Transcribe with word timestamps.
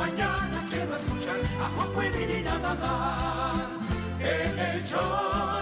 Mañana 0.00 0.66
quiero 0.70 0.96
escuchar 0.96 1.40
a 1.60 1.68
Juanjo 1.68 2.02
y 2.02 2.42
nada 2.42 2.74
más. 2.74 3.68
En 4.18 4.58
el 4.58 4.84
choro 4.84 5.59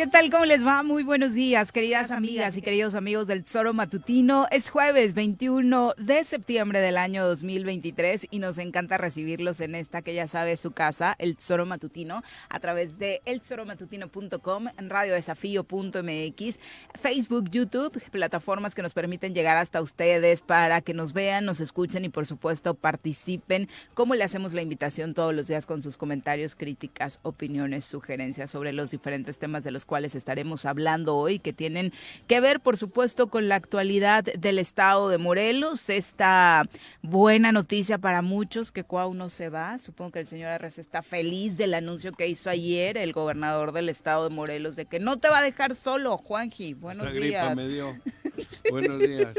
¿Qué 0.00 0.06
tal? 0.06 0.30
¿Cómo 0.30 0.46
les 0.46 0.66
va? 0.66 0.82
Muy 0.82 1.02
buenos 1.02 1.34
días, 1.34 1.72
queridas 1.72 2.10
amigas 2.10 2.56
y 2.56 2.62
queridos 2.62 2.94
amigos 2.94 3.26
del 3.26 3.44
Zoro 3.44 3.74
Matutino. 3.74 4.46
Es 4.50 4.70
jueves 4.70 5.12
21 5.12 5.92
de 5.98 6.24
septiembre 6.24 6.80
del 6.80 6.96
año 6.96 7.26
2023 7.26 8.28
y 8.30 8.38
nos 8.38 8.56
encanta 8.56 8.96
recibirlos 8.96 9.60
en 9.60 9.74
esta 9.74 10.00
que 10.00 10.14
ya 10.14 10.26
sabe 10.26 10.56
su 10.56 10.70
casa, 10.70 11.16
el 11.18 11.36
Zoro 11.36 11.66
Matutino, 11.66 12.22
a 12.48 12.60
través 12.60 12.98
de 12.98 13.20
elzoromatutino.com, 13.26 14.68
en 14.78 14.88
radiodesafío.mx, 14.88 16.60
Facebook, 16.98 17.50
YouTube, 17.50 18.02
plataformas 18.10 18.74
que 18.74 18.80
nos 18.80 18.94
permiten 18.94 19.34
llegar 19.34 19.58
hasta 19.58 19.82
ustedes 19.82 20.40
para 20.40 20.80
que 20.80 20.94
nos 20.94 21.12
vean, 21.12 21.44
nos 21.44 21.60
escuchen 21.60 22.06
y 22.06 22.08
por 22.08 22.24
supuesto 22.24 22.72
participen. 22.72 23.68
Como 23.92 24.14
le 24.14 24.24
hacemos 24.24 24.54
la 24.54 24.62
invitación 24.62 25.12
todos 25.12 25.34
los 25.34 25.46
días 25.46 25.66
con 25.66 25.82
sus 25.82 25.98
comentarios, 25.98 26.54
críticas, 26.54 27.20
opiniones, 27.22 27.84
sugerencias 27.84 28.50
sobre 28.50 28.72
los 28.72 28.90
diferentes 28.90 29.38
temas 29.38 29.62
de 29.62 29.72
los 29.72 29.84
cuales 29.90 30.14
estaremos 30.14 30.66
hablando 30.66 31.16
hoy, 31.16 31.40
que 31.40 31.52
tienen 31.52 31.92
que 32.28 32.40
ver, 32.40 32.60
por 32.60 32.76
supuesto, 32.76 33.26
con 33.26 33.48
la 33.48 33.56
actualidad 33.56 34.22
del 34.22 34.60
estado 34.60 35.08
de 35.08 35.18
Morelos. 35.18 35.90
Esta 35.90 36.62
buena 37.02 37.50
noticia 37.50 37.98
para 37.98 38.22
muchos 38.22 38.70
que 38.70 38.84
Cuau 38.84 39.14
no 39.14 39.30
se 39.30 39.48
va. 39.48 39.80
Supongo 39.80 40.12
que 40.12 40.20
el 40.20 40.28
señor 40.28 40.50
Arres 40.50 40.78
está 40.78 41.02
feliz 41.02 41.56
del 41.56 41.74
anuncio 41.74 42.12
que 42.12 42.28
hizo 42.28 42.50
ayer 42.50 42.96
el 42.96 43.12
gobernador 43.12 43.72
del 43.72 43.88
estado 43.88 44.28
de 44.28 44.30
Morelos 44.32 44.76
de 44.76 44.86
que 44.86 45.00
no 45.00 45.18
te 45.18 45.28
va 45.28 45.38
a 45.38 45.42
dejar 45.42 45.74
solo, 45.74 46.16
Juanji. 46.18 46.74
Buenos 46.74 47.08
Hasta 47.08 47.18
días. 47.18 47.46
gripa 47.46 47.60
me 47.60 47.68
dio. 47.68 47.96
Buenos 48.70 49.00
días. 49.00 49.34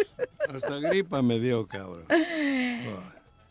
Hasta 0.54 0.80
gripa 0.80 1.22
me 1.22 1.40
dio, 1.40 1.66
cabrón. 1.66 2.04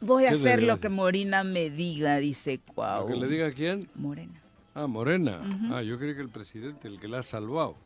Voy 0.03 0.27
a 0.27 0.33
hacer 0.33 0.63
lo 0.63 0.81
que 0.81 0.91
Morina 0.91 1.45
me 1.45 1.71
diga, 1.71 2.19
dice 2.19 2.59
Cuau. 2.59 3.07
¿Que 3.07 3.17
le 3.17 3.27
diga 3.27 3.47
a 3.47 3.53
quién? 3.53 3.89
Morena. 3.95 4.39
Ah, 4.75 4.87
Morena. 4.87 5.41
Ah, 5.71 5.83
yo 5.83 5.99
creí 5.99 6.15
que 6.15 6.21
el 6.21 6.29
presidente, 6.29 6.89
el 6.89 7.01
que 7.01 7.09
la 7.09 7.19
ha 7.19 7.23
salvado. 7.23 7.77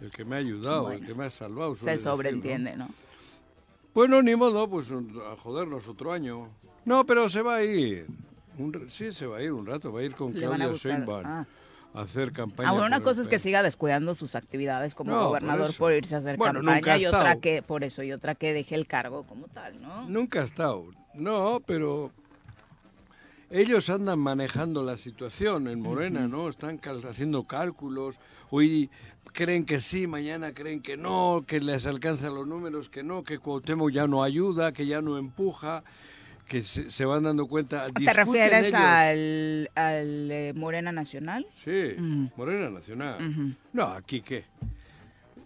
El 0.00 0.10
que 0.10 0.24
me 0.24 0.36
ha 0.36 0.38
ayudado, 0.38 0.90
el 0.90 1.04
que 1.04 1.14
me 1.14 1.26
ha 1.26 1.30
salvado. 1.30 1.74
Se 1.74 1.80
suele 1.80 1.92
decir, 1.92 2.06
¿no? 2.06 2.12
sobreentiende, 2.12 2.76
¿no? 2.76 2.88
Bueno, 3.94 4.20
ni 4.22 4.34
modo, 4.34 4.68
pues 4.68 4.90
a 4.90 5.36
jodernos 5.36 5.86
otro 5.86 6.12
año. 6.12 6.48
No, 6.84 7.06
pero 7.06 7.28
se 7.28 7.42
va 7.42 7.56
a 7.56 7.64
ir. 7.64 8.06
Un 8.58 8.86
sí, 8.90 9.12
se 9.12 9.26
va 9.26 9.38
a 9.38 9.42
ir 9.42 9.52
un 9.52 9.66
rato. 9.66 9.92
Va 9.92 10.00
a 10.00 10.02
ir 10.02 10.14
con 10.14 10.32
Le 10.34 10.40
Claudia 10.40 10.72
Sheinbaum 10.72 11.24
ah. 11.24 11.46
a 11.94 12.00
hacer 12.00 12.32
campaña. 12.32 12.70
Ah, 12.70 12.72
bueno, 12.72 12.86
una 12.86 13.00
cosa 13.00 13.20
es 13.20 13.28
que 13.28 13.38
siga 13.38 13.62
descuidando 13.62 14.14
sus 14.14 14.34
actividades 14.34 14.94
como 14.94 15.12
No, 15.12 15.28
gobernador 15.28 15.72
por, 15.76 15.92
irse 15.92 16.16
a 16.16 16.18
hacer 16.18 16.36
Bueno, 16.36 16.60
campaña 16.62 16.98
y 16.98 17.06
otra 17.06 17.36
que, 17.36 17.62
por 17.62 17.84
eso, 17.84 18.02
y 18.02 18.12
otra 18.12 18.34
que 18.34 18.52
deje 18.52 18.74
el 18.74 18.86
cargo 18.86 19.24
como 19.24 19.46
tal, 19.46 19.80
¿no? 19.80 20.08
Nunca 20.08 20.40
ha 20.40 20.44
estado. 20.44 20.86
No, 21.14 21.62
pero 21.64 22.10
ellos 23.50 23.88
andan 23.90 24.18
manejando 24.18 24.82
la 24.82 24.96
situación 24.96 25.68
en 25.68 25.80
Morena, 25.80 26.26
¿no? 26.28 26.48
Están 26.48 26.78
cal- 26.78 27.04
haciendo 27.06 27.44
cálculos. 27.44 28.18
Hoy 28.50 28.90
creen 29.32 29.64
que 29.64 29.80
sí, 29.80 30.06
mañana 30.06 30.52
creen 30.54 30.80
que 30.80 30.96
no, 30.96 31.44
que 31.46 31.60
les 31.60 31.86
alcanzan 31.86 32.34
los 32.34 32.46
números, 32.46 32.88
que 32.88 33.02
no, 33.02 33.22
que 33.24 33.38
Cuauhtémoc 33.38 33.90
ya 33.90 34.06
no 34.06 34.22
ayuda, 34.22 34.72
que 34.72 34.86
ya 34.86 35.00
no 35.00 35.18
empuja, 35.18 35.82
que 36.48 36.62
se, 36.62 36.90
se 36.90 37.04
van 37.04 37.24
dando 37.24 37.46
cuenta. 37.46 37.86
¿Te 37.88 38.12
refieres 38.12 38.64
ellos. 38.68 38.74
al, 38.80 39.70
al 39.74 40.30
eh, 40.30 40.52
Morena 40.54 40.92
Nacional? 40.92 41.46
Sí, 41.64 41.94
Mm. 41.98 42.26
Morena 42.36 42.70
Nacional. 42.70 43.56
No, 43.72 43.84
aquí 43.84 44.20
qué. 44.20 44.44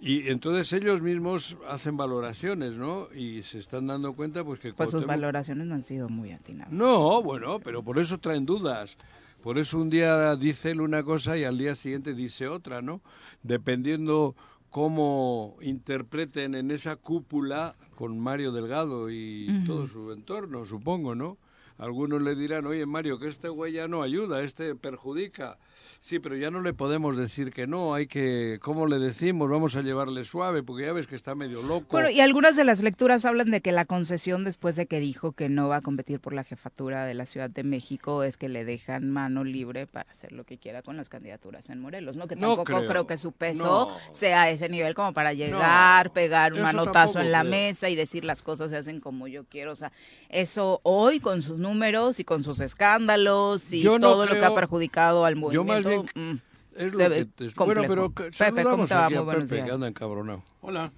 Y 0.00 0.28
entonces 0.28 0.72
ellos 0.72 1.02
mismos 1.02 1.56
hacen 1.68 1.96
valoraciones, 1.96 2.74
¿no? 2.74 3.08
Y 3.14 3.42
se 3.42 3.58
están 3.58 3.88
dando 3.88 4.14
cuenta 4.14 4.44
pues 4.44 4.60
que 4.60 4.72
Pues 4.72 4.90
sus 4.90 5.06
valoraciones 5.06 5.66
no 5.66 5.74
han 5.74 5.82
sido 5.82 6.08
muy 6.08 6.30
atinadas. 6.30 6.72
No, 6.72 7.22
bueno, 7.22 7.58
pero 7.60 7.82
por 7.82 7.98
eso 7.98 8.18
traen 8.18 8.46
dudas. 8.46 8.96
Por 9.42 9.58
eso 9.58 9.78
un 9.78 9.90
día 9.90 10.36
dice 10.36 10.70
él 10.70 10.80
una 10.80 11.02
cosa 11.02 11.36
y 11.36 11.44
al 11.44 11.58
día 11.58 11.74
siguiente 11.74 12.14
dice 12.14 12.48
otra, 12.48 12.82
¿no? 12.82 13.00
Dependiendo 13.42 14.36
cómo 14.70 15.56
interpreten 15.60 16.54
en 16.54 16.70
esa 16.70 16.96
cúpula 16.96 17.74
con 17.94 18.18
Mario 18.18 18.52
Delgado 18.52 19.10
y 19.10 19.64
todo 19.66 19.86
su 19.86 20.12
entorno, 20.12 20.64
supongo, 20.66 21.14
¿no? 21.14 21.38
Algunos 21.78 22.20
le 22.22 22.34
dirán, 22.34 22.66
oye 22.66 22.84
Mario, 22.86 23.18
que 23.18 23.28
este 23.28 23.48
güey 23.48 23.72
ya 23.74 23.88
no 23.88 24.02
ayuda, 24.02 24.42
este 24.42 24.74
perjudica. 24.74 25.58
Sí, 26.00 26.18
pero 26.20 26.36
ya 26.36 26.50
no 26.50 26.60
le 26.62 26.72
podemos 26.74 27.16
decir 27.16 27.52
que 27.52 27.66
no, 27.66 27.92
hay 27.94 28.06
que, 28.06 28.58
¿cómo 28.62 28.86
le 28.86 28.98
decimos? 28.98 29.50
Vamos 29.50 29.74
a 29.76 29.82
llevarle 29.82 30.24
suave, 30.24 30.62
porque 30.62 30.84
ya 30.86 30.92
ves 30.92 31.06
que 31.06 31.16
está 31.16 31.34
medio 31.34 31.62
loco. 31.62 31.86
Bueno, 31.90 32.08
y 32.10 32.20
algunas 32.20 32.54
de 32.56 32.64
las 32.64 32.82
lecturas 32.82 33.24
hablan 33.24 33.50
de 33.50 33.60
que 33.60 33.72
la 33.72 33.84
concesión 33.84 34.44
después 34.44 34.76
de 34.76 34.86
que 34.86 35.00
dijo 35.00 35.32
que 35.32 35.48
no 35.48 35.68
va 35.68 35.76
a 35.76 35.80
competir 35.80 36.20
por 36.20 36.32
la 36.34 36.44
jefatura 36.44 37.04
de 37.04 37.14
la 37.14 37.26
Ciudad 37.26 37.50
de 37.50 37.64
México 37.64 38.22
es 38.22 38.36
que 38.36 38.48
le 38.48 38.64
dejan 38.64 39.10
mano 39.10 39.42
libre 39.44 39.86
para 39.86 40.08
hacer 40.10 40.32
lo 40.32 40.44
que 40.44 40.58
quiera 40.58 40.82
con 40.82 40.96
las 40.96 41.08
candidaturas 41.08 41.68
en 41.70 41.80
Morelos, 41.80 42.16
¿no? 42.16 42.28
Que 42.28 42.36
No 42.36 42.40
tampoco 42.48 42.64
creo. 42.64 42.86
creo. 42.86 43.06
que 43.06 43.16
su 43.16 43.32
peso 43.32 43.88
No. 43.88 44.14
sea 44.14 44.42
a 44.42 44.50
ese 44.50 44.68
nivel 44.68 44.94
como 44.94 45.12
para 45.12 45.32
llegar, 45.32 46.12
pegar 46.12 46.52
un 46.52 46.58
eso 46.60 46.66
manotazo 46.66 47.20
en 47.20 47.32
la 47.32 47.40
creo. 47.40 47.50
mesa 47.50 47.88
y 47.88 47.96
decir 47.96 48.24
las 48.24 48.42
cosas 48.42 48.70
se 48.70 48.76
hacen 48.76 49.00
como 49.00 49.26
yo 49.28 49.44
quiero. 49.44 49.72
O 49.72 49.76
sea, 49.76 49.92
eso 50.28 50.80
hoy 50.84 51.20
con 51.20 51.42
sus 51.42 51.58
números 51.58 52.20
y 52.20 52.24
con 52.24 52.44
sus 52.44 52.60
escándalos 52.60 53.72
y 53.72 53.80
Yo 53.80 53.98
todo 53.98 54.26
lo 54.26 54.34
que 54.34 54.44
ha 54.44 54.54
perjudicado 54.54 55.24
al 55.24 55.34
Yo 55.50 55.64
más 55.68 55.84
bien 55.84 56.02
mm, 56.14 56.38
es 56.76 56.92
lo 56.94 56.98
que 57.08 57.24
te- 57.24 57.50
bueno, 57.56 57.82
pero 57.88 58.12
que- 58.14 58.30
Pepe, 58.30 58.62
¿cómo 58.64 58.86
te 58.86 58.94
va? 58.94 59.08
Muy 59.10 59.18
buenos 59.20 59.48
Pepe, 59.50 59.62
días. 59.62 59.74
anda 59.74 59.88
encabronado. 59.88 60.42
Hola. 60.60 60.92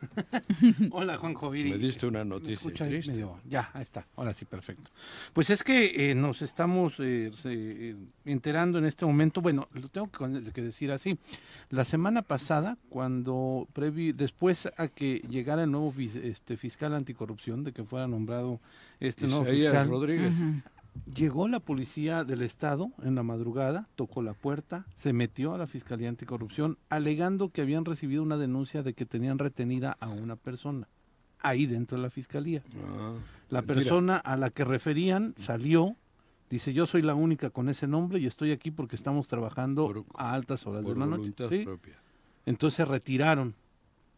Hola, 0.92 1.18
Juanjo 1.18 1.50
Viri. 1.50 1.72
Me 1.72 1.76
diste 1.78 2.06
una 2.06 2.20
¿Me 2.24 2.30
noticia 2.30 2.54
escucha 2.54 2.84
ahí 2.84 2.90
triste. 2.90 3.12
medio? 3.12 3.36
Ya, 3.46 3.70
ahí 3.74 3.82
está. 3.82 4.06
Ahora 4.16 4.32
sí, 4.32 4.46
perfecto. 4.46 4.90
Pues 5.34 5.50
es 5.50 5.62
que 5.62 6.10
eh, 6.10 6.14
nos 6.14 6.40
estamos 6.40 6.98
eh, 7.00 7.30
eh, 7.44 7.96
enterando 8.24 8.78
en 8.78 8.86
este 8.86 9.04
momento. 9.04 9.42
Bueno, 9.42 9.68
lo 9.74 9.88
tengo 9.88 10.10
que, 10.10 10.52
que 10.52 10.62
decir 10.62 10.90
así. 10.90 11.18
La 11.68 11.84
semana 11.84 12.22
pasada, 12.22 12.78
cuando 12.88 13.68
previ, 13.74 14.12
después 14.12 14.70
a 14.78 14.88
que 14.88 15.18
llegara 15.28 15.64
el 15.64 15.70
nuevo 15.70 15.92
este, 15.98 16.56
fiscal 16.56 16.94
anticorrupción, 16.94 17.62
de 17.64 17.72
que 17.72 17.84
fuera 17.84 18.06
nombrado 18.08 18.58
este 19.00 19.26
nuevo 19.26 19.42
Isaías 19.42 19.72
fiscal, 19.72 19.88
Rodríguez. 19.90 20.32
Llegó 21.14 21.48
la 21.48 21.60
policía 21.60 22.24
del 22.24 22.42
estado 22.42 22.90
en 23.02 23.14
la 23.14 23.22
madrugada, 23.22 23.88
tocó 23.96 24.22
la 24.22 24.34
puerta, 24.34 24.86
se 24.94 25.12
metió 25.12 25.54
a 25.54 25.58
la 25.58 25.66
Fiscalía 25.66 26.08
Anticorrupción 26.08 26.78
alegando 26.88 27.48
que 27.50 27.62
habían 27.62 27.84
recibido 27.84 28.22
una 28.22 28.36
denuncia 28.36 28.82
de 28.82 28.94
que 28.94 29.06
tenían 29.06 29.38
retenida 29.38 29.96
a 30.00 30.08
una 30.10 30.36
persona 30.36 30.88
ahí 31.40 31.66
dentro 31.66 31.96
de 31.96 32.02
la 32.02 32.10
fiscalía. 32.10 32.62
Ah, 32.86 33.14
La 33.48 33.60
mentira. 33.62 33.74
persona 33.80 34.16
a 34.18 34.36
la 34.36 34.50
que 34.50 34.64
referían 34.64 35.34
salió, 35.38 35.96
dice 36.50 36.72
yo 36.72 36.86
soy 36.86 37.02
la 37.02 37.14
única 37.14 37.50
con 37.50 37.68
ese 37.68 37.86
nombre 37.86 38.18
y 38.18 38.26
estoy 38.26 38.50
aquí 38.52 38.70
porque 38.70 38.94
estamos 38.96 39.26
trabajando 39.26 39.86
Por- 39.86 40.04
a 40.16 40.32
altas 40.32 40.66
horas 40.66 40.82
por 40.82 40.94
de 40.94 41.00
la 41.00 41.06
noche. 41.06 41.32
Entonces 42.46 42.76
se 42.76 42.84
retiraron 42.84 43.54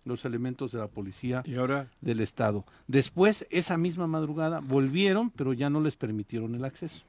los 0.05 0.25
elementos 0.25 0.73
de 0.73 0.79
la 0.79 0.89
policía 0.89 1.43
Y 1.47 1.57
ahora, 1.57 1.89
del 2.01 2.21
estado. 2.21 2.65
Después, 2.87 3.47
esa 3.51 3.77
misma 3.77 4.07
madrugada, 4.07 4.61
volvieron, 4.61 5.31
pero 5.31 5.53
ya 5.53 5.71
no 5.71 5.81
les 5.81 5.97
permitieron 5.97 6.55
el 6.55 6.65
acceso. 6.65 7.05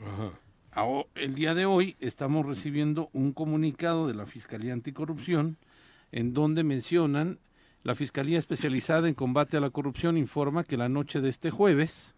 ajá. 0.00 0.38
El 1.14 1.36
día 1.36 1.54
de 1.54 1.66
hoy 1.66 1.94
estamos 2.00 2.44
recibiendo 2.44 3.08
un 3.12 3.32
comunicado 3.32 4.08
de 4.08 4.14
la 4.14 4.26
Fiscalía 4.26 4.72
Anticorrupción 4.72 5.56
en 6.10 6.34
donde 6.34 6.64
mencionan 6.64 7.38
la 7.84 7.94
Fiscalía 7.94 8.40
Especializada 8.40 9.06
en 9.06 9.14
Combate 9.14 9.56
a 9.56 9.60
la 9.60 9.70
Corrupción 9.70 10.16
informa 10.16 10.64
que 10.64 10.76
la 10.76 10.88
noche 10.88 11.20
de 11.20 11.28
este 11.28 11.50
jueves... 11.50 12.14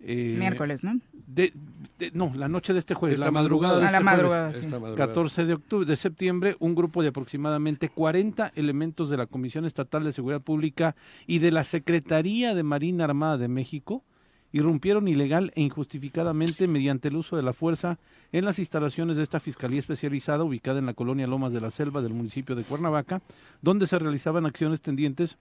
eh, 0.00 0.36
Miércoles, 0.38 0.84
¿no? 0.84 1.00
de- 1.26 1.52
de- 1.98 2.10
no, 2.14 2.32
la 2.34 2.48
noche 2.48 2.72
de 2.72 2.78
este 2.78 2.94
jueves, 2.94 3.14
Esta 3.16 3.26
la 3.26 3.30
madrugada 3.32 3.80
de 3.80 3.86
A 3.86 3.90
la 3.90 3.98
este 3.98 4.04
jueves, 4.04 4.16
madrugada, 4.22 4.52
sí. 4.54 4.58
Esta 4.60 4.78
madrugada. 4.78 5.06
14 5.08 5.46
de 5.46 5.54
octubre 5.54 5.86
de 5.86 5.96
septiembre, 5.96 6.56
un 6.60 6.74
grupo 6.74 7.02
de 7.02 7.08
aproximadamente 7.08 7.88
40 7.88 8.52
elementos 8.54 9.10
de 9.10 9.16
la 9.16 9.26
Comisión 9.26 9.64
Estatal 9.64 10.04
de 10.04 10.12
Seguridad 10.12 10.40
Pública 10.40 10.94
y 11.26 11.40
de 11.40 11.50
la 11.50 11.64
Secretaría 11.64 12.54
de 12.54 12.62
Marina 12.62 13.04
Armada 13.04 13.38
de 13.38 13.48
México 13.48 14.04
irrumpieron 14.50 15.08
ilegal 15.08 15.52
e 15.56 15.60
injustificadamente 15.60 16.68
mediante 16.68 17.08
el 17.08 17.16
uso 17.16 17.36
de 17.36 17.42
la 17.42 17.52
fuerza 17.52 17.98
en 18.32 18.46
las 18.46 18.58
instalaciones 18.58 19.16
de 19.18 19.22
esta 19.22 19.40
Fiscalía 19.40 19.78
Especializada 19.78 20.42
ubicada 20.44 20.78
en 20.78 20.86
la 20.86 20.94
colonia 20.94 21.26
Lomas 21.26 21.52
de 21.52 21.60
la 21.60 21.70
Selva 21.70 22.00
del 22.00 22.14
municipio 22.14 22.54
de 22.56 22.62
Cuernavaca, 22.64 23.20
donde 23.60 23.86
se 23.86 23.98
realizaban 23.98 24.46
acciones 24.46 24.80
tendientes 24.80 25.36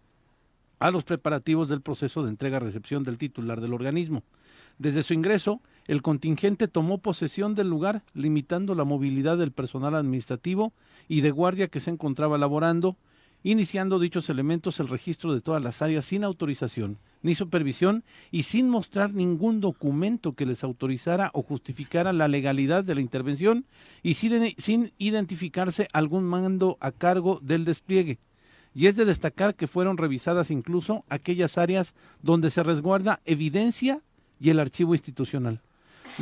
a 0.80 0.92
los 0.92 1.06
preparativos 1.06 1.70
del 1.70 1.82
proceso 1.82 2.22
de 2.24 2.30
entrega-recepción 2.30 3.04
del 3.04 3.18
titular 3.18 3.62
del 3.62 3.74
organismo. 3.74 4.24
Desde 4.78 5.04
su 5.04 5.14
ingreso, 5.14 5.62
el 5.86 6.02
contingente 6.02 6.68
tomó 6.68 6.98
posesión 7.00 7.56
del 7.56 7.70
lugar, 7.70 8.04
limitando 8.14 8.76
la 8.76 8.84
movilidad 8.84 9.38
del 9.38 9.52
personal 9.52 9.96
administrativo 9.96 10.74
y 11.08 11.22
de 11.22 11.32
guardia 11.32 11.68
que 11.68 11.80
se 11.80 11.92
encontraba 11.92 12.38
laborando, 12.38 12.98
iniciando 13.44 14.00
dichos 14.00 14.30
elementos 14.30 14.80
el 14.80 14.90
registro 14.90 15.34
de 15.34 15.42
todas 15.42 15.64
las 15.64 15.82
áreas 15.82 16.06
sin 16.06 16.24
autorización 16.24 16.98
ni 17.22 17.36
supervisión 17.36 18.04
y 18.32 18.44
sin 18.44 18.70
mostrar 18.70 19.14
ningún 19.14 19.60
documento 19.60 20.34
que 20.34 20.46
les 20.46 20.64
autorizara 20.64 21.32
o 21.34 21.42
justificara 21.42 22.14
la 22.14 22.28
legalidad 22.28 22.84
de 22.84 22.96
la 22.96 23.02
intervención 23.02 23.66
y 24.04 24.16
sin, 24.16 24.94
identificarse 24.98 25.88
algún 25.94 26.24
mando 26.24 26.78
a 26.80 26.92
cargo 26.92 27.40
del 27.42 27.66
despliegue. 27.66 28.20
Y 28.74 28.88
es 28.88 28.96
de 28.96 29.06
destacar 29.06 29.56
que 29.56 29.68
fueron 29.68 29.98
revisadas 29.98 30.52
incluso 30.52 31.04
aquellas 31.10 31.58
áreas 31.58 31.96
donde 32.22 32.52
se 32.52 32.64
resguarda 32.64 33.22
evidencia 33.26 34.02
y 34.40 34.50
el 34.50 34.60
archivo 34.60 34.94
institucional. 34.94 35.62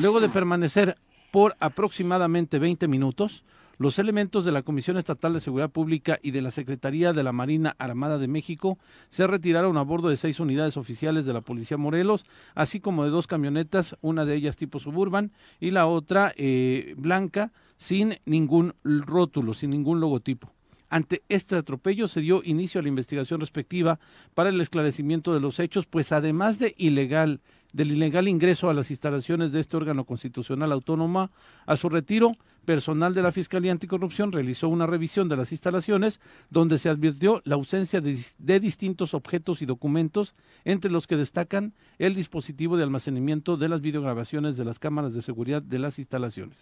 Luego 0.01 0.19
de 0.19 0.29
permanecer 0.29 0.97
por 1.31 1.56
aproximadamente 1.59 2.59
20 2.59 2.88
minutos, 2.88 3.44
los 3.77 4.00
elementos 4.00 4.45
de 4.45 4.53
la 4.53 4.62
Comisión 4.62 4.97
Estatal 4.97 5.33
de 5.33 5.41
Seguridad 5.41 5.69
Pública 5.69 6.17
y 6.21 6.31
de 6.31 6.41
la 6.41 6.51
Secretaría 6.51 7.12
de 7.12 7.23
la 7.23 7.33
Marina 7.33 7.75
Armada 7.77 8.17
de 8.17 8.29
México 8.29 8.77
se 9.09 9.27
retiraron 9.27 9.75
a 9.77 9.81
bordo 9.81 10.07
de 10.07 10.17
seis 10.17 10.39
unidades 10.39 10.77
oficiales 10.77 11.25
de 11.25 11.33
la 11.33 11.41
Policía 11.41 11.77
Morelos, 11.77 12.25
así 12.53 12.79
como 12.79 13.03
de 13.03 13.09
dos 13.09 13.27
camionetas, 13.27 13.97
una 14.01 14.23
de 14.23 14.35
ellas 14.35 14.56
tipo 14.56 14.79
suburban 14.79 15.33
y 15.59 15.71
la 15.71 15.88
otra 15.88 16.33
eh, 16.38 16.94
blanca, 16.97 17.51
sin 17.77 18.18
ningún 18.25 18.75
rótulo, 18.83 19.53
sin 19.53 19.71
ningún 19.71 20.00
logotipo. 20.00 20.53
Ante 20.89 21.23
este 21.27 21.56
atropello 21.56 22.07
se 22.07 22.21
dio 22.21 22.41
inicio 22.45 22.79
a 22.79 22.83
la 22.83 22.89
investigación 22.89 23.41
respectiva 23.41 24.00
para 24.33 24.50
el 24.50 24.61
esclarecimiento 24.61 25.33
de 25.33 25.41
los 25.41 25.59
hechos, 25.59 25.85
pues 25.88 26.13
además 26.13 26.59
de 26.59 26.73
ilegal, 26.77 27.41
del 27.75 27.92
ilegal 27.92 28.30
ingreso 28.30 28.69
a 28.69 28.74
las 28.74 28.89
instalaciones 28.89 29.51
de 29.51 29.60
este 29.60 29.75
órgano 29.75 30.06
constitucional 30.06 30.72
autónoma, 30.72 31.30
a 31.66 31.75
su 31.75 31.89
retiro, 31.89 32.31
personal 32.63 33.13
de 33.13 33.22
la 33.22 33.33
Fiscalía 33.33 33.74
Anticorrupción 33.74 34.31
realizó 34.31 34.69
una 34.69 34.88
revisión 34.88 35.27
de 35.27 35.36
las 35.36 35.51
instalaciones 35.51 36.22
donde 36.50 36.80
se 36.80 36.88
advirtió 36.88 37.42
la 37.44 37.56
ausencia 37.56 38.00
de, 38.00 38.18
de 38.38 38.60
distintos 38.62 39.13
objetos 39.13 39.62
y 39.62 39.66
documentos, 39.66 40.36
entre 40.63 40.89
los 40.89 41.06
que 41.06 41.18
destacan 41.18 41.74
el 42.00 42.16
dispositivo 42.16 42.77
de 42.77 42.83
almacenamiento 42.83 43.57
de 43.57 43.68
las 43.68 43.81
videograbaciones 43.81 44.56
de 44.56 44.63
las 44.63 44.80
cámaras 44.80 45.13
de 45.13 45.21
seguridad 45.21 45.62
de 45.62 45.80
las 45.80 46.00
instalaciones. 46.00 46.57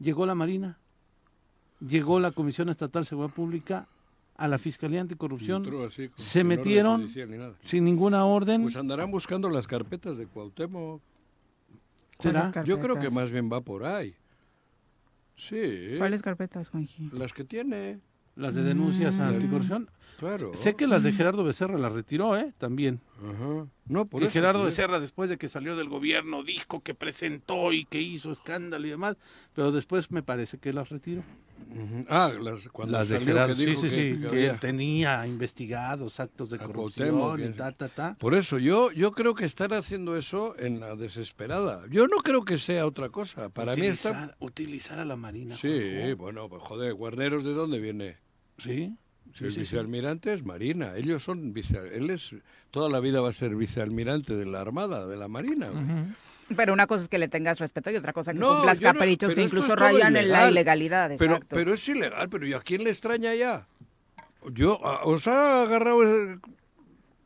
Llegó 0.00 0.26
la 0.26 0.34
Marina, 0.34 0.80
llegó 1.80 2.18
la 2.18 2.32
Comisión 2.32 2.68
Estatal 2.68 3.04
de 3.04 3.10
Seguridad 3.10 3.32
Pública 3.32 3.86
a 4.36 4.48
la 4.48 4.58
Fiscalía 4.58 5.00
Anticorrupción 5.00 5.62
Entró 5.64 5.84
así, 5.84 6.10
se 6.16 6.42
metieron 6.44 7.02
judicial 7.02 7.30
ni 7.30 7.38
nada. 7.38 7.54
sin 7.64 7.84
ninguna 7.84 8.24
orden. 8.24 8.62
Pues 8.62 8.76
andarán 8.76 9.10
buscando 9.10 9.48
las 9.50 9.66
carpetas 9.66 10.18
de 10.18 10.26
Cuauhtémoc. 10.26 11.00
¿Será? 12.18 12.50
¿Cuáles 12.52 12.68
Yo 12.68 12.78
creo 12.80 12.98
que 12.98 13.10
más 13.10 13.30
bien 13.30 13.50
va 13.52 13.60
por 13.60 13.84
ahí. 13.84 14.14
Sí. 15.36 15.94
¿Cuáles 15.98 16.22
carpetas, 16.22 16.68
Juanji? 16.70 17.10
Las 17.12 17.32
que 17.32 17.44
tiene, 17.44 18.00
Las 18.34 18.54
de 18.54 18.62
denuncias 18.62 19.18
a 19.18 19.26
Mm. 19.30 19.34
anticorrupción. 19.34 19.90
claro. 20.18 20.52
Sé 20.54 20.74
que 20.74 20.86
las 20.86 21.02
de 21.02 21.12
Gerardo 21.12 21.44
Becerra 21.44 21.76
las 21.78 21.92
retiró, 21.92 22.34
¿eh? 22.38 22.54
También. 22.56 23.00
Ajá. 23.20 23.66
No, 23.86 24.06
por 24.06 24.20
que 24.22 24.28
eso. 24.28 24.32
Gerardo 24.34 24.60
por 24.60 24.68
Becerra, 24.70 25.00
después 25.00 25.28
de 25.28 25.36
que 25.36 25.48
salió 25.50 25.76
del 25.76 25.88
gobierno, 25.90 26.42
dijo 26.42 26.80
que 26.80 26.94
presentó 26.94 27.72
y 27.74 27.84
que 27.84 28.00
hizo 28.00 28.30
escándalo 28.32 28.86
y 28.86 28.90
demás, 28.90 29.16
pero 29.54 29.70
después 29.72 30.10
me 30.10 30.22
parece 30.22 30.56
que 30.58 30.72
las 30.72 30.88
retiró. 30.88 31.22
Ah, 32.08 32.32
las, 32.40 32.68
cuando 32.68 32.98
las 32.98 33.08
de 33.08 33.20
Gerardo, 33.20 33.56
que 33.56 33.66
dijo 33.66 33.80
sí, 33.82 33.90
sí, 33.90 33.96
que, 33.96 34.02
sí, 34.14 34.14
que 34.14 34.20
que 34.20 34.26
había- 34.28 34.50
él 34.52 34.60
tenía 34.60 35.26
investigados 35.26 36.20
actos 36.20 36.50
de 36.50 36.58
corrupción 36.58 37.40
y 37.42 37.48
ta, 37.50 37.72
ta, 37.72 37.88
ta. 37.88 38.16
Por 38.18 38.34
eso, 38.34 38.58
yo, 38.58 38.90
yo 38.92 39.12
creo 39.12 39.34
que 39.34 39.44
están 39.44 39.72
haciendo 39.72 40.16
eso 40.16 40.54
en 40.58 40.80
la 40.80 40.96
desesperada. 40.96 41.82
Yo 41.90 42.06
no 42.08 42.18
creo 42.18 42.44
que 42.44 42.58
sea 42.58 42.86
otra 42.86 43.08
cosa. 43.10 43.48
Para 43.48 43.74
mí 43.74 43.86
está... 43.86 44.10
utilizar, 44.10 44.36
utilizar 44.40 44.98
a 44.98 45.04
la 45.04 45.16
Marina. 45.16 45.56
Sí, 45.56 45.68
Juanjo. 45.96 46.16
bueno, 46.16 46.48
pues 46.48 46.62
joder, 46.62 46.94
Guarneros, 46.94 47.44
¿de 47.44 47.52
dónde 47.52 47.78
viene? 47.78 48.16
Sí, 48.58 48.94
sí, 49.34 49.44
el 49.44 49.50
sí, 49.50 49.54
sí. 49.54 49.60
vicealmirante 49.60 50.32
es 50.32 50.44
Marina. 50.44 50.96
Ellos 50.96 51.22
son 51.24 51.52
vice... 51.52 51.78
Él 51.94 52.10
es... 52.10 52.34
Toda 52.70 52.88
la 52.88 53.00
vida 53.00 53.20
va 53.20 53.28
a 53.28 53.32
ser 53.32 53.54
vicealmirante 53.54 54.34
de 54.34 54.46
la 54.46 54.60
Armada, 54.60 55.06
de 55.06 55.16
la 55.16 55.28
Marina. 55.28 55.68
Pero 56.56 56.72
una 56.72 56.86
cosa 56.86 57.02
es 57.02 57.08
que 57.08 57.18
le 57.18 57.28
tengas 57.28 57.58
respeto 57.60 57.90
y 57.90 57.96
otra 57.96 58.12
cosa 58.12 58.32
que 58.32 58.38
No, 58.38 58.54
cumplas 58.54 58.80
no- 58.80 58.92
caprichos 58.92 59.34
que 59.34 59.42
incluso 59.42 59.74
rayan 59.76 60.16
en 60.16 60.28
la 60.28 60.48
ilegal. 60.48 60.50
ilegalidad. 60.52 61.10
Pero, 61.18 61.34
exacto. 61.34 61.56
pero 61.56 61.74
es 61.74 61.88
ilegal, 61.88 62.28
pero 62.30 62.46
¿y 62.46 62.52
a 62.54 62.60
quién 62.60 62.84
le 62.84 62.90
extraña 62.90 63.34
ya? 63.34 63.66
Yo, 64.52 64.84
a- 64.84 65.04
¿os 65.04 65.26
ha 65.28 65.62
agarrado 65.62 66.02
eh, 66.02 66.38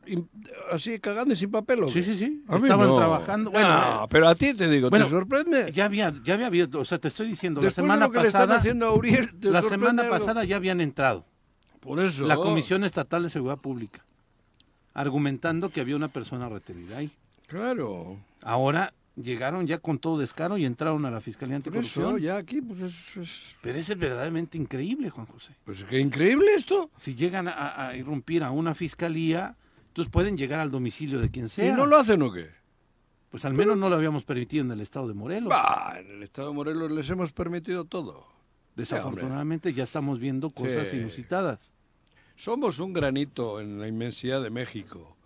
im- 0.05 0.27
así 0.71 0.99
cagando 0.99 1.33
y 1.33 1.37
sin 1.37 1.49
papel? 1.51 1.83
o 1.83 1.89
Sí, 1.89 2.03
sí, 2.03 2.17
sí. 2.17 2.43
A 2.47 2.57
Estaban 2.57 2.87
no. 2.87 2.97
trabajando. 2.97 3.51
Bueno, 3.51 3.67
No, 3.69 4.03
eh, 4.03 4.07
pero 4.09 4.27
a 4.27 4.35
ti 4.35 4.53
te 4.53 4.69
digo, 4.69 4.89
bueno, 4.89 5.05
¿te 5.05 5.11
sorprende? 5.11 5.71
ya 5.71 5.85
había, 5.85 6.13
ya 6.23 6.33
había 6.35 6.47
habido, 6.47 6.79
o 6.79 6.85
sea, 6.85 6.97
te 6.99 7.07
estoy 7.07 7.27
diciendo, 7.27 7.59
Después 7.61 7.77
la 7.77 7.83
semana 7.83 8.05
de 8.05 8.07
lo 8.07 8.11
que 8.13 8.19
le 8.21 8.27
están 8.27 8.41
pasada, 8.43 8.59
haciendo 8.59 8.85
a 8.87 8.93
Uriel, 8.93 9.39
¿te 9.39 9.49
la 9.49 9.61
semana 9.61 10.03
algo? 10.03 10.13
pasada 10.17 10.43
ya 10.43 10.57
habían 10.57 10.81
entrado. 10.81 11.25
Por 11.87 11.99
eso. 11.99 12.25
la 12.27 12.35
Comisión 12.35 12.83
Estatal 12.83 13.23
de 13.23 13.29
Seguridad 13.29 13.57
Pública, 13.59 14.03
argumentando 14.93 15.69
que 15.69 15.81
había 15.81 15.95
una 15.95 16.07
persona 16.07 16.49
retenida 16.49 16.97
ahí. 16.97 17.11
Claro. 17.47 18.17
Ahora 18.41 18.93
llegaron 19.15 19.65
ya 19.65 19.77
con 19.79 19.97
todo 19.99 20.19
descaro 20.19 20.57
y 20.57 20.65
entraron 20.65 21.05
a 21.05 21.11
la 21.11 21.19
Fiscalía 21.21 21.59
Por 21.59 21.77
eso, 21.77 22.01
Anticorrupción. 22.01 22.19
ya 22.21 22.37
aquí, 22.37 22.61
pues 22.61 22.81
es, 22.81 23.17
es- 23.17 23.55
Pero 23.61 23.79
es 23.79 23.97
verdaderamente 23.97 24.57
increíble, 24.57 25.09
Juan 25.09 25.25
José. 25.27 25.53
Pues 25.65 25.83
qué 25.83 25.99
increíble 25.99 26.53
esto. 26.55 26.89
Si 26.97 27.15
llegan 27.15 27.47
a, 27.47 27.87
a 27.87 27.95
irrumpir 27.95 28.43
a 28.43 28.51
una 28.51 28.75
fiscalía, 28.75 29.55
entonces 29.89 30.11
pueden 30.11 30.37
llegar 30.37 30.59
al 30.59 30.71
domicilio 30.71 31.19
de 31.19 31.29
quien 31.31 31.49
sea. 31.49 31.67
¿Y 31.69 31.71
no 31.73 31.85
lo 31.85 31.97
hacen 31.97 32.21
o 32.21 32.31
qué? 32.31 32.49
Pues 33.31 33.43
al 33.45 33.53
menos 33.53 33.77
no 33.77 33.89
lo 33.89 33.95
habíamos 33.95 34.23
permitido 34.23 34.63
en 34.63 34.71
el 34.71 34.81
estado 34.81 35.07
de 35.07 35.13
Morelos. 35.13 35.49
Bah, 35.49 35.95
en 35.99 36.07
el 36.07 36.23
Estado 36.23 36.49
de 36.49 36.53
Morelos 36.55 36.91
les 36.91 37.09
hemos 37.09 37.31
permitido 37.33 37.85
todo. 37.85 38.25
Desafortunadamente 38.75 39.73
ya 39.73 39.83
estamos 39.83 40.19
viendo 40.19 40.49
cosas 40.51 40.87
Sí. 40.89 40.97
inusitadas. 40.97 41.71
Somos 42.37 42.77
un 42.77 42.93
granito 42.93 43.59
en 43.59 43.79
la 43.79 43.87
inmensidad 43.87 44.43
de 44.43 44.51
México. 44.51 45.17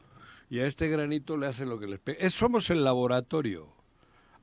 Y 0.50 0.60
a 0.62 0.66
este 0.66 0.88
granito 0.88 1.36
le 1.36 1.48
hace 1.48 1.66
lo 1.66 1.78
que 1.78 1.86
les 1.86 2.00
pega. 2.00 2.30
Somos 2.30 2.70
el 2.70 2.86
laboratorio. 2.86 3.68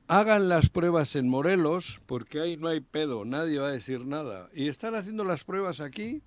Hagan 0.07 0.51
las 0.51 0.69
pruebas 0.69 1.17
en 1.17 1.31
Morelos, 1.31 1.97
porque 2.05 2.43
ahí 2.43 2.59
no 2.59 2.69
hay 2.69 2.81
pedo, 2.81 3.25
nadie 3.25 3.59
va 3.59 3.69
a 3.69 3.73
decir 3.73 4.07
nada. 4.07 4.51
Y 4.53 4.69
están 4.69 4.95
haciendo 4.95 5.25
las 5.25 5.45
pruebas 5.45 5.81
aquí. 5.81 6.23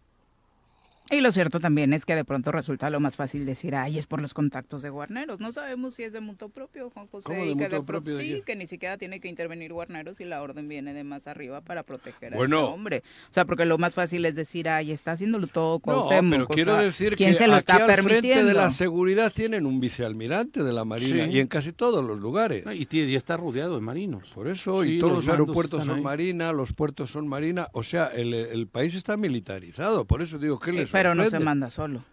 Y 1.12 1.20
lo 1.20 1.32
cierto 1.34 1.60
también 1.60 1.92
es 1.94 2.06
que 2.06 2.16
de 2.16 2.24
pronto 2.24 2.54
resulta 2.54 2.90
lo 2.90 3.02
más 3.02 3.18
fácil 3.18 3.46
decir, 3.46 3.76
ay, 3.76 3.98
es 3.98 4.08
por 4.08 4.22
los 4.22 4.34
contactos 4.34 4.82
de 4.82 4.90
guarneros. 4.90 5.42
No 5.42 5.52
sabemos 5.52 5.94
si 5.96 6.04
es 6.04 6.14
de 6.14 6.22
mutuo 6.22 6.48
propio, 6.48 6.90
Juan 6.90 7.08
José. 7.08 7.28
¿Cómo 7.28 7.46
de 7.46 7.52
y 7.52 7.58
que 7.58 7.66
pro- 7.68 7.84
propio 7.86 8.16
de 8.16 8.24
sí, 8.26 8.44
que 8.46 8.56
ni 8.56 8.66
siquiera 8.66 8.98
tiene 8.98 9.20
que 9.20 9.28
intervenir 9.28 9.74
guarneros 9.74 10.22
y 10.22 10.26
la 10.26 10.42
orden 10.42 10.70
viene 10.70 10.94
de 10.94 11.04
más 11.04 11.28
arriba 11.28 11.60
para 11.60 11.84
proteger 11.84 12.34
a 12.34 12.38
Bueno. 12.38 12.62
este 12.62 12.72
hombre. 12.74 13.04
O 13.30 13.34
sea, 13.34 13.44
porque 13.44 13.66
lo 13.66 13.78
más 13.78 13.94
fácil 13.94 14.26
es 14.26 14.36
decir, 14.36 14.70
ay, 14.70 14.92
está 14.94 15.12
haciéndolo 15.12 15.48
todo 15.48 15.74
No, 15.76 15.80
Cuauhtémoc. 15.82 16.32
pero 16.32 16.44
o 16.46 16.48
quiero 16.48 16.74
sea, 16.76 16.82
decir 16.84 17.16
¿quién 17.18 17.34
que 17.34 17.38
se 17.40 17.48
lo 17.48 17.54
aquí 17.56 17.60
está 17.60 17.76
al 17.76 17.82
frente 17.84 18.04
permitiendo? 18.06 18.46
de 18.48 18.54
la 18.54 18.70
seguridad 18.70 19.34
tienen 19.34 19.66
un 19.66 19.82
vicealmirante 19.82 20.64
de 20.64 20.72
la 20.72 20.86
Marina 20.86 21.26
Sí. 21.26 21.32
y 21.32 21.40
en 21.42 21.48
casi 21.48 21.74
todos 21.74 22.06
los 22.06 22.22
lugares. 22.22 22.66
No, 22.66 22.72
Y, 22.74 22.88
y 22.90 23.16
está 23.16 23.36
rodeado 23.36 23.76
de 23.76 23.82
marinos. 23.82 24.30
Por 24.34 24.48
eso, 24.48 24.84
Sí, 24.84 24.94
y 24.96 25.00
todos 25.00 25.14
los 25.14 25.28
aeropuertos 25.28 25.84
son 25.86 25.98
ahí. 25.98 26.02
marina, 26.04 26.54
los 26.54 26.72
puertos 26.72 27.10
son 27.12 27.28
marina, 27.28 27.68
o 27.74 27.84
sea, 27.84 28.08
el, 28.08 28.34
el 28.34 28.68
país 28.68 28.96
está 28.96 29.18
militarizado, 29.18 30.06
por 30.06 30.22
eso 30.22 30.38
digo 30.40 30.58
que 30.58 30.70
Eh, 30.72 30.74
les 30.74 30.90
pero 31.04 31.16
no 31.16 31.24
se 31.30 31.40
manda 31.46 31.70
solo. 31.70 32.04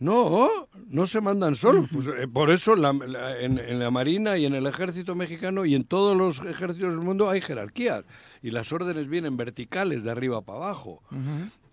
No, 0.00 0.48
no 0.88 1.06
se 1.06 1.20
mandan 1.20 1.54
solos. 1.54 1.88
Pues, 1.92 2.06
eh, 2.08 2.26
por 2.28 2.50
eso 2.50 2.74
la- 2.74 2.92
la- 2.92 3.40
en, 3.40 3.58
en 3.58 3.78
la 3.78 3.90
Marina 3.90 4.36
y 4.36 4.44
en 4.44 4.54
el 4.54 4.66
ejército 4.66 5.14
mexicano 5.14 5.64
y 5.64 5.74
en 5.74 5.84
todos 5.84 6.16
los 6.16 6.38
ejércitos 6.40 6.90
del 6.90 6.98
mundo 7.00 7.30
hay 7.30 7.40
jerarquías 7.40 8.04
y 8.42 8.50
las 8.50 8.72
órdenes 8.72 9.08
vienen 9.08 9.36
verticales 9.36 10.02
de 10.02 10.10
arriba 10.10 10.42
para 10.42 10.58
abajo. 10.58 11.02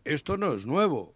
Esto 0.05 0.37
no 0.37 0.53
es 0.53 0.65
nuevo. 0.65 1.15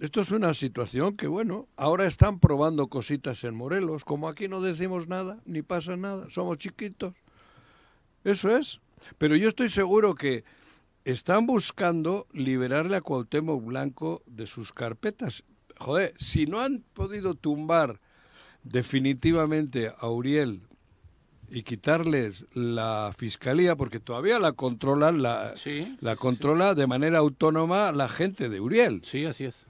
Esto 0.00 0.20
es 0.20 0.30
una 0.30 0.54
situación 0.54 1.16
que, 1.16 1.26
bueno, 1.26 1.66
ahora 1.76 2.06
están 2.06 2.38
probando 2.40 2.86
cositas 2.88 3.42
en 3.44 3.54
Morelos. 3.54 4.04
Como 4.04 4.28
aquí 4.28 4.48
no 4.48 4.60
decimos 4.60 5.06
nada, 5.08 5.38
ni 5.44 5.62
pasa 5.62 5.96
nada, 5.96 6.26
somos 6.30 6.58
chiquitos. 6.58 7.14
Eso 8.22 8.56
es. 8.56 8.80
Pero 9.18 9.36
yo 9.36 9.48
estoy 9.48 9.68
seguro 9.68 10.14
que 10.14 10.44
están 11.04 11.46
buscando 11.46 12.26
liberarle 12.32 12.96
a 12.96 13.00
Cuauhtémoc 13.00 13.64
Blanco 13.64 14.22
de 14.26 14.46
sus 14.46 14.72
carpetas. 14.72 15.44
Joder, 15.78 16.14
si 16.18 16.46
no 16.46 16.60
han 16.60 16.82
podido 16.94 17.34
tumbar 17.34 18.00
definitivamente 18.62 19.92
a 19.96 20.08
Uriel 20.08 20.62
y 21.50 21.62
quitarles 21.62 22.46
la 22.54 23.14
fiscalía, 23.16 23.76
porque 23.76 24.00
todavía 24.00 24.38
la 24.38 24.52
controlan, 24.52 25.22
la, 25.22 25.54
Sí, 25.56 25.96
la 26.00 26.16
controla 26.16 26.74
de 26.74 26.86
manera 26.86 27.18
autónoma 27.18 27.92
la 27.92 28.08
gente 28.08 28.48
de 28.48 28.60
Uriel. 28.60 29.02
Sí, 29.04 29.24
así 29.26 29.44
es. 29.44 29.66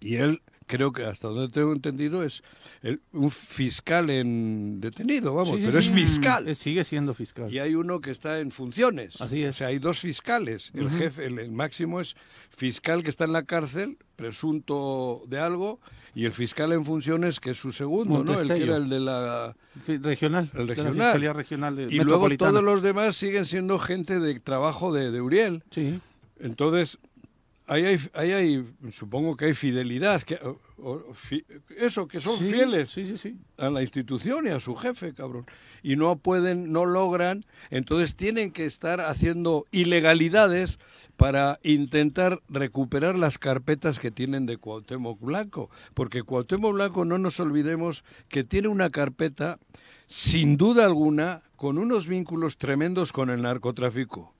Y 0.00 0.16
él, 0.16 0.40
creo 0.66 0.92
que 0.92 1.04
hasta 1.04 1.28
donde 1.28 1.48
tengo 1.52 1.72
entendido, 1.72 2.22
es 2.22 2.42
el- 2.82 3.00
un 3.12 3.30
fiscal 3.30 4.10
en 4.10 4.80
detenido, 4.80 5.34
vamos, 5.34 5.58
Sí, 5.58 5.66
pero 5.66 5.80
sí. 5.82 5.88
es 5.88 5.94
fiscal. 5.94 6.56
Sigue 6.56 6.84
siendo 6.84 7.14
fiscal. 7.14 7.52
Y 7.52 7.58
hay 7.58 7.74
uno 7.74 8.00
que 8.00 8.10
está 8.10 8.40
en 8.40 8.50
funciones. 8.50 9.20
Así 9.20 9.42
es. 9.42 9.50
O 9.50 9.52
sea, 9.58 9.66
hay 9.68 9.78
dos 9.78 9.98
fiscales. 10.00 10.70
El 10.74 10.90
jefe, 10.90 11.26
el, 11.26 11.38
el 11.38 11.52
máximo 11.52 12.00
es 12.00 12.16
fiscal 12.50 13.02
que 13.02 13.10
está 13.10 13.24
en 13.24 13.32
la 13.32 13.42
cárcel, 13.44 13.98
presunto 14.16 15.22
de 15.26 15.38
algo, 15.38 15.80
y 16.14 16.24
el 16.24 16.32
fiscal 16.32 16.72
en 16.72 16.84
funciones 16.84 17.40
que 17.40 17.50
es 17.50 17.58
su 17.58 17.72
segundo, 17.72 18.22
¿no? 18.22 18.38
El 18.40 18.46
que 18.48 18.62
era 18.62 18.76
el 18.76 18.88
de 18.88 19.00
la... 19.00 19.56
Regional. 19.86 20.48
El 20.54 20.66
de 20.68 20.76
la 20.76 20.82
regional. 20.84 20.92
Fiscalía 20.92 21.32
Regional 21.32 21.76
de 21.76 21.82
Y 21.84 21.98
luego 22.00 22.28
todos 22.36 22.62
los 22.62 22.82
demás 22.82 23.16
siguen 23.16 23.44
siendo 23.44 23.78
gente 23.78 24.20
de 24.20 24.38
trabajo 24.38 24.92
de, 24.92 25.10
de 25.10 25.20
Uriel. 25.20 25.64
Sí. 25.72 25.98
Entonces, 26.40 26.98
ahí 27.66 27.84
hay, 27.84 27.98
ahí 28.14 28.32
hay, 28.32 28.74
supongo 28.90 29.36
que 29.36 29.46
hay 29.46 29.54
fidelidad, 29.54 30.22
que, 30.22 30.34
o- 30.36 30.58
o 30.78 31.14
fi- 31.14 31.44
eso, 31.78 32.06
que 32.08 32.20
son 32.20 32.38
Sí, 32.38 32.50
fieles 32.50 32.90
Sí, 32.90 33.06
sí, 33.06 33.16
sí. 33.16 33.36
a 33.58 33.70
la 33.70 33.82
institución 33.82 34.46
y 34.46 34.50
a 34.50 34.60
su 34.60 34.74
jefe, 34.76 35.14
cabrón. 35.14 35.46
Y 35.82 35.96
no 35.96 36.16
pueden, 36.16 36.72
no 36.72 36.86
logran, 36.86 37.44
entonces 37.70 38.16
tienen 38.16 38.50
que 38.52 38.64
estar 38.64 39.00
haciendo 39.00 39.66
ilegalidades 39.70 40.78
para 41.16 41.58
intentar 41.62 42.40
recuperar 42.48 43.16
las 43.18 43.38
carpetas 43.38 43.98
que 43.98 44.10
tienen 44.10 44.46
de 44.46 44.56
Cuauhtémoc 44.56 45.20
Blanco. 45.20 45.70
Porque 45.94 46.22
Cuauhtémoc 46.22 46.72
Blanco, 46.74 47.04
no 47.04 47.18
nos 47.18 47.38
olvidemos 47.38 48.02
que 48.28 48.44
tiene 48.44 48.68
una 48.68 48.90
carpeta, 48.90 49.58
sin 50.06 50.56
duda 50.56 50.84
alguna, 50.86 51.42
con 51.56 51.78
unos 51.78 52.08
vínculos 52.08 52.56
tremendos 52.58 53.12
con 53.12 53.30
el 53.30 53.42
narcotráfico. 53.42 54.34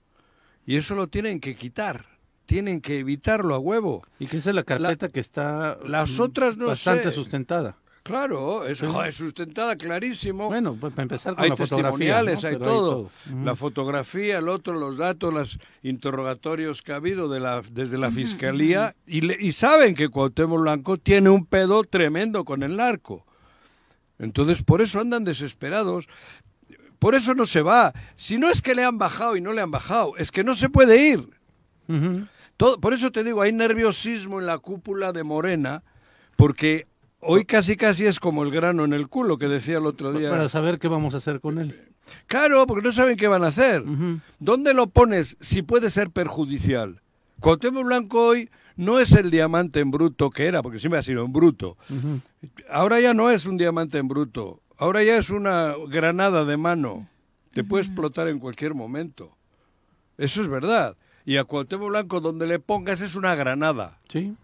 Y 0.66 0.76
eso 0.76 0.94
lo 0.94 1.08
tienen 1.08 1.40
que 1.40 1.54
quitar. 1.56 2.06
Tienen 2.46 2.80
que 2.80 2.98
evitarlo 2.98 3.54
a 3.54 3.58
huevo. 3.58 4.02
Y 4.18 4.26
que 4.26 4.36
esa 4.38 4.50
es 4.50 4.56
la 4.56 4.64
carpeta 4.64 5.08
que 5.08 5.20
está 5.20 5.78
las 5.86 6.18
mm, 6.18 6.22
otras 6.22 6.56
no 6.56 6.66
bastante 6.66 7.04
sé. 7.04 7.12
sustentada. 7.12 7.76
Claro, 8.02 8.66
es 8.66 8.80
joder, 8.82 9.14
sustentada 9.14 9.76
clarísimo. 9.76 10.48
Bueno, 10.48 10.76
pues 10.78 10.92
para 10.92 11.04
empezar 11.04 11.34
con 11.34 11.44
hay 11.44 11.48
la 11.48 11.56
testimoniales, 11.56 12.42
¿no? 12.42 12.48
hay 12.50 12.56
todo. 12.58 12.98
Ujú. 13.00 13.44
La 13.46 13.56
fotografía, 13.56 14.36
el 14.40 14.50
otro, 14.50 14.74
los 14.74 14.98
datos, 14.98 15.32
los 15.32 15.58
interrogatorios 15.82 16.82
que 16.82 16.92
ha 16.92 16.96
habido 16.96 17.30
de 17.30 17.40
la, 17.40 17.62
desde 17.72 17.96
la 17.96 18.10
fiscalía 18.10 18.94
y, 19.06 19.22
le- 19.22 19.38
y 19.40 19.52
saben 19.52 19.94
que 19.94 20.10
Cuauhtémoc 20.10 20.60
Blanco 20.60 20.98
tiene 20.98 21.30
un 21.30 21.46
pedo 21.46 21.82
tremendo 21.82 22.44
con 22.44 22.62
el 22.62 22.76
narco. 22.76 23.24
Entonces, 24.18 24.62
por 24.62 24.82
eso 24.82 25.00
andan 25.00 25.24
desesperados. 25.24 26.06
Por 26.98 27.14
eso 27.14 27.34
no 27.34 27.46
se 27.46 27.62
va. 27.62 27.94
Si 28.18 28.36
no 28.36 28.50
es 28.50 28.60
que 28.60 28.74
le 28.74 28.84
han 28.84 28.98
bajado 28.98 29.34
y 29.34 29.40
no 29.40 29.54
le 29.54 29.62
han 29.62 29.70
bajado, 29.70 30.14
es 30.18 30.30
que 30.30 30.44
no 30.44 30.54
se 30.54 30.68
puede 30.68 31.08
ir. 31.08 31.30
Todo, 32.56 32.80
por 32.80 32.92
eso 32.94 33.10
te 33.10 33.24
digo, 33.24 33.42
hay 33.42 33.52
nerviosismo 33.52 34.40
en 34.40 34.46
la 34.46 34.58
cúpula 34.58 35.12
de 35.12 35.24
Morena, 35.24 35.82
porque 36.36 36.86
hoy 37.20 37.44
casi 37.44 37.76
casi 37.76 38.06
es 38.06 38.20
como 38.20 38.42
el 38.44 38.50
grano 38.50 38.84
en 38.84 38.92
el 38.92 39.08
culo 39.08 39.38
que 39.38 39.48
decía 39.48 39.78
el 39.78 39.86
otro 39.86 40.12
día. 40.12 40.30
Para 40.30 40.48
saber 40.48 40.78
qué 40.78 40.88
vamos 40.88 41.14
a 41.14 41.16
hacer 41.16 41.40
con 41.40 41.58
él. 41.58 41.74
Claro, 42.26 42.66
porque 42.66 42.86
no 42.86 42.92
saben 42.92 43.16
qué 43.16 43.28
van 43.28 43.44
a 43.44 43.48
hacer. 43.48 43.82
¿Dónde 44.38 44.74
lo 44.74 44.88
pones 44.88 45.36
si 45.40 45.62
puede 45.62 45.90
ser 45.90 46.10
perjudicial? 46.10 47.00
Cuauhtémoc 47.40 47.84
Blanco 47.84 48.26
hoy 48.26 48.50
no 48.76 49.00
es 49.00 49.12
el 49.12 49.30
diamante 49.30 49.80
en 49.80 49.90
bruto 49.90 50.30
que 50.30 50.46
era, 50.46 50.62
porque 50.62 50.78
siempre 50.78 50.98
ha 50.98 51.02
sido 51.02 51.24
en 51.24 51.32
bruto. 51.32 51.76
Ahora 52.70 53.00
ya 53.00 53.14
no 53.14 53.30
es 53.30 53.46
un 53.46 53.56
diamante 53.56 53.98
en 53.98 54.08
bruto. 54.08 54.60
Ahora 54.76 55.02
ya 55.02 55.16
es 55.16 55.30
una 55.30 55.74
granada 55.88 56.44
de 56.44 56.56
mano. 56.56 57.08
Te 57.52 57.64
puede 57.64 57.84
explotar 57.84 58.28
en 58.28 58.38
cualquier 58.38 58.74
momento. 58.74 59.36
Eso 60.18 60.42
es 60.42 60.48
verdad. 60.48 60.96
Y 61.24 61.36
a 61.36 61.44
Cuauhtémoc 61.44 61.88
Blanco 61.88 62.20
donde 62.20 62.46
le 62.46 62.58
pongas 62.58 63.00
es 63.00 63.14
una 63.14 63.34
granada. 63.34 63.98
Sí. 64.08 64.34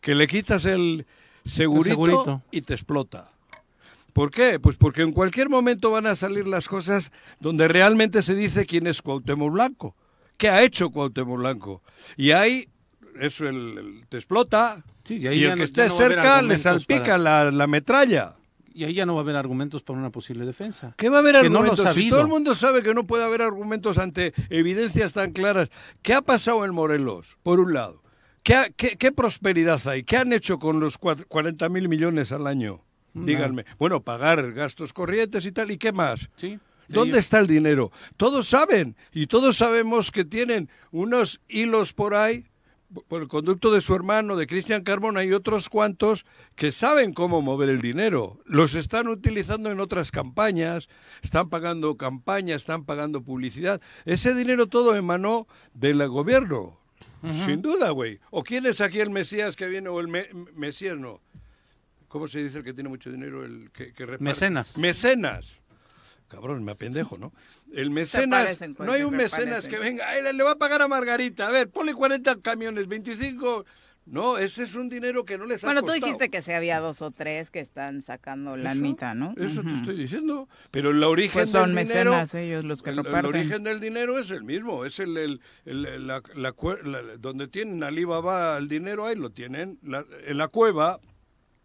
Que 0.00 0.14
le 0.14 0.26
quitas 0.28 0.64
el 0.64 1.06
segurito, 1.44 1.90
segurito. 1.96 2.42
y 2.52 2.62
te 2.62 2.74
explota. 2.74 3.32
¿Por 4.12 4.30
qué? 4.30 4.58
Pues 4.60 4.76
porque 4.76 5.02
en 5.02 5.12
cualquier 5.12 5.48
momento 5.48 5.90
van 5.90 6.06
a 6.06 6.16
salir 6.16 6.46
las 6.46 6.68
cosas 6.68 7.12
donde 7.40 7.68
realmente 7.68 8.22
se 8.22 8.34
dice 8.34 8.66
quién 8.66 8.86
es 8.86 9.02
Cuauhtémoc 9.02 9.52
Blanco. 9.52 9.96
¿Qué 10.36 10.48
ha 10.48 10.62
hecho 10.62 10.90
Cuauhtémoc 10.90 11.38
Blanco? 11.38 11.82
Y 12.16 12.30
ahí, 12.30 12.68
eso 13.20 13.48
el, 13.48 13.78
el- 13.78 14.06
te 14.08 14.16
explota. 14.16 14.84
Sí, 15.04 15.14
y 15.16 15.24
y, 15.24 15.26
ahí 15.26 15.40
ya 15.40 15.52
el 15.52 15.58
que 15.58 15.64
esté 15.64 15.88
no 15.88 15.94
cerca 15.94 16.42
le 16.42 16.58
salpica 16.58 17.02
para- 17.02 17.18
la, 17.18 17.50
la 17.50 17.66
metralla. 17.66 18.34
Y 18.78 18.84
ahí 18.84 18.94
ya 18.94 19.04
no 19.06 19.14
va 19.14 19.20
a 19.20 19.24
haber 19.24 19.34
argumentos 19.34 19.82
para 19.82 19.98
una 19.98 20.10
posible 20.10 20.46
defensa. 20.46 20.94
¿Qué 20.96 21.08
va 21.08 21.16
a 21.16 21.20
haber 21.20 21.32
Que 21.32 21.40
argumentos? 21.46 21.94
si 21.94 22.08
todo 22.10 22.20
el 22.20 22.28
mundo 22.28 22.54
sabe 22.54 22.80
que 22.84 22.94
no 22.94 23.04
puede 23.08 23.24
haber 23.24 23.42
argumentos 23.42 23.98
ante 23.98 24.32
evidencias 24.50 25.12
tan 25.14 25.32
claras. 25.32 25.68
¿Qué 26.00 26.14
ha 26.14 26.22
pasado 26.22 26.64
en 26.64 26.72
Morelos, 26.72 27.38
por 27.42 27.58
un 27.58 27.74
lado? 27.74 28.04
¿Qué, 28.44 28.54
ha- 28.54 28.70
qué- 28.70 28.96
qué 28.96 29.10
prosperidad 29.10 29.80
hay? 29.88 30.04
¿Qué 30.04 30.16
han 30.16 30.32
hecho 30.32 30.60
con 30.60 30.78
los 30.78 30.96
cua- 31.00 31.24
40 31.26 31.68
mil 31.68 31.88
millones 31.88 32.30
al 32.30 32.46
año? 32.46 32.84
Díganme. 33.14 33.64
Bueno, 33.80 34.00
pagar 34.04 34.52
gastos 34.52 34.92
corrientes 34.92 35.44
y 35.44 35.50
tal. 35.50 35.72
¿Y 35.72 35.76
qué 35.76 35.90
más? 35.90 36.30
Sí. 36.36 36.60
¿Dónde 36.86 37.18
está 37.18 37.40
el 37.40 37.48
dinero? 37.48 37.90
Todos 38.16 38.46
saben 38.48 38.94
y 39.12 39.26
todos 39.26 39.56
sabemos 39.56 40.12
que 40.12 40.24
tienen 40.24 40.70
unos 40.92 41.40
hilos 41.48 41.92
por 41.92 42.14
ahí, 42.14 42.46
por 43.08 43.20
el 43.22 43.28
conducto 43.28 43.70
de 43.70 43.80
su 43.80 43.94
hermano, 43.94 44.36
de 44.36 44.46
Cristian 44.46 44.82
Carbona 44.82 45.22
y 45.24 45.32
otros 45.32 45.68
cuantos 45.68 46.24
que 46.56 46.72
saben 46.72 47.12
cómo 47.12 47.42
mover 47.42 47.68
el 47.68 47.80
dinero. 47.82 48.40
Los 48.46 48.74
están 48.74 49.08
utilizando 49.08 49.70
en 49.70 49.80
otras 49.80 50.10
campañas, 50.10 50.88
están 51.22 51.50
pagando 51.50 51.96
campañas, 51.96 52.56
están 52.62 52.84
pagando 52.84 53.22
publicidad. 53.22 53.80
Ese 54.06 54.34
dinero 54.34 54.66
todo 54.68 54.96
emanó 54.96 55.46
del 55.74 56.06
gobierno. 56.08 56.78
Sin 57.44 57.62
duda, 57.62 57.90
güey. 57.90 58.20
¿O 58.30 58.44
quién 58.44 58.64
es 58.66 58.80
aquí 58.80 59.00
el 59.00 59.10
Mesías 59.10 59.56
que 59.56 59.66
viene 59.68 59.88
o 59.88 59.98
el 60.00 60.06
me- 60.08 60.28
Mesías 60.54 60.96
no? 60.96 61.20
¿Cómo 62.06 62.28
se 62.28 62.42
dice 62.42 62.58
el 62.58 62.64
que 62.64 62.72
tiene 62.72 62.88
mucho 62.88 63.10
dinero? 63.10 63.44
El 63.44 63.70
que, 63.72 63.92
que? 63.92 64.06
Mecenas. 64.18 64.78
Mecenas. 64.78 65.58
Cabrón, 66.28 66.62
me 66.64 66.72
apendejo, 66.72 67.16
¿no? 67.18 67.32
El 67.72 67.90
mecenas, 67.90 68.44
parecen, 68.44 68.76
no 68.78 68.92
hay 68.92 69.00
se 69.00 69.06
un 69.06 69.16
mecenas 69.16 69.48
parecen. 69.66 69.70
que 69.70 69.78
venga, 69.78 70.08
"Ay, 70.08 70.22
le 70.34 70.42
va 70.42 70.52
a 70.52 70.56
pagar 70.58 70.82
a 70.82 70.88
Margarita, 70.88 71.48
a 71.48 71.50
ver, 71.50 71.70
ponle 71.70 71.94
40 71.94 72.36
camiones, 72.40 72.86
25. 72.86 73.64
No, 74.10 74.38
ese 74.38 74.62
es 74.62 74.74
un 74.74 74.88
dinero 74.88 75.26
que 75.26 75.36
no 75.36 75.44
les 75.44 75.62
ha 75.62 75.66
Bueno, 75.66 75.82
tú 75.82 75.92
dijiste 75.92 76.30
que 76.30 76.40
sí 76.40 76.52
había 76.52 76.80
dos 76.80 77.02
o 77.02 77.10
tres 77.10 77.50
que 77.50 77.60
están 77.60 78.00
sacando 78.00 78.56
la 78.56 78.74
mitad, 78.74 79.14
¿no? 79.14 79.34
Eso 79.36 79.62
te 79.62 79.74
estoy 79.74 79.96
diciendo. 79.96 80.48
Pero 80.70 80.92
el 80.92 81.04
origen 81.04 81.32
Pues 81.42 81.50
son 81.50 81.74
del 81.74 81.86
dinero... 81.86 82.12
mecenas 82.12 82.34
ellos 82.34 82.64
los 82.64 82.82
que 82.82 82.88
el, 82.88 82.98
el 83.00 83.04
reparten. 83.04 83.28
origen 83.36 83.64
del 83.64 83.80
dinero 83.80 84.18
es 84.18 84.30
el 84.30 84.44
mismo, 84.44 84.86
es 84.86 84.98
el, 84.98 85.14
el- 85.18 85.40
el- 85.66 86.06
la, 86.06 86.22
la 86.34 86.54
la- 86.84 87.02
donde 87.18 87.48
tienen 87.48 87.82
Alibaba 87.82 88.56
el 88.56 88.66
dinero, 88.68 89.04
ahí 89.04 89.14
lo 89.16 89.28
tienen, 89.28 89.78
en 90.26 90.38
la 90.38 90.48
cueva. 90.48 91.00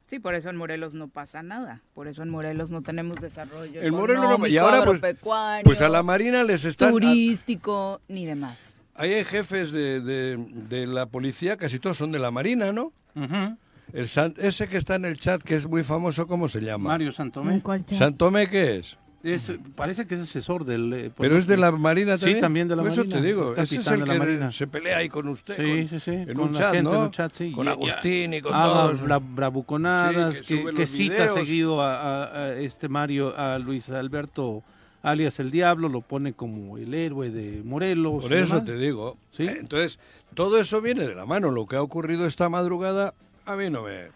Sí, 0.05 0.19
por 0.19 0.35
eso 0.35 0.49
en 0.49 0.57
Morelos 0.57 0.93
no 0.93 1.07
pasa 1.07 1.41
nada. 1.43 1.81
Por 1.93 2.07
eso 2.07 2.23
en 2.23 2.29
Morelos 2.29 2.69
no 2.71 2.81
tenemos 2.81 3.19
desarrollo 3.21 3.81
En 3.81 3.93
Morelos 3.93 4.37
no- 4.39 4.47
y 4.47 4.57
ahora 4.57 4.77
pues, 4.83 4.87
agropecuario, 4.97 5.63
pues 5.63 5.81
a 5.81 5.89
la 5.89 6.03
Marina 6.03 6.43
les 6.43 6.65
están... 6.65 6.91
turístico, 6.91 8.01
ni 8.07 8.25
demás. 8.25 8.73
Ahí 8.95 9.13
hay 9.13 9.23
jefes 9.23 9.71
de, 9.71 10.01
de- 10.01 10.37
de 10.37 10.85
la 10.87 11.05
policía, 11.07 11.57
casi 11.57 11.79
todos 11.79 11.97
son 11.97 12.11
de 12.11 12.19
la 12.19 12.31
Marina, 12.31 12.71
¿no? 12.71 12.91
Ujú. 13.15 13.57
El 13.93 14.07
San- 14.07 14.33
ese 14.37 14.67
que 14.67 14.77
está 14.77 14.95
en 14.95 15.05
el 15.05 15.17
chat, 15.19 15.41
que 15.41 15.55
es 15.55 15.65
muy 15.67 15.83
famoso, 15.83 16.27
¿cómo 16.27 16.47
se 16.47 16.59
llama? 16.61 16.89
Mario 16.89 17.11
Santomé. 17.11 17.61
¿Cuál 17.61 17.85
chat? 17.85 17.97
¿Santomé 17.97 18.49
qué 18.49 18.77
es? 18.79 18.97
Es- 19.23 19.53
parece 19.75 20.05
que 20.05 20.15
es 20.15 20.21
asesor 20.21 20.65
del... 20.65 20.91
eh, 20.93 21.11
Pero 21.17 21.37
es 21.37 21.47
de 21.47 21.55
la 21.55 21.71
Marina 21.71 22.17
Sí, 22.17 22.25
también. 22.25 22.41
también 22.41 22.67
de 22.67 22.75
la 22.75 22.81
Por 22.83 22.91
Eso 22.91 23.01
Marina, 23.01 23.21
te 23.21 23.25
digo, 23.25 23.53
es 23.55 23.59
ese 23.71 23.77
es 23.77 23.87
el 23.87 23.99
de 24.01 24.05
la 24.05 24.13
que 24.13 24.19
Marina. 24.19 24.51
se 24.51 24.67
pelea 24.67 24.97
ahí 24.97 25.07
con 25.09 25.29
usted. 25.29 25.55
Sí, 25.55 25.87
con- 25.87 25.99
sí, 25.99 25.99
sí. 26.03 26.11
En 26.11 26.33
con 26.33 26.47
un 26.49 26.53
la 26.53 26.59
chat, 26.59 26.73
gente 26.73 26.89
¿no? 26.91 26.95
en 26.97 27.01
un 27.03 27.11
chat, 27.11 27.33
sí. 27.33 27.51
Con 27.53 27.67
Agustín 27.69 28.33
y 28.33 28.41
con 28.41 28.53
haga 28.53 28.73
todos. 28.89 29.01
bra- 29.01 29.21
bravuconadas, 29.35 30.37
Sí, 30.43 30.63
que 30.75 30.87
cita 30.87 31.29
seguido 31.29 31.81
a, 31.81 31.95
a- 31.95 32.43
a 32.47 32.53
este 32.59 32.89
Mario, 32.89 33.33
a 33.37 33.57
Luis 33.59 33.89
Alberto 33.89 34.63
alias 35.01 35.39
el 35.39 35.51
Diablo, 35.51 35.89
lo 35.89 36.01
pone 36.01 36.33
como 36.33 36.77
el 36.77 36.93
héroe 36.93 37.29
de 37.29 37.61
Morelos. 37.63 38.23
Por 38.23 38.33
eso 38.33 38.55
demás. 38.55 38.65
te 38.65 38.77
digo. 38.77 39.17
Sí. 39.35 39.45
Entonces, 39.47 39.99
todo 40.33 40.57
eso 40.59 40.81
viene 40.81 41.05
de 41.07 41.13
la 41.15 41.25
mano. 41.25 41.51
Lo 41.51 41.65
que 41.65 41.75
ha 41.75 41.81
ocurrido 41.81 42.25
esta 42.25 42.47
madrugada, 42.49 43.13
a 43.45 43.55
mí 43.57 43.69
no 43.69 43.83
me... 43.83 44.07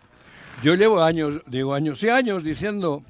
Yo 0.63 0.75
llevo 0.75 1.01
años, 1.03 1.41
digo 1.45 1.73
años 1.73 2.01
y 2.03 2.09
años 2.09 2.41
diciendo 2.43 3.03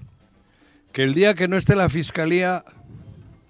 que 0.97 1.03
el 1.03 1.13
día 1.13 1.35
que 1.35 1.47
no 1.47 1.57
esté 1.57 1.75
la 1.75 1.89
fiscalía 1.89 2.65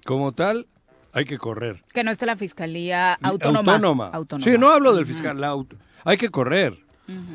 como 0.04 0.34
tal, 0.34 0.68
hay 1.14 1.24
que 1.24 1.38
correr. 1.38 1.82
Que 1.94 2.04
no 2.04 2.12
esté 2.12 2.26
la 2.26 2.36
fiscalía 2.36 3.14
autónoma. 3.14 3.72
Autónoma. 3.72 4.10
Autónoma. 4.10 4.52
Sí, 4.52 4.58
no 4.58 4.70
hablo 4.70 4.94
del 4.94 5.06
fiscal. 5.06 5.40
la 5.40 5.48
auto- 5.48 5.78
Hay 6.04 6.18
que 6.18 6.28
correr. 6.30 6.78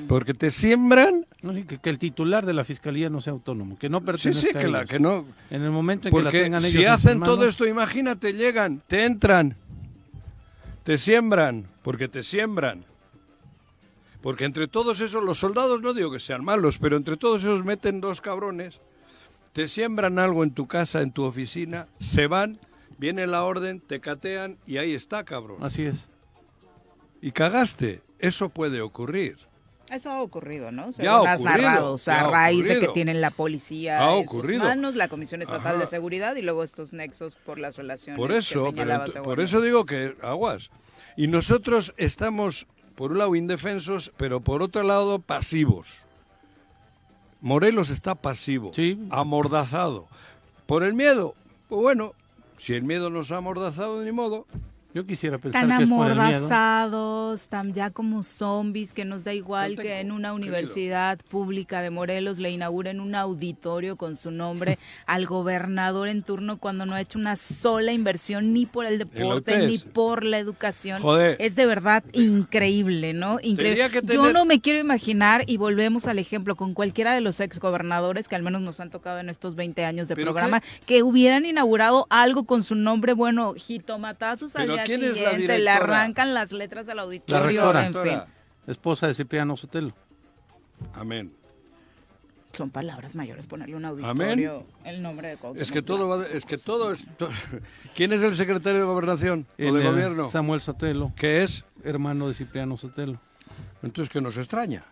Porque 0.08 0.34
te 0.34 0.50
siembran... 0.50 1.26
No, 1.40 1.54
sí, 1.54 1.64
que, 1.64 1.78
que 1.78 1.88
el 1.88 1.98
titular 1.98 2.44
de 2.44 2.52
la 2.52 2.62
fiscalía 2.62 3.08
no 3.08 3.22
sea 3.22 3.32
autónomo, 3.32 3.78
que 3.78 3.88
no 3.88 4.00
Sí, 4.00 4.04
pertenezca 4.04 4.50
sí, 4.50 4.54
a 4.58 4.60
que, 4.60 4.68
la, 4.68 4.84
que 4.84 5.00
no... 5.00 5.24
En 5.50 5.62
el 5.62 5.70
momento 5.70 6.08
en 6.08 6.14
que 6.14 6.22
la 6.22 6.30
tengan 6.30 6.62
ellos 6.62 6.72
si 6.78 6.84
hacen 6.84 7.18
todo 7.22 7.46
esto, 7.48 7.66
imagínate, 7.66 8.34
llegan, 8.34 8.82
te 8.86 9.06
entran, 9.06 9.56
te 10.84 10.98
siembran, 10.98 11.64
porque 11.82 12.06
te 12.08 12.22
siembran. 12.22 12.84
Porque 14.20 14.44
entre 14.44 14.68
todos 14.68 15.00
esos, 15.00 15.24
los 15.24 15.38
soldados 15.38 15.80
no 15.80 15.94
digo 15.94 16.10
que 16.10 16.20
sean 16.20 16.44
malos, 16.44 16.76
pero 16.76 16.98
entre 16.98 17.16
todos 17.16 17.42
esos 17.42 17.64
meten 17.64 18.02
dos 18.02 18.20
cabrones, 18.20 18.78
te 19.52 19.68
siembran 19.68 20.18
algo 20.18 20.42
en 20.44 20.52
tu 20.52 20.66
casa, 20.66 21.02
en 21.02 21.12
tu 21.12 21.24
oficina, 21.24 21.88
se 22.00 22.26
van, 22.26 22.58
viene 22.98 23.26
la 23.26 23.44
orden, 23.44 23.80
te 23.80 24.00
catean 24.00 24.58
y 24.66 24.78
ahí 24.78 24.94
está, 24.94 25.24
cabrón. 25.24 25.58
Así 25.60 25.84
es. 25.84 26.08
Y 27.20 27.32
cagaste. 27.32 28.02
Eso 28.18 28.48
puede 28.48 28.80
ocurrir. 28.80 29.36
Eso 29.90 30.10
ha 30.10 30.22
ocurrido, 30.22 30.72
¿no? 30.72 30.90
Ya 30.92 30.92
Según 30.92 31.28
ha 31.28 31.32
has 31.32 31.40
ocurrido, 31.40 31.68
narrado, 31.68 31.92
o 31.92 31.98
sea, 31.98 32.14
ya 32.14 32.20
a 32.20 32.28
ha 32.28 32.30
raíz 32.30 32.66
de 32.66 32.80
que 32.80 32.88
tienen 32.88 33.20
la 33.20 33.30
policía 33.30 33.98
Ha 33.98 34.18
en 34.18 34.28
sus 34.28 34.48
manos, 34.54 34.94
la 34.94 35.08
Comisión 35.08 35.42
Estatal 35.42 35.78
de. 35.78 35.86
Seguridad 35.86 36.34
y 36.36 36.42
luego 36.42 36.64
estos 36.64 36.92
nexos 36.92 37.36
por 37.36 37.58
las 37.58 37.76
relaciones 37.76 38.16
Por 38.16 38.30
que 38.30 38.38
eso, 38.38 38.72
pero 38.74 39.22
por 39.22 39.40
eso 39.40 39.60
digo 39.60 39.84
que 39.84 40.16
aguas. 40.22 40.70
Y 41.16 41.26
nosotros 41.26 41.92
estamos, 41.98 42.66
por 42.94 43.12
un 43.12 43.18
lado, 43.18 43.36
indefensos, 43.36 44.12
pero 44.16 44.40
por 44.40 44.62
otro 44.62 44.82
lado, 44.82 45.18
pasivos. 45.18 46.01
Morelos 47.42 47.90
está 47.90 48.14
pasivo, 48.14 48.72
Sí. 48.74 48.98
amordazado. 49.10 50.06
Por 50.66 50.84
el 50.84 50.94
miedo, 50.94 51.34
pues 51.68 51.80
bueno, 51.82 52.14
si 52.56 52.72
el 52.74 52.84
miedo 52.84 53.10
nos 53.10 53.30
ha 53.32 53.36
amordazado, 53.38 54.02
ni 54.02 54.12
modo. 54.12 54.46
Yo 54.94 55.06
quisiera 55.06 55.38
pensar 55.38 55.66
Tan 55.66 55.78
que 55.78 55.84
es 55.84 55.90
por 55.90 56.06
el 56.06 56.14
miedo. 56.14 56.22
amordazados, 56.22 57.48
tan 57.48 57.72
ya 57.72 57.90
como 57.90 58.22
zombies, 58.22 58.92
que 58.92 59.04
nos 59.04 59.24
da 59.24 59.32
igual 59.32 59.76
que 59.76 60.00
en 60.00 60.12
una 60.12 60.28
querido. 60.28 60.34
universidad 60.34 61.18
pública 61.30 61.80
de 61.80 61.90
Morelos 61.90 62.38
le 62.38 62.50
inauguren 62.50 63.00
un 63.00 63.14
auditorio 63.14 63.96
con 63.96 64.16
su 64.16 64.30
nombre 64.30 64.78
al 65.06 65.26
gobernador 65.26 66.08
en 66.08 66.22
turno 66.22 66.58
cuando 66.58 66.84
no 66.84 66.94
ha 66.94 67.00
hecho 67.00 67.18
una 67.18 67.36
sola 67.36 67.92
inversión 67.92 68.52
ni 68.52 68.66
por 68.66 68.84
el 68.84 68.98
deporte 68.98 69.66
ni 69.66 69.78
por 69.78 70.24
la 70.24 70.38
educación. 70.38 71.00
Joder. 71.00 71.36
Es 71.38 71.54
de 71.54 71.64
verdad 71.66 72.04
increíble, 72.12 73.14
¿no? 73.14 73.38
Increíble. 73.42 73.88
Yo 74.04 74.32
no 74.32 74.44
me 74.44 74.60
quiero 74.60 74.78
imaginar, 74.78 75.44
y 75.46 75.56
volvemos 75.56 76.06
al 76.06 76.18
ejemplo, 76.18 76.54
con 76.56 76.74
cualquiera 76.74 77.14
de 77.14 77.20
los 77.20 77.40
exgobernadores 77.40 78.28
que 78.28 78.36
al 78.36 78.42
menos 78.42 78.60
nos 78.60 78.80
han 78.80 78.90
tocado 78.90 79.18
en 79.20 79.28
estos 79.28 79.54
20 79.54 79.84
años 79.84 80.08
de 80.08 80.16
¿Pero 80.16 80.32
programa, 80.32 80.62
que 80.86 81.02
hubieran 81.02 81.46
inaugurado 81.46 82.06
algo 82.10 82.44
con 82.44 82.62
su 82.62 82.74
nombre, 82.74 83.14
bueno, 83.14 83.54
jitomatazos 83.54 84.54
al 84.56 84.66
¿Pero 84.66 84.81
día 84.84 84.96
quién 84.98 85.02
es 85.10 85.20
la 85.20 85.30
siguiente, 85.30 85.46
le 85.58 85.60
directora? 85.60 85.74
arrancan 85.96 86.34
las 86.34 86.52
letras 86.52 86.88
al 86.88 86.96
La 86.96 87.02
auditorio, 87.02 87.72
rectora. 87.72 87.86
en 87.86 87.94
fin. 87.94 88.20
Esposa 88.66 89.06
de 89.08 89.14
Cipriano 89.14 89.56
Sotelo. 89.56 89.94
Amén. 90.94 91.32
Son 92.52 92.68
palabras 92.70 93.14
mayores 93.14 93.46
ponerle 93.46 93.76
un 93.76 93.84
Amén. 93.86 94.04
auditorio 94.04 94.66
el 94.84 95.00
nombre 95.00 95.28
de 95.28 95.36
Cuauhtémoc 95.38 95.62
Es 95.62 95.72
que 95.72 95.80
todo 95.80 96.06
va, 96.06 96.18
de- 96.18 96.36
es 96.36 96.44
que 96.44 96.58
todo 96.58 96.92
es. 96.92 97.02
to- 97.16 97.30
¿Quién 97.94 98.12
es 98.12 98.22
el 98.22 98.34
secretario 98.34 98.80
de 98.80 98.86
gobernación 98.86 99.46
o 99.58 99.62
El, 99.62 99.74
de 99.74 99.84
gobierno? 99.84 100.28
Samuel 100.28 100.60
Sotelo, 100.60 101.12
¿Qué 101.16 101.42
es? 101.42 101.64
hermano 101.82 102.28
de 102.28 102.34
Cipriano 102.34 102.76
Sotelo. 102.76 103.18
Entonces, 103.82 104.12
¿qué 104.12 104.20
nos 104.20 104.36
extraña? 104.36 104.84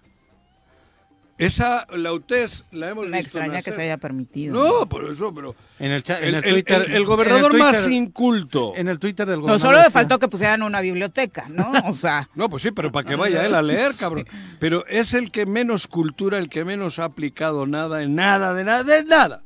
Esa, 1.40 1.86
la 1.96 2.12
UTES, 2.12 2.64
la 2.72 2.90
hemos 2.90 3.08
Me 3.08 3.18
visto 3.18 3.38
extraña 3.38 3.62
que 3.62 3.72
se 3.72 3.82
haya 3.82 3.96
permitido. 3.96 4.54
No, 4.54 4.88
por 4.88 5.04
eso, 5.10 5.32
pero... 5.34 5.54
En 5.78 5.92
el, 5.92 6.04
en 6.06 6.34
El, 6.34 6.42
Twitter, 6.42 6.82
el- 6.88 6.92
el 6.96 7.04
gobernador 7.04 7.56
más 7.56 7.88
inculto. 7.88 8.74
En 8.76 8.88
el 8.88 8.98
Twitter 8.98 9.26
del 9.26 9.36
No, 9.36 9.42
gobernador. 9.42 9.60
solo 9.74 9.82
le 9.82 9.90
faltó 9.90 10.18
que 10.18 10.28
pusieran 10.28 10.62
una 10.62 10.80
biblioteca, 10.80 11.46
¿no? 11.48 11.72
O 11.88 11.92
sea, 11.92 12.28
No, 12.34 12.48
pues 12.50 12.62
sí, 12.62 12.70
pero 12.70 12.92
para 12.92 13.08
que 13.08 13.16
vaya 13.16 13.44
él 13.46 13.54
a 13.54 13.62
leer, 13.62 13.94
cabrón. 13.96 14.26
Pero 14.58 14.84
es 14.86 15.14
el 15.14 15.30
que 15.30 15.46
menos 15.46 15.86
cultura, 15.86 16.38
el 16.38 16.48
que 16.48 16.64
menos 16.64 16.98
ha 16.98 17.04
aplicado 17.04 17.66
nada, 17.66 18.02
en 18.02 18.14
nada, 18.14 18.52
de 18.54 18.64
nada, 18.64 18.84
de 18.84 19.04
nada. 19.04 19.42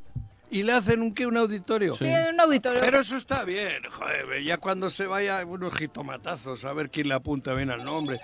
Y 0.50 0.62
le 0.62 0.72
hacen 0.72 1.00
un 1.02 1.12
qué, 1.14 1.26
un 1.26 1.36
auditorio. 1.36 1.96
sí, 1.96 2.06
un 2.32 2.40
auditorio. 2.40 2.80
Pero 2.80 3.00
eso 3.00 3.16
está 3.16 3.44
bien, 3.44 3.82
joder, 3.90 4.42
ya 4.44 4.56
cuando 4.58 4.88
se 4.90 5.06
vaya 5.06 5.44
unos 5.44 5.74
jitomatazos 5.74 6.64
a 6.64 6.72
ver 6.72 6.90
quién 6.90 7.08
le 7.08 7.14
apunta 7.14 7.54
bien 7.54 7.70
al 7.70 7.84
nombre, 7.84 8.20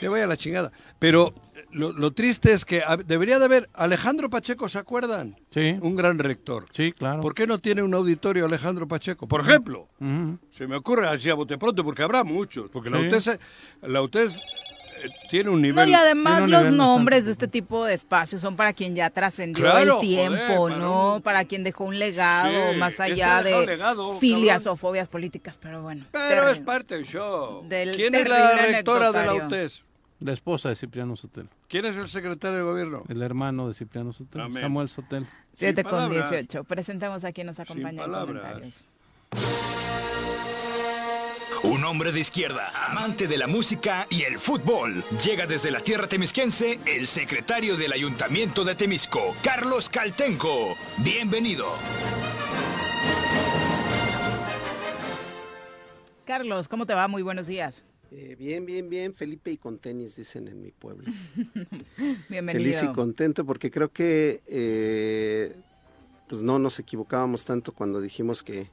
que 0.00 0.08
vaya 0.08 0.24
a 0.24 0.26
la 0.26 0.36
chingada. 0.36 0.72
Pero 0.98 1.32
lo, 1.70 1.92
lo 1.92 2.12
triste 2.12 2.52
es 2.52 2.64
que 2.64 2.82
debería 3.06 3.38
de 3.38 3.44
haber, 3.44 3.68
Alejandro 3.74 4.30
Pacheco, 4.30 4.68
¿se 4.68 4.78
acuerdan? 4.78 5.36
Sí, 5.50 5.76
Un 5.80 5.96
gran 5.96 6.18
rector. 6.18 6.66
sí, 6.72 6.92
claro. 6.92 7.20
¿Por 7.20 7.34
qué 7.34 7.46
no 7.46 7.58
tiene 7.58 7.82
un 7.82 7.94
auditorio 7.94 8.46
Alejandro 8.46 8.86
Pacheco? 8.88 9.26
Por 9.28 9.40
ejemplo, 9.42 9.88
se 10.50 10.66
me 10.66 10.76
ocurre 10.76 11.08
así 11.08 11.28
a 11.30 11.34
bote 11.34 11.58
pronto, 11.58 11.84
porque 11.84 12.02
habrá 12.02 12.24
muchos, 12.24 12.70
porque 12.70 12.90
la. 12.90 12.98
UTES, 13.00 13.38
la 13.82 14.02
UTES 14.02 14.36
eh, 14.36 15.08
tiene 15.30 15.50
un 15.50 15.56
No, 15.60 15.66
nivel... 15.68 15.88
y 15.90 15.94
además 15.94 16.48
los 16.48 16.72
nombres 16.72 17.20
bastante 17.20 17.24
de 17.26 17.30
este 17.32 17.48
tipo 17.48 17.84
de 17.84 17.94
espacios 17.94 18.40
son 18.42 18.56
para 18.56 18.72
quien 18.72 18.96
ya 18.96 19.10
trascendió 19.10 19.64
Claro, 19.64 19.94
el 19.96 20.00
tiempo, 20.00 20.54
joder, 20.56 20.78
¿no? 20.78 21.20
para 21.22 21.44
quien 21.44 21.62
dejó 21.64 21.84
un 21.84 21.98
legado, 21.98 22.72
Sí, 22.72 22.78
más 22.78 22.98
allá 22.98 23.42
de 23.42 23.64
legado, 23.66 24.18
filias 24.18 24.64
cabrón. 24.64 24.72
o 24.72 24.76
fobias 24.76 25.08
políticas, 25.08 25.56
pero 25.58 25.82
bueno. 25.82 26.04
Pero 26.10 26.48
es 26.48 26.58
parte 26.60 26.94
del 26.96 27.04
show. 27.04 27.62
Del 27.68 27.94
¿Quién 27.94 28.14
es 28.14 28.28
la 28.28 28.56
rectora 28.56 29.12
de 29.12 29.26
la. 29.26 29.34
UTES? 29.34 29.84
La 30.20 30.32
esposa 30.32 30.68
de 30.68 30.74
Cipriano 30.76 31.14
Sotelo. 31.16 31.48
¿Quién 31.68 31.84
es 31.86 31.96
el 31.96 32.08
secretario 32.08 32.58
de 32.58 32.62
gobierno? 32.64 33.04
El 33.08 33.22
hermano 33.22 33.68
de 33.68 33.74
Cipriano 33.74 34.12
Sotelo. 34.12 34.44
Amén. 34.44 34.62
Samuel 34.62 34.88
Sotelo. 34.88 35.26
7 35.52 35.74
Sin 35.74 35.82
con 35.84 35.92
palabras. 35.92 36.30
18. 36.30 36.64
Presentamos 36.64 37.24
a 37.24 37.32
quien 37.32 37.46
nos 37.46 37.60
acompaña 37.60 37.90
en 38.04 38.10
palabras. 38.10 38.42
comentarios. 38.42 38.84
Un 41.64 41.84
hombre 41.84 42.12
de 42.12 42.20
izquierda, 42.20 42.70
amante 42.88 43.26
de 43.26 43.36
la 43.36 43.46
música 43.48 44.06
y 44.10 44.22
el 44.22 44.38
fútbol. 44.38 45.02
Llega 45.24 45.46
desde 45.46 45.70
la 45.72 45.80
tierra 45.80 46.06
temisquense 46.06 46.78
el 46.86 47.06
secretario 47.06 47.76
del 47.76 47.92
Ayuntamiento 47.92 48.64
de 48.64 48.74
Temisco, 48.76 49.34
Carlos 49.42 49.90
Caltenco. 49.90 50.74
Bienvenido. 50.98 51.66
Carlos, 56.24 56.68
¿cómo 56.68 56.86
te 56.86 56.94
va? 56.94 57.08
Muy 57.08 57.22
buenos 57.22 57.46
días. 57.46 57.84
Eh, 58.10 58.36
bien, 58.38 58.64
bien, 58.64 58.88
bien, 58.88 59.14
Felipe 59.14 59.50
y 59.50 59.58
con 59.58 59.78
tenis, 59.78 60.16
dicen 60.16 60.48
en 60.48 60.62
mi 60.62 60.70
pueblo. 60.70 61.04
Bienvenido. 62.28 62.52
Feliz 62.64 62.82
y 62.82 62.92
contento 62.92 63.44
porque 63.44 63.70
creo 63.70 63.92
que 63.92 64.40
eh, 64.46 65.54
pues 66.28 66.42
no 66.42 66.58
nos 66.58 66.78
equivocábamos 66.78 67.44
tanto 67.44 67.72
cuando 67.72 68.00
dijimos 68.00 68.42
que, 68.42 68.70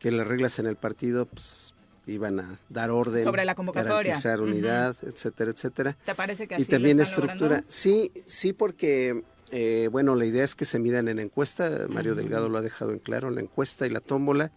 que 0.00 0.10
las 0.10 0.26
reglas 0.26 0.58
en 0.58 0.66
el 0.66 0.74
partido 0.76 1.26
pues, 1.26 1.74
iban 2.06 2.40
a 2.40 2.58
dar 2.68 2.90
orden, 2.90 3.22
Sobre 3.22 3.44
la 3.44 3.54
convocatoria. 3.54 3.96
garantizar 3.98 4.40
unidad, 4.40 4.96
etcétera, 5.02 5.52
etcétera. 5.52 5.96
¿Te 6.04 6.14
parece 6.16 6.48
que 6.48 6.56
así 6.56 6.64
Y 6.64 6.66
también 6.66 6.96
lo 6.96 7.04
están 7.04 7.20
estructura. 7.24 7.48
logrando? 7.48 7.66
Sí, 7.70 8.10
sí, 8.24 8.52
porque 8.52 9.22
eh, 9.52 9.88
bueno, 9.92 10.16
la 10.16 10.26
idea 10.26 10.42
es 10.42 10.56
que 10.56 10.64
se 10.64 10.80
midan 10.80 11.06
en 11.06 11.20
encuesta. 11.20 11.86
Mario 11.88 12.16
Delgado 12.16 12.48
lo 12.48 12.58
ha 12.58 12.62
dejado 12.62 12.90
en 12.92 12.98
claro. 12.98 13.30
La 13.30 13.40
encuesta 13.40 13.86
y 13.86 13.90
la 13.90 14.00
tómbola 14.00 14.50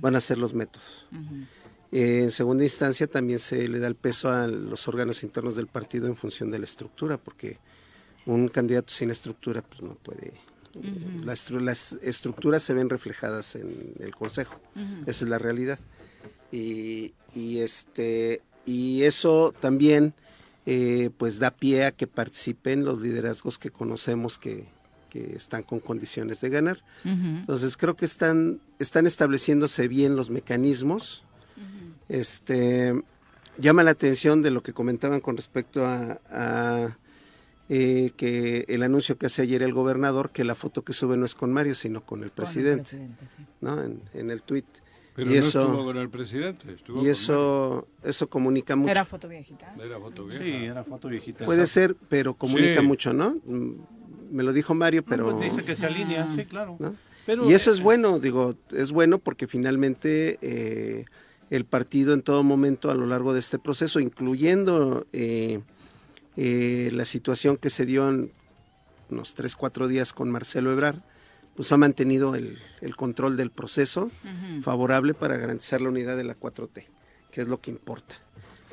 van 0.00 0.14
a 0.14 0.20
ser 0.20 0.38
los 0.38 0.54
métodos. 0.54 1.06
Eh, 1.92 2.20
en 2.22 2.30
segunda 2.30 2.62
instancia 2.64 3.06
también 3.06 3.38
se 3.38 3.66
le 3.68 3.78
da 3.80 3.88
el 3.88 3.96
peso 3.96 4.28
a 4.30 4.46
los 4.46 4.86
órganos 4.88 5.22
internos 5.24 5.56
del 5.56 5.66
partido 5.66 6.06
en 6.06 6.14
función 6.16 6.50
de 6.50 6.58
la 6.58 6.64
estructura, 6.64 7.16
porque 7.18 7.58
un 8.26 8.48
candidato 8.48 8.92
sin 8.92 9.10
estructura 9.10 9.62
pues 9.62 9.82
no 9.82 9.94
puede. 9.96 10.28
eh, 10.28 11.22
la 11.24 11.32
estru- 11.32 11.60
las 11.60 11.98
estructuras 12.02 12.62
se 12.62 12.74
ven 12.74 12.88
reflejadas 12.88 13.56
en 13.56 13.94
el 13.98 14.14
consejo, 14.14 14.60
esa 15.06 15.24
es 15.24 15.28
la 15.28 15.38
realidad. 15.38 15.78
Y, 16.52 17.12
y 17.34 17.58
este 17.58 18.42
y 18.66 19.02
eso 19.04 19.52
también 19.60 20.14
eh, 20.66 21.10
pues 21.16 21.38
da 21.40 21.50
pie 21.50 21.86
a 21.86 21.92
que 21.92 22.06
participen 22.06 22.84
los 22.84 23.00
liderazgos 23.00 23.58
que 23.58 23.70
conocemos 23.70 24.38
que, 24.38 24.66
que 25.08 25.34
están 25.34 25.62
con 25.64 25.80
condiciones 25.80 26.40
de 26.40 26.50
ganar. 26.50 26.78
Entonces 27.40 27.76
creo 27.76 27.96
que 27.96 28.04
están, 28.04 28.60
están 28.78 29.06
estableciéndose 29.06 29.88
bien 29.88 30.14
los 30.14 30.30
mecanismos. 30.30 31.24
Este 32.10 33.00
llama 33.58 33.82
la 33.84 33.92
atención 33.92 34.42
de 34.42 34.50
lo 34.50 34.62
que 34.62 34.72
comentaban 34.72 35.20
con 35.20 35.36
respecto 35.36 35.84
a, 35.86 36.20
a 36.30 36.98
eh, 37.68 38.10
que 38.16 38.64
el 38.68 38.82
anuncio 38.82 39.16
que 39.16 39.26
hace 39.26 39.42
ayer 39.42 39.62
el 39.62 39.72
gobernador, 39.72 40.30
que 40.30 40.42
la 40.44 40.54
foto 40.56 40.82
que 40.82 40.92
sube 40.92 41.16
no 41.16 41.24
es 41.24 41.34
con 41.36 41.52
Mario, 41.52 41.74
sino 41.76 42.04
con 42.04 42.18
el 42.18 42.22
Con 42.22 42.24
el 42.24 42.30
presidente, 42.32 42.82
presidente, 42.82 43.26
sí. 43.28 43.44
¿no? 43.60 43.82
En, 43.82 44.02
en 44.12 44.30
el 44.30 44.42
tuit. 44.42 44.66
Pero 45.14 45.30
y 45.30 45.34
no 45.34 45.38
eso, 45.38 45.62
estuvo 45.62 45.84
con 45.84 45.96
el 45.98 46.08
presidente, 46.08 46.72
estuvo 46.72 46.98
y 46.98 47.02
con 47.02 47.10
eso, 47.10 47.88
eso 48.02 48.28
comunica 48.28 48.74
mucho. 48.74 48.90
Era 48.90 49.04
foto 49.04 49.28
viejita. 49.28 49.74
Era 49.80 49.98
foto 50.00 50.26
vieja. 50.26 50.44
Sí, 50.44 50.52
era 50.64 50.84
foto 50.84 51.08
viejita. 51.08 51.44
Puede 51.44 51.62
exacto. 51.62 51.94
ser, 51.94 52.08
pero 52.08 52.34
comunica 52.34 52.80
Sí. 52.80 52.86
mucho, 52.86 53.12
¿no? 53.12 53.34
Me 54.32 54.42
lo 54.42 54.52
dijo 54.52 54.74
Mario, 54.74 55.02
No, 55.02 55.06
pero... 55.08 55.36
pues 55.36 55.50
dice 55.50 55.64
que 55.64 55.76
se 55.76 55.86
alinea, 55.86 56.28
sí, 56.34 56.44
claro. 56.44 56.76
¿no? 56.78 56.96
Pero, 57.26 57.48
y 57.48 57.52
eso 57.54 57.70
es 57.70 57.80
eh, 57.80 57.82
bueno, 57.82 58.18
digo, 58.18 58.54
es 58.72 58.92
bueno 58.92 59.18
porque 59.18 59.46
finalmente 59.46 60.38
eh, 60.42 61.04
el 61.50 61.64
partido 61.64 62.14
en 62.14 62.22
todo 62.22 62.42
momento 62.42 62.90
a 62.90 62.94
lo 62.94 63.06
largo 63.06 63.32
de 63.32 63.40
este 63.40 63.58
proceso, 63.58 64.00
incluyendo 64.00 65.06
eh, 65.12 65.60
eh, 66.36 66.90
la 66.92 67.04
situación 67.04 67.56
que 67.56 67.70
se 67.70 67.84
dio 67.84 68.08
en 68.08 68.32
unos 69.10 69.34
tres, 69.34 69.56
cuatro 69.56 69.88
días 69.88 70.12
con 70.12 70.30
Marcelo 70.30 70.72
Ebrard, 70.72 71.00
pues 71.56 71.72
ha 71.72 71.76
mantenido 71.76 72.36
el, 72.36 72.58
el 72.80 72.96
control 72.96 73.36
del 73.36 73.50
proceso 73.50 74.10
favorable 74.62 75.14
para 75.14 75.36
garantizar 75.36 75.82
la 75.82 75.88
unidad 75.88 76.16
de 76.16 76.24
la 76.24 76.38
4T, 76.38 76.86
que 77.32 77.40
es 77.42 77.48
lo 77.48 77.60
que 77.60 77.72
importa. 77.72 78.14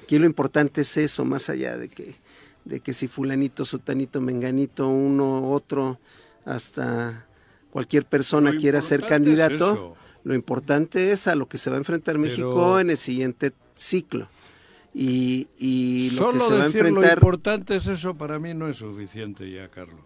Aquí 0.03 0.19
lo 0.19 0.25
importante 0.25 0.81
es 0.81 0.95
eso, 0.95 1.25
más 1.25 1.49
allá 1.49 1.77
de 1.77 1.89
que, 1.89 2.15
de 2.63 2.79
que 2.79 2.93
si 2.93 3.07
fulanito, 3.07 3.65
sutanito, 3.65 4.21
menganito, 4.21 4.87
uno, 4.87 5.51
otro, 5.51 5.99
hasta 6.45 7.25
cualquier 7.71 8.05
persona 8.05 8.51
Lo 8.51 8.59
quiera 8.59 8.79
ser 8.79 9.01
es 9.01 9.07
candidato, 9.07 9.73
eso. 9.73 9.97
Lo 10.27 10.35
importante 10.35 11.13
es 11.13 11.25
a 11.29 11.35
lo 11.35 11.47
que 11.47 11.57
se 11.57 11.69
va 11.69 11.77
a 11.77 11.79
enfrentar 11.79 12.17
México 12.17 12.81
en 12.81 12.89
el 12.89 12.97
siguiente 12.97 13.53
ciclo. 13.77 14.27
Y, 14.93 15.47
y 15.57 16.09
lo 16.17 16.31
que 16.31 16.39
Solo 16.39 16.47
se 16.47 16.53
va 16.53 16.63
a 16.63 16.65
decir 16.65 16.81
lo 16.81 16.89
enfrentar, 16.89 17.17
importante 17.19 17.77
es 17.77 17.87
eso, 17.87 18.13
para 18.13 18.37
mí 18.37 18.53
no 18.53 18.67
es 18.67 18.75
suficiente 18.75 19.49
ya, 19.49 19.69
Carlos. 19.69 20.01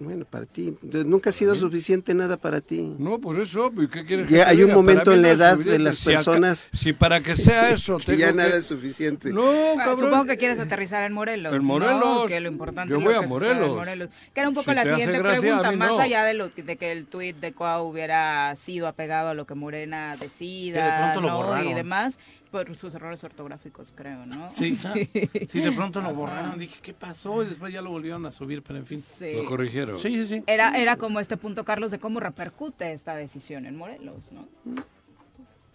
Bueno, 0.00 0.24
para 0.24 0.44
ti, 0.46 0.74
nunca 0.82 1.30
ha 1.30 1.32
sido 1.32 1.54
suficiente 1.54 2.14
nada 2.14 2.36
para 2.36 2.60
ti. 2.60 2.94
No, 2.98 3.18
por 3.20 3.38
eso, 3.40 3.72
¿y 3.78 3.88
¿qué 3.88 4.04
quieres 4.04 4.28
Ya 4.28 4.44
que 4.44 4.50
hay 4.50 4.62
un 4.62 4.72
momento 4.72 5.12
en 5.12 5.22
la 5.22 5.28
no 5.28 5.34
edad 5.34 5.58
de 5.58 5.78
las 5.78 5.96
Si 5.96 6.10
acá- 6.10 6.18
personas 6.18 6.68
Si, 6.72 6.92
para 6.92 7.20
que 7.20 7.34
sea 7.36 7.70
eso 7.70 7.96
que 7.98 8.04
tengo 8.06 8.18
ya 8.20 8.28
que- 8.28 8.32
nada 8.34 8.56
es 8.56 8.66
suficiente. 8.66 9.32
No, 9.32 9.42
Ah, 9.50 9.74
cabrón. 9.76 9.98
Supongo 10.00 10.24
que 10.26 10.36
quieres 10.36 10.58
aterrizar 10.60 11.02
en 11.04 11.12
Morelos. 11.12 11.52
En 11.52 11.58
¿no? 11.58 11.64
Morelos. 11.64 12.26
Que 12.28 12.38
lo 12.40 12.48
importante 12.48 12.90
Yo 12.92 12.98
es 12.98 13.04
voy 13.04 13.12
lo 13.14 13.18
a 13.18 13.22
que 13.22 13.24
en 13.26 13.30
Morelos. 13.70 14.08
Que 14.32 14.40
era 14.40 14.48
un 14.48 14.54
poco 14.54 14.70
Si 14.70 14.76
la 14.76 14.84
siguiente 14.86 15.20
pregunta, 15.20 15.72
más 15.72 15.90
no. 15.90 15.98
allá 16.00 16.24
de 16.24 16.34
lo 16.34 16.54
que- 16.54 16.62
de 16.62 16.76
que 16.76 16.92
el 16.92 17.06
tuit 17.06 17.36
de 17.36 17.52
Cuau 17.52 17.86
hubiera 17.88 18.54
sido 18.56 18.86
apegado 18.86 19.28
a 19.30 19.34
lo 19.34 19.46
que 19.46 19.54
Morena 19.54 20.16
decida 20.16 20.74
Que 20.84 20.90
de 20.92 20.98
pronto 20.98 21.20
lo 21.22 21.28
¿no? 21.28 21.36
borraron. 21.38 21.68
y 21.68 21.74
demás, 21.74 22.18
por 22.50 22.74
sus 22.76 22.94
errores 22.94 23.22
ortográficos, 23.24 23.92
creo, 23.94 24.26
¿no? 24.26 24.50
Sí, 24.50 24.76
sí, 25.50 25.60
de 25.60 25.72
pronto 25.72 26.00
lo 26.00 26.14
borraron. 26.14 26.58
Dije, 26.58 26.78
¿qué 26.82 26.92
pasó? 26.94 27.42
Y 27.42 27.46
después 27.46 27.72
ya 27.72 27.82
lo 27.82 27.90
volvieron 27.90 28.24
a 28.26 28.30
subir, 28.30 28.62
pero 28.62 28.78
en 28.78 28.86
fin. 28.86 29.02
Sí. 29.02 29.32
Lo 29.34 29.44
corrigieron. 29.44 30.00
Sí, 30.00 30.14
sí, 30.14 30.26
sí. 30.26 30.42
Era, 30.46 30.76
era 30.78 30.96
como 30.96 31.20
este 31.20 31.36
punto, 31.36 31.64
Carlos, 31.64 31.90
de 31.90 31.98
cómo 31.98 32.20
repercute 32.20 32.92
esta 32.92 33.14
decisión 33.14 33.66
en 33.66 33.76
Morelos, 33.76 34.32
¿no? 34.32 34.48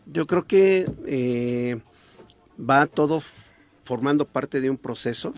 Yo 0.06 0.28
creo 0.28 0.46
que 0.46 0.86
eh, 1.06 1.80
va 2.60 2.86
todo 2.88 3.22
formando 3.86 4.26
parte 4.28 4.60
de 4.62 4.70
un 4.70 4.78
proceso. 4.78 5.34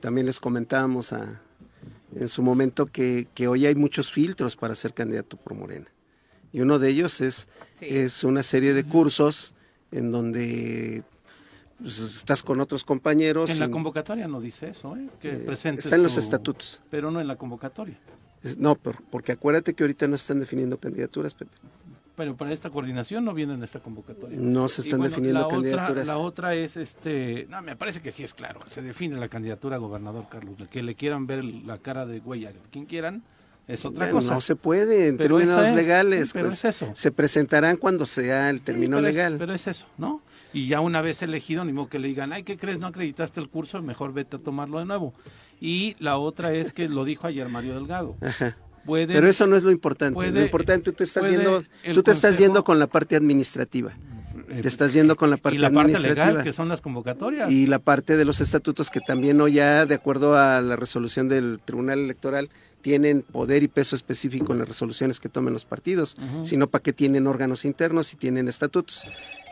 También 0.00 0.26
les 0.26 0.40
comentábamos 0.40 1.12
a- 1.12 1.40
en 2.14 2.28
su 2.28 2.42
momento 2.42 2.86
que, 2.86 3.26
que 3.34 3.48
hoy 3.48 3.66
hay 3.66 3.74
muchos 3.74 4.12
filtros 4.12 4.56
para 4.56 4.74
ser 4.74 4.92
candidato 4.94 5.36
por 5.36 5.54
Morena. 5.54 5.86
Y 6.52 6.60
uno 6.60 6.78
de 6.78 6.88
ellos 6.90 7.20
es, 7.20 7.48
Sí. 7.72 7.86
es 7.88 8.22
una 8.22 8.42
serie 8.44 8.72
de 8.74 8.84
cursos 8.84 9.53
en 9.94 10.10
donde 10.12 11.02
pues, 11.78 11.98
estás 11.98 12.42
con 12.42 12.60
otros 12.60 12.84
compañeros. 12.84 13.50
En 13.50 13.58
la 13.58 13.70
convocatoria 13.70 14.28
no 14.28 14.40
dice 14.40 14.68
eso, 14.70 14.96
¿eh? 14.96 15.06
Que 15.20 15.30
Eh, 15.30 15.46
está 15.50 15.96
en 15.96 16.02
los 16.02 16.14
tu- 16.14 16.20
estatutos. 16.20 16.82
Pero 16.90 17.10
no 17.10 17.20
en 17.20 17.26
la 17.28 17.36
convocatoria. 17.36 17.98
No, 18.58 18.74
por- 18.76 19.02
porque 19.04 19.32
acuérdate 19.32 19.74
que 19.74 19.82
ahorita 19.84 20.06
no 20.06 20.16
están 20.16 20.38
definiendo 20.40 20.78
candidaturas, 20.78 21.34
Pepe. 21.34 21.52
Pero 22.16 22.36
para 22.36 22.52
esta 22.52 22.70
coordinación 22.70 23.24
no 23.24 23.34
viene 23.34 23.54
en 23.54 23.62
esta 23.64 23.80
convocatoria. 23.80 24.38
No 24.38 24.68
se 24.68 24.82
están 24.82 24.98
bueno, 25.00 25.10
definiendo 25.10 25.40
la 25.40 25.48
candidaturas. 25.48 26.04
Otra, 26.04 26.04
la 26.14 26.18
otra 26.18 26.54
es, 26.54 26.76
este, 26.76 27.46
no, 27.50 27.60
me 27.62 27.74
parece 27.74 28.00
que 28.00 28.12
sí 28.12 28.22
es 28.22 28.34
claro. 28.34 28.60
Se 28.66 28.82
define 28.82 29.16
la 29.16 29.28
candidatura 29.28 29.76
a 29.76 29.78
gobernador, 29.80 30.26
Carlos. 30.30 30.56
Que 30.70 30.82
le 30.84 30.94
quieran 30.94 31.26
ver 31.26 31.42
la 31.44 31.78
cara 31.78 32.06
de 32.06 32.20
güey 32.20 32.46
a 32.46 32.52
quien 32.70 32.86
quieran, 32.86 33.24
es 33.68 33.84
otra 33.84 34.06
Bueno, 34.06 34.20
cosa. 34.20 34.34
No 34.34 34.40
se 34.40 34.56
puede 34.56 35.08
en 35.08 35.16
Pero 35.16 35.38
términos 35.38 35.66
es, 35.68 35.74
legales. 35.74 36.30
pero 36.32 36.46
pues, 36.48 36.64
es 36.64 36.76
eso. 36.76 36.90
Se 36.94 37.10
presentarán 37.10 37.76
cuando 37.76 38.06
sea 38.06 38.50
el 38.50 38.58
Sí, 38.58 38.64
término 38.64 38.98
es- 38.98 39.04
legal. 39.04 39.36
pero 39.38 39.54
es 39.54 39.66
eso, 39.66 39.86
¿no? 39.98 40.22
Y 40.52 40.68
ya 40.68 40.80
una 40.80 41.00
vez 41.02 41.20
elegido, 41.22 41.64
ni 41.64 41.72
modo 41.72 41.88
que 41.88 41.98
le 41.98 42.06
digan, 42.08 42.32
ay, 42.32 42.44
¿qué 42.44 42.56
crees? 42.56 42.78
No 42.78 42.86
acreditaste 42.86 43.40
el 43.40 43.48
curso, 43.48 43.82
mejor 43.82 44.12
vete 44.12 44.36
a 44.36 44.38
tomarlo 44.38 44.78
de 44.78 44.84
nuevo. 44.84 45.12
Y 45.60 45.96
la 45.98 46.16
otra 46.18 46.52
es 46.52 46.72
que 46.72 46.88
lo 46.88 47.04
dijo 47.04 47.26
ayer 47.26 47.48
Mario 47.48 47.74
Delgado. 47.74 48.16
Ajá. 48.22 48.56
Pueden- 48.84 49.08
Pero 49.08 49.26
eso 49.28 49.46
no 49.46 49.56
es 49.56 49.62
lo 49.62 49.70
importante. 49.70 50.12
lo 50.12 50.30
puede- 50.30 50.44
importante, 50.44 50.90
tú 50.90 50.92
te 50.92 51.04
estás 51.04 51.22
puede 51.22 51.36
yendo, 51.38 51.64
tú 51.94 52.02
te 52.02 52.10
estás 52.10 52.36
yendo 52.38 52.62
con 52.64 52.78
la 52.78 52.86
parte 52.86 53.16
administrativa. 53.16 53.92
eh, 54.50 54.60
Te 54.60 54.68
estás 54.68 54.92
yendo 54.92 55.16
con 55.16 55.30
la 55.30 55.38
parte 55.38 55.56
y 55.56 55.58
la 55.60 55.70
parte 55.70 55.92
administrativa. 55.94 56.26
legal, 56.26 56.44
que 56.44 56.52
son 56.52 56.68
las 56.68 56.80
convocatorias. 56.82 57.50
y 57.50 57.66
la 57.66 57.78
parte 57.78 58.16
de 58.18 58.24
los 58.26 58.40
estatutos 58.42 58.90
que 58.90 59.00
también 59.00 59.40
hoy 59.40 59.54
ya, 59.54 59.86
de 59.86 59.94
acuerdo 59.94 60.36
a 60.36 60.60
la 60.60 60.76
resolución 60.76 61.28
del 61.28 61.60
Tribunal 61.64 61.98
Electoral, 62.00 62.50
tienen 62.84 63.22
poder 63.22 63.62
y 63.62 63.68
peso 63.68 63.96
específico 63.96 64.52
en 64.52 64.58
las 64.58 64.68
resoluciones 64.68 65.18
que 65.18 65.30
tomen 65.30 65.54
los 65.54 65.64
partidos, 65.64 66.18
sino 66.42 66.66
para 66.66 66.82
qué 66.82 66.92
tienen 66.92 67.26
órganos 67.26 67.64
internos 67.64 68.12
y 68.12 68.16
tienen 68.16 68.46
estatutos. 68.46 69.04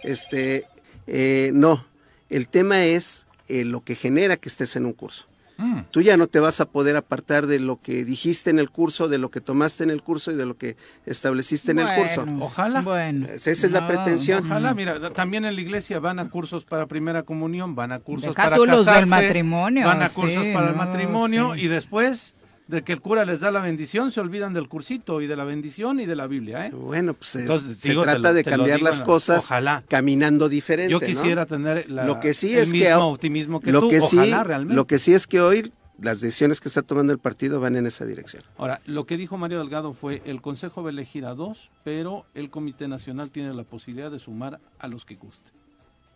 Este, 0.02 0.66
eh, 1.06 1.50
no, 1.54 1.86
el 2.28 2.46
tema 2.46 2.84
es 2.84 3.26
eh, 3.48 3.64
lo 3.64 3.82
que 3.82 3.94
genera 3.94 4.36
que 4.36 4.50
estés 4.50 4.76
en 4.76 4.84
un 4.84 4.92
curso. 4.92 5.28
Mm. 5.56 5.80
Tú 5.90 6.02
ya 6.02 6.18
no 6.18 6.26
te 6.26 6.40
vas 6.40 6.60
a 6.60 6.66
poder 6.66 6.94
apartar 6.94 7.46
de 7.46 7.58
lo 7.58 7.80
que 7.80 8.04
dijiste 8.04 8.50
en 8.50 8.58
el 8.58 8.68
curso, 8.68 9.08
de 9.08 9.16
lo 9.16 9.30
que 9.30 9.40
tomaste 9.40 9.82
en 9.82 9.88
el 9.88 10.02
curso 10.02 10.30
y 10.30 10.34
de 10.34 10.44
lo 10.44 10.58
que 10.58 10.76
estableciste 11.06 11.70
en 11.70 11.78
el 11.78 11.88
curso. 11.96 12.26
Ojalá. 12.38 12.82
Bueno. 12.82 13.28
Esa 13.28 13.50
es 13.50 13.70
la 13.70 13.88
pretensión. 13.88 14.44
Ojalá, 14.44 14.74
mira, 14.74 15.08
también 15.08 15.46
en 15.46 15.54
la 15.54 15.60
iglesia 15.62 16.00
van 16.00 16.18
a 16.18 16.28
cursos 16.28 16.66
para 16.66 16.84
primera 16.84 17.22
comunión, 17.22 17.74
van 17.74 17.92
a 17.92 18.00
cursos 18.00 18.34
Deja 18.36 18.42
para 18.42 18.58
los 18.58 18.84
del 18.84 18.84
casarse, 18.84 19.08
matrimonio, 19.08 19.86
van 19.86 20.02
a 20.02 20.10
cursos 20.10 20.44
sí, 20.44 20.52
para 20.52 20.68
el 20.68 20.76
matrimonio 20.76 21.54
sí. 21.54 21.62
y 21.62 21.68
después 21.68 22.34
de 22.68 22.83
que 22.83 22.92
el 22.92 23.01
cura 23.01 23.25
les 23.25 23.40
da 23.40 23.51
la 23.51 23.61
bendición 23.61 24.12
se 24.12 24.20
olvidan 24.20 24.55
del 24.55 24.68
cursito 24.68 25.20
y 25.20 25.27
de 25.27 25.37
la 25.37 25.44
bendición 25.44 26.01
y 26.01 26.07
de 26.07 26.16
la 26.16 26.27
Biblia, 26.27 26.66
¿eh? 26.66 26.70
Bueno, 26.70 27.14
pues 27.14 27.31
se- 27.31 27.40
Entonces, 27.40 27.79
se 27.79 27.90
digo, 27.90 28.03
trata 28.03 28.18
lo- 28.29 28.35
de 28.35 28.44
cambiar 28.44 28.79
digo 28.79 28.88
las 28.88 29.01
cosas 29.01 29.44
ojalá. 29.44 29.83
caminando 29.88 30.48
diferente. 30.48 30.90
Yo 30.92 31.01
¿no? 31.01 31.07
quisiera 31.07 31.44
tener 31.46 31.90
la- 31.90 32.05
lo 32.07 32.20
que 32.20 32.33
sí 32.35 32.53
el 32.55 32.61
es 32.61 32.72
mismo 32.72 32.87
que 32.87 32.94
optimismo 32.94 33.61
que 33.61 33.72
lo 33.72 33.81
tú, 33.81 33.90
que 33.90 34.01
sí, 34.01 34.16
ojalá 34.16 34.44
realmente. 34.44 34.75
Lo 34.77 34.87
que 34.87 34.98
sí 34.98 35.12
es 35.12 35.27
que 35.27 35.40
hoy 35.40 35.72
las 36.01 36.20
decisiones 36.20 36.61
que 36.61 36.68
está 36.68 36.83
tomando 36.83 37.12
el 37.12 37.18
partido 37.18 37.61
van 37.61 37.77
en 37.77 37.87
esa 37.87 38.05
dirección. 38.07 38.42
Ahora, 38.57 38.81
lo 38.87 39.07
que 39.07 39.16
dijo 39.16 39.37
Mario 39.37 39.59
Delgado 39.59 39.92
fue, 39.92 40.22
el 40.25 40.40
Consejo 40.40 40.83
va 40.83 40.88
a 40.88 40.92
elegir 40.92 41.27
a 41.27 41.35
dos, 41.35 41.70
pero 41.85 42.25
el 42.35 42.48
Comité 42.51 42.88
Nacional 42.88 43.31
tiene 43.31 43.53
la 43.55 43.64
posibilidad 43.64 44.11
de 44.11 44.18
sumar 44.18 44.59
a 44.79 44.88
los 44.88 45.05
que 45.05 45.16
guste. 45.16 45.51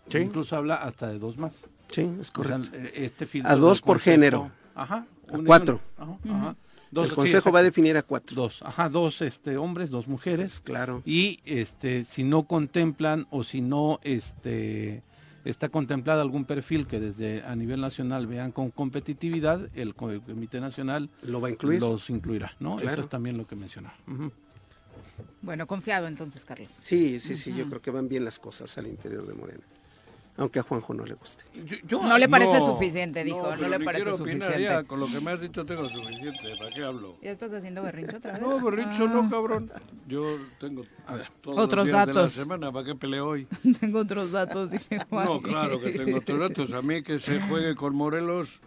Sí. 0.08 0.18
Incluso 0.18 0.56
habla 0.56 0.76
hasta 0.76 1.08
de 1.08 1.18
dos 1.18 1.36
más. 1.36 1.66
Sí, 1.90 2.02
es 2.02 2.30
O 2.36 2.42
sea, 2.44 2.58
correcto. 2.58 2.70
eh, 2.76 3.10
este 3.16 3.28
A 3.44 3.56
dos 3.56 3.82
por 3.82 3.98
género. 4.00 4.50
Ajá. 4.74 5.06
A 5.32 5.38
cuatro. 5.44 5.80
uno. 5.98 6.18
Ajá, 6.24 6.36
ajá. 6.36 6.56
Dos, 6.90 7.04
el 7.06 7.10
sí, 7.10 7.16
consejo 7.16 7.52
va 7.52 7.58
a 7.58 7.62
definir 7.64 7.96
a 7.96 8.02
cuatro. 8.02 8.34
Dos, 8.36 8.62
ajá, 8.62 8.88
dos 8.88 9.20
este, 9.20 9.56
hombres, 9.56 9.90
dos 9.90 10.06
mujeres. 10.06 10.60
Claro. 10.60 11.02
Y 11.04 11.40
este, 11.44 12.04
si 12.04 12.22
no 12.24 12.44
contemplan 12.46 13.26
o 13.30 13.42
si 13.42 13.60
no 13.60 13.98
este, 14.02 15.02
está 15.44 15.68
contemplado 15.68 16.20
algún 16.20 16.44
perfil 16.44 16.86
que 16.86 17.00
desde 17.00 17.42
a 17.42 17.56
nivel 17.56 17.80
nacional 17.80 18.26
vean 18.26 18.52
con 18.52 18.70
competitividad, 18.70 19.68
el, 19.74 19.88
el 19.88 20.22
Comité 20.22 20.60
Nacional 20.60 21.10
Lo 21.22 21.40
va 21.40 21.48
a 21.48 21.50
incluir. 21.50 21.80
los 21.80 22.08
incluirá, 22.08 22.54
¿no? 22.60 22.78
Eso 22.78 23.00
es 23.00 23.08
también 23.08 23.36
lo 23.36 23.46
que 23.46 23.56
mencionaba. 23.56 23.96
Bueno, 25.42 25.66
confiado 25.66 26.06
entonces, 26.06 26.44
Carlos. 26.44 26.70
Sí, 26.70 27.18
sí, 27.18 27.36
sí, 27.36 27.52
yo 27.54 27.68
creo 27.68 27.80
que 27.80 27.90
van 27.90 28.08
bien 28.08 28.24
las 28.24 28.38
cosas 28.38 28.76
al 28.78 28.86
interior 28.86 29.26
de 29.26 29.34
Morena. 29.34 29.64
Aunque 30.38 30.58
a 30.58 30.62
Juanjo 30.62 30.92
no 30.92 31.06
le 31.06 31.14
guste. 31.14 31.44
Yo- 31.64 31.76
yo- 31.88 32.02
No 32.02 32.18
le 32.18 32.28
parece 32.28 32.58
No, 32.58 32.66
suficiente, 32.66 33.24
dijo. 33.24 33.56
No, 33.56 33.68
le 33.68 33.80
parece 33.80 34.04
quiero 34.04 34.14
opinar 34.16 34.48
suficiente. 34.50 34.62
ya, 34.64 34.84
con 34.84 35.00
lo 35.00 35.06
que 35.06 35.18
me 35.20 35.30
has 35.30 35.40
dicho 35.40 35.64
tengo 35.64 35.88
suficiente. 35.88 36.56
¿Para 36.58 36.70
qué 36.70 36.84
hablo? 36.84 37.16
¿Ya 37.22 37.30
estás 37.30 37.50
haciendo 37.54 37.82
berrinche 37.82 38.16
otra 38.16 38.32
vez? 38.32 38.42
No, 38.42 38.60
berrincho 38.60 39.04
Ah, 39.04 39.14
no, 39.14 39.30
cabrón. 39.30 39.72
Yo 40.06 40.36
tengo 40.60 40.84
a 41.06 41.14
ver, 41.14 41.28
todos 41.40 41.58
Otros 41.58 41.86
los 41.86 41.94
días 41.94 42.06
de 42.06 42.12
la 42.14 42.20
datos. 42.20 42.32
semana. 42.34 42.70
¿Para 42.70 42.84
qué 42.84 42.94
peleo 42.94 43.28
hoy? 43.28 43.46
Tengo 43.80 44.00
otros 44.00 44.30
datos, 44.30 44.70
dice 44.70 44.98
Juan. 45.08 45.24
No, 45.24 45.40
claro 45.40 45.80
que 45.80 45.90
tengo 45.92 46.18
otros 46.18 46.38
datos. 46.38 46.72
A 46.74 46.82
mí 46.82 47.02
que 47.02 47.18
se 47.18 47.40
juegue 47.40 47.74
con 47.74 47.94
Morelos, 47.96 48.60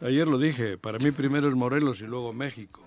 ayer 0.00 0.26
lo 0.26 0.38
dije, 0.38 0.76
para 0.76 0.98
mí 0.98 1.12
primero 1.12 1.48
es 1.48 1.54
Morelos 1.54 2.00
y 2.00 2.04
luego 2.06 2.32
México. 2.32 2.80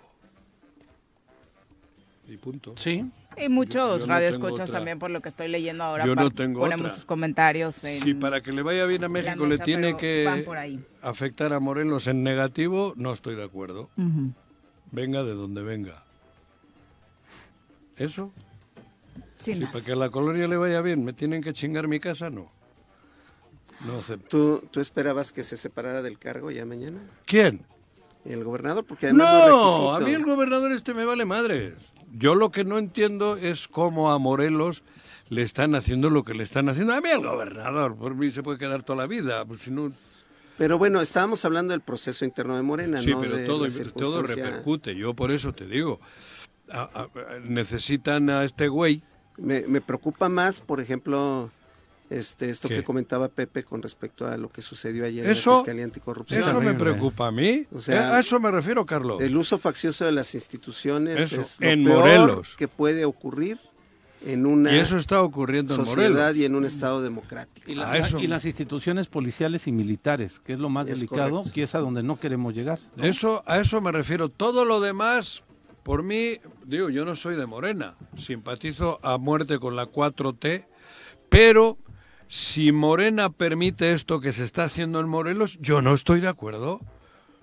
Y 2.28 2.38
punto. 2.38 2.74
Sí, 2.78 3.10
Y 3.38 3.50
muchos 3.50 4.02
Yo 4.02 4.08
no 4.08 4.14
radioescuchas 4.14 4.72
también, 4.72 5.00
por 5.00 5.12
lo 5.12 5.22
que 5.22 5.30
estoy 5.30 5.48
leyendo 5.48 5.84
ahora. 5.84 6.06
Yo 6.06 6.16
no 6.16 6.30
tengo 6.32 6.60
Ponemos 6.60 6.86
otra. 6.86 6.96
sus 6.96 7.06
comentarios 7.06 7.84
en... 7.84 8.00
Si 8.02 8.14
para 8.14 8.42
que 8.42 8.52
le 8.52 8.62
vaya 8.62 8.86
bien 8.86 9.04
a 9.04 9.10
México 9.10 9.46
le 9.46 9.58
tiene 9.58 9.98
que 9.98 10.46
afectar 11.02 11.54
a 11.54 11.60
Morelos 11.60 12.08
en 12.08 12.24
negativo, 12.24 12.94
no 12.96 13.12
estoy 13.14 13.36
de 13.36 13.44
acuerdo. 13.44 13.90
Venga 14.92 15.24
de 15.24 15.34
donde 15.34 15.64
venga. 15.64 16.04
¿Eso? 17.98 18.32
Sin 19.40 19.56
Si 19.56 19.62
más. 19.62 19.72
para 19.74 19.86
que 19.86 19.92
a 19.92 19.96
la 19.96 20.10
colonia 20.10 20.48
le 20.48 20.58
vaya 20.58 20.82
bien, 20.82 21.04
¿me 21.04 21.14
tienen 21.14 21.42
que 21.44 21.54
chingar 21.54 21.88
mi 21.88 22.00
casa? 22.00 22.30
No. 22.30 22.52
No 23.86 23.98
acepto. 24.00 24.28
¿Tú, 24.62 24.68
¿Tú 24.72 24.80
esperabas 24.80 25.32
que 25.34 25.44
se 25.44 25.58
separara 25.58 26.02
del 26.02 26.18
cargo 26.18 26.50
ya 26.52 26.66
mañana? 26.66 27.00
¿Quién? 27.26 27.66
el 28.26 28.44
gobernador, 28.44 28.86
porque 28.86 29.08
además 29.08 29.50
no, 29.50 29.50
No, 29.50 29.96
a 29.96 30.00
mí 30.00 30.12
el 30.12 30.24
gobernador 30.24 30.72
este 30.72 30.94
me 30.94 31.04
vale 31.06 31.26
madre. 31.26 31.76
Yo 32.16 32.36
lo 32.36 32.52
que 32.52 32.64
no 32.64 32.78
entiendo 32.78 33.38
es 33.38 33.68
cómo 33.68 34.12
a 34.12 34.20
Morelos 34.20 34.84
le 35.30 35.42
están 35.42 35.74
haciendo 35.76 36.10
lo 36.10 36.24
que 36.24 36.34
le 36.36 36.44
están 36.44 36.70
haciendo. 36.70 36.94
A 36.94 37.02
mí 37.02 37.10
el 37.10 37.22
gobernador, 37.26 37.96
por 37.96 38.14
mí 38.16 38.32
se 38.32 38.44
puede 38.44 38.58
quedar 38.60 38.84
toda 38.84 38.98
la 38.98 39.08
vida. 39.08 39.44
Pues 39.46 39.62
si 39.62 39.72
no, 39.72 39.92
Pero 40.58 40.78
bueno, 40.78 41.02
estábamos 41.02 41.44
hablando 41.46 41.72
del 41.72 41.82
proceso 41.82 42.24
interno 42.24 42.56
de 42.56 42.62
Morena, 42.62 43.02
sí, 43.02 43.10
no 43.10 43.20
pero 43.20 43.36
de 43.36 43.46
todo, 43.92 44.22
repercute. 44.22 44.96
Yo 44.96 45.14
por 45.16 45.32
eso 45.32 45.54
te 45.54 45.66
digo. 45.66 46.00
A- 46.72 46.84
a- 46.94 47.10
necesitan 47.44 48.30
a 48.30 48.44
este 48.44 48.68
güey. 48.68 49.02
Me, 49.38 49.62
me 49.68 49.82
preocupa 49.82 50.30
más, 50.30 50.62
por 50.62 50.80
ejemplo, 50.80 51.50
este, 52.10 52.50
esto 52.50 52.68
¿Qué? 52.70 52.76
que 52.76 52.84
comentaba 52.84 53.28
Pepe 53.28 53.64
con 53.64 53.82
respecto 53.82 54.28
a 54.28 54.38
lo 54.38 54.50
que 54.50 54.62
sucedió 54.62 55.06
ayer 55.06 55.26
en 55.26 55.32
Eso- 55.32 55.52
la 55.52 55.58
Fiscalía 55.58 55.84
Anticorrupción. 55.86 56.42
Eso 56.42 56.62
me 56.62 56.74
preocupa 56.74 57.28
a 57.28 57.32
mí. 57.32 57.66
O 57.72 57.80
sea, 57.80 58.16
a 58.16 58.20
eso 58.20 58.40
me 58.40 58.52
refiero, 58.52 58.86
Carlos. 58.86 59.22
El 59.22 59.36
uso 59.38 59.58
faccioso 59.58 60.06
de 60.06 60.12
las 60.12 60.34
instituciones 60.36 61.20
Eso, 61.20 61.42
es 61.42 61.60
lo 61.60 61.68
en 61.68 61.84
peor 61.86 62.00
Morelos. 62.00 62.56
que 62.58 62.68
puede 62.68 63.06
ocurrir 63.06 63.58
en 64.26 64.46
una 64.46 64.74
Y 64.74 64.80
eso 64.80 64.98
está 64.98 65.22
ocurriendo 65.22 65.74
en 65.76 65.86
sociedad 65.86 66.10
Morelos. 66.12 66.38
y 66.38 66.46
en 66.46 66.56
un 66.56 66.66
estado 66.66 67.02
democrático. 67.02 67.70
Y, 67.70 67.76
la- 67.76 67.92
A 67.92 67.98
eso. 67.98 68.20
y 68.20 68.28
las 68.28 68.46
instituciones 68.46 69.08
policiales 69.08 69.68
y 69.68 69.72
militares, 69.72 70.40
que 70.40 70.54
es 70.54 70.60
lo 70.60 70.70
más 70.70 70.88
Es 70.88 70.96
delicado, 71.02 71.38
correcto. 71.38 71.52
que 71.54 71.64
es 71.64 71.76
a 71.76 71.80
donde 71.80 72.04
no 72.04 72.18
queremos 72.20 72.54
llegar. 72.54 72.80
¿no? 72.96 73.04
Eso, 73.04 73.44
a 73.48 73.60
eso 73.60 73.82
me 73.82 73.92
refiero. 73.92 74.30
Todo 74.30 74.64
lo 74.66 74.80
demás, 74.80 75.44
por 75.84 76.04
mí, 76.04 76.38
digo, 76.66 76.90
yo 76.90 77.04
no 77.04 77.16
soy 77.18 77.36
de 77.36 77.46
Morena. 77.46 77.96
Simpatizo 78.18 79.00
a 79.04 79.18
muerte 79.18 79.60
con 79.60 79.76
la 79.76 79.88
4T, 79.88 80.66
pero 81.28 81.78
si 82.28 82.72
Morena 82.72 83.30
permite 83.30 83.94
esto 83.94 84.20
que 84.20 84.34
se 84.34 84.44
está 84.44 84.64
haciendo 84.64 85.00
en 85.00 85.08
Morelos, 85.08 85.60
yo 85.62 85.82
no 85.82 85.94
estoy 85.94 86.20
de 86.22 86.28
acuerdo. 86.28 86.80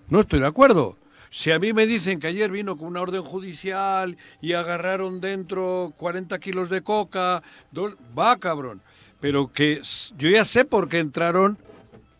No 0.08 0.20
estoy 0.20 0.40
de 0.40 0.46
acuerdo. 0.46 0.96
Si 1.30 1.52
a 1.52 1.60
mí 1.60 1.72
me 1.72 1.86
dicen 1.86 2.18
que 2.18 2.26
ayer 2.26 2.50
vino 2.50 2.76
con 2.76 2.88
una 2.88 3.00
orden 3.00 3.22
judicial 3.22 4.16
y 4.42 4.54
agarraron 4.54 5.20
dentro 5.20 5.94
40 5.96 6.38
kilos 6.40 6.68
de 6.70 6.82
coca, 6.82 7.44
va 8.18 8.36
cabrón. 8.38 8.82
Pero 9.20 9.52
que 9.52 9.80
yo 10.18 10.28
ya 10.28 10.44
sé 10.44 10.64
por 10.64 10.88
qué 10.88 10.98
entraron 10.98 11.56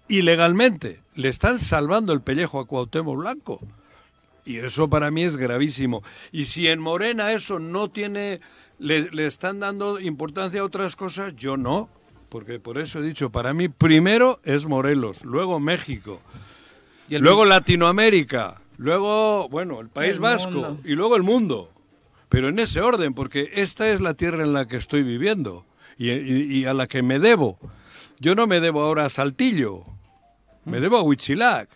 ilegalmente. 0.07 1.01
Le 1.17 1.29
están 1.29 1.59
salvando 1.59 2.13
el 2.13 2.21
pellejo 2.21 2.61
a 2.61 2.67
Cuauhtémoc 2.67 3.19
Blanco. 3.19 3.61
Y 4.45 4.59
eso 4.59 4.89
para 4.89 5.11
mí 5.11 5.25
es 5.25 5.37
gravísimo. 5.37 6.05
Y 6.31 6.45
si 6.45 6.69
en 6.69 6.79
Morena 6.79 7.33
eso 7.33 7.59
no 7.59 7.91
tiene, 7.91 8.41
le 8.79 9.27
están 9.27 9.59
dando 9.59 9.99
importancia 9.99 10.61
a 10.61 10.65
otras 10.65 10.95
cosas, 10.95 11.35
yo 11.35 11.57
no. 11.57 11.91
Porque 12.31 12.59
por 12.59 12.79
eso 12.79 13.01
he 13.01 13.03
dicho, 13.03 13.31
para 13.31 13.53
mí 13.53 13.69
primero 13.69 14.41
es 14.45 14.65
Morelos, 14.65 15.25
luego 15.25 15.61
México, 15.61 16.21
Y 17.09 17.19
luego 17.19 17.45
Latinoamérica, 17.45 18.63
luego, 18.79 19.49
bueno, 19.49 19.81
el 19.81 19.89
País 19.89 20.13
El 20.15 20.21
Vasco 20.21 20.51
mundo. 20.53 20.79
y 20.85 20.93
luego 20.95 21.17
el 21.17 21.23
mundo. 21.25 21.71
Pero 22.29 22.49
en 22.49 22.59
ese 22.61 22.81
orden, 22.81 23.15
porque 23.15 23.51
esta 23.55 23.89
es 23.89 24.01
la 24.01 24.15
tierra 24.15 24.45
en 24.45 24.53
la 24.53 24.69
que 24.69 24.77
estoy 24.77 25.03
viviendo 25.03 25.67
y, 25.99 26.11
y- 26.13 26.59
y 26.61 26.65
a 26.67 26.73
la 26.75 26.87
que 26.87 27.03
me 27.03 27.19
debo. 27.19 27.59
Yo 28.21 28.37
no 28.37 28.47
me 28.47 28.61
debo 28.61 28.83
ahora 28.83 29.07
a 29.07 29.09
Saltillo, 29.09 29.83
me 30.65 30.79
debo 30.81 30.99
a 30.99 31.03
Huitzilac. 31.03 31.69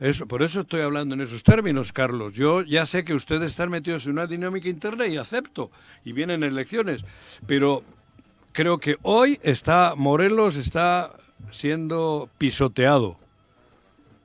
Eso, 0.00 0.26
por 0.28 0.42
eso 0.42 0.60
estoy 0.60 0.82
hablando 0.82 1.14
en 1.14 1.22
esos 1.22 1.42
términos, 1.44 1.92
Carlos. 1.94 2.34
Yo 2.34 2.60
ya 2.60 2.84
sé 2.84 3.04
que 3.04 3.14
ustedes 3.14 3.52
están 3.52 3.70
metidos 3.70 4.04
en 4.04 4.12
una 4.12 4.26
dinámica 4.26 4.68
interna 4.68 5.06
y 5.06 5.16
acepto, 5.16 5.70
y 6.04 6.12
vienen 6.12 6.42
elecciones, 6.42 7.04
pero 7.46 7.82
creo 8.54 8.78
que 8.78 8.96
hoy 9.02 9.38
está 9.42 9.94
Morelos 9.96 10.56
está 10.56 11.12
siendo 11.50 12.30
pisoteado, 12.38 13.18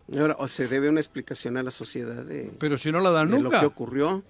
Y 0.08 0.18
Ahora, 0.20 0.36
o 0.40 0.48
se 0.48 0.68
debe 0.70 0.90
una 0.90 1.02
explicación 1.02 1.58
a 1.58 1.64
la 1.64 1.72
sociedad 1.72 2.24
de, 2.24 2.52
pero 2.60 2.78
si 2.78 2.92
no 2.92 3.00
la 3.02 3.10
dan 3.12 3.30
de 3.30 3.38
lo 3.38 3.44
nunca. 3.44 3.60
que 3.60 3.66
ocurrió 3.66 4.24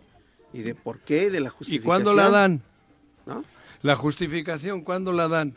y 0.51 0.61
de 0.63 0.73
por 0.73 0.99
qué 0.99 1.25
y 1.27 1.29
de 1.29 1.39
la 1.41 1.49
¿Y 1.49 1.51
justificación. 1.51 1.85
cuándo 1.85 2.15
la 2.15 2.29
dan? 2.29 2.61
¿no? 3.27 3.43
La 3.83 3.95
justificación, 3.95 4.81
¿cuándo 4.81 5.11
la 5.13 5.27
dan? 5.27 5.53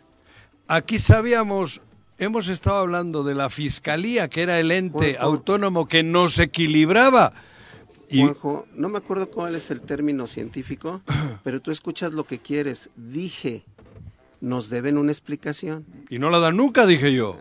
Aquí 0.69 0.99
sabíamos, 0.99 1.81
hemos 2.19 2.49
estado 2.49 2.77
hablando 2.77 3.25
de 3.25 3.35
la 3.35 3.49
fiscalía, 3.51 4.29
que 4.29 4.43
era 4.43 4.61
el 4.61 4.71
ente 4.71 5.15
Juanjo. 5.15 5.23
autónomo 5.23 5.89
que 5.89 6.03
nos 6.03 6.39
equilibraba. 6.39 7.33
Y 8.09 8.21
Juanjo, 8.21 8.67
no 8.75 8.89
me 8.91 8.99
acuerdo 8.99 9.29
cuál 9.31 9.55
es 9.57 9.71
el 9.71 9.81
término 9.81 10.27
científico, 10.29 11.01
pero 11.43 11.61
tú 11.63 11.71
escuchas 11.73 12.13
lo 12.13 12.25
que 12.25 12.39
quieres. 12.39 12.91
Dije, 12.95 13.65
nos 14.43 14.69
deben 14.69 14.99
una 14.99 15.11
explicación. 15.13 15.87
Y 16.11 16.19
no 16.19 16.29
la 16.29 16.39
dan 16.39 16.57
nunca, 16.59 16.85
dije 16.85 17.15
yo. 17.15 17.39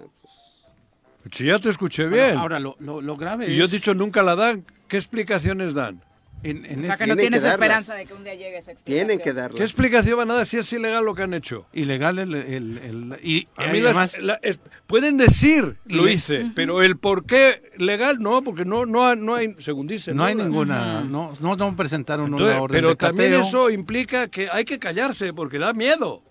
Si 1.31 1.45
ya 1.45 1.59
te 1.59 1.69
escuché 1.69 2.07
Bueno, 2.07 2.15
bien. 2.25 2.37
ahora, 2.37 2.59
lo, 2.59 2.75
lo- 2.79 3.01
lo 3.01 3.15
grave 3.17 3.51
y 3.51 3.55
yo 3.57 3.63
he 3.63 3.65
es- 3.65 3.71
dicho 3.71 3.93
nunca 3.93 4.23
la 4.23 4.35
dan. 4.35 4.63
¿Qué 4.87 4.97
explicaciones 4.97 5.73
dan? 5.73 6.01
en, 6.43 6.65
en 6.65 6.79
O 6.79 6.83
sea 6.83 6.97
que 6.97 7.05
no 7.05 7.13
Tienen 7.15 7.17
tienes 7.19 7.43
que 7.43 7.49
esperanza 7.51 7.93
de 7.93 8.05
que 8.07 8.13
un 8.15 8.23
día 8.23 8.33
llegue 8.33 8.57
esa 8.57 8.71
explicación. 8.71 9.07
Tienen 9.07 9.17
que 9.19 9.23
¿Qué 9.25 9.33
darla. 9.33 9.63
explicación 9.63 10.17
van 10.17 10.31
a 10.31 10.33
dar 10.33 10.45
si 10.47 10.57
es 10.57 10.73
ilegal 10.73 11.05
lo 11.05 11.13
que 11.13 11.21
han 11.21 11.35
hecho? 11.35 11.67
ilegal 11.71 12.17
el, 12.17 12.33
el- 12.33 12.77
el- 12.79 13.19
y 13.23 13.47
A 13.57 13.67
mí 13.67 13.79
las- 13.79 13.91
además 13.95 14.17
la- 14.19 14.39
es- 14.41 14.59
pueden 14.87 15.17
decir 15.17 15.77
lo 15.85 16.07
hice, 16.09 16.51
pero 16.55 16.81
el 16.81 16.97
por 16.97 17.25
qué 17.27 17.61
legal 17.77 18.17
no, 18.19 18.41
porque 18.43 18.65
no, 18.65 18.87
no, 18.87 19.15
no 19.15 19.35
hay, 19.35 19.55
según 19.59 19.85
dicen. 19.85 20.15
no 20.17 20.23
hay 20.23 20.33
La- 20.33 20.43
ninguna, 20.45 21.01
no, 21.01 21.37
no, 21.39 21.55
no 21.55 21.75
presentaron 21.75 22.25
Entonces, 22.25 22.47
una 22.55 22.61
orden 22.63 22.75
pero 22.75 22.89
de 22.89 22.95
también 22.95 23.33
eso 23.35 23.69
implica 23.69 24.27
que 24.27 24.49
hay 24.49 24.65
que 24.65 24.79
callarse 24.79 25.33
porque 25.33 25.59
da 25.59 25.73
miedo. 25.73 26.23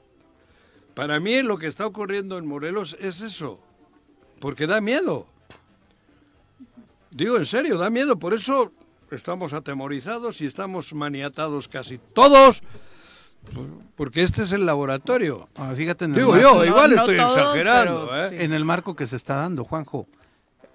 Para 1.00 1.18
mí 1.18 1.40
lo 1.40 1.56
que 1.56 1.66
está 1.66 1.86
ocurriendo 1.86 2.36
en 2.36 2.46
Morelos 2.46 2.94
es 3.00 3.22
eso, 3.22 3.58
porque 4.38 4.66
da 4.66 4.82
miedo. 4.82 5.26
Digo 7.10 7.38
en 7.38 7.46
serio, 7.46 7.78
da 7.78 7.88
miedo, 7.88 8.18
por 8.18 8.34
eso 8.34 8.70
estamos 9.10 9.54
atemorizados 9.54 10.42
y 10.42 10.44
estamos 10.46 10.92
maniatados 10.92 11.68
casi 11.68 11.96
todos, 12.12 12.60
por- 13.54 13.66
porque 13.96 14.22
este 14.22 14.42
es 14.42 14.52
el 14.52 14.66
laboratorio. 14.66 15.48
Ah, 15.56 15.72
fíjate 15.74 16.04
en 16.04 16.10
el 16.10 16.16
Digo 16.18 16.32
marco- 16.32 16.42
yo, 16.42 16.54
No, 16.58 16.64
igual 16.66 16.90
no 16.90 16.96
estoy 16.98 17.16
todos, 17.16 17.34
exagerando, 17.38 18.06
pero 18.10 18.26
¿eh? 18.26 18.28
sí. 18.28 18.36
en 18.44 18.52
el 18.52 18.66
marco 18.66 18.94
que 18.94 19.06
se 19.06 19.16
está 19.16 19.36
dando, 19.36 19.64
Juanjo. 19.64 20.06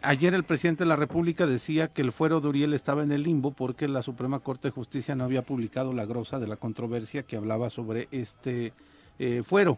Ayer 0.02 0.34
el 0.34 0.44
presidente 0.44 0.86
de 0.86 0.88
la 0.90 0.96
República 0.96 1.46
decía 1.46 1.88
que 1.90 2.02
el 2.02 2.12
fuero 2.12 2.42
de 2.42 2.48
Uriel 2.48 2.74
estaba 2.74 3.04
en 3.04 3.12
el 3.12 3.22
limbo 3.22 3.52
porque 3.52 3.88
la 3.88 4.02
Suprema 4.02 4.40
Corte 4.40 4.70
de 4.70 4.72
Justicia 4.72 5.14
no 5.16 5.24
había 5.24 5.44
publicado 5.44 5.94
la 5.94 6.06
grosa 6.08 6.40
de 6.40 6.48
la 6.48 6.58
controversia 6.58 7.22
que 7.22 7.38
hablaba 7.38 7.70
sobre 7.70 8.08
este 8.10 8.74
eh, 9.20 9.44
fuero. 9.46 9.78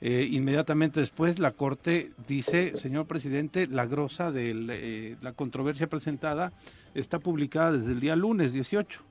Eh, 0.00 0.28
inmediatamente 0.30 1.00
después 1.00 1.38
la 1.40 1.50
Corte 1.50 2.12
dice, 2.28 2.76
señor 2.76 3.06
presidente, 3.06 3.66
la 3.66 3.86
grosa 3.86 4.30
de 4.30 5.16
la 5.20 5.32
controversia 5.32 5.88
presentada 5.88 6.52
está 6.94 7.18
publicada 7.18 7.72
desde 7.72 7.92
el 7.92 8.00
día 8.00 8.14
lunes 8.14 8.52
18. 8.52 9.02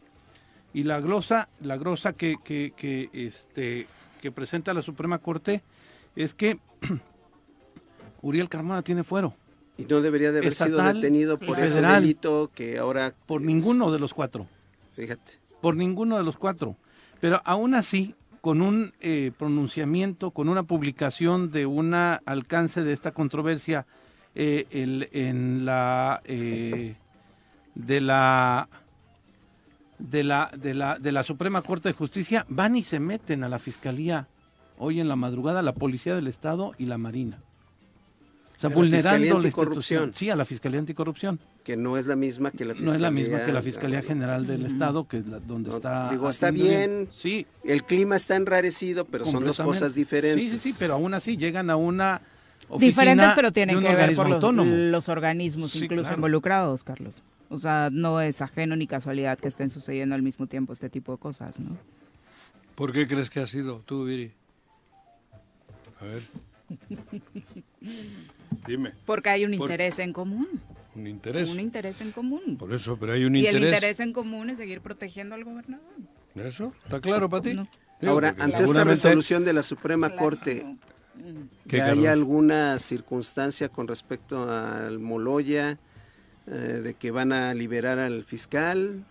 Y 0.73 0.83
la 0.83 0.99
glosa, 1.01 1.49
la 1.61 1.75
grosa 1.77 2.13
que, 2.13 2.37
que, 2.43 2.73
que, 2.75 3.09
este, 3.13 3.87
que 4.21 4.31
presenta 4.31 4.73
la 4.73 4.81
Suprema 4.81 5.17
Corte 5.19 5.61
es 6.15 6.33
que 6.33 6.59
Uriel 8.21 8.49
Carmona 8.49 8.81
tiene 8.81 9.03
fuero. 9.03 9.33
Y 9.77 9.85
no 9.85 10.01
debería 10.01 10.31
de 10.31 10.39
haber 10.39 10.55
sido 10.55 10.81
detenido 10.81 11.37
por 11.37 11.57
ese 11.59 11.67
federal. 11.75 12.01
delito 12.01 12.49
que 12.53 12.79
ahora... 12.79 13.13
Por 13.27 13.41
es- 13.41 13.47
ninguno 13.47 13.91
de 13.91 13.99
los 13.99 14.13
cuatro. 14.13 14.47
Fíjate. 14.95 15.33
Por 15.61 15.75
ninguno 15.75 16.17
de 16.17 16.23
los 16.23 16.37
cuatro. 16.37 16.75
Pero 17.19 17.41
aún 17.45 17.75
así, 17.75 18.15
con 18.41 18.61
un 18.61 18.93
eh, 18.99 19.31
pronunciamiento, 19.37 20.31
con 20.31 20.49
una 20.49 20.63
publicación 20.63 21.51
de 21.51 21.65
un 21.65 21.93
alcance 21.93 22.83
de 22.83 22.93
esta 22.93 23.11
controversia 23.11 23.85
eh, 24.35 24.67
en 24.71 25.65
la 25.65 26.21
eh, 26.25 26.95
de 27.75 28.01
la 28.01 28.69
de 29.99 30.23
la 30.23 30.51
de 30.55 30.73
la 30.73 30.99
de 30.99 31.11
la 31.11 31.23
Suprema 31.23 31.61
Corte 31.61 31.89
de 31.89 31.93
Justicia 31.93 32.45
van 32.49 32.75
y 32.75 32.83
se 32.83 32.99
meten 32.99 33.43
a 33.43 33.49
la 33.49 33.59
fiscalía 33.59 34.27
hoy 34.77 34.99
en 34.99 35.07
la 35.07 35.15
madrugada 35.15 35.61
la 35.61 35.73
policía 35.73 36.15
del 36.15 36.27
estado 36.27 36.73
y 36.77 36.85
la 36.85 36.97
marina. 36.97 37.39
O 38.57 38.59
sea, 38.59 38.67
A 38.67 38.71
la 38.71 38.75
vulnerando 38.75 39.39
la 39.39 39.45
institución. 39.47 40.11
Sí, 40.15 40.29
a 40.31 40.35
la 40.35 40.43
Fiscalía 40.43 40.79
Anticorrupción. 40.79 41.39
Que 41.63 41.77
no 41.77 41.95
es 41.95 42.07
la 42.07 42.15
misma 42.15 42.49
que 42.49 42.65
la 42.65 42.73
No 42.73 42.79
Fiscalía... 42.79 42.95
es 42.95 43.01
la 43.01 43.11
misma 43.11 43.45
que 43.45 43.51
la 43.53 43.61
Fiscalía 43.61 44.01
General 44.01 44.47
del 44.47 44.65
Estado, 44.65 45.07
que 45.07 45.17
es 45.17 45.27
la- 45.27 45.39
donde 45.39 45.69
No, 45.69 45.75
está. 45.75 46.09
digo, 46.09 46.27
está 46.29 46.49
bien. 46.49 47.07
Sí, 47.11 47.45
El 47.63 47.83
clima 47.83 48.15
está 48.15 48.35
enrarecido, 48.35 49.05
pero 49.05 49.25
son 49.25 49.45
dos 49.45 49.59
cosas 49.59 49.93
diferentes. 49.93 50.41
Sí, 50.53 50.57
sí, 50.57 50.71
sí, 50.71 50.75
pero 50.79 50.95
aún 50.95 51.13
así 51.13 51.37
llegan 51.37 51.69
a 51.69 51.75
una 51.75 52.21
oficina 52.67 52.89
Diferentes, 52.89 53.31
pero 53.35 53.51
tienen 53.51 53.79
que 53.79 53.95
ver 53.95 54.15
por 54.15 54.25
los, 54.27 54.35
autónomo. 54.35 54.71
los 54.75 55.07
organismos 55.07 55.71
Sí, 55.71 55.83
incluso 55.85 56.03
claro. 56.03 56.15
involucrados, 56.17 56.83
Carlos. 56.83 57.21
O 57.49 57.57
sea, 57.59 57.89
no 57.91 58.19
es 58.21 58.41
ajeno 58.41 58.75
ni 58.75 58.87
casualidad 58.87 59.37
que 59.37 59.47
estén 59.49 59.69
sucediendo 59.69 60.15
al 60.15 60.21
mismo 60.23 60.47
tiempo 60.47 60.73
este 60.73 60.89
tipo 60.89 61.11
de 61.11 61.17
cosas, 61.19 61.59
¿no? 61.59 61.77
¿Por 62.75 62.91
qué 62.91 63.07
crees 63.07 63.29
que 63.29 63.39
ha 63.39 63.45
sido 63.47 63.83
tú, 63.85 64.03
Viri? 64.05 64.31
A 66.01 66.05
ver. 66.05 66.23
Dime, 68.65 68.93
Porque 69.05 69.29
hay 69.29 69.45
un 69.45 69.51
Por- 69.57 69.69
interés 69.69 69.99
en 69.99 70.13
común. 70.13 70.47
un 70.95 71.07
interés. 71.07 71.49
Un 71.49 71.59
interés 71.59 72.01
en 72.01 72.11
común. 72.11 72.57
Por 72.57 72.73
eso, 72.73 72.97
pero 72.97 73.13
hay 73.13 73.25
un 73.25 73.35
Y 73.35 73.39
interés. 73.39 73.61
el 73.61 73.67
interés 73.67 73.99
en 73.99 74.13
común 74.13 74.49
es 74.49 74.57
seguir 74.57 74.81
protegiendo 74.81 75.35
al 75.35 75.43
gobernador. 75.43 75.85
¿Eso? 76.35 76.73
¿Está 76.83 76.99
claro 77.01 77.29
para 77.29 77.43
ti? 77.43 77.53
No. 77.53 77.67
Digo, 77.99 78.13
Ahora, 78.13 78.29
ante 78.39 78.57
seguramente- 78.57 78.91
resolución 78.95 79.43
de 79.45 79.53
la 79.53 79.63
Suprema 79.63 80.07
Claro. 80.09 80.21
Corte, 80.23 80.77
¿Qué, 81.67 81.77
¿ya 81.77 81.87
¿hay 81.87 82.05
alguna 82.05 82.77
circunstancia 82.79 83.69
con 83.69 83.87
respecto 83.87 84.49
al 84.49 84.99
Moloya 84.99 85.77
eh, 86.45 86.51
de 86.51 86.93
que 86.93 87.11
van 87.11 87.33
a 87.33 87.53
liberar 87.53 87.99
al 87.99 88.23
fiscal. 88.23 89.03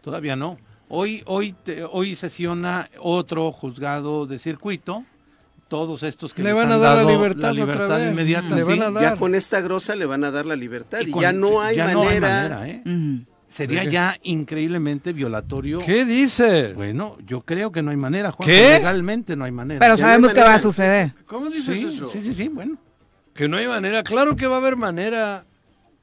Todavía 0.00 0.34
no. 0.34 0.58
Hoy, 0.88 1.22
hoy, 1.26 1.52
te- 1.52 1.84
hoy 1.84 2.16
sesiona 2.16 2.88
otro 2.98 3.52
juzgado 3.52 4.26
de 4.26 4.38
circuito. 4.40 5.04
Todos 5.70 6.02
estos 6.02 6.34
que 6.34 6.42
Le 6.42 6.48
les 6.50 6.56
van 6.56 6.72
a 6.72 6.74
han 6.74 6.80
dar 6.82 6.96
la 6.96 7.02
dado 7.04 7.10
libertad 7.10 7.52
otra 7.52 7.64
libertad 7.64 7.96
vez. 7.98 8.10
inmediata. 8.10 8.54
Le 8.56 8.64
van 8.64 8.74
sí. 8.76 8.82
a 8.82 8.90
dar. 8.90 9.02
Ya 9.04 9.16
con 9.16 9.34
esta 9.36 9.60
grosa 9.60 9.94
le 9.96 10.04
van 10.04 10.24
a 10.24 10.30
dar 10.32 10.44
la 10.44 10.56
libertad 10.56 10.98
y, 11.06 11.10
con- 11.12 11.22
ya 11.22 11.32
no 11.32 11.62
hay 11.62 11.76
ya 11.76 11.86
manera. 11.96 12.68
¿eh? 12.68 12.82
Ujú. 12.84 13.24
Sería 13.48 13.84
ya 13.84 14.16
increíblemente 14.22 15.12
violatorio. 15.12 15.78
¿Qué 15.86 16.04
dice? 16.04 16.72
Bueno, 16.74 17.16
yo 17.24 17.40
creo 17.42 17.72
que 17.72 17.82
no 17.82 17.90
hay 17.92 17.96
manera, 17.96 18.30
Juan. 18.32 18.48
¿Qué? 18.48 18.74
Legalmente 18.78 19.34
no 19.36 19.44
hay 19.44 19.52
manera. 19.52 19.80
Pero 19.80 19.94
Ya 19.94 20.02
no 20.02 20.06
hay 20.06 20.12
sabemos 20.12 20.32
que 20.32 20.38
va 20.40 20.44
a 20.44 20.48
manera. 20.48 20.62
suceder. 20.62 21.14
¿Cómo 21.26 21.50
dices 21.50 21.78
sí, 21.78 21.86
eso? 21.94 22.08
sí, 22.10 22.20
sí, 22.22 22.34
sí, 22.34 22.48
bueno. 22.48 22.76
Que 23.32 23.48
no 23.48 23.56
hay 23.56 23.66
manera. 23.68 24.02
Claro 24.02 24.34
que 24.36 24.46
va 24.48 24.56
a 24.56 24.58
haber 24.58 24.74
manera. 24.76 25.46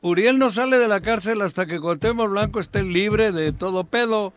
Uriel 0.01 0.39
no 0.39 0.49
sale 0.49 0.77
de 0.77 0.87
la 0.87 1.01
cárcel 1.01 1.41
hasta 1.41 1.65
que 1.65 1.79
Cuauhtémoc 1.79 2.29
Blanco 2.29 2.59
esté 2.61 2.83
libre 2.83 3.31
de 3.33 3.51
todo 3.51 3.83
pedo. 3.83 4.31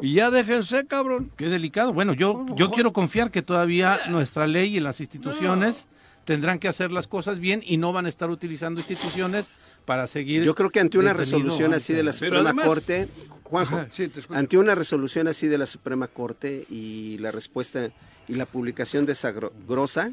Y 0.00 0.14
ya 0.14 0.30
déjense, 0.30 0.86
cabrón. 0.86 1.30
Qué 1.36 1.48
delicado. 1.48 1.92
Bueno, 1.92 2.12
yo, 2.14 2.46
yo 2.56 2.70
quiero 2.70 2.92
confiar 2.92 3.30
que 3.30 3.42
todavía 3.42 3.98
nuestra 4.08 4.46
ley 4.46 4.76
y 4.76 4.80
las 4.80 5.00
instituciones 5.00 5.86
tendrán 6.24 6.58
que 6.58 6.68
hacer 6.68 6.92
las 6.92 7.06
cosas 7.08 7.38
bien 7.40 7.62
y 7.64 7.76
no 7.78 7.92
van 7.92 8.06
a 8.06 8.08
estar 8.08 8.30
utilizando 8.30 8.80
instituciones 8.80 9.50
para 9.84 10.06
seguir. 10.06 10.44
Yo 10.44 10.54
creo 10.54 10.70
que 10.70 10.78
ante 10.80 10.98
una 10.98 11.12
detenido 11.14 11.38
resolución 11.38 11.74
así 11.74 11.92
de 11.92 12.02
la 12.04 12.12
Suprema 12.12 12.40
además- 12.40 12.66
Corte, 12.66 13.08
Juanjo, 13.42 13.76
Ajá, 13.76 13.88
sí, 13.90 14.10
ante 14.30 14.56
una 14.56 14.74
resolución 14.74 15.26
así 15.28 15.46
de 15.48 15.58
la 15.58 15.66
Suprema 15.66 16.06
Corte 16.08 16.64
y 16.70 17.18
la 17.18 17.32
respuesta 17.32 17.90
y 18.28 18.34
la 18.34 18.46
publicación 18.46 19.04
de 19.04 19.12
esa 19.12 19.32
gro- 19.32 19.52
grosa, 19.68 20.12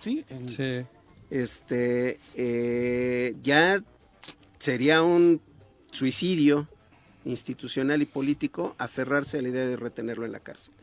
Sí, 0.00 0.24
en- 0.30 0.48
Sí. 0.48 0.86
este, 1.30 2.18
eh, 2.34 3.36
ya 3.42 3.80
sería 4.58 5.02
un 5.02 5.40
suicidio 5.92 6.66
institucional 7.24 8.02
y 8.02 8.06
político 8.06 8.74
aferrarse 8.78 9.38
a 9.38 9.42
la 9.42 9.48
idea 9.48 9.66
de 9.66 9.76
retenerlo 9.76 10.24
en 10.26 10.32
la 10.32 10.40
cárcel. 10.40 10.74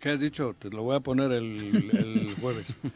¿Qué 0.00 0.10
has 0.10 0.20
dicho? 0.20 0.54
Te 0.58 0.68
lo 0.70 0.82
voy 0.82 0.96
a 0.96 1.00
poner 1.00 1.30
el, 1.32 1.90
el 1.92 2.36
jueves. 2.40 2.66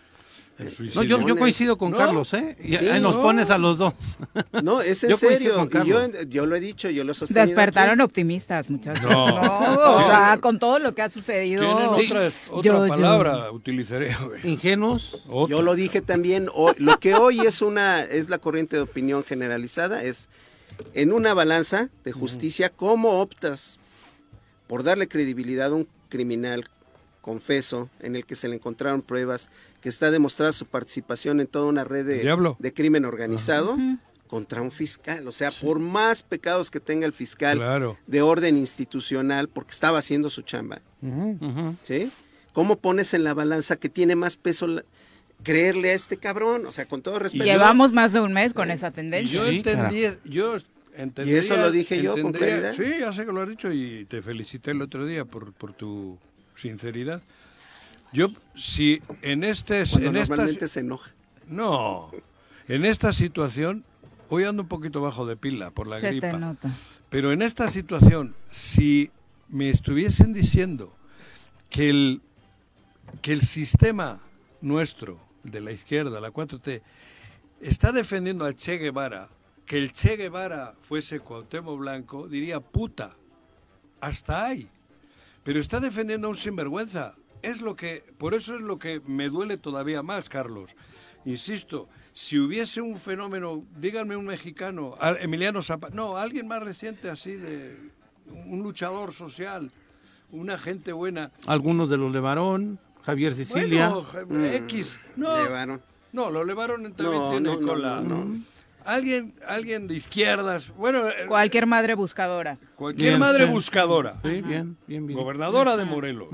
El 0.58 0.64
No, 0.64 0.70
suicidio. 0.70 1.02
yo, 1.02 1.28
yo 1.28 1.36
coincido 1.36 1.76
con 1.76 1.90
No. 1.90 1.98
Carlos, 1.98 2.32
¿eh? 2.32 2.56
Y 2.64 2.76
Sí, 2.78 2.88
ahí 2.88 2.98
nos 2.98 3.16
no. 3.16 3.20
pones 3.20 3.50
a 3.50 3.58
los 3.58 3.76
dos. 3.76 3.92
No, 4.62 4.80
es 4.80 5.04
en 5.04 5.10
Yo 5.10 5.18
coincido 5.18 5.28
serio. 5.38 5.68
con 5.70 5.86
Y 5.86 5.90
yo, 5.90 6.00
Carlos. 6.00 6.26
yo 6.30 6.46
lo 6.46 6.56
he 6.56 6.60
dicho, 6.60 6.88
yo 6.88 7.04
lo 7.04 7.12
he 7.12 7.14
sostenido. 7.14 7.44
Despertaron 7.46 8.00
aquí. 8.00 8.06
optimistas, 8.06 8.70
muchachos. 8.70 9.02
No. 9.04 9.26
No, 9.42 9.96
o 9.96 10.06
sea, 10.06 10.38
con 10.40 10.58
todo 10.58 10.78
lo 10.78 10.94
que 10.94 11.02
ha 11.02 11.10
sucedido. 11.10 11.60
Tienen 11.60 11.88
otra, 11.88 12.30
otra 12.52 12.62
Yo- 12.62 12.86
yo- 12.86 12.88
palabra, 12.88 13.50
utilizaré. 13.52 14.16
Ingenuos. 14.44 15.22
Otra. 15.28 15.54
Yo 15.58 15.60
lo 15.60 15.74
dije 15.74 16.00
también, 16.00 16.48
hoy- 16.54 16.72
lo 16.78 16.98
que 17.00 17.14
hoy 17.14 17.40
es 17.40 17.60
una 17.60 18.00
es 18.00 18.30
la 18.30 18.38
corriente 18.38 18.76
de 18.76 18.82
opinión 18.82 19.24
generalizada 19.24 20.02
es 20.04 20.30
en 20.94 21.12
una 21.12 21.34
balanza 21.34 21.88
de 22.04 22.12
justicia 22.12 22.70
cómo 22.70 23.20
optas 23.20 23.78
por 24.66 24.82
darle 24.82 25.08
credibilidad 25.08 25.70
a 25.72 25.74
un 25.74 25.88
criminal 26.08 26.64
confeso 27.20 27.88
en 28.00 28.14
el 28.16 28.24
que 28.24 28.34
se 28.34 28.48
le 28.48 28.56
encontraron 28.56 29.02
pruebas 29.02 29.50
que 29.80 29.88
está 29.88 30.10
demostrada 30.10 30.52
su 30.52 30.66
participación 30.66 31.40
en 31.40 31.46
toda 31.46 31.66
una 31.66 31.84
red 31.84 32.06
de, 32.06 32.72
crimen 32.72 33.04
organizado 33.04 33.76
contra 34.28 34.60
un 34.60 34.70
fiscal, 34.72 35.26
o 35.28 35.32
sea, 35.32 35.50
por 35.52 35.78
más 35.78 36.24
pecados 36.24 36.70
que 36.70 36.80
tenga 36.80 37.06
el 37.06 37.12
fiscal 37.12 37.58
Claro. 37.58 37.96
de 38.08 38.22
orden 38.22 38.56
institucional 38.56 39.48
porque 39.48 39.70
estaba 39.72 39.98
haciendo 39.98 40.30
su 40.30 40.42
chamba. 40.42 40.80
¿sí? 41.82 42.10
¿Cómo 42.52 42.76
pones 42.76 43.14
en 43.14 43.22
la 43.22 43.34
balanza 43.34 43.76
que 43.76 43.88
tiene 43.88 44.16
más 44.16 44.36
peso 44.36 44.66
la- 44.66 44.84
creerle 45.42 45.90
a 45.90 45.94
este 45.94 46.16
cabrón? 46.16 46.66
O 46.66 46.72
sea, 46.72 46.86
con 46.86 47.02
todo 47.02 47.18
respeto. 47.18 47.44
Llevamos 47.44 47.92
más 47.92 48.12
de 48.12 48.20
un 48.20 48.32
mes 48.32 48.54
con 48.54 48.70
esa 48.70 48.90
tendencia. 48.90 49.38
Yo 49.40 49.48
Sí, 49.48 49.56
entendí, 49.56 50.02
yo 50.24 50.56
entendía, 50.96 51.34
¿Y 51.34 51.38
eso 51.38 51.56
lo 51.56 51.70
dije 51.70 52.02
yo 52.02 52.20
con 52.20 52.32
claridad? 52.32 52.74
Sí, 52.74 52.84
ya 53.00 53.12
sé 53.12 53.26
que 53.26 53.32
lo 53.32 53.42
has 53.42 53.48
dicho 53.48 53.72
y 53.72 54.04
te 54.06 54.22
felicité 54.22 54.70
el 54.72 54.82
otro 54.82 55.04
día 55.06 55.24
por, 55.24 55.52
por 55.52 55.72
tu 55.72 56.18
sinceridad. 56.54 57.22
Yo, 58.12 58.28
si 58.56 59.02
en 59.22 59.44
este, 59.44 59.84
Cuando 59.90 60.10
en 60.10 60.16
esta, 60.16 60.34
normalmente 60.36 60.68
se 60.68 60.80
enoja. 60.80 61.12
no, 61.48 62.10
en 62.68 62.84
esta 62.84 63.12
situación, 63.12 63.84
hoy 64.28 64.44
ando 64.44 64.62
un 64.62 64.68
poquito 64.68 65.00
bajo 65.00 65.26
de 65.26 65.36
pila 65.36 65.70
por 65.70 65.86
la 65.86 66.00
Se 66.00 66.08
gripa. 66.08 66.30
te 66.30 66.38
nota. 66.38 66.70
Pero 67.10 67.30
en 67.32 67.42
esta 67.42 67.68
situación, 67.68 68.34
si 68.48 69.10
me 69.48 69.70
estuviesen 69.70 70.32
diciendo 70.32 70.92
que 71.70 71.90
el, 71.90 72.22
que 73.22 73.32
el 73.32 73.42
sistema 73.42 74.20
nuestro, 74.60 75.20
de 75.50 75.60
la 75.60 75.72
izquierda, 75.72 76.20
la 76.20 76.32
4T, 76.32 76.82
está 77.60 77.92
defendiendo 77.92 78.44
al 78.44 78.56
Che 78.56 78.78
Guevara, 78.78 79.28
que 79.64 79.78
el 79.78 79.92
Che 79.92 80.16
Guevara 80.16 80.74
fuese 80.82 81.20
Cuauhtémoc 81.20 81.78
Blanco, 81.78 82.28
diría 82.28 82.60
puta, 82.60 83.16
hasta 84.00 84.44
ahí. 84.44 84.68
Pero 85.42 85.60
está 85.60 85.80
defendiendo 85.80 86.26
a 86.26 86.30
un 86.30 86.36
sinvergüenza. 86.36 87.14
Es 87.42 87.60
lo 87.60 87.76
que, 87.76 88.04
por 88.18 88.34
eso 88.34 88.54
es 88.54 88.60
lo 88.60 88.78
que 88.78 89.00
me 89.06 89.28
duele 89.28 89.56
todavía 89.56 90.02
más, 90.02 90.28
Carlos. 90.28 90.74
Insisto, 91.24 91.88
si 92.12 92.38
hubiese 92.38 92.80
un 92.80 92.96
fenómeno, 92.96 93.64
díganme 93.78 94.16
un 94.16 94.26
mexicano, 94.26 94.96
Emiliano 95.20 95.62
Zapata, 95.62 95.94
no, 95.94 96.16
alguien 96.16 96.48
más 96.48 96.62
reciente 96.62 97.10
así 97.10 97.32
de 97.32 97.76
un 98.46 98.62
luchador 98.62 99.12
social, 99.12 99.70
una 100.30 100.58
gente 100.58 100.92
buena. 100.92 101.30
Algunos 101.46 101.90
de 101.90 101.96
los 101.96 102.12
Levarón, 102.12 102.78
Javier 103.06 103.34
Sicilia. 103.34 103.88
Bueno, 103.88 104.04
je- 104.52 104.56
X, 104.56 105.00
no, 105.16 105.34
Llevaron. 105.44 105.80
no, 106.12 106.28
lo 106.30 106.44
llevaron 106.44 106.82
también 106.94 107.22
No, 107.22 107.30
tiene 107.30 107.48
no, 107.48 107.60
no, 107.60 107.66
cola. 107.66 108.00
no, 108.00 108.24
no. 108.24 108.40
Alguien, 108.84 109.34
alguien 109.46 109.88
de 109.88 109.94
izquierdas, 109.94 110.72
bueno, 110.76 111.08
eh, 111.08 111.26
Cualquier 111.26 111.66
madre 111.66 111.94
buscadora. 111.94 112.58
cualquier 112.76 113.10
Bien, 113.12 113.20
madre 113.20 113.44
buscadora, 113.46 114.20
Sí, 114.22 114.42
bien, 114.42 114.76
bien, 114.86 115.06
bien. 115.06 115.18
gobernadora 115.18 115.76
de 115.76 115.84
Morelos. 115.84 116.28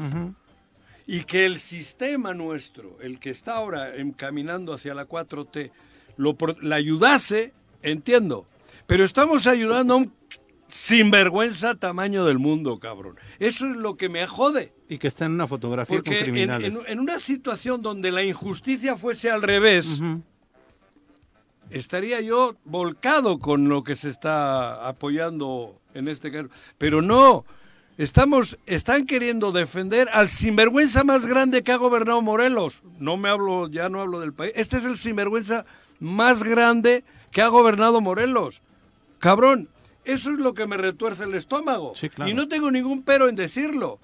Y 1.06 1.24
que 1.24 1.46
el 1.46 1.58
sistema 1.58 2.32
nuestro, 2.34 2.96
el 3.00 3.18
que 3.20 3.30
está 3.30 3.54
ahora 3.56 3.96
encaminando 3.96 4.72
hacia 4.72 4.94
la 4.94 5.06
4T, 5.06 5.70
lo, 6.16 6.34
pro- 6.36 6.56
la 6.60 6.76
ayudase, 6.76 7.52
entiendo. 7.82 8.46
Pero 8.86 9.04
estamos 9.04 9.46
ayudando 9.46 9.94
a 9.94 9.96
un 9.98 10.12
sinvergüenza 10.72 11.74
tamaño 11.74 12.24
del 12.24 12.38
mundo, 12.38 12.78
cabrón. 12.80 13.16
Eso 13.38 13.66
es 13.70 13.76
lo 13.76 13.96
que 13.96 14.08
me 14.08 14.26
jode. 14.26 14.72
Y 14.88 14.98
que 14.98 15.06
está 15.08 15.26
en 15.26 15.32
una 15.32 15.46
fotografía 15.46 15.96
Porque 15.96 16.10
con 16.10 16.16
en, 16.18 16.22
criminales. 16.24 16.72
en- 16.72 16.80
en 16.86 16.98
una 16.98 17.18
situación 17.18 17.82
donde 17.82 18.10
la 18.10 18.22
injusticia 18.24 18.96
fuese 18.96 19.30
al 19.30 19.42
revés, 19.42 20.00
estaría 21.70 22.20
yo 22.20 22.56
volcado 22.64 23.38
con 23.38 23.68
lo 23.68 23.84
que 23.84 23.96
se 23.96 24.08
está 24.08 24.86
apoyando 24.88 25.78
en 25.94 26.08
este 26.08 26.32
caso. 26.32 26.48
Pero 26.78 27.02
no, 27.02 27.44
estamos, 27.98 28.58
están 28.66 29.06
queriendo 29.06 29.52
defender 29.52 30.08
al 30.12 30.28
sinvergüenza 30.28 31.04
más 31.04 31.26
grande 31.26 31.62
que 31.62 31.72
ha 31.72 31.76
gobernado 31.76 32.22
Morelos. 32.22 32.82
No 32.98 33.16
me 33.16 33.28
hablo, 33.28 33.68
ya 33.68 33.88
no 33.88 34.00
hablo 34.00 34.20
del 34.20 34.32
país. 34.32 34.52
Este 34.56 34.78
es 34.78 34.84
el 34.84 34.96
sinvergüenza 34.96 35.64
más 36.00 36.42
grande 36.42 37.04
que 37.30 37.42
ha 37.42 37.48
gobernado 37.48 38.00
Morelos. 38.00 38.60
Cabrón, 39.18 39.68
eso 40.04 40.30
es 40.30 40.38
lo 40.38 40.54
que 40.54 40.66
me 40.66 40.76
retuerce 40.76 41.24
el 41.24 41.34
estómago. 41.34 41.94
Sí, 41.94 42.08
claro. 42.08 42.30
Y 42.30 42.34
no 42.34 42.48
tengo 42.48 42.70
ningún 42.70 43.02
pero 43.02 43.28
en 43.28 43.36
decirlo. 43.36 43.98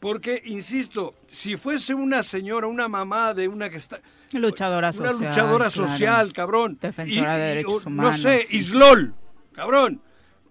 Porque, 0.00 0.42
insisto, 0.46 1.14
si 1.26 1.56
fuese 1.56 1.92
una 1.94 2.22
señora, 2.22 2.68
una 2.68 2.86
mamá 2.88 3.34
de 3.34 3.48
una 3.48 3.68
que 3.68 3.76
está... 3.76 4.00
Luchadora 4.32 4.88
Una 4.88 4.92
social. 4.92 5.28
luchadora 5.28 5.70
claro. 5.70 5.88
social, 5.88 6.32
cabrón. 6.32 6.78
Defensora 6.80 7.36
de 7.36 7.42
derechos 7.48 7.86
humanos, 7.86 8.16
No 8.16 8.22
sé, 8.22 8.46
sí. 8.48 8.58
Islol, 8.58 9.14
cabrón. 9.52 10.00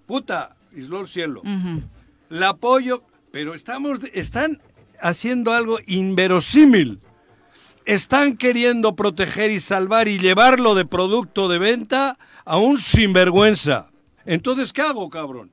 Puta, 0.06 0.56
Islol 0.76 1.08
Cielo. 1.08 1.44
La 2.30 2.50
apoyo, 2.50 3.04
pero 3.32 3.54
estamos, 3.54 4.00
están 4.14 4.62
haciendo 5.00 5.54
algo 5.54 5.80
inverosímil. 5.86 7.00
Están 7.86 8.36
queriendo 8.36 8.96
proteger 8.96 9.52
y 9.52 9.60
salvar 9.62 10.10
y 10.10 10.20
llevarlo 10.20 10.76
de 10.76 10.86
producto 10.86 11.48
de 11.48 11.58
venta 11.60 12.18
a 12.44 12.58
un 12.58 12.80
sinvergüenza. 12.80 13.92
Entonces, 14.28 14.72
¿qué 14.72 14.82
hago, 14.84 15.10
cabrón? 15.10 15.50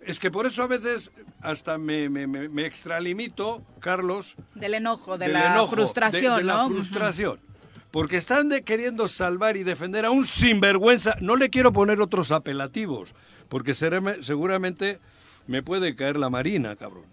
Es 0.00 0.18
que 0.18 0.30
por 0.30 0.46
eso 0.46 0.62
a 0.62 0.66
veces 0.66 1.10
hasta 1.40 1.78
me, 1.78 2.08
me, 2.08 2.26
me- 2.26 2.48
me 2.48 2.64
extralimito, 2.66 3.62
Carlos, 3.80 4.34
Del 4.54 4.74
enojo, 4.74 5.18
de 5.18 5.26
del 5.26 5.34
la 5.34 5.52
enojo, 5.52 5.72
frustración, 5.74 6.36
de, 6.38 6.44
la 6.44 6.66
frustración. 6.66 7.38
Porque 7.90 8.16
están 8.16 8.48
de- 8.48 8.62
queriendo 8.62 9.06
salvar 9.08 9.56
y 9.56 9.62
defender 9.64 10.04
a 10.06 10.10
un 10.10 10.24
sinvergüenza. 10.24 11.16
No 11.20 11.36
le 11.36 11.50
quiero 11.50 11.72
poner 11.72 12.00
otros 12.00 12.30
apelativos, 12.32 13.14
porque 13.48 13.74
seré- 13.74 14.22
seguramente 14.22 14.98
me 15.46 15.62
puede 15.62 15.94
caer 15.96 16.16
la 16.16 16.30
marina, 16.30 16.74
cabrón. 16.76 17.04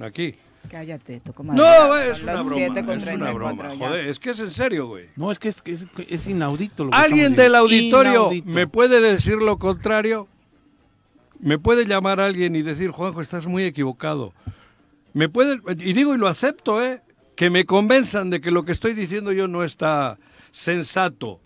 Aquí. 0.00 0.34
Cállate, 0.70 1.20
toco 1.20 1.42
No, 1.44 1.52
madera. 1.54 2.12
es 2.12 2.22
una 2.22 2.32
broma. 2.42 2.54
7 2.54 2.84
con 2.84 2.98
Es 2.98 3.02
una 3.06 3.14
34 3.30 3.34
broma. 3.56 3.76
Joder, 3.76 4.06
es 4.08 4.18
que 4.18 4.30
es 4.30 4.38
en 4.40 4.50
serio, 4.50 4.86
güey. 4.88 5.06
No, 5.16 5.30
es 5.30 5.38
que 5.38 5.48
es, 5.48 5.62
que 5.62 5.72
es, 5.72 5.86
es 6.08 6.26
inaudito 6.26 6.84
lo 6.84 6.90
que 6.90 6.96
¿Alguien 6.96 7.34
del 7.36 7.54
auditorio 7.54 8.12
Inaudito. 8.12 8.48
me 8.50 8.66
puede 8.66 9.00
decir 9.00 9.36
lo 9.36 9.58
contrario? 9.58 10.28
¿Me 11.38 11.58
puede 11.58 11.84
llamar 11.86 12.18
alguien 12.20 12.56
y 12.56 12.62
decir, 12.62 12.90
Juanjo, 12.90 13.20
estás 13.20 13.46
muy 13.46 13.64
equivocado? 13.64 14.32
¿Me 15.12 15.28
puede, 15.28 15.60
y 15.78 15.92
digo 15.92 16.14
y 16.14 16.18
lo 16.18 16.28
acepto, 16.28 16.82
¿eh? 16.82 17.02
Que 17.36 17.50
me 17.50 17.64
convenzan 17.66 18.30
de 18.30 18.40
que 18.40 18.50
lo 18.50 18.64
que 18.64 18.72
estoy 18.72 18.94
diciendo 18.94 19.32
yo 19.32 19.46
no 19.46 19.62
está 19.64 20.18
sensato. 20.50 21.40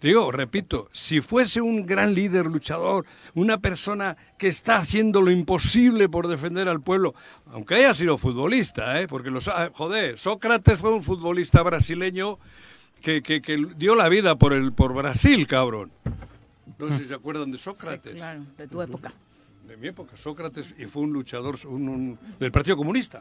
Digo, 0.00 0.30
repito, 0.30 0.88
si 0.92 1.20
fuese 1.20 1.60
un 1.60 1.84
gran 1.84 2.14
líder 2.14 2.46
luchador, 2.46 3.04
una 3.34 3.58
persona 3.58 4.16
que 4.38 4.46
está 4.48 4.76
haciendo 4.76 5.20
lo 5.20 5.30
imposible 5.32 6.08
por 6.08 6.28
defender 6.28 6.68
al 6.68 6.80
pueblo, 6.80 7.14
aunque 7.52 7.74
haya 7.74 7.92
sido 7.94 8.16
futbolista, 8.16 9.00
¿eh? 9.00 9.08
porque 9.08 9.30
los, 9.30 9.48
ah, 9.48 9.70
joder, 9.74 10.16
Sócrates 10.18 10.78
fue 10.78 10.94
un 10.94 11.02
futbolista 11.02 11.62
brasileño 11.62 12.38
que, 13.02 13.22
que- 13.22 13.42
que 13.42 13.56
dio 13.76 13.94
la 13.96 14.08
vida 14.08 14.36
por, 14.36 14.52
el, 14.52 14.72
por 14.72 14.94
Brasil, 14.94 15.46
cabrón. 15.48 15.90
No 16.78 16.90
sé 16.90 16.98
si 16.98 17.04
se 17.06 17.14
acuerdan 17.14 17.50
de 17.50 17.58
Sócrates. 17.58 18.12
Sí, 18.12 18.18
claro, 18.18 18.44
de 18.56 18.68
tu 18.68 18.80
época. 18.80 19.12
De 19.66 19.76
mi 19.76 19.88
época, 19.88 20.16
Sócrates, 20.16 20.74
y 20.78 20.86
fue 20.86 21.02
un 21.02 21.12
luchador 21.12 21.58
un- 21.66 21.88
un- 21.88 22.18
del 22.38 22.52
Partido 22.52 22.76
Comunista. 22.76 23.20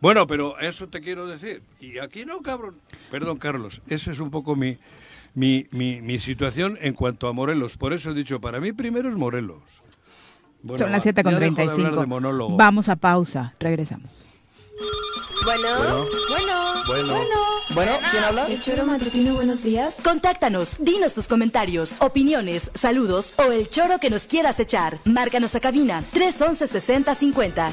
Bueno, 0.00 0.26
pero 0.28 0.58
eso 0.60 0.86
te 0.88 1.00
quiero 1.00 1.26
decir. 1.26 1.60
Y 1.80 1.98
aquí 1.98 2.24
no, 2.24 2.40
cabrón. 2.40 2.76
Perdón, 3.10 3.36
Carlos, 3.36 3.82
esa 3.88 4.12
es 4.12 4.20
un 4.20 4.30
poco 4.30 4.56
mi, 4.56 4.78
mi, 5.34 5.66
mi, 5.70 6.00
mi 6.00 6.18
situación 6.18 6.78
en 6.80 6.94
cuanto 6.94 7.28
a 7.28 7.32
Morelos. 7.32 7.76
Por 7.76 7.92
eso 7.92 8.10
he 8.10 8.14
dicho, 8.14 8.40
para 8.40 8.60
mí 8.60 8.72
primero 8.72 9.08
es 9.08 9.16
Morelos. 9.16 9.62
Bueno, 10.62 10.78
Son 10.78 10.90
las 10.90 11.00
va, 11.00 11.02
7 11.02 11.22
con 11.22 11.32
ya 11.34 11.38
dejo 11.40 11.54
de 11.56 11.62
hablar 11.62 11.76
35. 11.76 12.00
de 12.00 12.06
monólogo. 12.06 12.56
Vamos 12.56 12.88
a 12.88 12.96
pausa, 12.96 13.54
regresamos. 13.60 14.20
Bueno, 15.44 15.68
bueno, 16.30 16.84
Bueno. 16.86 17.14
Bueno, 17.74 17.92
¿quién 18.10 18.24
habla? 18.24 18.46
El 18.46 18.60
choro 18.60 18.84
matutino, 18.86 19.34
buenos 19.34 19.62
días. 19.62 20.00
Contáctanos, 20.04 20.76
dinos 20.80 21.14
tus 21.14 21.28
comentarios, 21.28 21.96
opiniones, 21.98 22.70
saludos 22.74 23.32
o 23.36 23.52
el 23.52 23.68
choro 23.68 23.98
que 23.98 24.10
nos 24.10 24.24
quieras 24.24 24.60
echar. 24.60 24.98
Márcanos 25.04 25.54
a 25.54 25.60
cabina 25.60 26.02
311 26.12 26.68
6050. 26.68 27.72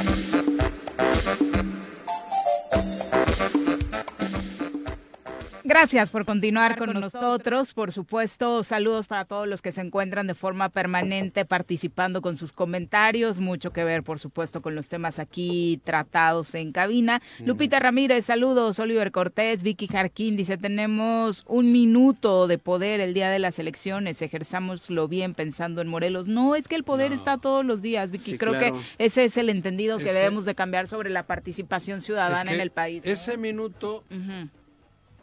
Gracias 5.75 6.11
por 6.11 6.25
continuar 6.25 6.77
con 6.77 6.91
nosotros. 6.91 7.73
Por 7.73 7.93
supuesto, 7.93 8.61
saludos 8.61 9.07
para 9.07 9.23
todos 9.23 9.47
los 9.47 9.61
que 9.61 9.71
se 9.71 9.79
encuentran 9.79 10.27
de 10.27 10.35
forma 10.35 10.67
permanente 10.67 11.45
participando 11.45 12.21
con 12.21 12.35
sus 12.35 12.51
comentarios. 12.51 13.39
Mucho 13.39 13.71
que 13.71 13.85
ver, 13.85 14.03
por 14.03 14.19
supuesto, 14.19 14.61
con 14.61 14.75
los 14.75 14.89
temas 14.89 15.17
aquí 15.17 15.79
tratados 15.85 16.55
en 16.55 16.73
cabina. 16.73 17.21
Lupita 17.45 17.79
Ramírez, 17.79 18.25
saludos. 18.25 18.79
Oliver 18.79 19.13
Cortés, 19.13 19.63
Vicky 19.63 19.87
Jarquín 19.87 20.35
dice, 20.35 20.57
tenemos 20.57 21.45
un 21.47 21.71
minuto 21.71 22.47
de 22.47 22.57
poder 22.57 22.99
el 22.99 23.13
día 23.13 23.29
de 23.29 23.39
las 23.39 23.57
elecciones. 23.57 24.21
Ejerzámoslo 24.21 25.07
bien 25.07 25.33
pensando 25.35 25.79
en 25.81 25.87
Morelos. 25.87 26.27
No, 26.27 26.55
es 26.57 26.67
que 26.67 26.75
el 26.75 26.83
poder 26.83 27.13
está 27.13 27.37
todos 27.37 27.63
los 27.63 27.81
días, 27.81 28.11
Vicky. 28.11 28.31
Sí, 28.33 28.37
Creo 28.37 28.51
claro. 28.51 28.75
que 28.75 29.05
ese 29.05 29.23
es 29.23 29.37
el 29.37 29.47
entendido 29.47 29.95
Es 29.99 30.03
que 30.03 30.09
que- 30.09 30.15
debemos 30.17 30.43
de 30.43 30.53
cambiar 30.53 30.89
sobre 30.89 31.09
la 31.09 31.25
participación 31.25 32.01
ciudadana 32.01 32.41
Es 32.41 32.47
que 32.49 32.55
en 32.55 32.59
el 32.59 32.71
país. 32.71 33.05
¿no? 33.05 33.11
Ese 33.11 33.37
minuto. 33.37 34.03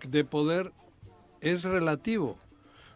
De 0.06 0.24
poder 0.24 0.72
es 1.40 1.64
relativo, 1.64 2.38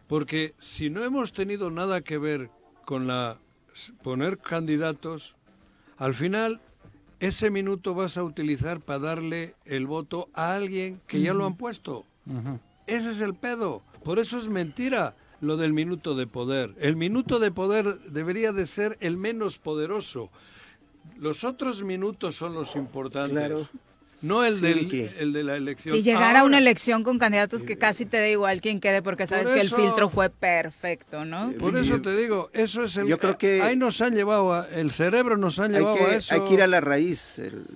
porque 0.08 0.54
si 0.58 0.90
no 0.90 1.04
hemos 1.04 1.32
tenido 1.32 1.70
nada 1.70 2.00
que 2.00 2.18
ver 2.18 2.50
con 2.84 3.06
la 3.06 3.38
poner 4.02 4.38
candidatos, 4.38 5.34
al 5.96 6.14
final 6.14 6.60
ese 7.20 7.50
minuto 7.50 7.94
vas 7.94 8.16
a 8.16 8.24
utilizar 8.24 8.80
para 8.80 8.98
darle 8.98 9.54
el 9.64 9.86
voto 9.86 10.28
a 10.34 10.54
alguien 10.54 11.00
que 11.06 11.20
ya 11.20 11.32
lo 11.32 11.46
han 11.46 11.56
puesto. 11.56 12.04
Ese 12.86 13.10
es 13.10 13.20
el 13.20 13.34
pedo. 13.34 13.82
Por 14.04 14.18
eso 14.18 14.38
es 14.38 14.48
mentira 14.48 15.14
lo 15.40 15.56
del 15.56 15.72
minuto 15.72 16.14
de 16.14 16.26
poder. 16.26 16.74
El 16.78 16.96
minuto 16.96 17.38
de 17.38 17.52
poder 17.52 17.86
debería 18.10 18.52
de 18.52 18.66
ser 18.66 18.96
el 19.00 19.16
menos 19.16 19.58
poderoso. 19.58 20.30
Los 21.16 21.44
otros 21.44 21.82
minutos 21.82 22.34
son 22.34 22.54
los 22.54 22.74
importantes. 22.74 23.38
Claro. 23.38 23.68
No 24.22 24.44
el, 24.44 24.54
Sí, 24.54 24.60
del, 24.62 25.10
el 25.18 25.32
de 25.32 25.42
la 25.42 25.56
elección. 25.56 25.96
Si 25.96 26.02
llegara 26.02 26.40
a 26.40 26.44
una 26.44 26.56
Ahora, 26.56 26.58
elección 26.58 27.02
con 27.02 27.18
candidatos 27.18 27.62
que 27.64 27.76
casi 27.76 28.06
te 28.06 28.18
da 28.18 28.28
igual 28.28 28.60
quién 28.60 28.80
quede 28.80 29.02
porque 29.02 29.26
sabes 29.26 29.46
Por 29.46 29.54
que 29.54 29.60
el 29.60 29.70
filtro 29.70 30.08
fue 30.08 30.30
perfecto, 30.30 31.24
¿no? 31.24 31.52
Por 31.58 31.76
eso 31.76 32.00
te 32.00 32.14
digo, 32.16 32.48
eso 32.52 32.84
es 32.84 32.96
el. 32.96 33.06
Yo 33.08 33.18
creo 33.18 33.36
que- 33.36 33.60
Ahí 33.62 33.76
nos 33.76 34.00
han 34.00 34.14
llevado, 34.14 34.52
a- 34.54 34.68
el 34.68 34.92
cerebro 34.92 35.36
nos 35.36 35.58
han 35.58 35.74
hay 35.74 35.80
llevado 35.80 35.96
a 36.06 36.08
que, 36.10 36.16
eso. 36.16 36.34
hay 36.34 36.40
que 36.42 36.54
ir 36.54 36.62
a 36.62 36.66
la 36.68 36.80
raíz. 36.80 37.38
El, 37.40 37.66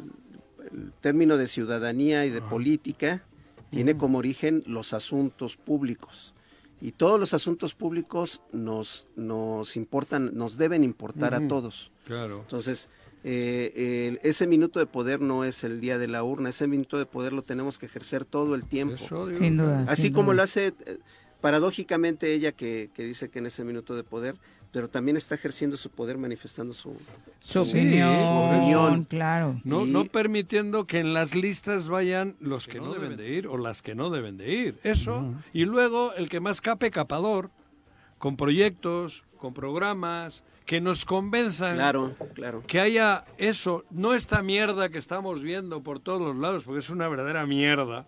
el 0.72 0.92
término 1.00 1.36
de 1.36 1.46
ciudadanía 1.46 2.24
y 2.26 2.30
de 2.30 2.40
política 2.42 3.22
tiene 3.70 3.96
como 3.96 4.18
origen 4.18 4.62
los 4.66 4.92
asuntos 4.94 5.56
públicos. 5.56 6.32
Y 6.80 6.92
todos 6.92 7.18
los 7.18 7.32
asuntos 7.34 7.74
públicos 7.74 8.42
nos, 8.52 9.06
nos 9.16 9.76
importan, 9.76 10.30
nos 10.36 10.58
deben 10.58 10.84
importar 10.84 11.34
a 11.34 11.48
todos. 11.48 11.90
Claro. 12.06 12.40
Entonces, 12.42 12.88
eh, 13.28 14.08
el- 14.08 14.20
ese 14.22 14.46
minuto 14.46 14.78
de 14.78 14.86
poder 14.86 15.20
no 15.20 15.42
es 15.42 15.64
el 15.64 15.80
día 15.80 15.98
de 15.98 16.06
la 16.06 16.22
urna, 16.22 16.50
ese 16.50 16.68
minuto 16.68 16.96
de 16.96 17.06
poder 17.06 17.32
lo 17.32 17.42
tenemos 17.42 17.76
que 17.78 17.86
ejercer 17.86 18.24
todo 18.24 18.54
el 18.54 18.64
tiempo. 18.64 18.94
Eso 18.94 19.34
Sin 19.34 19.56
duda. 19.56 19.84
Así 19.88 20.02
sin 20.02 20.12
como 20.12 20.26
duda. 20.26 20.36
lo 20.36 20.42
hace 20.44 20.66
eh, 20.86 20.98
paradójicamente 21.40 22.32
ella 22.34 22.52
que, 22.52 22.90
que 22.94 23.04
dice 23.04 23.28
que 23.28 23.40
en 23.40 23.46
ese 23.46 23.64
minuto 23.64 23.96
de 23.96 24.04
poder, 24.04 24.36
pero 24.72 24.88
también 24.88 25.16
está 25.16 25.34
ejerciendo 25.34 25.76
su 25.76 25.90
poder 25.90 26.18
manifestando 26.18 26.74
su, 26.74 26.94
Su 27.40 27.64
Sí, 27.64 27.70
opinión, 27.70 28.10
su 28.26 28.32
opinión. 28.34 29.04
claro. 29.04 29.60
No, 29.64 29.86
Y- 29.86 29.90
no 29.90 30.04
permitiendo 30.04 30.86
que 30.86 30.98
en 30.98 31.14
las 31.14 31.34
listas 31.34 31.88
vayan 31.88 32.36
los 32.40 32.66
que 32.68 32.78
no 32.80 32.92
deben 32.92 33.16
de 33.16 33.28
ir 33.30 33.46
o 33.46 33.56
las 33.58 33.80
que 33.82 33.94
no 33.94 34.10
deben 34.10 34.36
de 34.36 34.52
ir. 34.54 34.78
Eso. 34.82 35.34
Y 35.52 35.64
luego 35.64 36.12
el 36.14 36.28
que 36.28 36.40
más 36.40 36.60
cape, 36.60 36.90
capador, 36.90 37.50
con 38.18 38.36
proyectos, 38.36 39.24
con 39.38 39.54
programas, 39.54 40.42
que 40.66 40.80
nos 40.80 41.04
convenzan 41.04 41.76
Claro, 41.76 42.14
claro. 42.34 42.62
que 42.66 42.80
haya 42.80 43.24
eso, 43.38 43.84
no 43.90 44.12
esta 44.14 44.42
mierda 44.42 44.88
que 44.88 44.98
estamos 44.98 45.40
viendo 45.40 45.82
por 45.82 46.00
todos 46.00 46.20
los 46.20 46.36
lados, 46.36 46.64
porque 46.64 46.80
es 46.80 46.90
una 46.90 47.08
verdadera 47.08 47.46
mierda. 47.46 48.06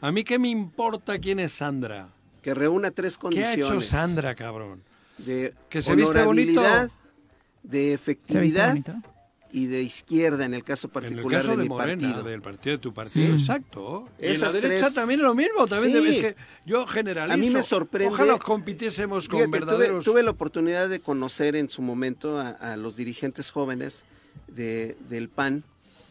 A 0.00 0.10
mí 0.12 0.24
qué 0.24 0.38
me 0.38 0.48
importa 0.48 1.18
quién 1.18 1.38
es 1.38 1.52
Sandra. 1.52 2.08
Que 2.42 2.52
reúna 2.52 2.90
tres 2.90 3.16
¿Qué 3.16 3.22
condiciones. 3.22 3.56
ha 3.70 3.72
hecho 3.74 3.80
Sandra, 3.80 4.34
cabrón? 4.34 4.82
De 5.18 5.54
Que 5.70 5.80
se 5.80 5.94
viste 5.94 6.22
bonito. 6.24 6.60
de 6.62 6.68
¿Se 6.68 6.88
viste 7.62 7.92
efectividad 7.94 8.68
bonito? 8.70 8.92
Y 9.56 9.66
de 9.68 9.82
izquierda 9.82 10.44
en 10.44 10.52
el 10.52 10.64
caso 10.64 10.88
En 10.88 10.90
el 10.96 11.02
particular 11.10 11.40
caso 11.42 11.50
de, 11.52 11.56
de, 11.58 11.62
mi 11.62 11.68
Morena, 11.68 12.02
partido. 12.08 12.22
del 12.24 12.42
partido 12.42 12.76
de 12.76 12.82
tu 12.82 12.92
partido, 12.92 13.26
Sí. 13.38 13.42
exacto. 13.44 14.08
Y 14.20 14.26
en 14.26 14.40
la 14.40 14.52
derecha 14.52 14.82
tres- 14.86 14.94
también 14.94 15.22
lo 15.22 15.32
mismo, 15.34 15.66
también 15.68 15.92
Sí. 16.02 16.08
es 16.10 16.18
que 16.18 16.36
yo 16.66 16.84
generalizo. 16.88 17.34
A 17.34 17.36
mí 17.36 17.50
me 17.50 17.62
sorprende- 17.62 18.12
Ojalá 18.12 18.36
compitiésemos 18.38 19.28
con 19.28 19.38
Fíjate, 19.38 19.50
tuve, 19.58 19.60
verdaderos... 19.60 20.04
tuve 20.04 20.22
la 20.24 20.32
oportunidad 20.32 20.88
de 20.88 20.98
conocer 20.98 21.54
en 21.54 21.70
su 21.70 21.82
momento 21.82 22.38
a, 22.40 22.48
a 22.48 22.76
los 22.76 22.96
dirigentes 22.96 23.50
jóvenes 23.52 24.04
de, 24.48 24.96
del 25.08 25.28
PAN 25.28 25.62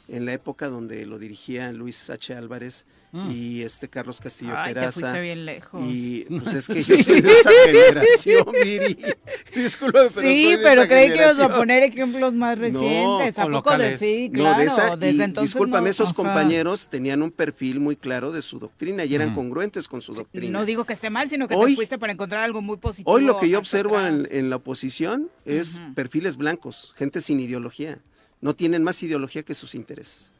en 0.08 0.26
la 0.26 0.34
época 0.34 0.70
donde 0.70 1.06
lo 1.06 1.20
dirigía 1.20 1.72
Luis 1.74 2.10
H. 2.10 2.34
Álvarez 2.36 2.86
y 3.30 3.61
este 3.61 3.88
Carlos 3.88 4.20
Castillo 4.20 4.53
Ay, 4.57 4.74
te 4.74 4.80
Peraza. 4.80 4.99
fuiste 5.01 5.22
bien 5.22 5.45
lejos. 5.45 5.84
Y 5.88 6.26
pues 6.30 6.53
es 6.55 6.68
que 6.68 6.82
yo 6.84 6.97
soy 6.97 7.22
de 7.22 7.32
esa 7.32 7.51
generación, 7.66 8.45
Viri. 8.64 8.97
Discúlpame, 9.55 10.09
pero 10.16 10.28
sí, 10.28 10.43
soy 10.43 10.55
de 10.55 10.64
pero 10.64 10.82
esa 10.82 10.88
creí 10.89 11.09
que 11.09 11.16
ibas 11.16 11.28
a 11.28 11.34
generación. 11.34 11.51
poner 11.59 11.84
ejemplos 11.84 12.34
más 12.34 12.57
recientes. 12.57 13.38
¿A 13.39 13.45
o 13.45 13.51
poco 13.51 13.78
de 13.78 13.97
sí? 13.99 14.30
No, 14.34 14.39
Claro, 14.39 14.59
de 14.59 14.66
esa, 14.66 14.95
desde 14.95 15.18
y 15.18 15.22
entonces. 15.22 15.51
discúlpame, 15.51 15.84
no- 15.84 15.89
esos 15.91 16.07
ajá. 16.07 16.16
compañeros 16.16 16.88
tenían 16.89 17.22
un 17.22 17.30
perfil 17.32 17.80
muy 17.80 17.95
claro 17.95 18.32
de 18.32 18.41
su 18.41 18.57
doctrina 18.57 19.05
y 19.05 19.14
eran 19.14 19.36
congruentes 19.36 19.88
con 19.88 20.01
su 20.01 20.14
doctrina. 20.14 20.59
No 20.59 20.66
digo 20.66 20.86
que 20.86 20.93
esté 20.93 21.09
mal, 21.09 21.30
sino 21.30 21.47
que 21.47 21.53
Hoy- 21.55 21.72
te 21.72 21.76
fuiste 21.76 21.97
para 21.99 22.14
encontrar 22.14 22.43
algo 22.43 22.61
muy 22.61 22.78
positivo. 22.78 23.11
Hoy 23.11 23.24
lo 23.24 23.38
que 23.38 23.47
yo 23.47 23.59
observo 23.59 23.99
en, 23.99 24.49
la 24.49 24.55
oposición 24.55 25.30
es 25.45 25.80
perfiles 25.95 26.36
blancos, 26.38 26.93
gente 26.97 27.22
sin 27.22 27.39
ideología. 27.39 27.99
No 28.41 28.55
tienen 28.55 28.84
más 28.84 29.01
ideología 29.03 29.43
que 29.43 29.53
sus 29.53 29.74
intereses. 29.76 30.32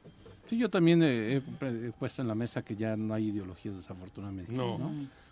Sí, 0.50 0.58
yo 0.58 0.70
también 0.70 1.02
he, 1.04 1.38
he- 1.38 1.44
he 1.62 1.92
puesto 1.98 2.22
en 2.22 2.28
la 2.28 2.36
mesa 2.36 2.62
que 2.64 2.76
ya 2.76 2.96
no 2.98 3.14
hay 3.14 3.30
ideologías 3.30 3.76
desafortunadamente. 3.76 4.52
No. 4.52 4.80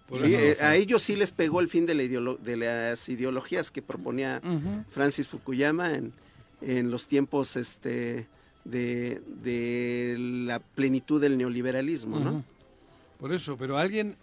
Por 0.08 0.18
Sí, 0.20 0.34
eso- 0.34 0.62
eh, 0.62 0.66
a 0.66 0.76
ellos 0.76 1.02
sí 1.02 1.16
les 1.16 1.32
pegó 1.32 1.60
el 1.60 1.68
fin 1.68 1.86
de, 1.86 1.96
la 1.96 2.04
ideolo- 2.04 2.38
de 2.38 2.58
las 2.58 3.08
ideologías 3.10 3.72
que 3.72 3.82
proponía. 3.82 4.42
Francis 4.90 5.28
Fukuyama 5.28 5.94
en, 5.94 6.14
en 6.62 6.92
los 6.92 7.08
tiempos 7.08 7.56
este, 7.56 8.28
de, 8.66 9.22
de 9.44 10.16
la 10.20 10.60
plenitud 10.60 11.20
del 11.22 11.38
neoliberalismo, 11.38 12.20
¿no? 12.20 12.44
Por 13.20 13.34
eso, 13.34 13.56
pero 13.58 13.78
alguien, 13.78 14.16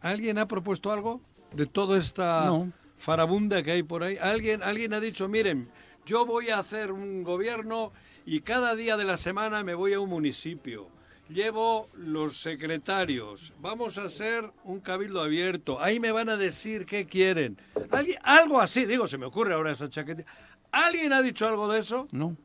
¿alguien 0.00 0.38
ha 0.38 0.46
propuesto 0.46 0.92
algo 0.92 1.20
de 1.54 1.66
toda 1.66 1.98
esta 1.98 2.46
No. 2.46 2.72
farabunda 2.96 3.62
que 3.62 3.72
hay 3.72 3.82
por 3.82 4.02
ahí? 4.04 4.16
¿Alguien, 4.18 4.62
alguien 4.62 4.92
ha 4.94 5.00
dicho, 5.00 5.28
miren, 5.28 5.68
yo 6.06 6.24
voy 6.24 6.48
a 6.50 6.58
hacer 6.60 6.92
un 6.92 7.22
gobierno 7.24 7.92
y 8.28 8.40
cada 8.40 8.76
día 8.76 8.98
de 8.98 9.04
la 9.04 9.16
semana 9.16 9.64
me 9.64 9.74
voy 9.74 9.94
a 9.94 10.00
un 10.00 10.10
municipio. 10.10 10.88
Llevo 11.30 11.88
los 11.94 12.38
secretarios, 12.38 13.54
vamos 13.58 13.96
a 13.96 14.04
hacer 14.04 14.50
un 14.64 14.80
cabildo 14.80 15.22
abierto, 15.22 15.80
ahí 15.80 15.98
me 15.98 16.12
van 16.12 16.28
a 16.28 16.36
decir 16.36 16.84
qué 16.84 17.06
quieren. 17.06 17.58
¿Alguien, 17.90 18.18
algo 18.22 18.60
así, 18.60 18.84
digo, 18.84 19.08
se 19.08 19.16
me 19.16 19.24
ocurre 19.24 19.54
ahora 19.54 19.72
esa 19.72 19.88
chaqueta. 19.88 20.24
¿Alguien 20.70 21.14
ha 21.14 21.22
dicho 21.22 21.48
algo 21.48 21.72
de 21.72 21.80
eso? 21.80 22.06
No. 22.12 22.36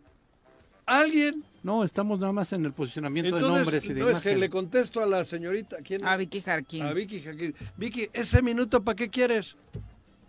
alguien. 0.85 1.43
No, 1.63 1.83
estamos 1.83 2.17
nada 2.19 2.31
más 2.31 2.53
en 2.53 2.63
el 2.63 2.71
posicionamiento 2.71 3.35
de 3.35 3.41
Entonces, 3.41 3.65
nombres 3.65 3.85
y 3.85 3.93
de 3.93 4.01
no 4.01 4.09
es 4.09 4.21
que 4.21 4.29
imagen. 4.29 4.39
le 4.39 4.49
contesto 4.49 5.01
a 5.01 5.05
la 5.05 5.25
señorita. 5.25 5.77
¿quién? 5.83 6.05
A 6.05 6.15
Vicky 6.15 6.41
Jarquín. 6.41 6.85
A 6.85 6.93
Vicky 6.93 7.21
Jarquín. 7.21 7.55
Vicky, 7.75 8.09
ese 8.13 8.41
minuto, 8.41 8.83
¿para 8.83 8.95
qué 8.95 9.09
quieres? 9.09 9.57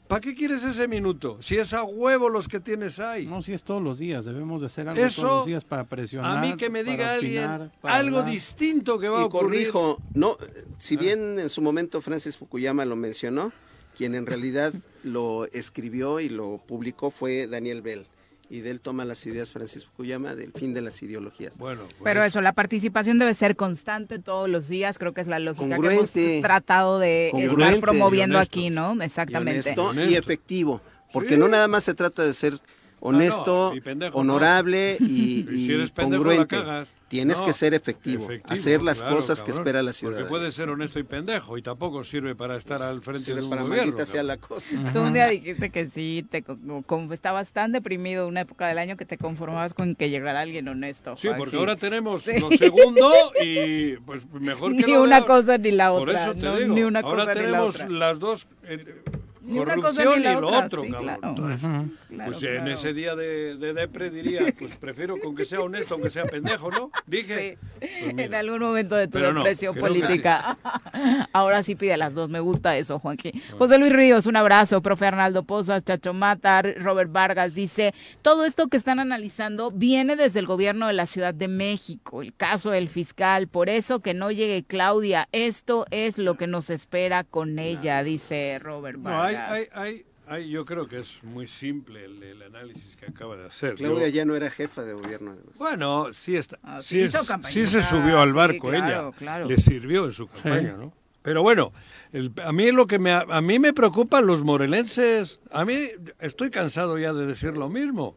¿Para 0.09 0.21
qué 0.21 0.35
quieres 0.35 0.63
ese 0.65 0.87
minuto? 0.87 1.39
Si 1.41 1.57
es 1.57 1.73
a 1.73 1.83
huevo 1.83 2.29
los 2.29 2.47
que 2.47 2.61
tienes 2.61 3.01
ahí. 3.01 3.27
No, 3.27 3.41
si 3.43 3.53
es 3.55 3.63
todos 3.63 3.83
los 3.83 3.99
días, 3.99 4.25
debemos 4.27 4.61
de 4.61 4.67
hacer 4.67 4.89
algo 4.89 5.03
Eso, 5.03 5.23
todos 5.23 5.37
los 5.39 5.47
días 5.47 5.65
para 5.65 5.85
presionar. 5.85 6.37
A 6.37 6.41
mí 6.41 6.57
que 6.57 6.69
me 6.69 6.85
diga 6.85 7.15
alguien 7.15 7.45
opinar, 7.45 7.73
algo 7.83 8.19
hablar. 8.19 8.33
distinto 8.33 8.99
que 8.99 9.09
va 9.09 9.19
a 9.19 9.23
Y 9.23 9.25
ocurrir. 9.25 9.71
corrijo, 9.73 9.99
no, 10.13 10.37
si 10.79 10.97
bien 10.97 11.39
en 11.41 11.49
su 11.49 11.63
momento 11.63 12.01
Francis 12.03 12.37
Fukuyama 12.37 12.85
lo 12.85 12.97
mencionó, 12.97 13.51
quien 13.97 14.15
en 14.15 14.27
realidad 14.27 14.75
lo 15.05 15.47
escribió 15.53 16.21
y 16.21 16.29
lo 16.29 16.59
publicó 16.67 17.11
fue 17.11 17.47
Daniel 17.47 17.81
Bell. 17.81 18.07
Y 18.51 18.61
de 18.61 18.71
él 18.71 18.81
toma 18.81 19.05
las 19.05 19.25
ideas 19.27 19.53
Francis 19.53 19.87
Fukuyama 19.87 20.35
del 20.35 20.53
fin 20.53 20.75
de 20.75 20.83
las 20.83 21.03
ideologías. 21.03 21.57
Bueno, 21.59 21.83
Pero 22.03 22.23
eso, 22.25 22.41
la 22.43 22.53
participación 22.53 23.19
debe 23.19 23.33
ser 23.35 23.57
constante 23.57 24.19
todos 24.19 24.49
los 24.51 24.69
días, 24.69 24.99
creo 24.99 25.15
que 25.15 25.23
es 25.23 25.27
la 25.27 25.39
lógica 25.39 25.65
que 25.67 25.75
Congruente. 25.77 26.33
hemos 26.39 26.43
tratado 26.43 26.99
de 26.99 27.31
estar 27.31 27.81
promoviendo 27.81 28.35
Y 28.35 28.39
honesto. 28.39 28.53
aquí, 28.59 28.71
¿no? 28.71 28.95
y 29.01 29.03
Exactamente. 29.05 29.71
honesto 29.81 30.11
y 30.11 30.15
efectivo. 30.15 30.81
Porque 31.13 31.35
Sí. 31.35 31.41
no 31.41 31.49
nada 31.49 31.69
más 31.69 31.85
se 31.85 31.95
trata 31.95 32.23
de 32.25 32.35
ser 32.35 32.55
honesto, 33.01 33.73
y 33.75 33.81
pendejo, 33.81 34.19
honorable 34.19 34.97
y, 35.01 35.05
Y 35.07 35.47
si 35.47 35.67
y 35.67 35.73
eres 35.75 35.91
pendejo, 35.91 36.23
congruente. 36.25 36.57
la 36.57 36.63
cagas. 36.65 36.89
Tienes 37.07 37.39
No, 37.41 37.47
que 37.47 37.53
ser 37.53 37.75
efectivo, 37.75 38.25
efectivo, 38.25 38.53
hacer 38.53 38.83
las 38.83 39.01
claro, 39.01 39.17
cosas 39.17 39.43
que 39.43 39.51
espera 39.51 39.83
la 39.83 39.89
Porque 39.91 39.99
ciudadanía. 39.99 40.29
puede 40.29 40.51
ser 40.51 40.71
honesto 40.71 40.99
y 40.99 41.03
pendejo 41.03 41.59
y 41.59 41.63
tampoco 41.63 42.03
sirve 42.03 42.35
para 42.35 42.57
estar 42.57 42.81
al 42.83 43.03
frente 43.03 43.25
Sirve 43.25 43.41
de 43.41 43.45
un 43.45 43.51
para 43.51 43.63
gobierno. 43.63 44.07
sea 44.07 44.23
la 44.23 44.39
cosa. 44.39 44.71
Tú 44.93 45.01
un 45.01 45.13
día 45.13 45.29
dijiste 45.29 45.69
que 45.71 45.87
sí, 45.87 46.27
te 46.29 46.43
co- 46.43 46.59
con- 46.87 47.13
estabas 47.13 47.51
tan 47.53 47.73
deprimido 47.73 48.27
una 48.27 48.41
época 48.41 48.67
del 48.69 48.79
año 48.79 48.97
que 48.97 49.05
te 49.05 49.19
conformabas 49.19 49.75
con 49.75 49.95
que 49.95 50.09
llegara 50.09 50.41
alguien 50.41 50.67
honesto. 50.67 51.15
Sí, 51.19 51.29
porque 51.37 51.57
ahora 51.57 51.77
tenemos 51.77 52.23
Sí. 52.23 52.39
lo 52.41 52.51
segundo 52.51 53.13
y 53.43 53.97
pues 53.99 54.23
mejor 54.33 54.73
que 54.77 54.87
Ni 54.87 54.93
de 54.95 54.99
una 54.99 55.23
cosa 55.27 55.59
ni 55.59 55.71
la 55.73 55.91
Por 55.91 56.09
otra. 56.09 56.25
eso 56.25 56.35
te 56.35 56.41
no, 56.41 56.57
digo, 56.57 56.75
ni 56.75 56.83
una 56.85 57.01
ahora 57.01 57.25
cosa 57.27 57.35
ni 57.35 57.41
la 57.41 57.45
tenemos 57.47 57.75
otra. 57.77 57.89
las 57.91 58.19
dos, 58.19 58.49
eh, 58.65 59.03
Ni 59.43 59.59
una 59.59 59.77
cosa 59.77 60.05
corrupción 60.05 60.19
ni 60.19 60.25
la 60.25 60.33
y 60.33 60.41
lo 60.41 60.47
otra, 60.49 60.67
otro, 60.67 60.83
sí, 60.83 60.91
cabrón. 60.91 61.19
claro. 61.35 61.85
Claro, 62.15 62.33
pues 62.33 62.43
en 62.43 62.69
ese 62.69 62.93
día 62.95 63.15
de, 63.15 63.57
de 63.57 63.75
depre 63.75 64.11
diría, 64.11 64.41
pues 64.59 64.77
prefiero 64.81 65.19
con 65.19 65.35
que 65.35 65.45
sea 65.45 65.61
honesto, 65.61 65.95
aunque 65.95 66.11
sea 66.11 66.25
pendejo, 66.25 66.71
¿no? 66.71 66.91
Dije. 67.07 67.59
Pues 67.79 67.91
en 68.17 68.35
algún 68.35 68.61
momento 68.61 68.95
de 68.97 69.07
tu 69.07 69.13
Pero 69.15 69.35
depresión 69.35 69.75
política. 69.75 70.57
Ahora 71.33 71.63
sí 71.63 71.75
pide 71.75 71.97
las 71.97 72.15
dos, 72.15 72.29
me 72.31 72.41
gusta 72.41 72.77
eso, 72.77 72.99
Juanqui. 72.99 73.33
José 73.59 73.79
Luis 73.79 73.93
Ríos, 73.93 74.27
un 74.27 74.37
abrazo. 74.37 74.81
Profe 74.83 75.07
Arnaldo 75.07 75.45
Pozas, 75.45 75.85
Chacho 75.85 76.15
Matar, 76.15 76.75
Robert 76.79 77.11
Vargas 77.11 77.55
dice, 77.55 77.95
todo 78.23 78.45
esto 78.45 78.69
que 78.69 78.77
están 78.77 79.01
analizando 79.01 79.71
viene 79.71 80.17
desde 80.17 80.41
el 80.41 80.47
gobierno 80.47 80.87
de 80.87 80.93
la 80.93 81.07
Ciudad 81.07 81.35
de 81.35 81.49
México, 81.49 82.23
el 82.23 82.35
caso 82.35 82.71
del 82.71 82.89
fiscal, 82.89 83.49
por 83.49 83.69
eso 83.69 84.01
que 84.01 84.15
no 84.15 84.31
llegue 84.31 84.65
Claudia, 84.65 85.29
esto 85.33 85.87
es 85.91 86.19
lo 86.19 86.37
que 86.37 86.47
nos 86.47 86.71
espera 86.71 87.25
con 87.25 87.59
ella, 87.59 88.03
dice 88.03 88.59
Robert 88.61 88.99
No, 88.99 89.11
hay, 89.11 89.35
Vargas. 89.35 89.51
hay, 89.51 89.67
hay, 89.73 90.05
hay- 90.27 90.49
yo 90.51 90.65
creo 90.65 90.87
que 90.89 90.99
es 91.01 91.23
muy 91.23 91.47
simple 91.47 92.05
el, 92.05 92.23
el 92.23 92.43
análisis 92.43 92.97
que 92.97 93.07
acaba 93.07 93.37
de 93.37 93.47
hacer. 93.47 93.75
Claudia 93.75 94.09
Yo- 94.09 94.15
ya 94.15 94.25
no 94.25 94.35
era 94.35 94.51
jefa 94.51 94.83
de 94.83 94.95
gobierno, 94.95 95.33
además. 95.33 95.57
Bueno, 95.59 96.13
sí, 96.13 96.37
está, 96.37 96.59
Ah, 96.63 96.81
sí 96.83 96.89
sí, 96.97 97.01
hizo 97.03 97.21
es- 97.21 97.47
sí 97.53 97.67
se 97.67 97.83
subió 97.83 98.21
al 98.21 98.31
sí, 98.31 98.35
barco 98.35 98.69
claro, 98.71 99.09
ella. 99.09 99.17
claro. 99.19 99.47
Le 99.47 99.57
sirvió 99.59 100.05
en 100.07 100.13
su 100.13 100.27
campaña, 100.29 100.77
¿no? 100.77 100.93
Pero 101.23 101.43
bueno, 101.43 101.73
el- 102.13 102.33
a 102.45 102.53
mí 102.53 102.71
lo 102.71 102.87
que 102.87 102.99
me 102.99 103.11
a, 103.13 103.21
a 103.21 103.41
mí 103.41 103.59
me 103.59 103.73
preocupan 103.73 104.27
los 104.27 104.43
morelenses. 104.43 105.41
A 105.51 105.65
mí 105.65 105.79
estoy 106.21 106.51
cansado 106.51 106.99
ya 106.99 107.13
de 107.15 107.27
decir 107.27 107.57
lo 107.57 107.69
mismo. 107.71 108.15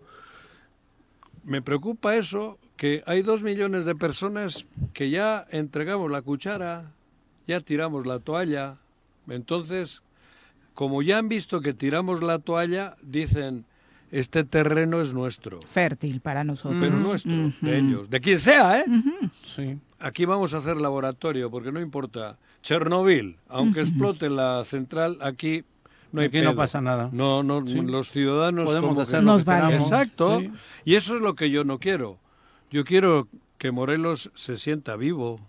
Me 1.43 1.61
preocupa 1.61 2.15
eso 2.17 2.59
que 2.75 3.03
hay 3.05 3.21
dos 3.21 3.41
millones 3.41 3.85
de 3.85 3.95
personas 3.95 4.65
que 4.93 5.09
ya 5.09 5.45
entregamos 5.51 6.11
la 6.11 6.21
cuchara, 6.21 6.91
ya 7.47 7.61
tiramos 7.61 8.05
la 8.05 8.19
toalla. 8.19 8.77
Entonces, 9.29 10.03
como 10.77 11.01
ya 11.01 11.17
han 11.17 11.27
visto 11.27 11.59
que 11.59 11.73
tiramos 11.73 12.21
la 12.21 12.37
toalla, 12.37 12.95
dicen 13.01 13.65
este 14.11 14.43
terreno 14.43 15.01
es 15.01 15.11
nuestro. 15.11 15.59
Fértil 15.63 16.19
para 16.21 16.43
nosotros. 16.43 16.79
Pero 16.79 16.97
nuestro, 16.97 17.51
de 17.61 17.79
ellos, 17.79 18.11
de 18.11 18.19
quien 18.21 18.37
sea, 18.37 18.79
¿eh? 18.81 18.85
Sí. 19.41 19.79
Aquí 19.99 20.25
vamos 20.25 20.53
a 20.53 20.57
hacer 20.57 20.77
laboratorio, 20.77 21.49
porque 21.49 21.71
no 21.71 21.81
importa. 21.81 22.37
Chernobyl, 22.61 23.37
aunque 23.49 23.81
explote 23.81 24.29
la 24.29 24.63
central, 24.65 25.17
aquí 25.21 25.63
no 26.11 26.21
hay 26.21 26.27
Aquí 26.27 26.41
no 26.41 26.55
pasa 26.55 26.79
nada. 26.79 27.09
No, 27.11 27.41
no, 27.41 27.65
Sí. 27.65 27.81
los 27.81 28.11
ciudadanos 28.11 28.65
Podemos 28.65 28.99
hacer 28.99 29.21
que- 29.21 29.25
lo 29.25 29.31
Nos 29.33 29.41
que 29.43 29.49
vale. 29.49 29.75
Exacto. 29.77 30.39
Sí. 30.41 30.51
Y 30.85 30.93
eso 30.93 31.15
es 31.15 31.21
lo 31.23 31.33
que 31.33 31.49
yo 31.49 31.63
no 31.63 31.79
quiero. 31.79 32.19
Yo 32.69 32.85
quiero 32.85 33.27
que 33.57 33.71
Morelos 33.71 34.29
se 34.35 34.57
sienta 34.57 34.95
vivo. 34.95 35.39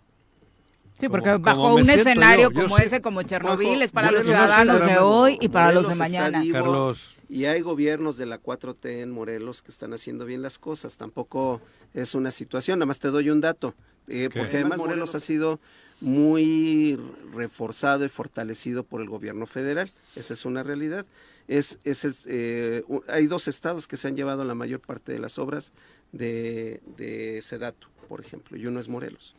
Sí, 1.01 1.09
porque 1.09 1.31
Como- 1.31 1.45
bajo 1.45 1.63
como 1.63 1.75
un 1.77 1.89
escenario 1.91 2.51
yo. 2.51 2.55
Yo 2.57 2.63
como 2.65 2.77
sé- 2.77 2.87
ese, 2.87 3.01
como 3.01 3.23
Chernobyl, 3.23 3.83
es 3.83 3.93
para 3.93 4.11
los 4.11 4.25
ciudadanos 4.25 4.85
de 4.85 4.99
hoy 4.99 5.39
y 5.41 5.49
para 5.49 5.73
los 5.73 5.89
de 5.89 5.95
mañana. 5.95 6.41
vivo, 6.43 6.55
Carlos. 6.55 7.17
Y 7.29 7.45
hay 7.45 7.61
gobiernos 7.61 8.17
de 8.17 8.27
la 8.27 8.39
4T 8.39 9.03
en 9.03 9.11
Morelos 9.13 9.63
que 9.63 9.71
están 9.71 9.93
haciendo 9.93 10.25
bien 10.25 10.43
las 10.43 10.59
cosas. 10.59 10.97
Tampoco 10.97 11.61
es 11.95 12.15
una 12.15 12.31
situación. 12.31 12.79
Nada 12.79 12.87
más 12.87 12.99
te 13.01 13.09
doy 13.09 13.31
un 13.31 13.41
dato. 13.41 13.75
eh, 14.11 14.31
porque 14.35 14.57
además 14.57 14.79
Morelos 14.79 15.15
ha 15.15 15.21
sido 15.21 15.61
muy 16.01 16.99
reforzado 17.35 18.05
y 18.05 18.09
fortalecido 18.09 18.83
por 18.83 19.01
el 19.03 19.09
gobierno 19.09 19.45
federal. 19.45 19.93
Esa 20.17 20.33
es 20.33 20.45
una 20.47 20.63
realidad. 20.63 21.05
Es, 21.47 21.79
es 21.85 22.25
eh, 22.27 22.85
hay 23.09 23.27
dos 23.27 23.49
estados 23.49 23.87
que 23.87 23.97
se 23.99 24.09
han 24.09 24.17
llevado 24.17 24.45
la 24.45 24.55
mayor 24.55 24.81
parte 24.81 25.13
de 25.13 25.19
las 25.19 25.39
obras 25.39 25.73
de, 26.13 26.81
de 26.97 27.41
Sedatu, 27.43 27.89
por 28.09 28.21
ejemplo, 28.21 28.57
y 28.57 28.67
uno 28.67 28.81
es 28.81 28.89
Morelos. 28.89 29.37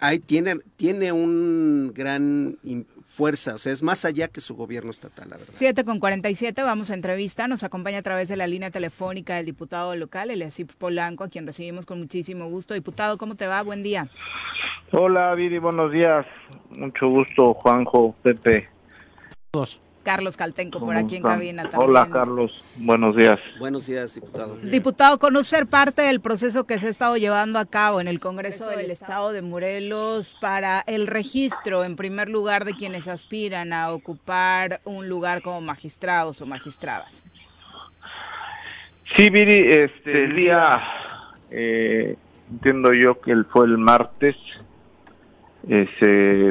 Ahí 0.00 0.18
tiene, 0.20 0.56
tiene 0.76 1.10
un 1.12 1.92
gran 1.92 2.56
fuerza, 3.04 3.54
o 3.54 3.58
sea, 3.58 3.72
es 3.72 3.82
más 3.82 4.04
allá 4.04 4.28
que 4.28 4.40
su 4.40 4.54
gobierno 4.54 4.90
estatal, 4.90 5.28
la 5.30 5.36
verdad. 5.36 5.52
7 5.56 5.84
con 5.84 5.98
47, 5.98 6.62
vamos 6.62 6.90
a 6.90 6.94
entrevista. 6.94 7.48
Nos 7.48 7.64
acompaña 7.64 7.98
a 7.98 8.02
través 8.02 8.28
de 8.28 8.36
la 8.36 8.46
línea 8.46 8.70
telefónica 8.70 9.40
el 9.40 9.46
diputado 9.46 9.96
local, 9.96 10.30
Eliasip 10.30 10.72
Polanco, 10.74 11.24
a 11.24 11.28
quien 11.28 11.46
recibimos 11.46 11.86
con 11.86 11.98
muchísimo 11.98 12.48
gusto. 12.48 12.74
Diputado, 12.74 13.18
¿cómo 13.18 13.34
te 13.34 13.46
va? 13.46 13.62
Buen 13.62 13.82
día. 13.82 14.08
Hola, 14.92 15.34
Viri, 15.34 15.58
buenos 15.58 15.90
días. 15.90 16.26
Mucho 16.70 17.08
gusto, 17.08 17.54
Juanjo, 17.54 18.14
Pepe. 18.22 18.68
Dos. 19.52 19.80
Carlos 20.08 20.38
Caltenco 20.38 20.78
por 20.80 20.88
¿Cómo 20.94 20.98
aquí 21.06 21.16
en 21.16 21.22
cabina 21.22 21.62
también. 21.68 21.90
Hola, 21.90 22.08
Carlos. 22.10 22.64
Buenos 22.76 23.14
días. 23.14 23.38
Buenos 23.58 23.86
días, 23.86 24.14
diputado. 24.14 24.56
Diputado, 24.62 25.18
conocer 25.18 25.66
parte 25.66 26.00
del 26.00 26.22
proceso 26.22 26.64
que 26.64 26.78
se 26.78 26.86
ha 26.86 26.88
estado 26.88 27.18
llevando 27.18 27.58
a 27.58 27.66
cabo 27.66 28.00
en 28.00 28.08
el 28.08 28.18
Congreso 28.18 28.70
del 28.70 28.90
Estado 28.90 29.32
de 29.32 29.42
Morelos 29.42 30.34
para 30.40 30.80
el 30.86 31.08
registro, 31.08 31.84
en 31.84 31.94
primer 31.94 32.30
lugar, 32.30 32.64
de 32.64 32.72
quienes 32.72 33.06
aspiran 33.06 33.74
a 33.74 33.92
ocupar 33.92 34.80
un 34.84 35.10
lugar 35.10 35.42
como 35.42 35.60
magistrados 35.60 36.40
o 36.40 36.46
magistradas. 36.46 37.26
Sí, 39.14 39.28
Viri, 39.28 39.70
este, 39.70 40.24
el 40.24 40.36
día, 40.36 40.80
eh, 41.50 42.16
entiendo 42.50 42.94
yo 42.94 43.20
que 43.20 43.32
el- 43.32 43.44
fue 43.44 43.66
el 43.66 43.76
martes, 43.76 44.36
eh, 45.68 45.86
se 46.00 46.48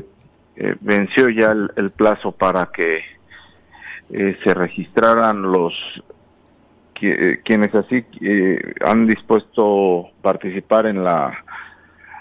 eh, 0.60 0.76
venció 0.82 1.30
ya 1.30 1.52
el, 1.54 1.72
el 1.76 1.90
plazo 1.90 2.32
para 2.32 2.68
que 2.68 3.17
eh, 4.12 4.38
se 4.44 4.54
registraran 4.54 5.42
los 5.42 5.74
qui- 6.96 7.16
eh, 7.18 7.42
quienes 7.44 7.74
así 7.76 8.06
eh, 8.22 8.74
han 8.86 9.08
dispuesto 9.08 10.10
participar 10.22 10.86
en 10.88 11.04
la 11.04 11.44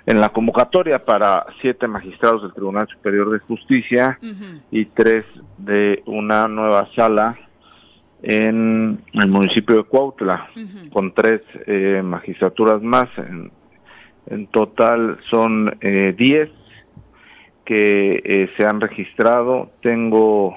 en 0.09 0.21
la 0.21 0.29
convocatoria 0.29 1.05
para 1.05 1.47
siete 1.61 1.89
magistrados 1.89 2.43
del 2.43 2.53
Tribunal 2.53 2.87
Superior 2.87 3.31
de 3.31 3.41
Justicia 3.41 4.19
y 4.71 4.85
tres 4.85 5.25
de 5.59 6.03
una 6.07 6.47
nueva 6.47 6.89
sala 6.95 7.37
en 8.23 9.01
el 9.13 9.29
municipio 9.29 9.77
de 9.77 9.83
Cuautla, 9.83 10.49
con 10.93 11.13
tres 11.13 11.43
eh, 11.67 12.03
magistraturas 12.05 12.81
más. 12.83 13.09
En, 13.19 13.51
en 14.29 14.47
total 14.47 15.19
son 15.29 15.77
eh, 15.81 16.15
diez 16.17 16.51
que 17.65 18.23
eh, 18.25 18.49
se 18.57 18.65
han 18.65 18.81
registrado. 18.81 19.73
Tengo 19.83 20.57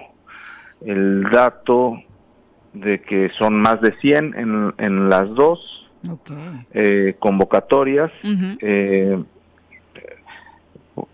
el 0.85 1.23
dato 1.31 1.97
de 2.73 3.01
que 3.01 3.29
son 3.37 3.59
más 3.61 3.81
de 3.81 3.91
100 3.99 4.35
en, 4.37 4.73
en 4.77 5.09
las 5.09 5.33
dos 5.33 5.89
eh, 6.71 7.15
convocatorias. 7.19 8.11
Eh, 8.23 9.23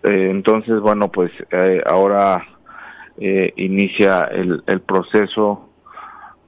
eh, 0.02 0.28
entonces, 0.30 0.80
bueno, 0.80 1.10
pues 1.10 1.30
eh, 1.50 1.82
ahora 1.86 2.44
eh, 3.18 3.52
inicia 3.56 4.24
el, 4.24 4.62
el 4.66 4.80
proceso 4.80 5.68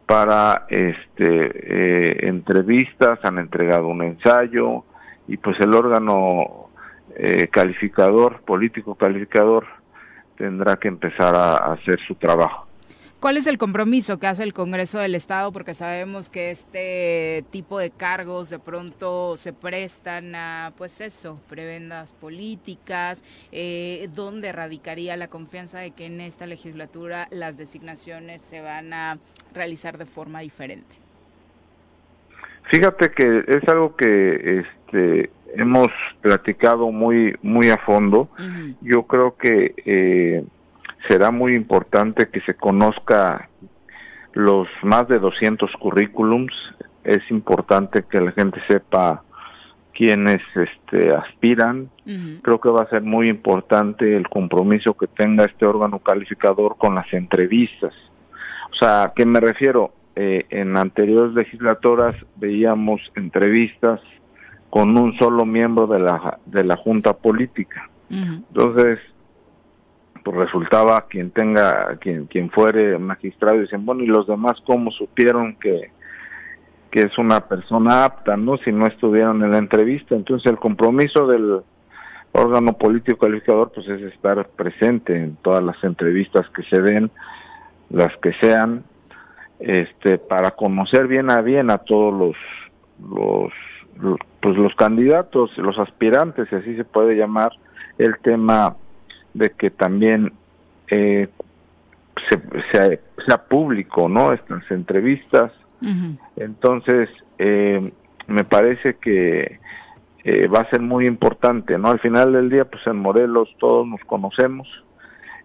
para 0.07 0.67
este 0.71 2.29
entrevistas, 2.29 3.19
han 3.25 3.39
entregado 3.39 3.89
un 3.89 4.03
ensayo 4.03 4.85
y 5.27 5.37
pues 5.37 5.61
el 5.61 5.75
órgano 5.75 6.71
eh, 7.15 7.49
calificador, 7.49 8.41
político 8.43 8.95
calificador, 8.95 9.67
tendrá 10.37 10.77
que 10.77 10.89
empezar 10.89 11.35
a, 11.35 11.57
a 11.57 11.73
hacer 11.75 12.01
su 12.07 12.15
trabajo. 12.15 12.68
¿Cuál 13.21 13.37
es 13.37 13.49
el 13.49 13.59
compromiso 13.59 14.21
que 14.21 14.29
hace 14.29 14.45
el 14.45 14.55
Congreso 14.55 15.01
del 15.01 15.17
Estado? 15.17 15.51
Porque 15.51 15.75
sabemos 15.75 16.31
que 16.31 16.53
este 16.53 17.45
tipo 17.51 17.81
de 17.81 17.91
cargos 17.91 18.49
de 18.49 18.61
pronto 18.61 19.37
se 19.37 19.53
prestan 19.53 20.37
a, 20.37 20.73
pues 20.79 21.01
eso, 21.01 21.41
prebendas 21.49 22.13
políticas. 22.13 23.25
Eh, 23.51 24.09
¿Dónde 24.15 24.53
radicaría 24.53 25.17
la 25.17 25.27
confianza 25.27 25.81
de 25.81 25.91
que 25.91 26.07
en 26.07 26.21
esta 26.21 26.47
legislatura 26.47 27.27
las 27.33 27.59
designaciones 27.59 28.41
se 28.41 28.61
van 28.61 28.93
a 28.93 29.19
realizar 29.53 29.99
de 29.99 30.07
forma 30.07 30.39
diferente? 30.39 30.95
Fíjate 32.71 33.11
que 33.11 33.43
es 33.49 33.69
algo 33.69 33.97
que 33.97 34.61
este, 34.61 35.31
hemos 35.57 35.89
platicado 36.21 36.93
muy 36.93 37.35
muy 37.43 37.69
a 37.71 37.79
fondo. 37.79 38.29
Yo 38.81 39.03
creo 39.09 39.37
que 39.37 39.75
eh, 39.85 40.45
será 41.07 41.31
muy 41.31 41.55
importante 41.55 42.29
que 42.29 42.41
se 42.41 42.55
conozca 42.55 43.49
los 44.33 44.69
más 44.83 45.09
de 45.09 45.19
200 45.19 45.71
currículums. 45.77 46.53
Es 47.05 47.29
importante 47.31 48.05
que 48.11 48.21
la 48.21 48.33
gente 48.33 48.61
sepa 48.67 49.23
quiénes 49.95 50.41
este, 50.55 51.13
aspiran. 51.13 51.91
Creo 52.43 52.61
que 52.61 52.69
va 52.69 52.83
a 52.83 52.89
ser 52.89 53.03
muy 53.03 53.29
importante 53.29 54.17
el 54.17 54.29
compromiso 54.29 54.95
que 54.95 55.07
tenga 55.09 55.45
este 55.45 55.67
órgano 55.67 55.99
calificador 55.99 56.77
con 56.79 56.95
las 56.95 57.13
entrevistas. 57.13 57.93
O 58.71 58.75
sea, 58.75 59.03
¿a 59.03 59.13
qué 59.15 59.27
me 59.27 59.41
refiero? 59.41 59.93
Eh, 60.15 60.47
en 60.51 60.77
anteriores 60.77 61.33
legislaturas 61.35 62.15
veíamos 62.37 63.01
entrevistas 63.15 64.01
con 64.71 64.97
un 64.97 65.17
solo 65.19 65.45
miembro 65.45 65.87
de 65.87 66.01
la, 66.01 66.39
de 66.47 66.65
la 66.65 66.77
junta 66.77 67.17
política. 67.17 67.89
Entonces, 68.11 69.01
pues 70.29 70.37
resultaba 70.37 71.07
quien 71.09 71.31
tenga, 71.31 71.97
quien, 71.97 72.27
quien 72.27 72.51
fuere 72.51 72.99
magistrado, 72.99 73.61
dicen, 73.61 73.87
bueno, 73.87 74.03
¿y 74.03 74.07
los 74.07 74.27
demás 74.27 74.61
cómo 74.67 74.91
supieron 74.91 75.57
que, 75.57 75.91
que 76.91 77.01
es 77.01 77.17
una 77.17 77.41
persona 77.49 78.05
apta, 78.05 78.37
no? 78.37 78.59
Si 78.59 78.71
no 78.71 78.87
estuvieron 78.87 79.43
en 79.43 79.53
la 79.53 79.59
entrevista. 79.59 80.15
Entonces, 80.15 80.53
el 80.53 80.59
compromiso 80.59 81.27
del 81.27 81.63
órgano 82.33 82.75
político 82.75 83.17
calificador, 83.17 83.73
pues 83.75 83.89
es 83.89 84.03
estar 84.03 84.47
presente 84.49 85.17
en 85.17 85.37
todas 85.37 85.65
las 85.65 85.83
entrevistas 85.83 86.47
que 86.51 86.63
se 86.65 86.83
den, 86.83 87.11
las 87.89 88.15
que 88.19 88.35
sean, 88.35 88.85
este, 89.61 90.19
para 90.19 90.51
conocer 90.51 91.07
bien 91.07 91.31
a 91.31 91.41
bien 91.41 91.71
a 91.71 91.79
todos 91.79 92.13
los, 92.13 92.37
los 93.11 93.53
pues 94.41 94.57
los 94.57 94.75
candidatos, 94.75 95.57
los 95.57 95.79
aspirantes, 95.79 96.49
si 96.51 96.55
así 96.55 96.77
se 96.77 96.85
puede 96.85 97.17
llamar, 97.17 97.51
el 97.97 98.19
tema 98.19 98.77
de 99.39 99.51
que 99.51 99.71
también 99.71 100.33
eh, 100.89 101.29
se, 102.29 103.01
sea, 103.27 103.45
público, 103.45 104.09
¿no? 104.09 104.33
Estas 104.33 104.69
entrevistas. 104.71 105.53
Entonces, 106.37 107.09
eh, 107.39 107.93
me 108.27 108.45
parece 108.45 108.95
que 108.95 109.61
eh, 110.25 110.49
va 110.49 110.61
a 110.61 110.71
ser 110.71 110.81
muy 110.81 111.07
importante, 111.07 111.79
¿no? 111.79 111.89
Al 111.89 112.01
final 112.01 112.33
del 112.33 112.51
día, 112.51 112.65
pues 112.65 112.85
en 112.87 112.97
Morelos 112.97 113.49
todos 113.59 113.87
nos 113.87 114.01
conocemos, 114.05 114.67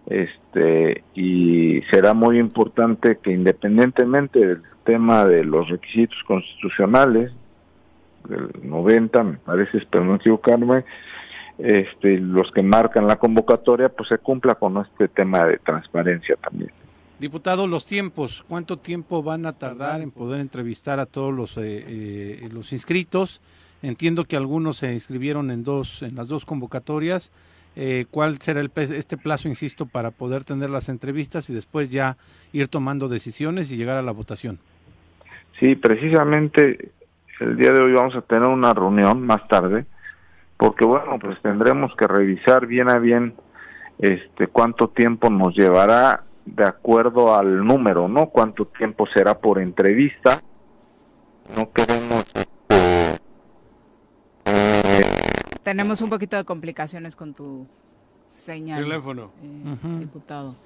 este, 0.06 1.04
y 1.14 1.82
será 1.90 2.14
muy 2.14 2.38
importante 2.38 3.18
que 3.22 3.30
independientemente 3.30 4.40
del 4.40 4.62
tema 4.84 5.24
de 5.24 5.44
los 5.44 5.68
requisitos 5.68 6.18
constitucionales, 6.26 7.32
del 8.28 8.50
90, 8.62 9.22
me 9.22 9.36
parece, 9.38 9.78
espero 9.78 10.04
no 10.04 10.16
equivocarme, 10.16 10.84
este, 11.58 12.18
los 12.18 12.50
que 12.50 12.62
marcan 12.62 13.06
la 13.06 13.16
convocatoria, 13.16 13.88
pues 13.88 14.08
se 14.08 14.18
cumpla 14.18 14.54
con 14.54 14.78
este 14.78 15.08
tema 15.08 15.44
de 15.44 15.58
transparencia 15.58 16.36
también. 16.36 16.70
Diputado, 17.18 17.66
los 17.66 17.86
tiempos, 17.86 18.44
¿cuánto 18.48 18.76
tiempo 18.78 19.22
van 19.22 19.46
a 19.46 19.52
tardar 19.52 20.00
en 20.00 20.10
poder 20.10 20.40
entrevistar 20.40 20.98
a 20.98 21.06
todos 21.06 21.32
los, 21.32 21.56
eh, 21.56 21.84
eh, 21.86 22.48
los 22.52 22.72
inscritos? 22.72 23.40
Entiendo 23.82 24.24
que 24.24 24.36
algunos 24.36 24.78
se 24.78 24.92
inscribieron 24.92 25.50
en 25.50 25.62
dos, 25.62 26.02
en 26.02 26.16
las 26.16 26.26
dos 26.26 26.44
convocatorias. 26.44 27.32
Eh, 27.76 28.06
¿Cuál 28.10 28.38
será 28.38 28.60
el, 28.60 28.70
este 28.76 29.16
plazo, 29.16 29.48
insisto, 29.48 29.86
para 29.86 30.10
poder 30.10 30.44
tener 30.44 30.70
las 30.70 30.88
entrevistas 30.88 31.50
y 31.50 31.54
después 31.54 31.90
ya 31.90 32.16
ir 32.52 32.68
tomando 32.68 33.08
decisiones 33.08 33.70
y 33.70 33.76
llegar 33.76 33.96
a 33.96 34.02
la 34.02 34.12
votación? 34.12 34.58
Sí, 35.58 35.76
precisamente 35.76 36.90
el 37.40 37.56
día 37.56 37.72
de 37.72 37.82
hoy 37.82 37.92
vamos 37.92 38.14
a 38.16 38.22
tener 38.22 38.48
una 38.48 38.74
reunión 38.74 39.22
más 39.22 39.46
tarde, 39.48 39.86
porque 40.64 40.86
bueno, 40.86 41.18
pues 41.18 41.38
tendremos 41.42 41.94
que 41.94 42.06
revisar 42.06 42.66
bien 42.66 42.88
a 42.88 42.98
bien 42.98 43.34
este 43.98 44.46
cuánto 44.46 44.88
tiempo 44.88 45.28
nos 45.28 45.54
llevará 45.54 46.24
de 46.46 46.64
acuerdo 46.64 47.34
al 47.34 47.66
número, 47.66 48.08
¿no? 48.08 48.30
Cuánto 48.30 48.64
tiempo 48.68 49.06
será 49.06 49.38
por 49.38 49.60
entrevista. 49.60 50.40
No 51.54 51.70
queremos 51.70 52.24
Tenemos 55.62 56.00
un 56.00 56.08
poquito 56.08 56.38
de 56.38 56.44
complicaciones 56.44 57.14
con 57.14 57.34
tu 57.34 57.66
señal. 58.26 58.84
Teléfono. 58.84 59.32
Eh, 59.42 59.98
diputado. 60.00 60.56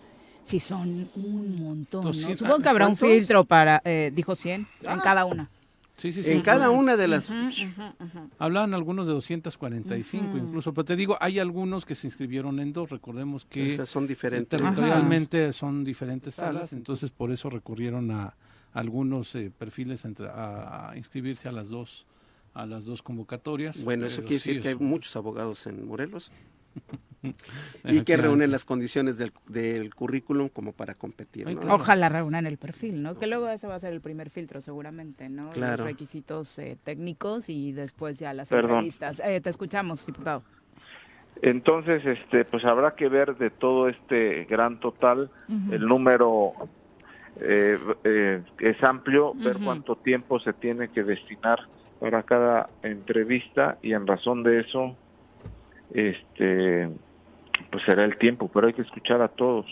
Si 0.44 0.60
son 0.60 1.10
un 1.16 1.60
montón, 1.60 2.04
¿no? 2.04 2.12
Supongo 2.12 2.60
que 2.60 2.68
habrá 2.68 2.86
un 2.86 2.96
filtro 2.96 3.42
para, 3.42 3.82
eh, 3.84 4.12
dijo 4.14 4.36
100, 4.36 4.64
en 4.80 5.00
cada 5.00 5.24
una. 5.24 5.50
Sí, 5.98 6.12
sí, 6.12 6.22
sí. 6.22 6.30
En 6.30 6.42
cada 6.42 6.70
una 6.70 6.96
de 6.96 7.08
las... 7.08 7.28
Hablaban 8.38 8.72
algunos 8.72 9.08
de 9.08 9.12
245 9.12 10.38
incluso, 10.38 10.72
pero 10.72 10.84
te 10.84 10.94
digo, 10.96 11.18
hay 11.20 11.40
algunos 11.40 11.84
que 11.84 11.96
se 11.96 12.06
inscribieron 12.06 12.60
en 12.60 12.72
dos, 12.72 12.90
recordemos 12.90 13.44
que... 13.44 13.84
Son 13.84 14.06
diferentes. 14.06 14.60
Territorialmente 14.60 15.52
son 15.52 15.82
diferentes 15.82 16.34
salas, 16.34 16.72
entonces 16.72 17.10
por 17.10 17.32
eso 17.32 17.50
recurrieron 17.50 18.12
a 18.12 18.34
algunos 18.72 19.34
eh, 19.34 19.50
perfiles 19.56 20.04
a, 20.04 20.92
inscribirse 20.96 21.48
a 21.48 21.52
las 21.52 21.68
dos 21.68 22.06
a 22.54 22.66
las 22.66 22.84
dos 22.84 23.02
convocatorias. 23.02 23.84
Bueno, 23.84 24.06
eso 24.06 24.22
quiere 24.22 24.34
decir 24.34 24.60
que 24.60 24.68
hay 24.68 24.74
muchos 24.74 25.14
abogados 25.14 25.66
en 25.68 25.86
Morelos. 25.86 26.32
y 27.84 28.02
que 28.02 28.16
reúnen 28.16 28.50
las 28.50 28.64
condiciones 28.64 29.18
del, 29.18 29.32
del 29.48 29.94
currículum 29.94 30.48
como 30.48 30.72
para 30.72 30.94
competir. 30.94 31.46
Ojalá 31.68 32.08
reúnan 32.08 32.46
el 32.46 32.58
perfil, 32.58 33.02
¿no? 33.02 33.14
Que 33.14 33.26
luego 33.26 33.48
ese 33.48 33.66
va 33.66 33.74
a 33.74 33.80
ser 33.80 33.92
el 33.92 34.00
primer 34.00 34.30
filtro 34.30 34.60
seguramente, 34.60 35.28
¿no? 35.28 35.50
Los 35.54 35.80
requisitos 35.80 36.58
eh, 36.58 36.76
técnicos 36.82 37.48
y 37.48 37.72
después 37.72 38.18
ya 38.18 38.32
las 38.34 38.52
entrevistas. 38.52 39.20
Eh, 39.24 39.40
te 39.40 39.50
escuchamos, 39.50 40.04
diputado. 40.06 40.42
Entonces, 41.40 42.04
este, 42.04 42.44
pues 42.44 42.64
habrá 42.64 42.96
que 42.96 43.08
ver 43.08 43.36
de 43.36 43.50
todo 43.50 43.88
este 43.88 44.44
gran 44.44 44.80
total, 44.80 45.30
el 45.70 45.86
número 45.86 46.52
eh, 47.40 48.42
es 48.58 48.82
amplio, 48.82 49.34
ver 49.34 49.58
cuánto 49.62 49.94
tiempo 49.94 50.40
se 50.40 50.52
tiene 50.52 50.88
que 50.88 51.04
destinar 51.04 51.60
para 52.00 52.24
cada 52.24 52.66
entrevista 52.82 53.78
y 53.82 53.92
en 53.92 54.06
razón 54.06 54.42
de 54.42 54.60
eso 54.60 54.96
este 55.92 56.88
pues 57.70 57.84
será 57.84 58.04
el 58.04 58.16
tiempo, 58.18 58.50
pero 58.52 58.68
hay 58.68 58.72
que 58.72 58.82
escuchar 58.82 59.20
a 59.20 59.28
todos. 59.28 59.66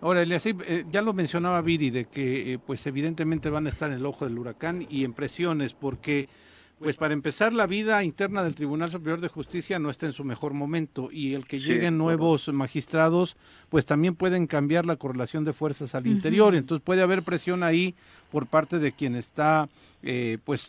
Ahora, 0.00 0.22
eh, 0.22 0.84
ya 0.90 1.02
lo 1.02 1.12
mencionaba 1.12 1.60
Viri, 1.60 1.90
de 1.90 2.04
que 2.04 2.52
eh, 2.52 2.58
pues 2.64 2.86
evidentemente 2.86 3.50
van 3.50 3.66
a 3.66 3.68
estar 3.68 3.90
en 3.90 3.96
el 3.96 4.06
ojo 4.06 4.24
del 4.24 4.38
huracán 4.38 4.86
y 4.88 5.04
en 5.04 5.12
presiones, 5.12 5.74
porque 5.74 6.28
pues 6.78 6.94
para 6.94 7.12
empezar 7.12 7.52
la 7.52 7.66
vida 7.66 8.04
interna 8.04 8.44
del 8.44 8.54
Tribunal 8.54 8.90
Superior 8.90 9.20
de 9.20 9.26
Justicia 9.26 9.80
no 9.80 9.90
está 9.90 10.06
en 10.06 10.12
su 10.12 10.22
mejor 10.22 10.54
momento 10.54 11.08
y 11.10 11.34
el 11.34 11.44
que 11.44 11.58
lleguen 11.58 11.98
nuevos 11.98 12.48
magistrados 12.52 13.36
pues 13.68 13.84
también 13.84 14.14
pueden 14.14 14.46
cambiar 14.46 14.86
la 14.86 14.94
correlación 14.94 15.44
de 15.44 15.52
fuerzas 15.52 15.96
al 15.96 16.06
interior, 16.06 16.54
entonces 16.54 16.84
puede 16.84 17.02
haber 17.02 17.24
presión 17.24 17.64
ahí 17.64 17.96
por 18.30 18.46
parte 18.46 18.78
de 18.78 18.92
quien 18.92 19.16
está 19.16 19.68
eh, 20.02 20.38
pues 20.44 20.66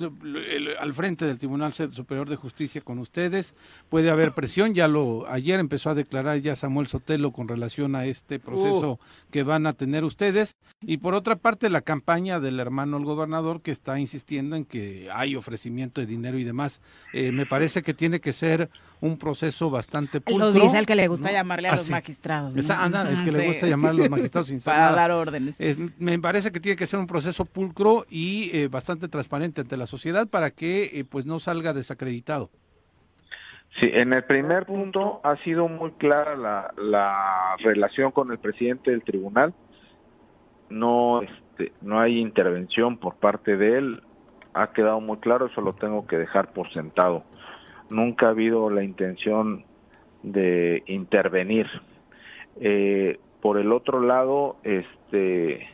al 0.80 0.94
frente 0.94 1.26
del 1.26 1.38
Tribunal 1.38 1.74
Superior 1.74 2.30
de 2.30 2.36
Justicia 2.36 2.82
con 2.82 3.00
ustedes. 3.00 3.56
Puede 3.90 4.10
haber 4.10 4.34
presión, 4.34 4.74
ya 4.74 4.88
lo 4.88 5.28
ayer 5.30 5.60
empezó 5.60 5.90
a 5.90 5.96
declarar 5.96 6.40
ya 6.40 6.56
Samuel 6.56 6.88
Sotelo 6.88 7.32
con 7.32 7.48
relación 7.48 7.96
a 7.96 8.06
este 8.06 8.40
proceso 8.40 9.00
que 9.32 9.44
van 9.44 9.68
a 9.68 9.74
tener 9.74 10.04
ustedes. 10.04 10.58
Y 10.82 10.98
por 10.98 11.14
otra 11.14 11.36
parte, 11.36 11.70
la 11.70 11.82
campaña 11.82 12.40
del 12.40 12.60
hermano 12.60 12.98
el 12.98 13.06
gobernador 13.06 13.62
que 13.62 13.72
está 13.72 14.00
insistiendo 14.00 14.56
en 14.56 14.66
que 14.66 15.10
hay 15.14 15.36
ofrecimiento 15.36 16.02
de 16.02 16.08
dinero 16.08 16.38
y 16.40 16.44
demás. 16.44 16.82
Eh, 17.14 17.32
me 17.32 17.46
parece 17.46 17.84
que 17.84 17.94
tiene 17.94 18.20
que 18.20 18.34
ser 18.34 18.70
un 19.02 19.18
proceso 19.18 19.70
bastante 19.70 20.20
pulcro. 20.22 20.52
Lo 20.52 20.54
dice 20.54 20.78
el 20.78 20.86
que 20.86 20.95
le 20.95 21.08
gusta 21.08 21.32
llamarle 21.32 21.70
a 21.70 21.76
los 21.76 21.89
magistrados. 21.89 22.70
anda, 22.70 23.10
el 23.10 23.24
que 23.24 23.32
le 23.32 23.47
gusta 23.47 23.68
llamar 23.68 23.91
a 23.91 23.93
los 23.93 24.10
magistrados 24.10 24.47
sin 24.50 24.62
Para 24.62 24.91
dar 24.91 25.12
órdenes. 25.12 25.58
me 25.97 26.20
parece 26.20 26.52
que 26.52 26.60
tiene 26.60 26.76
que 26.76 26.86
ser 26.86 27.00
un 27.00 27.08
proceso 27.08 27.45
pulcro 27.45 28.06
y 28.10 28.52
eh, 28.54 28.68
bastante 28.68 29.08
transparente 29.08 29.62
ante 29.62 29.78
la 29.78 29.86
sociedad 29.86 30.28
para 30.28 30.52
que 30.52 30.91
eh, 30.93 31.06
pues 31.06 31.26
no 31.26 31.39
salga 31.39 31.74
desacreditado. 31.74 32.50
Sí, 33.80 33.89
en 33.93 34.14
el 34.14 34.24
primer 34.24 34.66
punto 34.66 35.22
ha 35.24 35.38
sido 35.43 35.68
muy 35.68 35.91
clara 35.91 36.36
la, 36.36 36.74
la 36.78 37.56
relación 37.60 38.12
con 38.12 38.32
el 38.32 38.39
presidente 38.39 38.91
del 38.91 39.04
tribunal. 39.04 39.54
No, 40.70 41.22
este, 41.22 41.72
no 41.82 42.00
hay 42.00 42.20
intervención 42.20 42.97
por 42.97 43.16
parte 43.16 43.58
de 43.58 43.78
él. 43.78 44.04
Ha 44.54 44.74
quedado 44.74 45.00
muy 45.00 45.18
claro, 45.18 45.45
eso 45.45 45.62
lo 45.62 45.74
tengo 45.74 46.08
que 46.08 46.18
dejar 46.18 46.52
por 46.52 46.72
sentado 46.74 47.24
nunca 47.90 48.28
ha 48.28 48.30
habido 48.30 48.70
la 48.70 48.84
intención 48.84 49.64
de 50.24 50.84
intervenir. 50.88 51.68
Eh, 52.60 53.20
por 53.42 53.58
el 53.58 53.72
otro 53.72 54.02
lado, 54.02 54.58
este, 54.64 55.68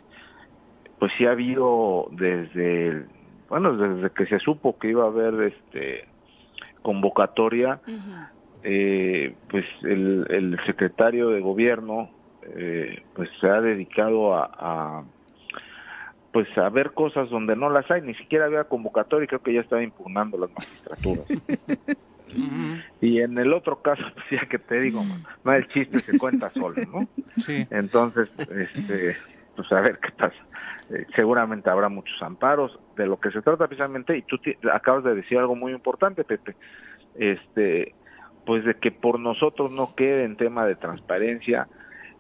pues 1.00 1.12
sí 1.18 1.26
ha 1.26 1.32
habido 1.32 2.08
desde, 2.12 3.06
bueno, 3.50 3.76
desde 3.76 4.12
que 4.12 4.28
se 4.28 4.40
supo 4.40 4.78
que 4.78 4.90
iba 4.90 5.04
a 5.04 5.08
haber 5.08 5.54
este 5.54 6.06
convocatoria, 6.82 7.82
eh, 8.64 9.36
pues 9.50 9.66
el, 9.84 10.28
el 10.30 10.60
secretario 10.66 11.30
de 11.30 11.42
gobierno 11.42 12.10
eh, 12.44 13.02
pues 13.16 13.30
se 13.42 13.50
ha 13.50 13.60
dedicado 13.60 14.36
a, 14.36 14.52
a, 14.54 15.04
pues 16.36 16.50
a 16.58 16.68
ver 16.68 16.92
cosas 16.92 17.30
donde 17.30 17.56
no 17.56 17.70
las 17.70 17.90
hay, 17.90 18.02
ni 18.02 18.14
siquiera 18.16 18.44
había 18.44 18.66
convocatoria 18.66 19.24
y 19.24 19.28
creo 19.28 19.42
que 19.42 19.54
ya 19.54 19.62
estaba 19.62 19.82
impugnando 19.82 20.38
las 20.38 20.50
magistraturas. 20.52 21.26
Y 23.00 23.22
en 23.22 23.38
el 23.38 23.54
otro 23.54 23.82
caso, 23.82 24.04
pues 24.14 24.26
ya 24.30 24.46
que 24.46 24.60
te 24.60 24.82
digo, 24.82 25.02
no 25.46 25.54
el 25.54 25.66
chiste 25.70 26.00
se 26.00 26.20
cuenta 26.20 26.50
solo, 26.50 26.76
¿no? 26.92 27.08
Sí. 27.38 27.66
Entonces, 27.70 28.38
este, 28.50 29.16
pues 29.56 29.72
a 29.72 29.80
ver 29.80 29.98
qué 30.00 30.12
pasa. 30.12 30.36
Eh, 30.90 31.06
seguramente 31.16 31.70
habrá 31.70 31.88
muchos 31.88 32.22
amparos. 32.22 32.78
De 32.98 33.06
lo 33.06 33.18
que 33.18 33.32
se 33.32 33.42
trata 33.42 33.68
precisamente, 33.68 34.18
y 34.18 34.22
tú 34.24 34.38
acabas 34.74 35.06
de 35.06 35.16
decir 35.16 35.38
algo 35.38 35.56
muy 35.56 35.72
importante, 35.72 36.26
Pepe, 36.26 36.58
este, 37.18 37.96
pues 38.46 38.66
de 38.66 38.74
que 38.74 38.92
por 38.92 39.22
nosotros 39.22 39.72
no 39.72 39.96
quede 39.96 40.26
en 40.26 40.36
tema 40.36 40.66
de 40.66 40.76
transparencia. 40.76 41.70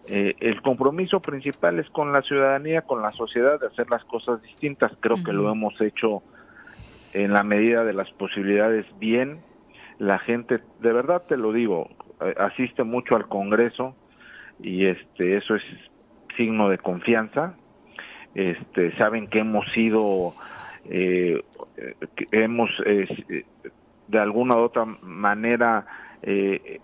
Eh, 0.07 0.35
el 0.39 0.61
compromiso 0.61 1.19
principal 1.19 1.79
es 1.79 1.89
con 1.89 2.11
la 2.11 2.21
ciudadanía, 2.21 2.83
con 2.83 3.01
la 3.01 3.11
sociedad, 3.13 3.59
de 3.59 3.67
hacer 3.67 3.89
las 3.89 4.03
cosas 4.05 4.41
distintas. 4.41 4.91
Creo 4.99 5.23
que 5.23 5.33
lo 5.33 5.51
hemos 5.51 5.79
hecho 5.81 6.21
en 7.13 7.33
la 7.33 7.43
medida 7.43 7.83
de 7.83 7.93
las 7.93 8.11
posibilidades 8.11 8.85
bien. 8.99 9.39
La 9.97 10.19
gente, 10.19 10.59
de 10.79 10.93
verdad 10.93 11.23
te 11.27 11.37
lo 11.37 11.53
digo, 11.53 11.89
eh, 12.21 12.35
asiste 12.37 12.83
mucho 12.83 13.15
al 13.15 13.27
Congreso 13.27 13.95
y 14.61 14.85
este 14.85 15.37
eso 15.37 15.55
es 15.55 15.63
signo 16.37 16.69
de 16.69 16.77
confianza. 16.77 17.55
Este 18.35 18.95
saben 18.97 19.27
que 19.27 19.39
hemos 19.39 19.65
sido 19.71 20.35
eh, 20.89 21.41
eh, 21.77 21.95
que 22.15 22.27
hemos 22.31 22.69
eh, 22.85 23.45
de 24.07 24.19
alguna 24.19 24.55
u 24.55 24.59
otra 24.59 24.85
manera 24.85 25.87
eh, 26.21 26.79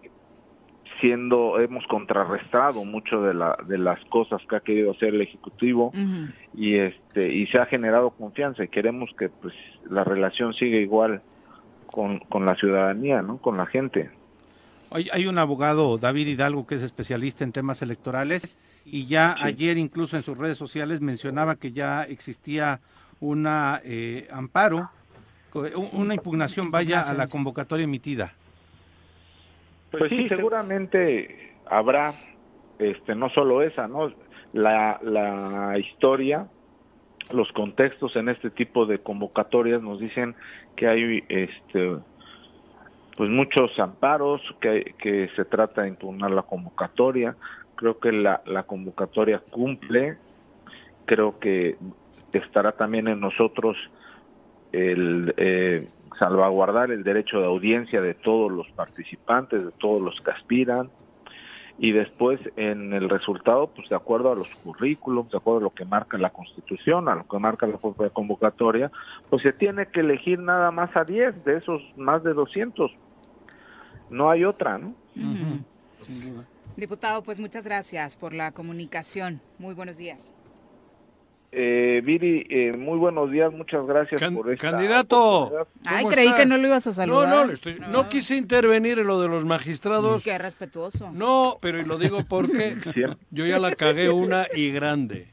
siendo 1.02 1.60
hemos 1.60 1.86
contrarrestado 1.88 2.86
mucho 2.86 3.22
de 3.22 3.34
la 3.34 3.58
de 3.68 3.78
las 3.78 4.00
cosas 4.06 4.42
que 4.48 4.56
ha 4.56 4.60
querido 4.62 4.92
hacer 4.92 5.16
el 5.16 5.22
ejecutivo 5.22 5.92
y 6.56 6.76
este 6.76 7.34
y 7.34 7.48
se 7.48 7.58
ha 7.58 7.66
generado 7.66 8.12
confianza 8.12 8.64
y 8.64 8.68
queremos 8.70 9.10
que 9.18 9.30
pues 9.30 9.54
la 9.90 10.04
relación 10.04 10.54
siga 10.54 10.78
igual 10.78 11.22
con, 11.88 12.20
con 12.20 12.46
la 12.46 12.56
ciudadanía 12.56 13.22
no 13.22 13.38
con 13.38 13.58
la 13.58 13.66
gente. 13.66 14.10
Hay, 14.94 15.08
hay 15.14 15.26
un 15.26 15.38
abogado, 15.38 15.98
David 15.98 16.28
Hidalgo, 16.28 16.68
que 16.68 16.76
es 16.76 16.82
especialista 16.82 17.44
en 17.44 17.54
temas 17.54 17.82
electorales 17.82 18.58
y 18.86 19.06
ya 19.06 19.36
ayer 19.42 19.78
incluso 19.78 20.18
en 20.18 20.24
sus 20.24 20.38
redes 20.38 20.58
sociales 20.58 21.02
mencionaba 21.02 21.56
que 21.56 21.72
ya 21.72 22.04
existía 22.04 22.82
una 23.22 23.82
eh, 23.86 24.28
amparo, 24.32 24.90
una 25.94 26.14
impugnación 26.14 26.72
vaya 26.72 27.02
a 27.02 27.14
la 27.14 27.28
convocatoria 27.28 27.86
emitida. 27.86 28.34
Pues 29.92 30.10
sí, 30.10 30.28
seguramente 30.30 31.54
habrá, 31.66 32.14
este, 32.80 33.14
no 33.14 33.30
solo 33.30 33.62
esa, 33.62 33.88
¿no? 33.88 34.12
La, 34.54 35.00
la 35.04 35.78
historia, 35.78 36.48
los 37.34 37.52
contextos 37.52 38.16
en 38.16 38.30
este 38.30 38.50
tipo 38.50 38.86
de 38.86 39.00
convocatorias 39.00 39.82
nos 39.82 40.00
dicen 40.00 40.36
que 40.76 40.88
hay, 40.88 41.24
este, 41.30 41.98
pues 43.18 43.30
muchos 43.30 43.78
amparos, 43.80 44.42
que, 44.60 44.96
que 44.98 45.30
se 45.36 45.46
trata 45.46 45.84
de 45.84 45.90
impugnar 45.90 46.32
la 46.32 46.44
convocatoria. 46.44 47.36
Creo 47.76 48.00
que 48.00 48.12
la, 48.12 48.42
la 48.46 48.64
convocatoria 48.64 49.40
cumple, 49.40 50.18
creo 51.06 51.40
que 51.40 51.78
estará 52.34 52.74
también 52.74 53.08
en 53.08 53.20
nosotros 53.20 53.78
el 54.72 55.34
eh, 55.38 55.88
salvaguardar 56.22 56.92
el 56.92 57.04
derecho 57.04 57.40
de 57.40 57.48
audiencia 57.48 58.00
de 58.00 58.14
todos 58.14 58.52
los 58.52 58.70
participantes, 58.74 59.66
de 59.66 59.72
todos 59.72 60.00
los 60.00 60.22
que 60.22 60.30
aspiran, 60.30 60.92
y 61.80 61.94
después 61.94 62.40
en 62.58 62.94
el 62.94 63.10
resultado, 63.10 63.72
pues 63.76 63.90
de 63.90 63.96
acuerdo 63.96 64.32
a 64.32 64.36
los 64.36 64.48
currículums, 64.64 65.32
de 65.32 65.38
acuerdo 65.38 65.62
a 65.62 65.64
lo 65.64 65.70
que 65.72 65.84
marca 65.84 66.20
la 66.20 66.30
Constitución, 66.30 67.10
a 67.10 67.16
lo 67.16 67.28
que 67.28 67.40
marca 67.40 67.66
la 67.66 67.78
propia 67.78 68.12
convocatoria, 68.12 68.92
pues 69.32 69.42
se 69.42 69.52
tiene 69.52 69.88
que 69.88 70.02
elegir 70.02 70.38
nada 70.38 70.70
más 70.70 70.96
a 70.96 71.06
10 71.06 71.44
de 71.44 71.58
esos 71.58 71.82
más 71.98 72.24
de 72.24 72.36
200. 72.36 72.92
No 74.12 74.30
hay 74.30 74.44
otra, 74.44 74.78
¿no? 74.78 74.94
Diputado, 76.78 77.24
pues 77.24 77.40
muchas 77.40 77.64
gracias 77.64 78.16
por 78.16 78.32
la 78.32 78.52
comunicación. 78.52 79.42
Muy 79.58 79.74
buenos 79.74 79.98
días. 79.98 80.28
Eh, 81.54 82.02
Viri, 82.06 82.48
eh, 82.50 82.72
muy 82.78 82.98
buenos 82.98 83.30
días, 83.30 83.52
muchas 83.52 83.86
gracias 83.86 84.22
por 84.34 84.50
esta 84.54 84.72
Candidato. 84.72 85.52
Ay, 85.86 86.04
¿Cómo 86.04 86.14
creí 86.14 86.28
está? 86.28 86.38
que 86.40 86.46
no 86.46 86.58
lo 86.58 86.68
ibas 86.68 86.88
a 86.88 86.94
saludar. 86.94 87.28
No, 87.28 87.46
no, 87.48 87.52
estoy- 87.52 87.78
no 87.90 88.08
quise 88.08 88.38
intervenir 88.38 89.00
en 89.00 89.08
lo 89.08 89.20
de 89.20 89.28
los 89.28 89.44
magistrados. 89.44 90.24
Qué 90.24 90.38
respetuoso. 90.38 91.12
No, 91.12 91.58
pero 91.62 91.80
y 91.82 91.84
lo 91.84 91.98
digo 91.98 92.24
porque 92.28 92.76
yo 93.32 93.46
ya 93.46 93.60
la 93.60 93.76
cagué 93.76 94.10
una 94.10 94.48
y 94.54 94.72
grande. 94.72 95.28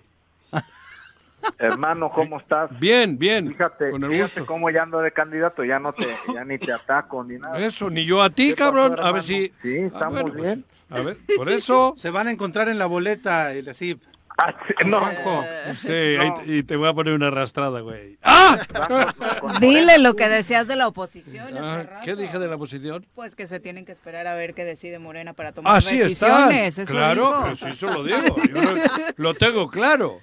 Hermano, 1.58 2.10
¿cómo 2.12 2.40
estás? 2.40 2.76
Bien, 2.80 3.16
bien. 3.16 3.48
Fíjate, 3.48 3.90
con 3.90 4.02
el 4.02 4.10
fíjate 4.10 4.40
gusto. 4.40 4.46
cómo 4.46 4.70
ya 4.70 4.82
ando 4.82 4.98
de 4.98 5.12
candidato, 5.12 5.64
ya 5.64 5.78
no 5.78 5.92
te, 5.92 6.04
ya 6.34 6.44
ni 6.44 6.58
te 6.58 6.72
ataco 6.72 7.22
ni 7.22 7.36
nada. 7.36 7.58
Eso, 7.64 7.88
ni 7.90 8.04
yo 8.04 8.20
a 8.20 8.28
ti, 8.28 8.48
¿Qué 8.48 8.56
pasó, 8.56 8.72
cabrón. 8.72 8.96
a 9.00 9.12
ver 9.12 9.22
si. 9.22 9.52
Sí, 9.62 9.76
estamos 9.76 10.20
bueno, 10.22 10.36
pues, 10.36 10.42
bien. 10.56 10.64
a 10.90 11.00
ver, 11.00 11.16
por 11.36 11.48
eso. 11.48 11.94
Se 11.96 12.10
van 12.10 12.26
a 12.26 12.32
encontrar 12.32 12.68
en 12.68 12.76
la 12.78 12.86
boleta, 12.86 13.52
el 13.54 13.68
ASIP. 13.68 14.02
No. 14.86 15.00
Juanjo. 15.00 15.44
Sí, 15.74 15.90
ahí 15.92 16.32
te- 16.34 16.56
y 16.56 16.62
te 16.62 16.76
voy 16.76 16.88
a 16.88 16.92
poner 16.94 17.14
una 17.14 17.26
arrastrada, 17.28 17.80
güey. 17.80 18.18
¡Ah! 18.22 18.56
Dile 19.60 19.98
lo 19.98 20.14
que 20.14 20.28
decías 20.28 20.66
de 20.68 20.76
la 20.76 20.88
oposición. 20.88 21.56
hace 21.56 21.58
Ah, 21.58 21.82
rato. 21.84 22.04
¿Qué 22.04 22.16
dije 22.16 22.38
de 22.38 22.48
la 22.48 22.56
oposición? 22.56 23.06
Pues 23.14 23.34
que 23.34 23.46
se 23.46 23.60
tienen 23.60 23.84
que 23.84 23.92
esperar 23.92 24.26
a 24.26 24.34
ver 24.34 24.54
qué 24.54 24.64
decide 24.64 24.98
Morena 24.98 25.32
para 25.32 25.52
tomar 25.52 25.76
Así 25.76 25.96
está. 26.00 26.08
decisiones. 26.08 26.78
Eso 26.78 26.92
Claro, 26.92 27.54
si 27.54 27.68
eso 27.68 27.90
lo 27.92 28.04
digo. 28.04 28.36
Yo 28.48 28.62
lo, 28.62 28.82
lo 29.16 29.34
tengo 29.34 29.68
claro. 29.70 30.18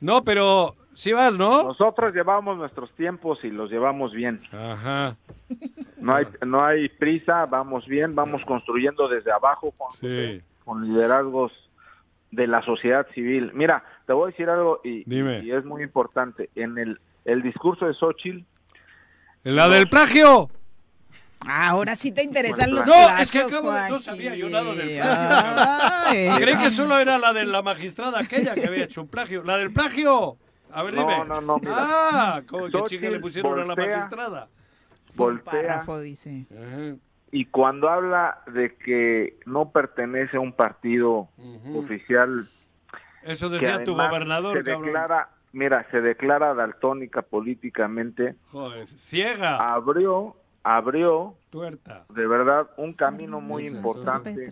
No, 0.00 0.24
pero 0.24 0.74
sí 0.94 1.12
vas, 1.12 1.36
¿no? 1.38 1.62
Nosotros 1.64 2.12
llevamos 2.14 2.56
nuestros 2.58 2.90
tiempos 2.92 3.44
y 3.44 3.50
los 3.50 3.70
llevamos 3.70 4.12
bien. 4.12 4.40
Ajá. 4.52 5.16
No 5.98 6.14
hay, 6.14 6.26
no 6.44 6.64
hay 6.64 6.88
prisa, 6.88 7.46
vamos 7.46 7.86
bien, 7.86 8.14
vamos 8.14 8.42
construyendo 8.44 9.08
desde 9.08 9.32
abajo 9.32 9.72
con, 9.76 9.90
Sí. 9.92 10.40
con 10.64 10.84
liderazgos 10.86 11.52
de 12.30 12.46
la 12.46 12.62
sociedad 12.62 13.06
civil. 13.14 13.50
Mira, 13.54 13.84
te 14.06 14.12
voy 14.12 14.28
a 14.28 14.30
decir 14.32 14.48
algo 14.48 14.80
y, 14.84 15.04
Dime. 15.04 15.40
y 15.44 15.52
es 15.52 15.64
muy 15.64 15.82
importante. 15.82 16.50
En 16.54 16.76
el, 16.78 17.00
el 17.24 17.42
discurso 17.42 17.86
de 17.86 17.94
Xochitl, 17.94 18.44
¿La 19.44 19.68
del 19.68 19.88
plagio? 19.88 20.50
Ahora 21.48 21.94
sí 21.94 22.10
te 22.10 22.24
interesan 22.24 22.74
los 22.74 22.84
No, 22.84 22.92
plagios, 22.92 23.20
es 23.20 23.30
que 23.30 23.38
acabo 23.42 23.72
de- 23.72 23.88
no 23.88 23.98
sabía 24.00 24.34
yo 24.34 24.48
nada 24.48 24.74
del 24.74 25.00
Ay. 25.00 26.28
Creí 26.38 26.56
que 26.56 26.70
solo 26.72 26.98
era 26.98 27.18
la 27.18 27.32
de 27.32 27.44
la 27.44 27.62
magistrada 27.62 28.18
aquella 28.18 28.54
que 28.56 28.66
había 28.66 28.84
hecho 28.84 29.02
un 29.02 29.08
plagio. 29.08 29.44
¡La 29.44 29.56
del 29.56 29.72
plagio! 29.72 30.36
A 30.72 30.82
ver, 30.82 30.94
No, 30.94 31.02
dime. 31.02 31.24
no, 31.26 31.40
no, 31.40 31.58
mira. 31.58 31.74
Ah, 31.78 32.42
¿cómo 32.48 32.64
que 32.66 32.72
Xochitl 32.72 32.88
chica 32.96 33.10
le 33.10 33.20
pusieron 33.20 33.52
a 33.52 33.56
la 33.58 33.64
voltea. 33.66 33.96
magistrada? 33.96 34.48
Fue 35.14 35.26
un 35.28 35.34
voltea 35.36 35.52
párrafo, 35.52 36.00
dice. 36.00 36.46
Y 37.38 37.44
cuando 37.46 37.88
habla 37.90 38.38
de 38.46 38.74
que 38.76 39.38
no 39.44 39.70
pertenece 39.70 40.36
a 40.36 40.40
un 40.40 40.52
partido 40.52 41.28
oficial, 41.74 42.48
Eso 43.22 43.48
decía 43.50 43.84
tu 43.84 43.94
gobernador, 43.94 44.56
se 44.56 44.64
cabrón. 44.64 44.84
declara, 44.86 45.28
mira, 45.52 45.86
se 45.90 46.00
declara 46.00 46.54
daltónica 46.54 47.22
políticamente, 47.22 48.36
Joder, 48.52 48.86
ciega, 48.86 49.74
abrió, 49.74 50.36
abrió 50.62 51.34
tuerta. 51.50 52.04
de 52.08 52.26
verdad 52.26 52.68
un 52.78 52.94
camino 52.94 53.40
muy 53.40 53.66
importante 53.66 54.48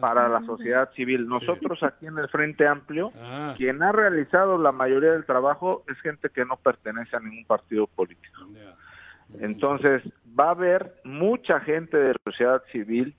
para 0.00 0.28
la 0.28 0.40
sociedad 0.44 0.90
civil. 0.94 1.26
Nosotros 1.28 1.82
aquí 1.82 2.06
en 2.06 2.18
el 2.18 2.28
Frente 2.28 2.66
Amplio, 2.66 3.12
Ah. 3.22 3.54
quien 3.56 3.82
ha 3.82 3.92
realizado 3.92 4.58
la 4.58 4.72
mayoría 4.72 5.12
del 5.12 5.24
trabajo 5.24 5.84
es 5.88 5.98
gente 6.00 6.30
que 6.30 6.44
no 6.44 6.56
pertenece 6.56 7.16
a 7.16 7.20
ningún 7.20 7.44
partido 7.44 7.86
político. 7.86 8.40
Entonces, 9.40 10.02
va 10.38 10.48
a 10.48 10.50
haber 10.50 10.94
mucha 11.04 11.60
gente 11.60 11.96
de 11.96 12.08
la 12.08 12.20
sociedad 12.24 12.62
civil 12.72 13.14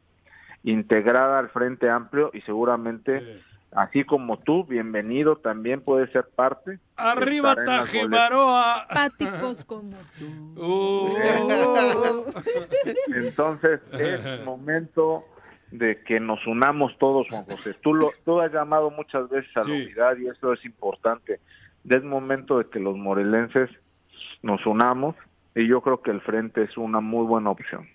integrada 0.63 1.39
al 1.39 1.49
Frente 1.49 1.89
Amplio 1.89 2.31
y 2.33 2.41
seguramente, 2.41 3.41
así 3.71 4.03
como 4.03 4.39
tú, 4.39 4.65
bienvenido, 4.65 5.37
también 5.37 5.81
puede 5.81 6.11
ser 6.11 6.25
parte. 6.35 6.79
¡Arriba 6.95 7.55
Tajimaroa! 7.55 8.87
Páticos 8.93 9.63
como 9.65 9.97
tú. 10.17 10.25
Uh. 10.57 11.13
Entonces 13.13 13.81
es 13.91 14.45
momento 14.45 15.25
de 15.71 16.01
que 16.03 16.19
nos 16.19 16.45
unamos 16.47 16.97
todos, 16.97 17.27
Juan 17.29 17.43
José. 17.43 17.73
Tú 17.81 17.93
lo, 17.93 18.09
tú 18.23 18.39
has 18.39 18.53
llamado 18.53 18.89
muchas 18.89 19.29
veces 19.29 19.51
a 19.57 19.61
la 19.61 19.65
unidad 19.65 20.17
y 20.17 20.27
eso 20.27 20.53
es 20.53 20.63
importante. 20.63 21.41
Es 21.89 22.03
momento 22.03 22.57
de 22.57 22.69
que 22.69 22.79
los 22.79 22.95
morelenses 22.95 23.69
nos 24.41 24.65
unamos 24.65 25.15
y 25.55 25.67
yo 25.67 25.81
creo 25.81 26.01
que 26.01 26.11
el 26.11 26.21
frente 26.21 26.63
es 26.63 26.77
una 26.77 26.99
muy 26.99 27.25
buena 27.25 27.49
opción. 27.49 27.87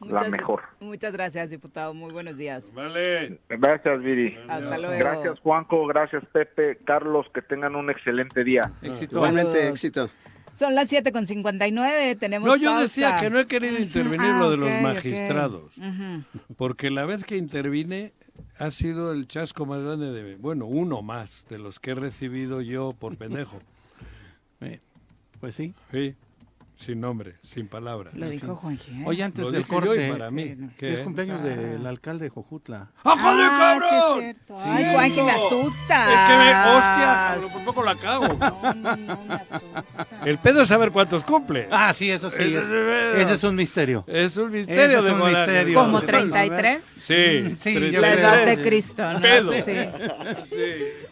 la 0.00 0.24
mejor. 0.28 0.62
Muchas 0.80 1.12
gracias, 1.12 1.48
diputado. 1.50 1.94
Muy 1.94 2.12
buenos 2.12 2.36
días. 2.36 2.64
Vale. 2.74 3.38
Gracias, 3.48 4.02
Viri. 4.02 4.36
Hasta 4.48 4.78
luego. 4.78 4.98
Gracias, 4.98 5.38
Juanco. 5.40 5.86
Gracias, 5.86 6.24
Pepe. 6.32 6.78
Carlos, 6.84 7.26
que 7.32 7.40
tengan 7.42 7.76
un 7.76 7.88
excelente 7.90 8.42
día. 8.42 8.72
Igualmente, 8.82 9.52
Saludos. 9.52 9.70
éxito. 9.70 10.10
Son 10.54 10.74
las 10.74 10.88
7 10.88 11.12
con 11.12 11.26
59. 11.26 12.16
Tenemos 12.16 12.46
No, 12.48 12.56
yo 12.56 12.70
pausa. 12.70 12.82
decía 12.82 13.16
que 13.20 13.30
no 13.30 13.38
he 13.38 13.46
querido 13.46 13.78
intervenir 13.78 14.32
Ah, 14.34 14.38
lo 14.40 14.50
de 14.50 14.56
los 14.56 14.70
ok. 14.72 14.80
magistrados. 14.82 15.72
Porque 16.56 16.90
la 16.90 17.06
vez 17.06 17.24
que 17.24 17.36
intervine 17.36 18.12
ha 18.58 18.70
sido 18.72 19.12
el 19.12 19.28
chasco 19.28 19.64
más 19.66 19.80
grande 19.80 20.10
de, 20.10 20.34
bueno, 20.36 20.66
uno 20.66 21.00
más 21.00 21.46
de 21.48 21.58
los 21.58 21.78
que 21.78 21.92
he 21.92 21.94
recibido 21.94 22.60
yo 22.60 22.90
por 22.98 23.16
pendejo. 23.18 23.58
Pues 25.40 25.54
sí. 25.56 25.74
Sí, 25.90 26.14
sin 26.82 27.00
nombre, 27.00 27.36
sin 27.42 27.68
palabras. 27.68 28.12
Lo 28.14 28.28
dijo 28.28 28.56
Juanji. 28.56 28.90
¿eh? 28.90 29.04
Oye, 29.06 29.22
antes 29.22 29.44
Lo 29.44 29.50
del 29.52 29.62
dije 29.62 29.72
yo 29.74 29.78
y 29.78 29.86
corte, 29.86 30.12
para 30.12 30.30
mí. 30.30 30.56
¿Qué? 30.78 30.92
es 30.94 31.00
cumpleaños 31.00 31.42
del 31.42 31.86
alcalde 31.86 32.24
de 32.24 32.30
Jojutla. 32.30 32.90
¡Ah, 33.04 33.16
joder, 33.18 33.46
Ah, 33.52 33.58
cabrón! 33.58 33.90
sí 33.90 34.26
es 34.26 34.36
cierto. 34.46 34.54
Ay, 34.64 34.84
Sí. 34.84 34.90
Juanji, 34.92 35.22
me 35.22 35.30
asustas. 35.30 36.08
Es 36.08 36.20
que 36.22 36.36
me, 36.36 36.54
hostia, 36.54 37.28
cabrón, 37.32 37.52
por 37.52 37.64
poco 37.64 37.82
la 37.84 37.94
cago. 37.96 38.28
No, 38.74 38.96
no, 38.96 39.24
me 39.24 39.34
asustas. 39.34 40.06
El 40.26 40.38
pedo 40.38 40.62
es 40.62 40.68
saber 40.68 40.90
cuántos 40.92 41.24
cumple. 41.24 41.68
Ah, 41.70 41.92
sí, 41.94 42.10
eso 42.10 42.30
sí. 42.30 42.42
Ese 42.42 42.58
es- 42.58 42.64
es 42.64 42.70
el 42.70 42.84
pedo. 42.86 43.14
ese 43.16 43.34
es 43.34 43.44
un 43.44 43.54
misterio. 43.54 44.04
Es 44.06 44.36
un 44.36 44.50
misterio 44.50 44.82
Ese 44.84 44.94
es 44.98 45.04
de 45.04 45.10
un 45.12 45.18
Guadalajara. 45.20 45.52
misterio. 45.52 45.78
¿Como 45.80 46.00
Sí. 46.00 46.06
33? 46.06 46.84
Sí, 46.84 47.56
Sí, 47.60 47.90
yo 47.90 48.00
La 48.00 48.12
creo. 48.12 48.20
edad 48.20 48.46
de 48.46 48.62
Cristo, 48.62 49.12
¿no? 49.12 49.20
Pedo. 49.20 49.52
Sí. 49.52 49.72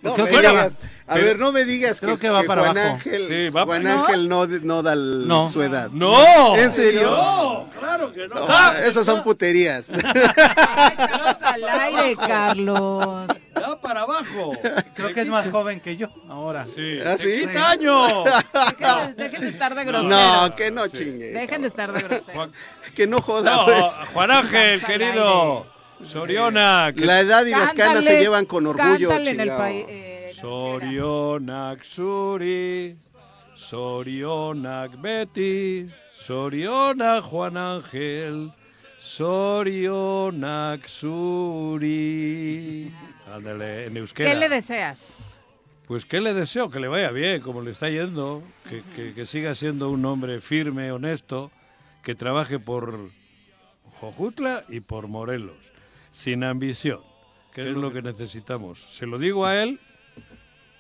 No 0.03 0.15
Creo 0.15 0.27
que 0.27 0.43
ya 0.43 0.71
a 1.11 1.15
ver, 1.17 1.39
no 1.39 1.53
me 1.53 1.65
digas 1.65 2.01
Creo 2.01 2.17
que, 2.17 2.23
que 2.23 2.31
va 2.31 2.43
para 2.45 2.63
Juan 2.63 2.79
abajo. 2.79 2.95
Ángel, 2.95 3.27
Sí, 3.29 3.49
va 3.51 3.65
Juan 3.65 3.83
para- 3.83 4.01
Ángel 4.01 4.29
no, 4.29 4.47
no 4.47 4.83
da 4.83 4.93
el- 4.95 5.27
No. 5.29 5.49
su 5.49 5.63
edad. 5.63 5.91
¡No! 5.93 6.57
¿En 6.57 6.71
serio? 6.71 7.11
No, 7.11 7.69
claro 7.79 8.13
que 8.13 8.29
no. 8.29 8.35
No, 8.37 8.47
Ah, 8.49 8.75
esas 8.85 9.05
son 9.07 9.23
puterías. 9.23 9.91
Ay, 9.93 10.93
estamos 10.99 11.43
al 11.43 11.65
aire, 11.69 12.17
Carlos. 12.17 13.27
Da 13.55 13.81
para 13.81 14.03
abajo. 14.03 14.53
Creo 14.95 15.13
que 15.13 15.21
es 15.23 15.27
más 15.27 15.49
joven 15.51 15.81
que 15.81 15.97
yo 15.97 16.09
ahora. 16.29 16.65
Sí. 16.65 16.99
¿Ah, 17.05 17.19
¡Se 17.19 17.35
sí? 17.41 17.47
quita 17.47 17.71
año! 17.71 18.25
Dejen, 18.25 19.17
dejen 19.17 19.41
de 19.43 19.49
estar 19.49 19.75
de 19.75 19.85
groseros. 19.85 20.09
No, 20.51 20.57
que 20.57 20.71
no 20.71 20.89
chingue. 20.89 21.33
Dejen 21.33 21.63
de 21.63 21.69
estar 21.69 21.93
de 21.93 22.01
groseros. 22.01 22.35
Juan, 22.35 22.53
Que 22.95 23.07
no 23.07 23.21
joda, 23.21 23.57
no, 23.57 23.65
pues. 23.67 23.99
Juan 24.13 24.31
Ángel, 24.31 24.83
querido. 24.85 25.67
Soriona. 26.05 26.93
que- 26.97 27.05
La 27.05 27.21
edad 27.21 27.45
y 27.45 27.51
las 27.51 27.75
canas 27.75 28.05
se 28.05 28.19
llevan 28.21 28.47
con 28.47 28.67
orgullo, 28.67 29.13
en 29.13 29.41
el 29.41 29.51
país. 29.51 29.85
eh, 29.89 30.20
en 30.43 30.49
Sorionak 30.49 31.83
Suri, 31.85 32.97
Sorionak 33.55 35.01
Betty, 35.01 35.89
Sorionak 36.13 37.23
Juan 37.25 37.57
Ángel, 37.57 38.53
Sorionak 39.01 40.87
Suri. 40.89 42.93
Ándale, 43.33 43.87
en 43.87 43.97
euskera. 43.97 44.31
¿Qué 44.31 44.37
le 44.37 44.49
deseas? 44.49 45.13
Pues 45.87 46.05
qué 46.07 46.21
le 46.21 46.33
deseo, 46.35 46.71
que 46.71 46.79
le 46.81 46.89
vaya 46.89 47.11
bien, 47.11 47.41
como 47.43 47.63
le 47.63 47.71
está 47.73 47.89
yendo, 47.91 48.43
que, 48.69 48.83
que- 48.95 49.13
que 49.15 49.27
siga 49.27 49.55
siendo 49.55 49.91
un 49.91 50.05
hombre 50.05 50.41
firme, 50.41 50.93
honesto, 50.93 51.51
que 52.03 52.15
trabaje 52.15 52.59
por 52.61 53.11
Jojutla 54.01 54.65
y 54.69 54.81
por 54.81 55.09
Morelos, 55.09 55.57
sin 56.13 56.45
ambición, 56.45 57.01
que 57.53 57.69
es 57.71 57.77
lo 57.77 57.93
que 57.93 58.03
necesitamos. 58.03 58.79
Se 58.91 59.07
lo 59.07 59.19
digo 59.19 59.47
a 59.47 59.61
él, 59.63 59.81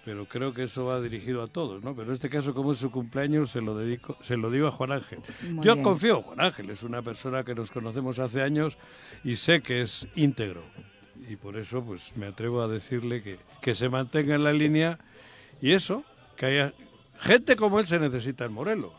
pero 0.05 0.26
creo 0.26 0.53
que 0.55 0.64
eso 0.64 0.86
va 0.86 1.01
dirigido 1.01 1.42
a 1.42 1.46
todos, 1.46 1.82
¿no? 1.82 1.94
Pero 1.94 2.09
en 2.09 2.14
este 2.14 2.30
caso, 2.30 2.55
como 2.55 2.72
es 2.72 2.78
su 2.78 2.90
cumpleaños, 2.90 3.51
se 3.51 3.61
lo 3.61 3.76
dedico, 3.76 4.16
se 4.22 4.36
lo 4.36 4.51
digo 4.51 4.66
a 4.66 4.70
Juan 4.70 4.92
Ángel. 4.92 5.20
Muy 5.51 5.64
Yo 5.64 5.74
bien. 5.74 5.84
confío 5.84 6.16
en 6.18 6.22
Juan 6.22 6.40
Ángel, 6.40 6.70
es 6.70 6.82
una 6.82 7.03
persona 7.03 7.44
que 7.44 7.55
nos 7.55 7.70
conocemos 7.70 8.18
hace 8.18 8.42
años 8.42 8.78
y 9.24 9.36
sé 9.36 9.61
que 9.61 9.82
es 9.82 10.07
íntegro. 10.14 10.62
Y 11.28 11.36
por 11.36 11.57
eso, 11.57 11.84
pues 11.84 12.16
me 12.16 12.26
atrevo 12.26 12.62
a 12.62 12.68
decirle 12.68 13.22
que, 13.22 13.38
que 13.61 13.74
se 13.74 13.88
mantenga 13.88 14.34
en 14.34 14.44
la 14.44 14.53
línea 14.53 14.98
y 15.61 15.72
eso, 15.72 16.03
que 16.36 16.46
haya 16.46 16.72
gente 17.20 17.55
como 17.57 17.78
él 17.78 17.86
se 17.86 17.98
necesita 17.98 18.46
en 18.46 18.53
Morelos. 18.53 18.94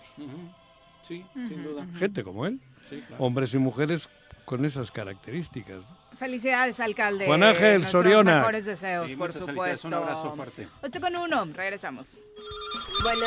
Sí, 1.01 1.25
sin 1.33 1.63
duda. 1.63 1.87
Gente 1.97 2.23
como 2.23 2.45
él. 2.45 2.59
Sí, 2.89 3.01
claro. 3.07 3.23
Hombres 3.23 3.53
y 3.53 3.57
mujeres 3.57 4.07
con 4.45 4.63
esas 4.65 4.91
características. 4.91 5.79
¿no? 5.79 6.00
Felicidades, 6.21 6.79
alcalde. 6.79 7.25
Juan 7.25 7.41
Ángel 7.41 7.79
Nuestros 7.79 8.03
Soriona. 8.03 8.35
mejores 8.37 8.63
deseos, 8.65 9.09
Sí, 9.09 9.15
por 9.15 9.33
supuesto. 9.33 9.87
un 9.87 9.95
abrazo 9.95 10.35
fuerte. 10.35 10.67
8 10.83 11.01
con 11.01 11.15
1, 11.15 11.45
regresamos. 11.55 12.15
Bueno, 13.01 13.25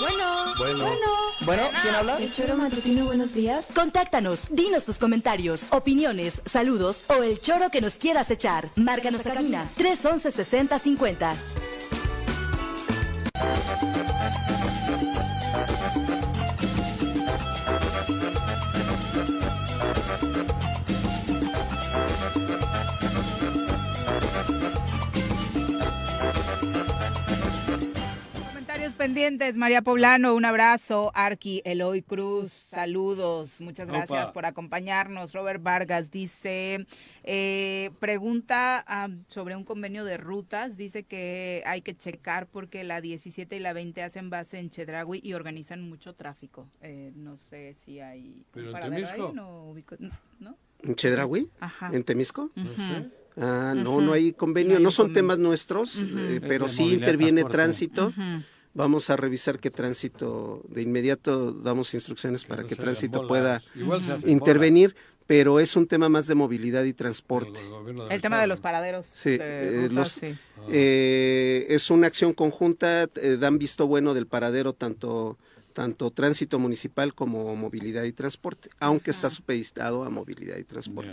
bueno, 0.00 0.54
Bueno. 0.58 0.96
Bueno, 1.42 1.62
¿quién 1.80 1.94
habla? 1.94 2.16
El 2.18 2.32
choro 2.32 2.56
matutino, 2.56 3.04
buenos 3.04 3.34
días. 3.34 3.68
Contáctanos, 3.72 4.48
dinos 4.50 4.84
tus 4.84 4.98
comentarios, 4.98 5.68
opiniones, 5.70 6.42
saludos 6.44 7.04
o 7.06 7.22
el 7.22 7.40
choro 7.40 7.70
que 7.70 7.80
nos 7.80 7.98
quieras 7.98 8.28
echar. 8.32 8.66
Márcanos 8.74 9.24
a 9.26 9.32
cabina 9.34 9.68
311 9.76 10.32
6050. 10.32 11.36
Pendientes, 29.04 29.54
María 29.58 29.82
Poblano, 29.82 30.34
un 30.34 30.46
abrazo. 30.46 31.10
Arqui, 31.14 31.60
Eloy 31.66 32.00
Cruz, 32.00 32.50
saludos. 32.50 33.60
Muchas 33.60 33.86
gracias 33.86 34.24
Opa. 34.24 34.32
por 34.32 34.46
acompañarnos. 34.46 35.34
Robert 35.34 35.62
Vargas 35.62 36.10
dice, 36.10 36.86
eh, 37.22 37.90
pregunta 38.00 38.82
ah, 38.88 39.08
sobre 39.26 39.56
un 39.56 39.64
convenio 39.64 40.06
de 40.06 40.16
rutas. 40.16 40.78
Dice 40.78 41.02
que 41.02 41.62
hay 41.66 41.82
que 41.82 41.94
checar 41.94 42.46
porque 42.46 42.82
la 42.82 43.02
17 43.02 43.54
y 43.56 43.60
la 43.60 43.74
20 43.74 44.02
hacen 44.02 44.30
base 44.30 44.58
en 44.58 44.70
Chedraui 44.70 45.20
y 45.22 45.34
organizan 45.34 45.86
mucho 45.86 46.14
tráfico. 46.14 46.66
Eh, 46.80 47.12
no 47.14 47.36
sé 47.36 47.74
si 47.84 48.00
hay... 48.00 48.46
Pero 48.54 48.68
en 48.68 48.72
paradero 48.72 49.06
ahí, 49.06 49.12
Temisco. 49.12 49.32
no 49.34 49.70
ubico- 49.70 50.12
¿no? 50.40 50.56
¿En 50.82 50.94
Chedraui? 50.94 51.50
Ajá. 51.60 51.90
¿En 51.92 52.04
Temisco? 52.04 52.44
Ujú. 52.56 53.10
Ah, 53.36 53.74
no, 53.76 53.90
Ujú. 53.96 54.00
no 54.00 54.12
hay 54.14 54.32
convenio. 54.32 54.72
No 54.74 54.78
hay 54.78 54.82
No 54.84 54.90
son 54.90 55.08
convenio. 55.08 55.22
temas 55.22 55.38
nuestros, 55.40 55.96
Ujú. 55.96 56.18
eh, 56.20 56.34
Es 56.36 56.40
pero 56.40 56.68
sí 56.68 56.84
interviene 56.94 57.42
transporte. 57.42 57.52
tránsito. 57.56 58.06
Ujú. 58.06 58.42
Vamos 58.74 59.08
a 59.08 59.16
revisar 59.16 59.60
qué 59.60 59.70
tránsito, 59.70 60.62
de 60.68 60.82
inmediato 60.82 61.52
damos 61.52 61.94
instrucciones 61.94 62.44
para 62.44 62.62
no 62.62 62.68
que 62.68 62.74
tránsito 62.76 63.22
bolas. 63.22 63.62
pueda 63.62 63.62
intervenir, 64.26 64.96
pero 65.28 65.60
es 65.60 65.76
un 65.76 65.86
tema 65.86 66.08
más 66.08 66.26
de 66.26 66.34
movilidad 66.34 66.82
y 66.84 66.92
transporte. 66.92 67.60
El 68.10 68.20
tema 68.20 68.40
de 68.40 68.46
los 68.48 68.58
paraderos. 68.60 69.06
Sí, 69.06 69.36
eh, 69.40 69.86
rutas, 69.88 69.92
los- 69.94 70.08
sí. 70.12 70.34
Eh, 70.70 71.66
es 71.68 71.90
una 71.90 72.08
acción 72.08 72.32
conjunta, 72.32 73.04
eh, 73.14 73.36
dan 73.38 73.58
visto 73.58 73.86
bueno 73.86 74.12
del 74.12 74.26
paradero 74.26 74.72
tanto 74.72 75.38
tanto 75.72 76.12
tránsito 76.12 76.60
municipal 76.60 77.14
como 77.14 77.56
movilidad 77.56 78.04
y 78.04 78.12
transporte, 78.12 78.70
aunque 78.78 79.10
está 79.10 79.28
supeditado 79.28 80.04
a 80.04 80.08
movilidad 80.10 80.56
y 80.56 80.62
transporte. 80.62 81.10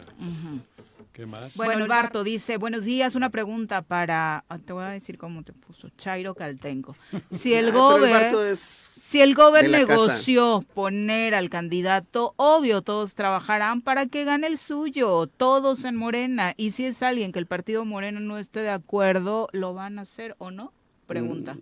¿Qué 1.13 1.25
más? 1.25 1.53
Bueno, 1.55 1.83
el 1.83 1.89
Barto 1.89 2.23
dice, 2.23 2.55
buenos 2.55 2.85
días, 2.85 3.15
una 3.15 3.29
pregunta 3.29 3.81
para, 3.81 4.45
ah, 4.47 4.57
te 4.59 4.71
voy 4.71 4.85
a 4.85 4.89
decir 4.89 5.17
cómo 5.17 5.43
te 5.43 5.51
puso, 5.51 5.89
Chairo 5.97 6.35
Caltenco. 6.35 6.95
Si 7.37 7.53
el 7.53 7.69
Ah, 7.69 7.71
pero 7.99 8.05
el 8.05 8.31
gober, 8.31 8.55
si 8.55 9.19
el 9.21 9.35
gober 9.35 9.65
casa. 9.69 9.77
negoció 9.77 10.63
poner 10.73 11.35
al 11.35 11.49
candidato, 11.49 12.33
obvio, 12.37 12.81
todos 12.81 13.13
trabajarán 13.15 13.81
para 13.81 14.05
que 14.05 14.23
gane 14.23 14.47
el 14.47 14.57
suyo, 14.57 15.27
todos 15.27 15.83
en 15.83 15.97
Morena. 15.97 16.53
Y 16.55 16.71
si 16.71 16.85
es 16.85 17.03
alguien 17.03 17.33
que 17.33 17.39
el 17.39 17.45
partido 17.45 17.83
Morena 17.83 18.21
no 18.21 18.37
esté 18.37 18.61
de 18.61 18.69
acuerdo, 18.69 19.49
¿lo 19.51 19.73
van 19.73 19.99
a 19.99 20.03
hacer 20.03 20.35
o 20.37 20.49
no? 20.49 20.71
Pregunta. 21.07 21.57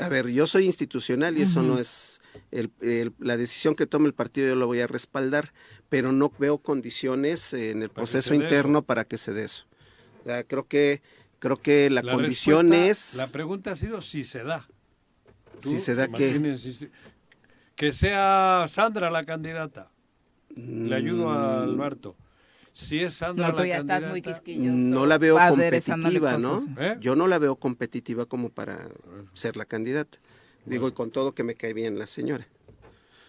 A 0.00 0.08
ver, 0.08 0.28
yo 0.28 0.46
soy 0.46 0.64
institucional 0.66 1.36
y 1.38 1.42
eso 1.42 1.62
no 1.62 1.78
es 1.78 2.20
el- 2.50 2.70
el- 2.80 3.12
la 3.18 3.36
decisión 3.36 3.74
que 3.74 3.86
tome 3.86 4.06
el 4.06 4.14
partido, 4.14 4.48
yo 4.48 4.54
lo 4.56 4.66
voy 4.66 4.80
a 4.80 4.86
respaldar, 4.86 5.52
pero 5.88 6.12
no 6.12 6.32
veo 6.38 6.58
condiciones 6.58 7.52
en 7.52 7.82
el 7.82 7.90
proceso 7.90 8.34
interno 8.34 8.78
eso. 8.78 8.86
para 8.86 9.04
que 9.04 9.18
se 9.18 9.32
dé 9.32 9.44
eso. 9.44 9.66
O 10.22 10.24
sea, 10.24 10.44
creo 10.44 10.66
que 10.66 11.02
creo 11.38 11.56
que 11.56 11.88
la, 11.90 12.02
La 12.02 12.12
condición 12.12 12.72
es 12.74 13.14
La 13.16 13.26
pregunta 13.28 13.72
ha 13.72 13.76
sido 13.76 14.00
si 14.00 14.24
se 14.24 14.42
da. 14.42 14.68
si 15.58 15.78
se 15.78 15.94
da 15.94 16.08
que 16.08 16.38
que 17.74 17.92
sea 17.92 18.66
Sandra 18.68 19.10
la 19.10 19.24
candidata. 19.24 19.90
Le 20.56 20.94
ayudo 20.94 21.30
a 21.30 21.66
Mm, 21.66 21.76
Si 22.72 23.00
es 23.00 23.14
Sandra 23.14 23.48
No, 23.48 23.54
tú 23.54 23.60
la 23.62 23.66
ya 23.68 23.74
estás 23.78 23.86
candidata... 23.88 24.10
muy 24.10 24.22
quisquilloso. 24.22 24.76
no 24.76 25.06
la 25.06 25.18
veo 25.18 25.36
competitiva, 25.48 26.36
¿no? 26.38 26.64
¿Eh? 26.78 26.96
Yo 27.00 27.16
no 27.16 27.26
la 27.26 27.38
veo 27.38 27.56
competitiva 27.56 28.26
como 28.26 28.48
para 28.50 28.88
ser 29.32 29.56
la 29.56 29.64
candidata. 29.64 30.18
Digo, 30.66 30.88
y 30.88 30.92
con 30.92 31.10
todo 31.10 31.34
que 31.34 31.42
me 31.42 31.54
cae 31.54 31.72
bien 31.74 31.98
la 31.98 32.06
señora. 32.06 32.46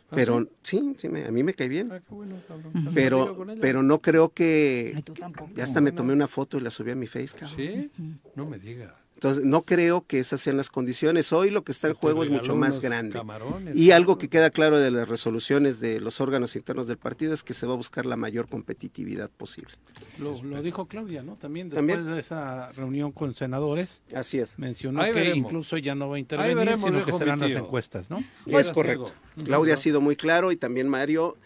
¿Ah, 0.10 0.16
Pero 0.16 0.48
sí, 0.62 0.94
sí, 0.98 1.08
me- 1.08 1.26
a 1.26 1.32
mí 1.32 1.44
me 1.44 1.54
cae 1.54 1.70
bien. 1.70 1.90
Ah, 1.92 2.00
qué 2.02 2.14
bueno, 2.14 2.36
cabrón. 2.48 2.74
Ujú. 2.76 2.88
¿Has 2.90 2.94
Pero, 2.94 3.46
pero 3.62 3.82
no 3.84 4.02
creo 4.02 4.30
que... 4.34 4.92
Ay, 4.96 5.02
tú 5.04 5.14
tampoco. 5.14 5.52
Ya 5.56 5.64
hasta 5.64 5.80
me 5.80 5.92
tomé 5.94 6.12
una 6.14 6.28
foto 6.28 6.58
y 6.58 6.62
la 6.62 6.70
subí 6.70 6.92
a 6.92 6.96
mi 6.96 7.08
face, 7.08 7.38
cabrón. 7.38 7.58
¿Sí? 7.58 7.90
No 8.36 8.46
me 8.46 8.60
diga. 8.60 8.94
Entonces, 9.22 9.46
no 9.46 9.62
creo 9.62 10.04
que 10.08 10.18
esas 10.18 10.42
sean 10.42 10.58
las 10.58 10.72
condiciones. 10.72 11.32
Hoy 11.32 11.52
lo 11.52 11.64
que 11.64 11.72
está 11.72 11.88
en 11.88 11.94
juego 11.94 12.24
es 12.24 12.32
mucho 12.32 12.56
más 12.56 12.80
grande. 12.80 13.14
camarones, 13.14 13.78
Y 13.78 13.92
algo 13.92 14.18
que 14.18 14.30
queda 14.30 14.50
claro 14.50 14.80
de 14.80 14.90
las 14.90 15.08
resoluciones 15.10 15.80
de 15.80 16.00
los 16.00 16.20
órganos 16.22 16.56
internos 16.56 16.88
del 16.88 16.98
partido 16.98 17.32
es 17.32 17.44
que 17.44 17.54
se 17.54 17.68
va 17.68 17.74
a 17.74 17.78
buscar 17.78 18.08
la 18.08 18.16
mayor 18.18 18.50
competitividad 18.50 19.30
posible. 19.30 19.74
Lo, 20.18 20.42
lo 20.42 20.64
dijo 20.64 20.88
Claudia, 20.88 21.22
¿no? 21.22 21.36
También 21.36 21.70
después 21.70 21.88
También. 21.88 22.16
de 22.16 22.20
esa 22.20 22.72
reunión 22.72 23.12
con 23.12 23.36
senadores. 23.36 24.02
Así 24.12 24.40
es. 24.40 24.58
Mencionó 24.58 25.02
Ahí 25.04 25.12
que 25.12 25.20
veremos. 25.20 25.38
incluso 25.38 25.78
ya 25.78 25.94
no 25.94 26.10
va 26.10 26.16
a 26.16 26.20
intervenir, 26.20 26.56
veremos, 26.56 26.90
sino 26.90 27.06
que 27.06 27.12
serán 27.12 27.42
las 27.42 27.52
encuestas, 27.52 28.10
¿no? 28.10 28.24
es 28.48 28.72
correcto. 28.72 29.14
Claudia 29.46 29.76
ha 29.76 29.78
sido 29.78 30.02
muy 30.02 30.16
claro 30.16 30.52
y 30.52 30.56
también 30.56 30.90
Mario. 30.90 31.38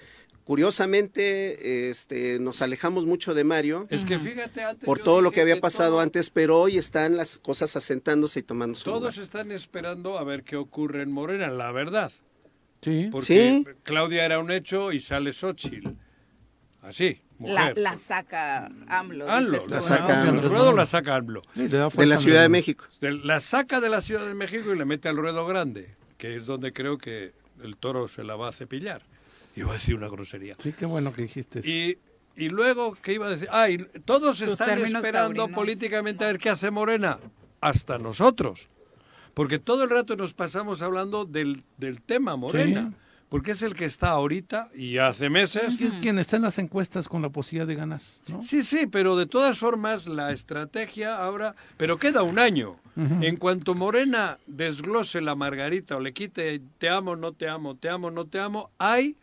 Curiosamente, 0.45 1.89
este, 1.89 2.39
nos 2.39 2.61
alejamos 2.61 3.05
mucho 3.05 3.33
de 3.33 3.43
Mario 3.43 3.87
Es 3.89 4.05
que 4.05 4.19
fíjate, 4.19 4.63
antes 4.63 4.85
por 4.85 4.99
todo 4.99 5.21
lo 5.21 5.31
que 5.31 5.41
había 5.41 5.59
pasado 5.59 5.91
todo- 5.91 5.99
antes, 6.01 6.29
pero 6.29 6.59
hoy 6.59 6.77
están 6.77 7.17
las 7.17 7.39
cosas 7.39 7.75
asentándose 7.75 8.39
y 8.39 8.43
tomando 8.43 8.75
su 8.75 8.89
lugar. 8.89 9.01
Todos 9.01 9.17
están 9.17 9.51
esperando 9.51 10.17
a 10.19 10.23
ver 10.23 10.43
qué 10.43 10.55
ocurre 10.55 11.01
en 11.01 11.11
Morena, 11.11 11.49
la 11.49 11.71
verdad. 11.71 12.11
Sí. 12.81 13.09
Porque 13.11 13.25
Sí. 13.25 13.65
Claudia 13.83 14.23
era 14.25 14.39
un 14.39 14.51
hecho 14.51 14.91
y 14.91 15.01
sale 15.01 15.33
Xochitl. 15.33 15.89
Así, 16.81 17.19
La, 17.39 17.61
mujer. 17.61 17.77
la 17.79 17.97
saca 17.97 18.65
AMLO. 18.87 19.27
AMLO, 19.29 19.59
la 19.67 19.81
saca 19.81 20.21
AMLO. 20.29 20.47
Ruedo 20.49 20.71
la 20.73 20.85
saca 20.85 21.15
AMLO. 21.15 21.41
Sí, 21.55 21.67
de 21.67 22.05
la 22.05 22.17
Ciudad 22.17 22.43
de. 22.43 22.49
México. 22.49 22.85
De- 23.01 23.11
La 23.13 23.39
saca 23.39 23.81
de 23.81 23.89
la 23.89 24.01
Ciudad 24.01 24.27
de 24.27 24.35
México 24.35 24.71
y 24.73 24.77
le 24.77 24.85
mete 24.85 25.09
al 25.09 25.17
ruedo 25.17 25.45
grande, 25.47 25.95
que 26.19 26.35
es 26.37 26.45
donde 26.45 26.71
creo 26.73 26.99
que 26.99 27.33
el 27.63 27.77
toro 27.77 28.07
se 28.07 28.23
la 28.23 28.35
va 28.35 28.49
a 28.49 28.53
cepillar. 28.53 29.01
Iba 29.61 29.71
a 29.71 29.73
decir 29.73 29.95
una 29.95 30.07
grosería. 30.07 30.55
Sí, 30.59 30.73
qué 30.73 30.85
bueno 30.85 31.13
que 31.13 31.23
dijiste. 31.23 31.59
eso. 31.59 31.67
Y, 31.69 31.97
y 32.35 32.49
luego, 32.49 32.97
¿qué 33.01 33.13
iba 33.13 33.27
a 33.27 33.29
decir? 33.29 33.47
Ah, 33.51 33.69
y 33.69 33.77
todos 34.05 34.37
Tus 34.39 34.49
están 34.49 34.77
esperando 34.79 35.43
taurinos. 35.43 35.49
políticamente 35.51 36.23
a 36.23 36.27
ver 36.27 36.37
qué 36.39 36.49
hace 36.49 36.69
Morena. 36.71 37.17
Hasta 37.61 37.97
nosotros. 37.97 38.67
Porque 39.33 39.59
todo 39.59 39.83
el 39.83 39.89
rato 39.89 40.15
nos 40.15 40.33
pasamos 40.33 40.81
hablando 40.81 41.25
del, 41.25 41.63
del 41.77 42.01
tema 42.01 42.35
Morena. 42.35 42.89
Sí. 42.91 42.95
Porque 43.27 43.51
es 43.51 43.63
el 43.63 43.73
que 43.73 43.85
está 43.85 44.09
ahorita 44.11 44.69
y 44.75 44.97
hace 44.99 45.29
meses. 45.31 45.77
¿Qui- 45.79 45.99
¿Quién 45.99 46.19
está 46.19 46.35
en 46.37 46.43
las 46.43 46.59
encuestas 46.59 47.07
con 47.09 47.21
la 47.23 47.29
posibilidad 47.29 47.65
de 47.67 47.75
ganar? 47.75 47.99
¿no? 48.27 48.41
Sí, 48.43 48.63
sí, 48.63 48.85
pero 48.87 49.15
de 49.17 49.25
todas 49.25 49.57
formas 49.57 50.05
la 50.07 50.31
estrategia 50.31 51.17
ahora, 51.17 51.55
pero 51.75 51.97
queda 51.97 52.21
un 52.23 52.37
año. 52.39 52.77
En 52.97 53.35
cuanto 53.35 53.75
Morena 53.75 54.37
desglose 54.47 55.19
la 55.19 55.35
margarita 55.35 55.97
o 55.97 55.99
le 55.99 56.13
quite 56.13 56.61
te 56.77 56.87
amo, 56.87 57.17
no 57.17 57.33
te 57.33 57.49
amo, 57.49 57.75
te 57.75 57.89
amo, 57.89 58.09
no 58.09 58.25
te 58.25 58.39
amo, 58.39 58.69
hay, 58.77 59.17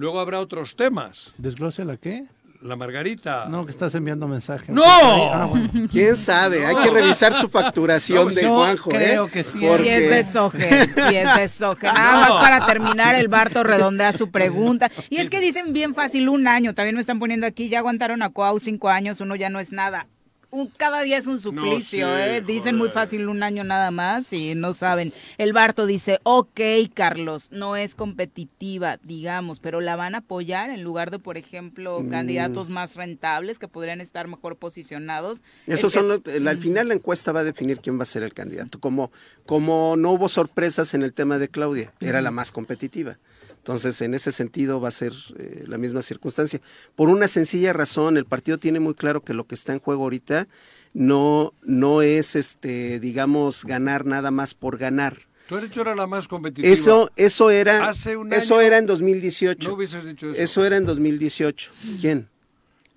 luego 0.00 0.18
habrá 0.18 0.40
otros 0.40 0.76
temas. 0.76 1.30
¿Desglose 1.36 1.84
la 1.84 1.98
qué? 1.98 2.24
La 2.62 2.74
margarita. 2.74 3.46
No, 3.48 3.66
que 3.66 3.70
estás 3.70 3.94
enviando 3.94 4.26
mensaje. 4.26 4.72
¡No! 4.72 4.82
Ah, 4.84 5.46
bueno. 5.46 5.70
¿Quién 5.90 6.16
sabe? 6.16 6.64
Hay 6.64 6.74
que 6.74 6.90
revisar 6.90 7.34
su 7.34 7.48
facturación 7.48 8.34
de 8.34 8.46
Juanjo, 8.46 8.90
creo 8.90 9.26
¿eh? 9.26 9.30
que 9.30 9.44
sí. 9.44 9.58
Y 9.60 9.66
es 9.66 9.70
de 9.70 10.08
Porque 10.08 10.24
soje, 10.24 10.90
y 11.12 11.16
es 11.16 11.36
de 11.36 11.48
soje. 11.48 11.86
Nada 11.94 12.28
más 12.28 12.42
para 12.42 12.66
terminar, 12.66 13.14
el 13.14 13.28
Barto 13.28 13.62
redondea 13.62 14.12
su 14.14 14.30
pregunta. 14.30 14.90
Y 15.10 15.18
es 15.18 15.28
que 15.28 15.40
dicen 15.40 15.72
bien 15.74 15.94
fácil 15.94 16.28
un 16.30 16.48
año, 16.48 16.74
también 16.74 16.94
me 16.94 17.02
están 17.02 17.18
poniendo 17.18 17.46
aquí, 17.46 17.68
ya 17.68 17.78
aguantaron 17.78 18.22
a 18.22 18.30
Cuau 18.30 18.58
cinco 18.58 18.88
años, 18.88 19.20
uno 19.20 19.36
ya 19.36 19.50
no 19.50 19.60
es 19.60 19.70
nada. 19.70 20.06
Un, 20.52 20.66
cada 20.66 21.02
día 21.02 21.16
es 21.16 21.26
un 21.28 21.38
suplicio, 21.38 22.08
No, 22.08 22.14
sí, 22.16 22.20
¿eh? 22.22 22.42
Dicen 22.44 22.76
muy 22.76 22.88
fácil 22.88 23.28
un 23.28 23.42
año 23.44 23.62
nada 23.62 23.90
más 23.92 24.32
y 24.32 24.54
no 24.56 24.72
saben. 24.72 25.12
El 25.38 25.52
Barto 25.52 25.86
dice, 25.86 26.18
ok, 26.24 26.60
Carlos, 26.92 27.48
no 27.52 27.76
es 27.76 27.94
competitiva, 27.94 28.98
digamos, 29.04 29.60
pero 29.60 29.80
la 29.80 29.94
van 29.96 30.14
a 30.14 30.18
apoyar 30.18 30.70
en 30.70 30.82
lugar 30.82 31.10
de, 31.10 31.18
por 31.20 31.36
ejemplo, 31.36 32.00
Mm. 32.00 32.10
candidatos 32.10 32.68
más 32.68 32.96
rentables 32.96 33.58
que 33.58 33.68
podrían 33.68 34.00
estar 34.00 34.26
mejor 34.26 34.56
posicionados. 34.56 35.42
Esos 35.66 35.92
son 35.92 36.08
los- 36.08 36.20
el- 36.26 36.48
al 36.48 36.58
final 36.58 36.88
la 36.88 36.94
encuesta 36.94 37.32
va 37.32 37.40
a 37.40 37.44
definir 37.44 37.78
quién 37.80 37.98
va 37.98 38.02
a 38.02 38.06
ser 38.06 38.22
el 38.22 38.34
candidato. 38.34 38.80
Como, 38.80 39.12
como 39.46 39.96
no 39.96 40.10
hubo 40.12 40.28
sorpresas 40.28 40.94
en 40.94 41.02
el 41.02 41.12
tema 41.12 41.38
de 41.38 41.48
Claudia, 41.48 41.92
era 42.00 42.20
la 42.20 42.30
más 42.30 42.50
competitiva. 42.52 43.18
Entonces, 43.60 44.00
en 44.00 44.14
ese 44.14 44.32
sentido 44.32 44.80
va 44.80 44.88
a 44.88 44.90
ser 44.90 45.12
eh, 45.38 45.64
la 45.66 45.76
misma 45.76 46.00
circunstancia. 46.00 46.62
Por 46.94 47.10
una 47.10 47.28
sencilla 47.28 47.74
razón, 47.74 48.16
el 48.16 48.24
partido 48.24 48.58
tiene 48.58 48.80
muy 48.80 48.94
claro 48.94 49.22
que 49.22 49.34
lo 49.34 49.44
que 49.44 49.54
está 49.54 49.74
en 49.74 49.80
juego 49.80 50.04
ahorita 50.04 50.48
no, 50.94 51.52
no 51.62 52.00
es, 52.00 52.36
este, 52.36 52.98
digamos, 53.00 53.66
ganar 53.66 54.06
nada 54.06 54.30
más 54.30 54.54
por 54.54 54.78
ganar. 54.78 55.18
Tú 55.46 55.56
has 55.56 55.62
dicho 55.62 55.82
era 55.82 55.94
la 55.94 56.06
más 56.06 56.26
competitiva. 56.26 56.72
Eso, 56.72 57.10
eso 57.16 57.50
era, 57.50 57.88
Hace 57.88 58.16
un 58.16 58.32
eso 58.32 58.54
año 58.54 58.66
era 58.66 58.78
en 58.78 58.86
2018. 58.86 59.68
No 59.68 59.74
hubieses 59.74 60.06
dicho 60.06 60.30
eso. 60.30 60.40
Eso 60.40 60.64
era 60.64 60.78
en 60.78 60.86
2018. 60.86 61.72
¿Quién? 62.00 62.28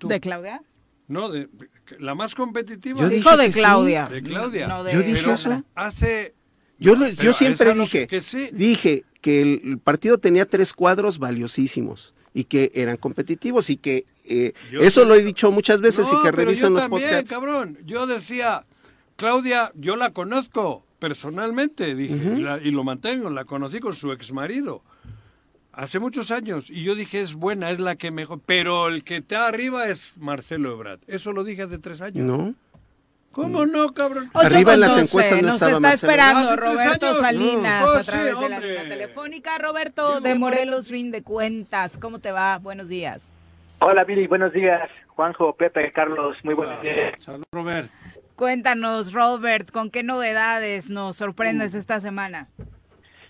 ¿De 0.00 0.20
Claudia? 0.20 0.62
No, 1.08 1.28
de, 1.28 1.48
la 1.98 2.14
más 2.14 2.34
competitiva. 2.34 3.00
Yo 3.00 3.08
Dijo 3.08 3.30
dije 3.30 3.42
de 3.42 3.46
que 3.48 3.52
sí. 3.52 3.60
Claudia. 3.60 4.06
De 4.06 4.22
Claudia. 4.22 4.68
No 4.68 4.84
de 4.84 4.92
Yo 4.92 5.02
dije 5.02 5.30
eso. 5.30 5.62
Hace. 5.74 6.34
Yo, 6.78 6.94
yo 7.06 7.32
siempre 7.32 7.74
dije, 7.74 8.06
que 8.06 8.20
sí. 8.20 8.48
dije 8.52 9.04
que 9.20 9.40
el, 9.40 9.78
partido 9.82 10.18
tenía 10.18 10.44
tres 10.46 10.72
cuadros 10.72 11.18
valiosísimos 11.18 12.14
y 12.34 12.44
que 12.44 12.72
eran 12.74 12.96
competitivos 12.96 13.70
y 13.70 13.76
que 13.76 14.04
eh, 14.24 14.52
eso 14.80 15.04
lo 15.04 15.14
he 15.14 15.22
dicho 15.22 15.50
muchas 15.52 15.80
veces 15.80 16.06
No, 16.10 16.20
y 16.20 16.22
que 16.30 16.54
yo 16.54 16.70
los 16.70 16.80
también, 16.82 17.02
podcasts. 17.08 17.30
cabrón. 17.30 17.78
Yo 17.86 18.06
decía, 18.06 18.64
Claudia, 19.16 19.70
yo 19.76 19.96
la 19.96 20.10
conozco 20.12 20.84
personalmente, 20.98 21.94
dije, 21.94 22.14
y, 22.14 22.40
la- 22.40 22.58
y 22.60 22.70
lo 22.70 22.82
mantengo, 22.82 23.30
la 23.30 23.44
conocí 23.44 23.78
con 23.78 23.94
su 23.94 24.10
ex 24.12 24.32
marido. 24.32 24.82
Hace 25.72 25.98
muchos 25.98 26.30
años, 26.30 26.70
y 26.70 26.82
yo 26.84 26.94
dije, 26.94 27.20
es 27.20 27.34
buena, 27.34 27.70
es 27.70 27.80
la 27.80 27.96
que 27.96 28.10
mejor. 28.12 28.40
Pero 28.46 28.88
el 28.88 29.02
que 29.02 29.16
está 29.16 29.48
arriba 29.48 29.88
es 29.88 30.14
Marcelo 30.16 30.72
Ebrard. 30.72 31.00
Eso 31.08 31.32
lo 31.32 31.42
dije 31.44 31.62
hace 31.62 31.78
tres 31.78 32.00
años. 32.00 32.24
No. 32.24 32.54
¿Cómo 33.34 33.66
no, 33.66 33.92
cabrón? 33.92 34.30
Arriba 34.34 34.74
en 34.74 34.80
las 34.80 34.96
encuestas 34.96 35.36
no 35.42 35.48
nos 35.48 35.54
estaba 35.54 35.72
está 35.72 35.80
Marcelo. 35.80 36.12
esperando 36.12 36.56
Roberto. 36.56 37.14
Salinas 37.20 37.84
Oh, 37.86 37.96
a 37.96 38.02
través 38.02 38.36
sí, 38.36 38.42
de 38.42 38.48
la 38.48 38.60
línea 38.60 38.88
telefónica. 38.88 39.58
Roberto 39.58 40.20
de 40.20 40.34
Morelos 40.36 40.88
Rinde 40.88 41.22
Cuentas, 41.22 41.98
¿cómo 41.98 42.18
te 42.20 42.32
va? 42.32 42.58
Buenos 42.58 42.88
días. 42.88 43.32
Hola, 43.80 44.04
Billy, 44.04 44.26
buenos 44.26 44.52
días. 44.52 44.88
Juanjo, 45.08 45.54
Pepe, 45.54 45.90
Carlos, 45.92 46.36
muy 46.44 46.54
buenos 46.54 46.80
días. 46.80 47.14
Salud, 47.20 47.44
Robert. 47.52 47.90
Cuéntanos, 48.36 49.12
Robert, 49.12 49.70
¿con 49.70 49.90
qué 49.90 50.02
novedades 50.02 50.90
nos 50.90 51.16
sorprendes 51.16 51.74
esta 51.74 52.00
semana? 52.00 52.48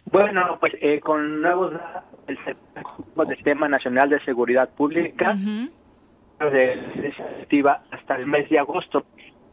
Bueno, 0.06 0.58
pues 0.60 0.74
eh, 0.80 1.00
con 1.00 1.42
nuevos 1.42 1.72
datos 1.72 3.26
del 3.26 3.36
Sistema 3.36 3.68
Nacional 3.68 4.08
de 4.10 4.20
Seguridad 4.24 4.68
Pública, 4.70 5.32
Ujú. 5.34 5.70
de 6.50 6.78
iniciativa 6.94 7.82
hasta 7.90 8.16
el 8.16 8.26
mes 8.26 8.48
de 8.48 8.58
agosto. 8.58 9.04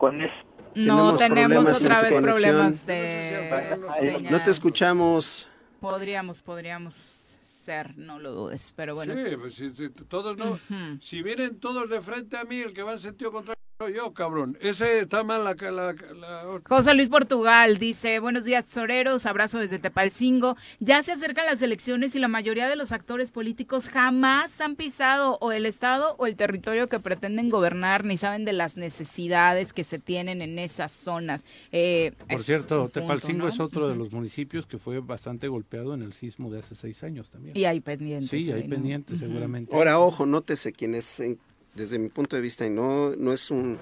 Con 0.02 0.20
eso, 0.20 0.34
No 0.74 1.14
Tenemos 1.16 1.20
tenemos 1.20 1.84
otra 1.84 2.02
vez 2.02 2.12
conexión. 2.14 2.56
problemas 2.56 2.86
de 2.88 3.78
señal. 4.00 4.32
No 4.32 4.44
te 4.44 4.50
escuchamos. 4.50 5.48
Podríamos, 5.80 6.42
podríamos 6.42 7.38
ser, 7.44 7.96
no 8.00 8.18
lo 8.18 8.32
dudes, 8.32 8.74
pero 8.76 8.96
bueno. 8.96 9.14
Sí, 9.14 9.36
pues 9.38 9.54
si, 9.54 9.70
si 9.76 9.90
todos 9.90 10.38
no. 10.38 10.54
Ujú. 10.54 10.98
Si 11.00 11.22
vienen 11.22 11.60
todos 11.60 11.88
de 11.88 12.02
frente 12.02 12.36
a 12.36 12.46
mí, 12.46 12.62
el 12.62 12.74
que 12.74 12.82
va 12.82 12.94
en 12.94 13.00
sentido 13.00 13.32
contrario 13.32 13.61
soy 13.82 13.96
yo, 13.96 14.14
cabrón. 14.14 14.58
Ese 14.62 15.00
está 15.00 15.24
mal 15.24 15.44
la. 15.44 15.56
la, 15.56 15.94
la- 15.94 16.62
José 16.68 16.94
Luis 16.94 17.10
Portugal 17.10 17.78
dice, 17.80 18.20
buenos 18.20 18.46
días, 18.46 18.66
Soreros, 18.70 19.26
abrazo 19.26 19.58
desde 19.58 19.80
Tepalcingo. 19.80 20.56
Ya 20.80 21.02
se 21.02 21.12
acercan 21.14 21.48
las 21.48 21.64
elecciones 21.64 22.16
y 22.16 22.20
la 22.20 22.28
mayoría 22.28 22.68
de 22.70 22.76
los 22.76 22.92
actores 22.92 23.32
políticos 23.32 23.90
jamás 23.90 24.62
han 24.62 24.76
pisado 24.76 25.40
o 25.42 25.52
el 25.52 25.66
estado 25.66 26.16
o 26.20 26.28
el 26.28 26.36
territorio 26.36 26.90
que 26.90 27.00
pretenden 27.00 27.50
gobernar, 27.50 28.06
ni 28.06 28.18
saben 28.18 28.46
de 28.46 28.54
las 28.54 28.78
necesidades 28.78 29.74
que 29.74 29.84
se 29.84 29.98
tienen 29.98 30.44
en 30.44 30.60
esas 30.60 30.92
zonas. 30.92 31.44
Eh, 31.72 32.12
Por 32.30 32.34
es 32.40 32.46
cierto, 32.46 32.82
punto, 32.84 33.00
Tepalcingo 33.00 33.46
¿no? 33.46 33.50
es 33.50 33.60
otro 33.60 33.90
de 33.90 33.96
los 33.96 34.12
municipios 34.14 34.68
que 34.68 34.78
fue 34.78 35.00
bastante 35.00 35.48
golpeado 35.48 35.96
en 35.96 36.04
el 36.04 36.14
sismo 36.14 36.52
de 36.52 36.60
hace 36.60 36.76
seis 36.76 37.04
años 37.04 37.30
también. 37.32 37.58
Y 37.58 37.66
hay 37.66 37.80
pendientes. 37.80 38.30
Sí, 38.30 38.52
hay 38.52 38.68
pendientes 38.68 39.20
seguramente. 39.20 39.76
Ahora, 39.76 40.00
ojo, 40.00 40.28
nótese 40.28 40.72
quién 40.72 40.94
es, 40.94 41.20
en- 41.20 41.40
desde 41.76 42.00
mi 42.00 42.10
punto 42.10 42.36
de 42.36 42.42
vista, 42.42 42.66
y 42.66 42.70
no, 42.70 43.16
no 43.16 43.32
es 43.32 43.52
un 43.52 43.78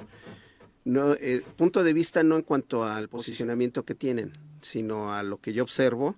no, 0.85 1.13
eh, 1.13 1.43
punto 1.55 1.83
de 1.83 1.93
vista 1.93 2.23
no 2.23 2.35
en 2.35 2.41
cuanto 2.43 2.83
al 2.83 3.09
posicionamiento 3.09 3.83
que 3.85 3.95
tienen, 3.95 4.33
sino 4.61 5.13
a 5.13 5.23
lo 5.23 5.37
que 5.37 5.53
yo 5.53 5.63
observo 5.63 6.15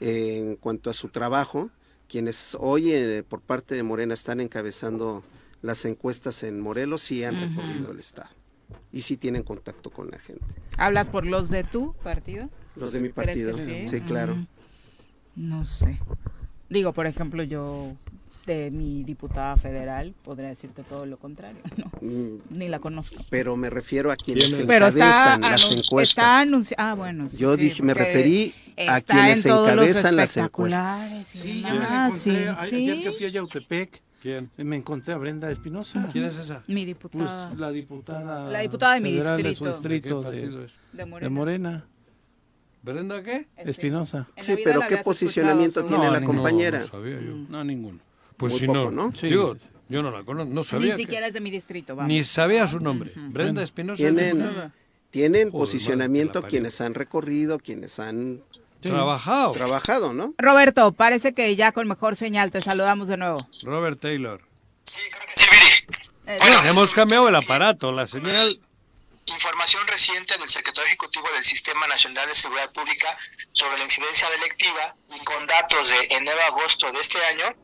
eh, 0.00 0.38
en 0.38 0.56
cuanto 0.56 0.90
a 0.90 0.92
su 0.92 1.08
trabajo, 1.08 1.70
quienes 2.08 2.56
hoy 2.60 2.92
eh, 2.92 3.24
por 3.26 3.40
parte 3.40 3.74
de 3.74 3.82
Morena 3.82 4.14
están 4.14 4.40
encabezando 4.40 5.22
las 5.62 5.84
encuestas 5.84 6.42
en 6.42 6.60
Morelos, 6.60 7.02
sí 7.02 7.24
han 7.24 7.40
recorrido 7.40 7.92
el 7.92 8.00
estado 8.00 8.30
y 8.90 9.02
sí 9.02 9.16
tienen 9.16 9.42
contacto 9.42 9.90
con 9.90 10.10
la 10.10 10.18
gente. 10.18 10.44
¿Hablas 10.76 11.08
por 11.10 11.26
los 11.26 11.50
de 11.50 11.64
tu 11.64 11.94
partido? 11.94 12.48
Los 12.76 12.92
de 12.92 13.00
mi 13.00 13.10
¿Crees 13.10 13.36
que 13.36 13.44
partido, 13.44 13.56
sí? 13.56 13.88
sí, 13.88 14.00
claro. 14.00 14.36
No 15.36 15.64
sé. 15.64 16.00
Digo, 16.68 16.92
por 16.92 17.06
ejemplo, 17.06 17.42
yo 17.42 17.96
de 18.46 18.70
mi 18.70 19.04
diputada 19.04 19.56
federal 19.56 20.14
podría 20.24 20.48
decirte 20.48 20.82
todo 20.82 21.06
lo 21.06 21.16
contrario, 21.18 21.60
¿no? 21.76 21.90
Mm, 22.00 22.38
Ni 22.50 22.68
la 22.68 22.80
conozco. 22.80 23.16
Pero 23.30 23.56
me 23.56 23.70
refiero 23.70 24.10
a 24.10 24.16
quienes 24.16 24.54
Pero 24.66 24.86
está, 24.88 25.34
encabezan 25.36 25.40
las 25.50 25.70
encuestas. 25.72 26.46
está. 26.70 26.90
Ah, 26.90 26.94
bueno. 26.94 27.28
sí, 27.28 27.36
Yo 27.36 27.54
sí, 27.54 27.60
dije, 27.62 27.82
me 27.82 27.94
referí 27.94 28.54
a 28.88 29.00
quienes 29.00 29.46
encabezan 29.46 30.16
las 30.16 30.36
encuestas. 30.36 31.24
Sí, 31.28 31.62
me 31.64 31.68
encontré 31.70 32.18
sí, 32.18 32.30
a- 32.48 32.66
sí. 32.66 32.74
ayer 32.76 33.00
que 33.02 33.12
fui 33.12 33.26
a 33.26 33.28
Yautepec. 33.28 34.02
¿Quién? 34.22 34.48
Me 34.56 34.76
encontré 34.76 35.14
a 35.14 35.16
Brenda 35.16 35.50
Espinosa. 35.50 36.08
¿Quién 36.12 36.24
es 36.24 36.38
esa? 36.38 36.62
Mi 36.68 36.84
diputada. 36.84 37.48
Pues 37.48 37.60
la 37.60 37.70
diputada. 37.72 38.50
La 38.50 38.60
diputada 38.60 38.94
de 38.94 39.00
mi 39.00 39.12
distrito. 39.12 39.68
distrito 39.72 40.22
¿De 40.22 40.40
qué 40.42 40.68
de, 40.92 41.04
Morena. 41.06 41.30
Morena. 41.30 41.84
¿Brenda 42.82 43.22
qué? 43.22 43.46
Espinosa. 43.56 44.26
Sí, 44.36 44.56
pero 44.64 44.80
¿qué 44.88 44.96
posicionamiento 44.98 45.84
tiene 45.84 46.04
No, 46.06 46.12
la 46.12 46.20
ninguno, 46.20 46.40
compañera? 46.42 46.80
No 46.80 46.86
sabía 46.86 47.20
yo. 47.20 47.34
No, 47.48 47.62
ninguno. 47.64 47.98
Pues 48.42 48.54
Muy 48.54 48.60
si 48.60 48.66
poco, 48.66 48.78
no, 48.78 48.90
¿no? 48.90 49.12
Sí, 49.16 49.28
digo, 49.28 49.54
sí, 49.56 49.66
sí. 49.68 49.72
yo 49.88 50.02
no 50.02 50.10
la 50.10 50.24
conozco, 50.24 50.52
no 50.52 50.60
Ni 50.62 50.64
sabía. 50.64 50.96
que- 50.96 51.02
siquiera 51.02 51.28
es 51.28 51.32
de 51.32 51.40
mi 51.40 51.52
distrito, 51.52 51.94
vamos. 51.94 52.08
ni 52.08 52.24
sabía 52.24 52.66
su 52.66 52.80
nombre. 52.80 53.12
Brenda 53.14 53.62
Espinosa. 53.62 53.92
es 53.92 53.98
Tienen, 54.14 54.72
tienen 55.12 55.50
Joder, 55.52 55.62
posicionamiento 55.62 56.40
madre 56.40 56.48
que 56.48 56.50
quienes 56.56 56.80
han 56.80 56.94
recorrido, 56.94 57.60
quienes 57.60 58.00
han 58.00 58.42
Trabajado. 58.80 59.52
trabajado, 59.52 60.12
¿no? 60.12 60.34
Roberto, 60.38 60.90
parece 60.90 61.34
que 61.34 61.54
ya 61.54 61.70
con 61.70 61.86
mejor 61.86 62.16
señal 62.16 62.50
te 62.50 62.60
saludamos 62.60 63.06
de 63.06 63.16
nuevo. 63.16 63.38
Robert 63.62 64.00
Taylor. 64.00 64.40
Eh, 66.26 66.38
Bueno, 66.40 66.64
hemos 66.64 66.92
cambiado 66.94 67.28
el 67.28 67.36
aparato, 67.36 67.92
la 67.92 68.06
señal. 68.08 68.60
Información 69.26 69.86
reciente 69.86 70.36
del 70.36 70.48
secretario 70.48 70.88
ejecutivo 70.88 71.26
del 71.32 71.44
Sistema 71.44 71.86
Nacional 71.86 72.26
de 72.28 72.34
Seguridad 72.34 72.72
Pública 72.72 73.16
sobre 73.52 73.78
la 73.78 73.84
incidencia 73.84 74.28
delictiva 74.30 74.96
y 75.14 75.22
con 75.24 75.46
datos 75.46 75.90
de 75.90 76.16
enero-agosto 76.16 76.90
de 76.90 76.98
este 76.98 77.18
año, 77.24 77.54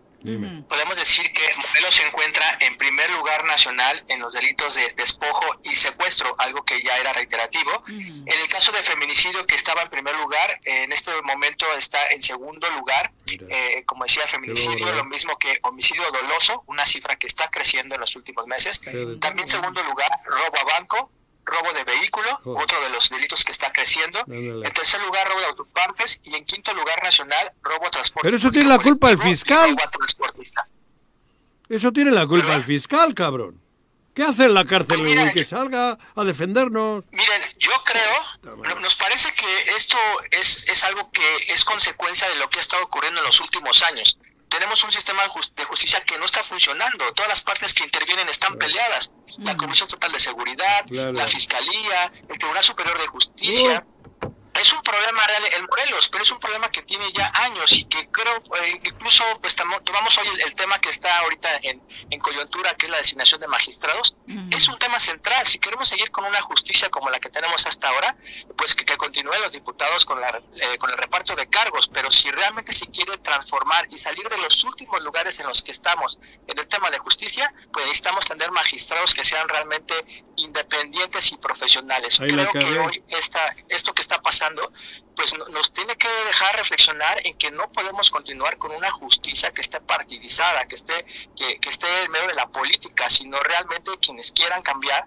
podemos 0.69 0.97
decir 0.97 1.33
que 1.33 1.43
Morelos 1.57 1.95
se 1.95 2.07
encuentra 2.07 2.59
en 2.61 2.77
primer 2.77 3.11
lugar 3.11 3.45
nacional 3.45 4.05
en 4.09 4.21
los 4.21 4.35
delitos 4.35 4.75
de 4.75 4.93
despojo 4.97 5.61
y 5.63 5.77
secuestro, 5.77 6.35
algo 6.39 6.65
que 6.65 6.83
ya 6.83 6.97
era 6.99 7.13
reiterativo. 7.13 7.85
En 7.87 8.27
el 8.27 8.49
caso 8.49 8.73
de 8.73 8.83
feminicidio, 8.83 9.47
que 9.47 9.55
estaba 9.55 9.83
en 9.83 9.91
primer 9.91 10.17
lugar, 10.17 10.61
en 10.65 10.93
este 10.93 11.11
momento 11.23 11.67
está 11.77 12.09
en 12.09 12.23
segundo 12.23 12.69
lugar. 12.71 13.13
Eh, 13.27 13.83
como 13.87 14.05
decía, 14.05 14.27
feminicidio, 14.27 14.93
lo 14.93 15.05
mismo 15.05 15.39
que 15.39 15.59
homicidio 15.63 16.11
doloso, 16.11 16.63
una 16.67 16.87
cifra 16.87 17.17
que 17.17 17.27
está 17.27 17.49
creciendo 17.49 17.95
en 17.95 18.01
los 18.01 18.17
últimos 18.17 18.47
meses. 18.47 18.81
También 19.21 19.47
segundo 19.47 19.83
lugar, 19.83 20.11
robo 20.25 20.59
a 20.61 20.79
banco, 20.79 21.11
robo 21.49 21.73
de 21.73 21.85
vehículo, 21.85 22.37
Joder. 22.45 22.63
otro 22.65 22.81
de 22.81 22.91
los 22.91 23.09
delitos 23.11 23.45
que 23.45 23.51
está 23.53 23.73
creciendo. 23.73 24.21
En 24.29 24.73
tercer 24.73 25.01
lugar, 25.03 25.27
robo 25.29 25.41
de 25.41 25.47
autopartes. 25.47 26.21
Y 26.25 26.35
en 26.37 26.45
quinto 26.45 26.73
lugar 26.75 27.03
nacional, 27.03 27.51
robo 27.63 27.87
a 27.87 27.91
transporte. 27.91 28.27
Pero 28.27 28.37
eso 28.37 28.51
tiene 28.51 28.69
la 28.69 28.79
culpa 28.79 29.11
el 29.11 29.19
fiscal. 29.19 29.77
Eso 31.69 31.93
tiene 31.93 32.11
la 32.11 32.27
culpa 32.27 32.55
el 32.55 32.65
fiscal, 32.65 33.15
cabrón. 33.15 33.61
¿Qué 34.15 34.25
hace 34.25 34.47
en 34.47 34.55
la 34.55 34.65
cárcel 34.65 34.99
Pues 35.01 35.33
que 35.33 35.45
salga 35.45 35.97
a 36.17 36.25
defendernos? 36.25 37.05
Miren, 37.13 37.41
yo 37.59 37.71
creo, 37.85 38.57
no- 38.57 38.75
nos 38.81 38.97
parece 38.97 39.33
que 39.33 39.47
esto 39.77 39.97
es, 40.33 40.67
es 40.69 40.83
algo 40.83 41.09
que 41.13 41.23
es 41.53 41.65
consecuencia 41.65 42.29
de 42.29 42.35
lo 42.37 42.51
que 42.51 42.59
ha 42.59 42.63
estado 42.63 42.83
ocurriendo 42.83 43.21
en 43.21 43.27
los 43.27 43.39
últimos 43.39 43.81
años. 43.85 44.19
Tenemos 44.49 44.83
un 44.85 44.91
sistema 44.93 45.23
de 45.23 45.29
jus- 45.29 45.53
de 45.55 45.65
justicia 45.65 46.01
que 46.05 46.19
no 46.19 46.25
está 46.25 46.43
funcionando. 46.43 47.13
Todas 47.13 47.29
las 47.29 47.41
partes 47.41 47.75
que 47.75 47.85
intervienen 47.85 48.29
están 48.29 48.57
peleadas. 48.59 49.13
La 49.39 49.57
Comisión 49.57 49.87
Estatal 49.87 50.13
de 50.13 50.19
Seguridad, 50.19 50.85
Claro. 50.89 51.13
la 51.13 51.27
Fiscalía, 51.29 52.11
el 52.29 52.39
Tribunal 52.39 52.65
Superior 52.65 52.99
de 52.99 53.07
Justicia. 53.09 53.85
Es 54.59 54.73
un 54.73 54.83
problema 54.83 55.27
real 55.27 55.45
en 55.53 55.67
Morelos, 55.67 56.09
pero 56.09 56.23
es 56.23 56.31
un 56.31 56.41
problema 56.41 56.71
que 56.71 56.83
tiene 56.83 57.11
ya 57.13 57.31
años 57.35 57.73
y 57.73 57.85
que 57.85 58.09
creo, 58.11 58.37
eh, 58.63 58.81
incluso 58.85 59.25
pues, 59.41 59.55
tomamos 59.55 60.19
hoy 60.19 60.29
el, 60.29 60.41
el 60.41 60.53
tema 60.53 60.79
que 60.79 60.89
está 60.89 61.19
ahorita 61.21 61.59
en, 61.63 61.83
en 62.11 62.21
coyuntura, 62.21 62.75
que 62.75 62.87
es 62.87 62.91
la 62.91 62.99
designación 62.99 63.41
de 63.41 63.49
magistrados. 63.49 64.17
Es 64.51 64.69
un 64.69 64.79
tema 64.79 64.99
central. 64.99 65.47
Si 65.47 65.59
queremos 65.59 65.89
seguir 65.89 66.11
con 66.11 66.25
una 66.25 66.41
justicia 66.43 66.89
como 66.91 67.11
la 67.11 67.21
que 67.21 67.31
tenemos 67.31 67.67
hasta 67.67 67.89
ahora, 67.89 68.17
pues 68.57 68.75
que, 68.75 68.85
que 68.85 68.97
continúen 68.97 69.41
los 69.41 69.53
diputados 69.53 70.05
con, 70.05 70.21
la, 70.21 70.41
eh, 70.57 70.79
con 70.79 70.91
el 70.91 70.97
reparto 70.97 71.35
de 71.37 71.49
cargos, 71.49 71.89
pero 71.89 72.11
si 72.11 72.31
realmente 72.31 72.73
se 72.73 72.87
quiere 72.89 73.19
transformar 73.19 73.87
y 73.91 73.99
salir 73.99 74.29
de 74.29 74.39
los 74.39 74.65
últimos 74.65 75.03
lugares 75.03 75.39
en 75.41 75.47
los 75.47 75.63
que 75.63 75.71
estamos 75.71 76.19
en 76.47 76.59
el 76.59 76.67
tema 76.69 76.91
de 76.91 76.99
justicia, 76.99 77.53
pues 77.73 77.87
necesitamos 77.87 78.25
tener 78.25 78.51
magistrados 78.51 79.15
que 79.15 79.25
sean 79.25 79.49
realmente 79.49 79.95
independientes 80.37 81.33
y 81.33 81.37
profesionales. 81.37 82.21
Ahí 82.21 82.29
Creo 82.29 82.53
que 82.53 82.79
hoy 82.79 83.03
esta, 83.09 83.55
esto 83.69 83.93
que 83.93 84.03
está 84.03 84.21
pasando, 84.21 84.48
pues 85.15 85.37
no- 85.37 85.49
nos 85.49 85.73
tiene 85.73 85.97
que 85.97 86.09
dejar 86.27 86.57
reflexionar 86.57 87.27
en 87.27 87.35
que 87.35 87.51
no 87.51 87.69
podemos 87.71 88.11
continuar 88.11 88.57
con 88.59 88.71
una 88.71 88.91
justicia 88.91 89.53
que 89.53 89.61
esté 89.61 89.81
partidizada, 89.81 90.67
que 90.67 90.77
esté, 90.77 91.05
que, 91.37 91.59
esté 91.69 92.05
en 92.05 92.11
medio 92.11 92.29
de 92.29 92.35
la 92.35 92.49
política, 92.49 93.11
sino 93.11 93.41
realmente 93.41 93.91
quienes 94.01 94.33
quieran 94.33 94.63
cambiar 94.63 95.05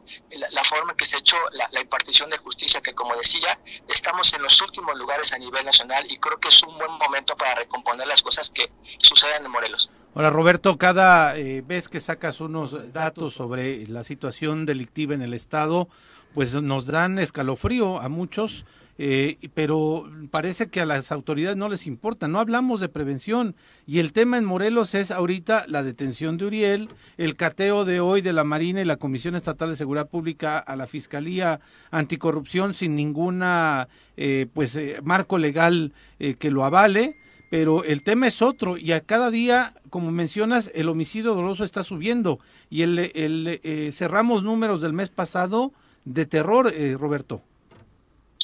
la, 0.51 0.63
forma 0.63 0.91
en 0.91 0.97
que 0.97 1.05
se 1.05 1.15
ha 1.15 1.19
hecho 1.19 1.37
la, 1.51 1.69
la 1.71 1.81
impartición 1.81 2.29
de 2.29 2.37
justicia, 2.37 2.81
que 2.81 2.93
como 2.93 3.15
decía, 3.15 3.59
estamos 3.87 4.33
en 4.33 4.41
los 4.43 4.61
últimos 4.61 4.97
lugares 4.97 5.31
a 5.33 5.37
nivel 5.37 5.65
nacional 5.65 6.09
y 6.11 6.17
creo 6.17 6.39
que 6.39 6.49
es 6.49 6.61
un 6.63 6.77
buen 6.77 6.91
momento 6.91 7.35
para 7.37 7.55
recomponer 7.55 8.07
las 8.07 8.21
cosas 8.21 8.49
que 8.49 8.71
suceden 8.99 9.45
en 9.45 9.51
Morelos. 9.51 9.89
Ahora, 10.13 10.29
Roberto, 10.29 10.77
cada 10.77 11.37
eh, 11.37 11.61
vez 11.65 11.87
que 11.87 12.01
sacas 12.01 12.41
unos 12.41 12.91
datos 12.91 13.33
sobre 13.33 13.87
la 13.87 14.03
situación 14.03 14.65
delictiva 14.65 15.13
en 15.13 15.21
el 15.21 15.33
Estado, 15.33 15.87
pues 16.33 16.53
nos 16.53 16.85
dan 16.85 17.17
escalofrío 17.17 17.99
a 18.01 18.09
muchos, 18.09 18.65
eh, 19.03 19.49
pero 19.55 20.07
parece 20.29 20.67
que 20.67 20.79
a 20.79 20.85
las 20.85 21.11
autoridades 21.11 21.57
no 21.57 21.69
les 21.69 21.87
importa. 21.87 22.27
No 22.27 22.37
hablamos 22.37 22.79
de 22.79 22.87
prevención. 22.87 23.55
Y 23.87 23.97
el 23.97 24.13
tema 24.13 24.37
en 24.37 24.45
Morelos 24.45 24.93
es 24.93 25.09
ahorita 25.09 25.65
la 25.67 25.81
detención 25.81 26.37
de 26.37 26.45
Uriel, 26.45 26.87
el 27.17 27.35
cateo 27.35 27.83
de 27.83 27.99
hoy 27.99 28.21
de 28.21 28.31
la 28.31 28.43
Marina 28.43 28.79
y 28.79 28.85
la 28.85 28.97
Comisión 28.97 29.35
Estatal 29.35 29.69
de 29.69 29.75
Seguridad 29.75 30.07
Pública 30.07 30.59
a 30.59 30.75
la 30.75 30.85
Fiscalía 30.85 31.61
Anticorrupción 31.89 32.75
sin 32.75 32.95
ninguna 32.95 33.87
eh, 34.17 34.45
pues 34.53 34.75
eh, 34.75 34.99
marco 35.03 35.39
legal 35.39 35.93
eh, 36.19 36.35
que 36.35 36.51
lo 36.51 36.63
avale 36.63 37.17
pero 37.51 37.83
el 37.83 38.01
tema 38.01 38.27
es 38.27 38.41
otro 38.41 38.77
y 38.77 38.93
a 38.93 39.01
cada 39.01 39.29
día, 39.29 39.73
como 39.89 40.09
mencionas, 40.09 40.71
el 40.73 40.87
homicidio 40.87 41.35
doloso 41.35 41.65
está 41.65 41.83
subiendo 41.83 42.39
y 42.69 42.83
el, 42.83 42.97
el, 43.13 43.59
eh, 43.63 43.89
cerramos 43.91 44.41
números 44.41 44.81
del 44.81 44.93
mes 44.93 45.09
pasado 45.09 45.73
de 46.05 46.25
terror, 46.25 46.71
eh, 46.73 46.95
Roberto. 46.97 47.41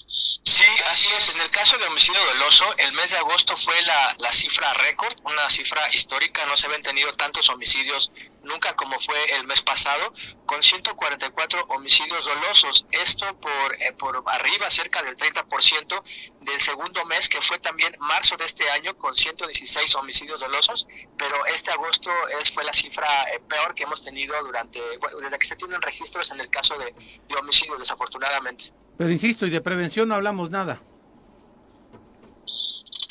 Sí, 0.10 0.64
así 0.86 1.10
es. 1.18 1.36
En 1.36 1.42
el 1.42 1.52
caso 1.52 1.78
de 1.78 1.86
homicidio 1.86 2.24
doloso, 2.28 2.64
el 2.78 2.94
mes 2.94 3.12
de 3.12 3.18
agosto 3.18 3.58
fue 3.58 3.80
la, 3.82 4.16
la 4.20 4.32
cifra 4.32 4.74
récord, 4.76 5.14
una 5.26 5.50
cifra 5.50 5.90
histórica. 5.94 6.46
No 6.46 6.56
se 6.56 6.68
habían 6.68 6.82
tenido 6.82 7.12
tantos 7.12 7.50
homicidios 7.50 8.12
nunca 8.42 8.74
como 8.78 8.98
fue 9.02 9.22
el 9.36 9.46
mes 9.46 9.62
pasado, 9.62 10.14
con 10.46 10.64
144 10.64 11.66
homicidios 11.68 12.24
dolosos. 12.24 12.86
Esto 12.92 13.38
por, 13.38 13.76
eh, 13.82 13.92
por 14.00 14.24
arriba, 14.28 14.70
cerca 14.70 15.04
del 15.04 15.18
30% 15.18 16.02
del 16.40 16.62
segundo 16.62 17.04
mes, 17.04 17.28
que 17.28 17.42
fue 17.42 17.60
también 17.60 17.94
marzo 18.00 18.38
de 18.38 18.46
este 18.46 18.70
año, 18.70 18.98
con 18.98 19.14
116 19.14 19.94
homicidios 19.96 20.40
dolosos. 20.40 20.88
Pero 21.18 21.46
este 21.48 21.72
agosto 21.72 22.10
es, 22.40 22.50
fue 22.50 22.64
la 22.64 22.72
cifra 22.72 23.24
eh, 23.34 23.42
peor 23.42 23.76
que 23.76 23.84
hemos 23.84 24.02
tenido 24.02 24.42
durante, 24.42 24.80
bueno, 25.00 25.18
desde 25.18 25.38
que 25.38 25.46
se 25.46 25.58
tienen 25.58 25.82
registros 25.82 26.32
en 26.32 26.40
el 26.40 26.50
caso 26.50 26.78
de, 26.80 26.94
de 27.28 27.36
homicidio, 27.36 27.78
desafortunadamente. 27.78 28.72
Pero 28.98 29.12
insisto, 29.12 29.46
y 29.46 29.50
de 29.50 29.62
prevención 29.62 30.10
no 30.10 30.16
hablamos 30.16 30.50
nada. 30.50 30.80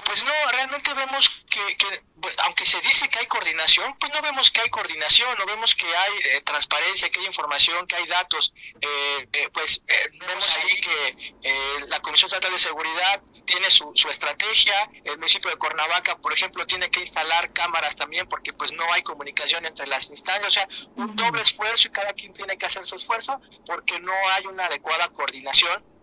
Pues 0.07 0.25
no, 0.25 0.31
realmente 0.53 0.95
vemos 0.95 1.29
que, 1.51 1.77
que, 1.77 2.01
aunque 2.45 2.65
se 2.65 2.81
dice 2.81 3.09
que 3.09 3.19
hay 3.19 3.27
coordinación, 3.27 3.97
pues 3.99 4.13
no 4.13 4.23
vemos 4.23 4.53
que 4.53 4.61
hay 4.61 4.69
coordinación, 4.71 5.37
no 5.37 5.45
vemos 5.47 5.75
que 5.75 5.85
hay 5.85 6.13
eh, 6.25 6.43
transparencia, 6.43 7.11
que 7.11 7.19
hay 7.19 7.27
información, 7.27 7.89
que 7.89 7.97
hay 7.97 8.07
datos. 8.07 8.55
Eh, 8.81 9.29
eh, 9.33 9.49
pues 9.53 9.83
eh, 9.89 10.11
vemos 10.13 10.57
ahí 10.57 10.81
que 10.81 11.35
eh, 11.43 11.81
la 11.89 11.99
Comisión 12.01 12.29
Estatal 12.29 12.53
de 12.53 12.59
Seguridad 12.61 13.21
tiene 13.47 13.69
su, 13.69 13.91
su 13.97 14.09
estrategia, 14.09 14.89
el 15.03 15.17
municipio 15.17 15.51
de 15.51 15.57
Cuernavaca, 15.57 16.17
por 16.19 16.33
ejemplo, 16.33 16.65
tiene 16.69 16.89
que 16.89 17.01
instalar 17.01 17.53
cámaras 17.53 17.97
también 17.97 18.29
porque 18.29 18.53
pues 18.53 18.73
no 18.73 18.93
hay 18.93 19.03
comunicación 19.03 19.67
entre 19.67 19.89
las 19.89 20.09
instancias, 20.11 20.47
o 20.47 20.51
sea, 20.53 20.69
un 20.95 21.17
doble 21.17 21.43
esfuerzo 21.43 21.89
y 21.89 21.91
cada 21.91 22.13
quien 22.13 22.33
tiene 22.33 22.57
que 22.57 22.67
hacer 22.67 22.87
su 22.87 22.95
esfuerzo 22.95 23.41
porque 23.67 23.99
no 23.99 24.13
hay 24.31 24.47
una 24.47 24.67
adecuada 24.67 25.09
coordinación 25.09 25.95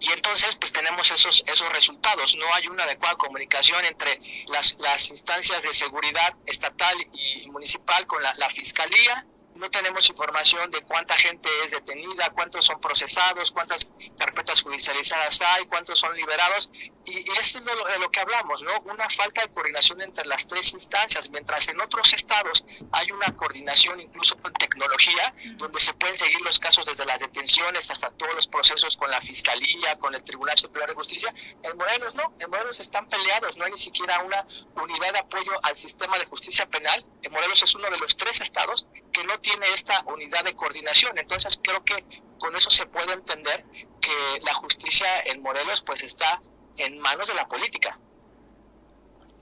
y 0.00 0.12
entonces 0.12 0.56
pues 0.56 0.72
tenemos 0.72 1.10
esos 1.10 1.44
esos 1.46 1.68
resultados. 1.70 2.36
No 2.36 2.52
hay 2.54 2.68
una 2.68 2.84
adecuada 2.84 3.16
comunicación 3.16 3.84
entre 3.84 4.20
las, 4.48 4.76
las 4.78 5.10
instancias 5.10 5.62
de 5.62 5.72
seguridad 5.72 6.34
estatal 6.46 6.96
y 7.12 7.48
municipal 7.48 8.06
con 8.06 8.22
la, 8.22 8.34
la 8.34 8.48
fiscalía 8.50 9.26
no 9.54 9.70
tenemos 9.70 10.08
información 10.08 10.70
de 10.70 10.82
cuánta 10.82 11.16
gente 11.16 11.48
es 11.62 11.70
detenida, 11.70 12.30
cuántos 12.30 12.64
son 12.64 12.80
procesados, 12.80 13.50
cuántas 13.50 13.88
carpetas 14.18 14.62
judicializadas 14.62 15.40
hay, 15.42 15.66
cuántos 15.66 15.98
son 15.98 16.14
liberados. 16.16 16.70
Y, 17.04 17.18
y 17.18 17.32
esto 17.38 17.58
es 17.58 17.64
de 17.64 17.74
lo, 17.74 17.84
de 17.84 17.98
lo, 17.98 18.10
que 18.10 18.20
hablamos, 18.20 18.62
¿no? 18.62 18.80
Una 18.80 19.08
falta 19.10 19.42
de 19.42 19.50
coordinación 19.50 20.00
entre 20.00 20.24
las 20.26 20.46
tres 20.46 20.72
instancias, 20.72 21.30
mientras 21.30 21.68
en 21.68 21.80
otros 21.80 22.12
estados 22.12 22.64
hay 22.92 23.12
una 23.12 23.34
coordinación 23.36 24.00
incluso 24.00 24.36
con 24.38 24.52
tecnología, 24.54 25.34
donde 25.56 25.80
se 25.80 25.94
pueden 25.94 26.16
seguir 26.16 26.40
los 26.40 26.58
casos 26.58 26.86
desde 26.86 27.04
las 27.04 27.20
detenciones 27.20 27.90
hasta 27.90 28.10
todos 28.10 28.34
los 28.34 28.46
procesos 28.46 28.96
con 28.96 29.10
la 29.10 29.20
Fiscalía, 29.20 29.96
con 29.98 30.14
el 30.14 30.24
Tribunal 30.24 30.58
Superior 30.58 30.90
de 30.90 30.94
Justicia. 30.96 31.34
En 31.62 31.76
Morelos 31.76 32.14
no, 32.14 32.34
en 32.38 32.50
Morelos 32.50 32.80
están 32.80 33.08
peleados, 33.08 33.56
no 33.56 33.64
hay 33.64 33.70
ni 33.70 33.78
siquiera 33.78 34.20
una 34.20 34.46
unidad 34.82 35.12
de 35.12 35.18
apoyo 35.20 35.52
al 35.62 35.76
sistema 35.76 36.18
de 36.18 36.26
justicia 36.26 36.66
penal. 36.66 37.04
En 37.22 37.32
Morelos 37.32 37.62
es 37.62 37.74
uno 37.74 37.90
de 37.90 37.98
los 37.98 38.16
tres 38.16 38.40
estados 38.40 38.86
que 39.12 39.24
no 39.24 39.38
tiene 39.40 39.53
esta 39.62 40.02
unidad 40.06 40.44
de 40.44 40.54
coordinación. 40.54 41.16
Entonces 41.18 41.60
creo 41.62 41.84
que 41.84 42.04
con 42.38 42.54
eso 42.56 42.70
se 42.70 42.86
puede 42.86 43.12
entender 43.12 43.64
que 44.00 44.40
la 44.42 44.54
justicia 44.54 45.06
en 45.26 45.40
Morelos 45.42 45.82
pues 45.82 46.02
está 46.02 46.40
en 46.76 46.98
manos 46.98 47.28
de 47.28 47.34
la 47.34 47.46
política. 47.46 47.98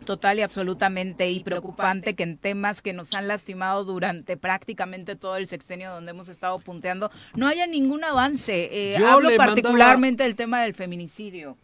Total 0.04 0.36
y 0.38 0.42
absolutamente 0.42 1.30
y 1.30 1.44
preocupante 1.44 2.16
que 2.16 2.24
en 2.24 2.36
temas 2.36 2.82
que 2.82 2.92
nos 2.92 3.14
han 3.14 3.28
lastimado 3.28 3.84
durante 3.84 4.36
prácticamente 4.36 5.14
todo 5.14 5.36
el 5.36 5.46
sexenio 5.46 5.92
donde 5.92 6.10
hemos 6.10 6.28
estado 6.28 6.58
punteando 6.58 7.10
no 7.34 7.46
haya 7.46 7.68
ningún 7.68 8.02
avance. 8.02 8.68
Eh, 8.72 8.96
hablo 8.96 9.30
le 9.30 9.38
mandaba- 9.38 9.54
particularmente 9.54 10.24
del 10.24 10.34
tema 10.34 10.60
del 10.62 10.74
feminicidio. 10.74 11.56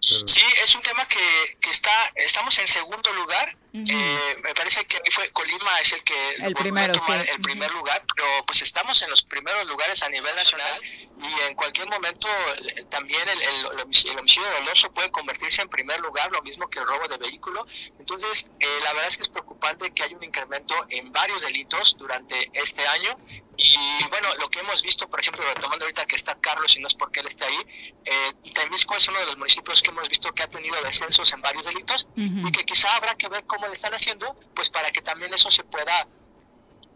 Sí, 0.00 0.40
es 0.62 0.74
un 0.76 0.82
tema 0.82 1.06
que, 1.08 1.18
que 1.60 1.70
está, 1.70 1.90
estamos 2.14 2.56
en 2.58 2.66
segundo 2.66 3.12
lugar. 3.14 3.56
Eh, 3.72 4.36
me 4.42 4.54
parece 4.54 4.86
que 4.86 4.96
ahí 4.96 5.10
fue 5.10 5.30
Colima 5.30 5.78
es 5.80 5.92
el 5.92 6.02
que 6.02 6.34
El 6.36 6.54
primero, 6.54 6.94
sí. 6.94 7.12
el 7.12 7.40
primer 7.42 7.70
lugar, 7.72 8.02
pero 8.14 8.26
pues 8.46 8.62
estamos 8.62 9.00
en 9.02 9.10
los 9.10 9.22
primeros 9.22 9.66
lugares 9.66 10.02
a 10.02 10.08
nivel 10.08 10.34
nacional 10.34 10.80
y 11.20 11.40
en 11.46 11.54
cualquier 11.54 11.86
momento 11.88 12.28
eh, 12.76 12.86
también 12.90 13.28
el, 13.28 13.42
el, 13.42 13.66
el 13.72 13.80
homicidio, 13.80 14.12
el 14.12 14.20
homicidio 14.20 14.50
doloso 14.52 14.90
puede 14.92 15.10
convertirse 15.10 15.60
en 15.60 15.68
primer 15.68 16.00
lugar, 16.00 16.32
lo 16.32 16.40
mismo 16.42 16.68
que 16.70 16.78
el 16.78 16.86
robo 16.86 17.08
de 17.08 17.18
vehículo. 17.18 17.66
Entonces, 17.98 18.50
eh, 18.58 18.78
la 18.84 18.92
verdad 18.94 19.08
es 19.08 19.16
que 19.16 19.22
es 19.22 19.28
preocupante 19.28 19.92
que 19.92 20.02
haya 20.02 20.16
un 20.16 20.24
incremento 20.24 20.74
en 20.88 21.12
varios 21.12 21.42
delitos 21.42 21.96
durante 21.98 22.50
este 22.54 22.86
año 22.86 23.18
y 23.60 24.04
bueno, 24.08 24.32
lo 24.36 24.48
que 24.50 24.60
hemos 24.60 24.82
visto, 24.82 25.10
por 25.10 25.20
ejemplo, 25.20 25.44
retomando 25.44 25.84
ahorita 25.84 26.06
que 26.06 26.14
está 26.14 26.36
Carlos 26.40 26.76
y 26.76 26.80
no 26.80 26.86
es 26.86 26.94
porque 26.94 27.18
él 27.18 27.26
esté 27.26 27.44
ahí, 27.44 27.58
eh, 28.04 28.32
Temisco 28.54 28.94
es 28.94 29.08
uno 29.08 29.18
de 29.18 29.26
los 29.26 29.36
municipios 29.36 29.82
que 29.82 29.90
hemos 29.90 30.08
visto 30.08 30.32
que 30.32 30.44
ha 30.44 30.48
tenido 30.48 30.80
descensos 30.80 31.32
en 31.32 31.40
varios 31.40 31.64
delitos 31.64 32.06
y 32.14 32.52
que 32.52 32.64
quizá 32.64 32.94
habrá 32.94 33.16
que 33.16 33.28
ver 33.28 33.44
cómo 33.46 33.57
le 33.66 33.72
están 33.72 33.94
haciendo, 33.94 34.36
pues 34.54 34.68
para 34.68 34.90
que 34.90 35.02
también 35.02 35.34
eso 35.34 35.50
se 35.50 35.64
pueda 35.64 36.06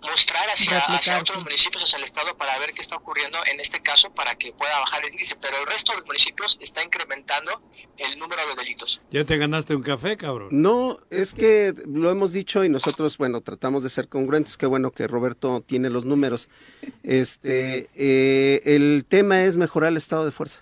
mostrar 0.03 0.49
hacia, 0.53 0.79
hacia 0.79 1.19
otros 1.19 1.43
municipios, 1.43 1.85
hacia 1.85 1.99
el 1.99 2.05
Estado, 2.05 2.37
para 2.37 2.59
ver 2.59 2.73
qué 2.73 2.81
está 2.81 2.97
ocurriendo 2.97 3.39
en 3.47 3.61
este 3.61 3.81
caso, 3.81 4.11
para 4.11 4.35
que 4.37 4.53
pueda 4.53 4.79
bajar 4.81 5.05
el 5.05 5.13
índice. 5.13 5.37
Pero 5.41 5.59
el 5.61 5.67
resto 5.67 5.93
de 5.93 5.99
los 5.99 6.07
municipios 6.07 6.59
está 6.61 6.83
incrementando 6.83 7.63
el 7.97 8.19
número 8.19 8.47
de 8.49 8.57
delitos. 8.57 9.01
Ya 9.11 9.25
te 9.25 9.37
ganaste 9.37 9.75
un 9.75 9.83
café, 9.83 10.17
cabrón. 10.17 10.49
No, 10.51 10.99
es 11.11 11.35
que 11.35 11.75
lo 11.87 12.11
hemos 12.11 12.33
dicho 12.33 12.65
y 12.65 12.69
nosotros, 12.69 13.17
bueno, 13.17 13.41
tratamos 13.41 13.83
de 13.83 13.91
ser 13.91 14.09
congruentes. 14.09 14.57
Qué 14.57 14.67
bueno 14.67 14.91
que 14.91 15.07
Roberto 15.07 15.63
tiene 15.65 15.91
los 15.91 16.05
números. 16.05 16.49
Este, 17.03 17.89
eh, 17.95 18.63
el 18.65 19.05
tema 19.09 19.45
es 19.45 19.57
mejorar 19.57 19.91
el 19.91 19.97
estado 19.97 20.25
de 20.25 20.33
fuerza. 20.33 20.61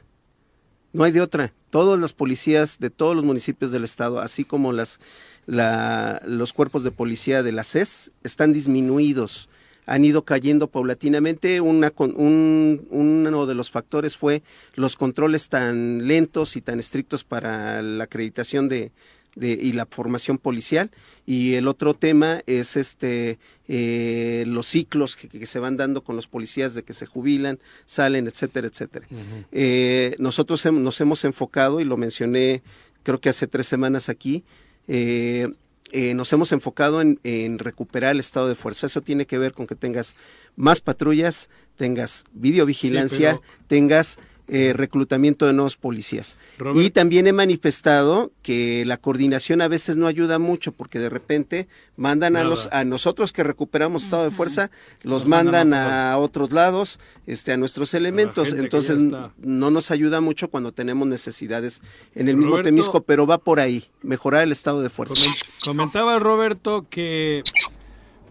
No 0.92 1.04
hay 1.04 1.12
de 1.12 1.20
otra. 1.20 1.52
Todas 1.70 1.98
las 2.00 2.12
policías 2.12 2.80
de 2.80 2.90
todos 2.90 3.14
los 3.14 3.24
municipios 3.24 3.70
del 3.70 3.84
estado, 3.84 4.18
así 4.18 4.44
como 4.44 4.72
las, 4.72 4.98
la- 5.46 6.22
los 6.26 6.52
cuerpos 6.52 6.84
de 6.84 6.90
policía 6.90 7.42
de 7.42 7.52
la 7.52 7.64
CES, 7.64 8.12
están 8.24 8.52
disminuidos. 8.52 9.48
Han 9.86 10.04
ido 10.04 10.24
cayendo 10.24 10.68
paulatinamente. 10.68 11.60
Una, 11.60 11.92
un- 11.98 12.86
uno 12.90 13.46
de 13.46 13.54
los 13.54 13.70
factores 13.70 14.16
fue 14.16 14.42
los 14.76 14.94
controles 14.96 15.48
tan 15.48 16.06
lentos 16.06 16.56
y 16.56 16.60
tan 16.60 16.78
estrictos 16.78 17.24
para 17.24 17.82
la 17.82 18.04
acreditación 18.04 18.68
de, 18.68 18.92
de- 19.34 19.58
y 19.60 19.72
la 19.72 19.86
formación 19.86 20.38
policial 20.38 20.90
y 21.26 21.54
el 21.54 21.66
otro 21.68 21.94
tema 21.94 22.42
es 22.46 22.76
este 22.76 23.38
eh, 23.68 24.44
los 24.48 24.66
ciclos 24.66 25.14
que, 25.16 25.28
que 25.28 25.46
se 25.46 25.60
van 25.60 25.76
dando 25.76 26.02
con 26.02 26.16
los 26.16 26.26
policías 26.26 26.74
de 26.74 26.82
que 26.82 26.92
se 26.92 27.06
jubilan 27.06 27.60
salen 27.86 28.26
etcétera 28.26 28.66
etcétera 28.66 29.06
Eh, 29.52 30.16
nosotros 30.18 30.64
hem- 30.66 30.80
nos 30.80 31.00
hemos 31.00 31.24
enfocado 31.24 31.80
y 31.80 31.84
lo 31.84 31.96
mencioné 31.96 32.62
creo 33.04 33.20
que 33.20 33.28
hace 33.28 33.46
tres 33.46 33.66
semanas 33.66 34.08
aquí 34.08 34.42
eh, 34.88 35.48
eh, 35.92 36.14
nos 36.14 36.32
hemos 36.32 36.52
enfocado 36.52 37.00
en, 37.00 37.18
en 37.24 37.58
recuperar 37.58 38.12
el 38.12 38.20
estado 38.20 38.46
de 38.48 38.54
fuerza. 38.54 38.86
Eso 38.86 39.00
tiene 39.00 39.26
que 39.26 39.38
ver 39.38 39.52
con 39.52 39.66
que 39.66 39.74
tengas 39.74 40.14
más 40.56 40.80
patrullas 40.80 41.48
tengas 41.76 42.24
videovigilancia 42.32 43.32
Sí, 43.32 43.38
pero- 43.40 43.64
tengas 43.66 44.18
eh, 44.52 44.72
reclutamiento 44.74 45.46
de 45.46 45.52
nuevos 45.52 45.76
policías. 45.76 46.36
Robert- 46.58 46.84
Y 46.84 46.90
también 46.90 47.28
he 47.28 47.32
manifestado 47.32 48.32
que 48.42 48.84
la 48.84 48.96
coordinación 48.96 49.62
a 49.62 49.68
veces 49.68 49.96
no 49.96 50.08
ayuda 50.08 50.40
mucho 50.40 50.72
porque 50.72 50.98
de 50.98 51.08
repente 51.08 51.68
mandan 51.96 52.34
a 52.36 52.42
los 52.42 52.68
a 52.72 52.84
nosotros 52.84 53.32
que 53.32 53.44
recuperamos 53.44 54.02
estado 54.02 54.24
de 54.24 54.30
fuerza, 54.32 54.70
los 55.02 55.22
Nos 55.22 55.28
mandan 55.28 55.70
mandan 55.70 55.88
a 55.90 56.12
a 56.14 56.18
otros 56.18 56.50
lados, 56.50 56.98
este 57.26 57.52
a 57.52 57.56
nuestros 57.56 57.94
elementos, 57.94 58.52
entonces 58.52 58.98
no 59.38 59.70
nos 59.70 59.90
ayuda 59.92 60.20
mucho 60.20 60.48
cuando 60.50 60.72
tenemos 60.72 61.06
necesidades 61.06 61.80
en 62.16 62.28
el 62.28 62.36
mismo 62.36 62.52
Roberto- 62.52 62.66
Temisco, 62.68 63.02
pero 63.02 63.26
va 63.28 63.38
por 63.38 63.60
ahí, 63.60 63.84
mejorar 64.02 64.42
el 64.42 64.50
estado 64.50 64.82
de 64.82 64.90
fuerza. 64.90 65.14
Comen- 65.14 65.36
Comentaba 65.64 66.18
Roberto 66.18 66.86
que 66.90 67.42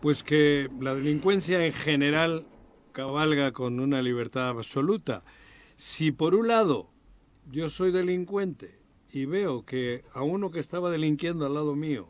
pues 0.02 0.24
que 0.24 0.68
la 0.82 0.96
delincuencia 0.96 1.66
en 1.66 1.72
general 1.74 2.46
cabalga 2.92 3.52
con 3.54 3.80
una 3.80 4.02
libertad 4.02 4.50
absoluta. 4.50 5.24
Si 5.80 6.12
por 6.12 6.36
un 6.36 6.50
lado 6.50 6.90
yo 7.50 7.70
soy 7.70 7.94
delincuente 7.94 8.78
y 9.14 9.24
veo 9.24 9.64
que 9.64 10.04
a 10.14 10.24
uno 10.24 10.52
que 10.52 10.60
estaba 10.60 10.92
delinquiendo 10.92 11.46
al 11.46 11.54
lado 11.54 11.74
mío 11.74 12.10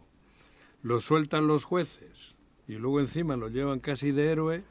lo 0.82 1.00
sueltan 1.00 1.46
los 1.46 1.66
jueces 1.66 2.34
y 2.68 2.74
luego 2.74 3.00
encima 3.00 3.38
lo 3.38 3.48
llevan 3.48 3.80
casi 3.80 4.12
de 4.12 4.32
héroe, 4.32 4.64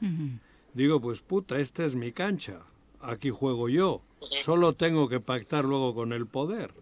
digo, 0.73 0.99
pues 0.99 1.21
puta, 1.21 1.59
esta 1.59 1.85
es 1.85 1.95
mi 1.95 2.11
cancha, 2.11 2.59
aquí 2.99 3.29
juego 3.29 3.69
yo, 3.69 4.01
solo 4.43 4.73
tengo 4.73 5.07
que 5.07 5.21
pactar 5.21 5.63
luego 5.63 5.95
con 5.95 6.11
el 6.11 6.27
poder, 6.27 6.73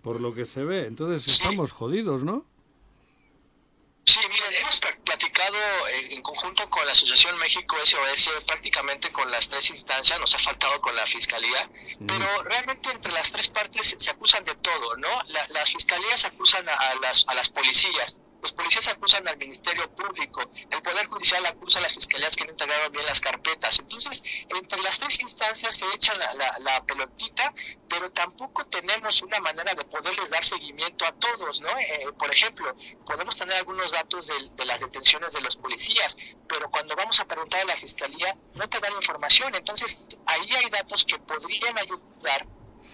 por 0.00 0.20
lo 0.20 0.32
que 0.32 0.44
se 0.44 0.62
ve. 0.62 0.86
Entonces 0.86 1.26
estamos 1.26 1.72
jodidos, 1.72 2.22
¿no? 2.22 2.44
Sí, 4.06 4.20
miren, 4.28 4.54
hemos 4.54 4.78
pl- 4.80 4.96
platicado 5.04 5.56
eh, 5.88 6.08
en 6.14 6.20
conjunto 6.22 6.68
con 6.68 6.84
la 6.84 6.92
Asociación 6.92 7.38
México 7.38 7.74
SOS, 7.84 8.28
prácticamente 8.46 9.10
con 9.10 9.30
las 9.30 9.48
tres 9.48 9.70
instancias, 9.70 10.20
nos 10.20 10.34
ha 10.34 10.38
faltado 10.38 10.78
con 10.82 10.94
la 10.94 11.06
Fiscalía, 11.06 11.70
pero 12.06 12.42
realmente 12.42 12.90
entre 12.90 13.12
las 13.12 13.32
tres 13.32 13.48
partes 13.48 13.94
se 13.96 14.10
acusan 14.10 14.44
de 14.44 14.54
todo, 14.56 14.96
¿no? 14.98 15.08
La- 15.28 15.46
las 15.48 15.70
fiscalías 15.70 16.24
acusan 16.26 16.68
a, 16.68 16.74
a 16.74 16.94
las, 16.96 17.24
a 17.28 17.34
las 17.34 17.48
policías, 17.48 18.18
los 18.44 18.52
policías 18.52 18.86
acusan 18.88 19.26
al 19.26 19.38
Ministerio 19.38 19.90
Público, 19.94 20.42
el 20.70 20.82
Poder 20.82 21.06
Judicial 21.06 21.44
acusa 21.46 21.78
a 21.78 21.82
las 21.82 21.94
fiscalías 21.94 22.36
que 22.36 22.44
no 22.44 22.50
integraron 22.50 22.92
bien 22.92 23.06
las 23.06 23.18
carpetas. 23.20 23.78
Entonces, 23.78 24.22
entre 24.50 24.82
las 24.82 24.98
tres 24.98 25.18
instancias 25.20 25.74
se 25.78 25.86
echan 25.94 26.18
la, 26.18 26.34
la- 26.34 26.58
la 26.58 26.84
pelotita, 26.84 27.54
pero 27.88 28.10
tampoco 28.12 28.66
tenemos 28.66 29.22
una 29.22 29.40
manera 29.40 29.72
de 29.74 29.82
poderles 29.86 30.28
dar 30.28 30.44
seguimiento 30.44 31.06
a 31.06 31.12
todos, 31.12 31.62
¿no? 31.62 31.70
Eh, 31.78 32.06
por 32.18 32.30
ejemplo, 32.30 32.76
podemos 33.06 33.34
tener 33.34 33.56
algunos 33.56 33.92
datos 33.92 34.26
de, 34.26 34.34
de 34.54 34.64
las 34.66 34.80
detenciones 34.80 35.32
de 35.32 35.40
los 35.40 35.56
policías, 35.56 36.18
pero 36.46 36.70
cuando 36.70 36.94
vamos 36.96 37.18
a 37.20 37.24
preguntar 37.24 37.62
a 37.62 37.64
la 37.64 37.76
fiscalía 37.76 38.36
no 38.56 38.68
te 38.68 38.78
dan 38.78 38.92
información. 38.92 39.54
Entonces, 39.54 40.06
ahí 40.26 40.50
hay 40.52 40.68
datos 40.68 41.04
que 41.06 41.18
podrían 41.18 41.78
ayudar 41.78 42.46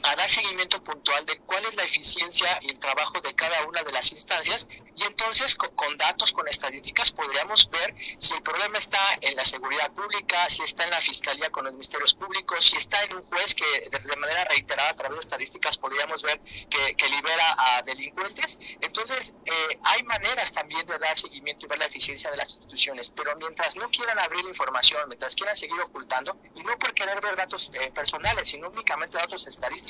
a 0.03 0.17
dar 0.17 0.29
seguimiento 0.29 0.83
puntual 0.83 1.25
de 1.27 1.39
cuál 1.41 1.65
es 1.67 1.77
la 1.77 1.85
eficiencia 1.85 2.59
y 2.63 2.71
el 2.71 2.79
trabajo 2.79 3.21
de 3.21 3.35
cada 3.35 3.65
una 3.67 3.83
de 3.83 3.93
las 3.93 4.13
instancias 4.13 4.69
y 4.97 5.03
entonces 5.05 5.55
con, 5.55 5.75
con 5.75 5.97
datos, 5.97 6.33
con 6.33 6.47
estadísticas 6.49 7.11
podríamos 7.11 7.71
ver 7.71 7.95
si 8.19 8.35
el 8.35 8.43
problema 8.43 8.79
está 8.79 8.99
en 9.21 9.37
la 9.37 9.45
seguridad 9.45 9.91
pública, 9.93 10.49
si 10.49 10.63
está 10.63 10.85
en 10.85 10.91
la 10.91 11.01
fiscalía 11.01 11.51
con 11.51 11.65
los 11.65 11.73
ministerios 11.73 12.15
públicos, 12.15 12.65
si 12.65 12.77
está 12.77 13.03
en 13.05 13.17
un 13.17 13.23
juez 13.25 13.55
que 13.55 13.89
de, 13.91 13.99
de 13.99 14.17
manera 14.17 14.45
reiterada 14.45 14.91
a 14.91 14.97
través 14.97 15.17
de 15.17 15.21
estadísticas 15.21 15.77
podríamos 15.79 16.23
ver 16.23 16.41
que, 16.69 16.95
que 16.97 17.09
libera 17.09 17.57
a 17.59 17.83
delincuentes. 17.83 18.59
Entonces 18.81 19.35
eh, 19.45 19.79
hay 19.85 20.03
maneras 20.03 20.53
también 20.53 20.87
de 20.87 20.99
dar 20.99 21.19
seguimiento 21.19 21.67
y 21.67 21.69
ver 21.69 21.79
la 21.79 21.87
eficiencia 21.87 22.31
de 22.31 22.37
las 22.37 22.55
instituciones, 22.55 23.11
pero 23.11 23.37
mientras 23.37 23.77
no 23.77 23.89
quieran 23.91 24.19
abrir 24.19 24.45
información, 24.45 25.09
mientras 25.09 25.35
quieran 25.35 25.57
seguir 25.57 25.81
ocultando, 25.81 26.37
y 26.55 26.63
no 26.63 26.79
por 26.79 26.95
querer 26.95 27.21
ver 27.21 27.37
datos 27.37 27.71
eh, 27.75 27.91
personales, 27.93 28.49
sino 28.49 28.69
únicamente 28.69 29.19
datos 29.19 29.47
estadísticos, 29.47 29.90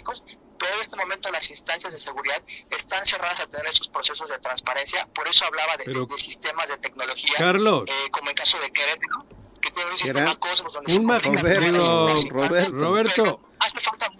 pero 0.59 0.75
en 0.75 0.81
este 0.81 0.97
momento 0.97 1.31
las 1.31 1.49
instancias 1.51 1.93
de 1.93 1.99
seguridad 1.99 2.43
están 2.71 3.05
cerradas 3.05 3.41
a 3.41 3.47
tener 3.47 3.67
esos 3.67 3.89
procesos 3.89 4.29
de 4.29 4.39
transparencia, 4.39 5.07
por 5.15 5.27
eso 5.29 5.45
hablaba 5.47 5.77
de, 5.79 5.85
Pero- 5.85 6.07
de 6.07 6.19
sistemas 6.19 6.69
de 6.69 6.77
tecnología, 6.79 7.35
Carlos. 7.39 7.85
eh, 7.87 8.11
como 8.11 8.29
en 8.31 8.37
caso 8.37 8.59
de 8.61 8.71
Querétaro, 8.71 9.25
que 9.61 9.71
tiene 9.71 9.91
un 9.91 9.97
sistema 9.97 10.39
Cosmos 10.39 10.73
donde 10.73 10.93
se 10.93 10.99
Un 10.99 11.07
instancias, 11.07 12.73
Roberto. 12.73 12.79
Roberto. 12.79 13.13
pero 13.17 13.41
hace 13.59 13.81
falta 13.81 14.13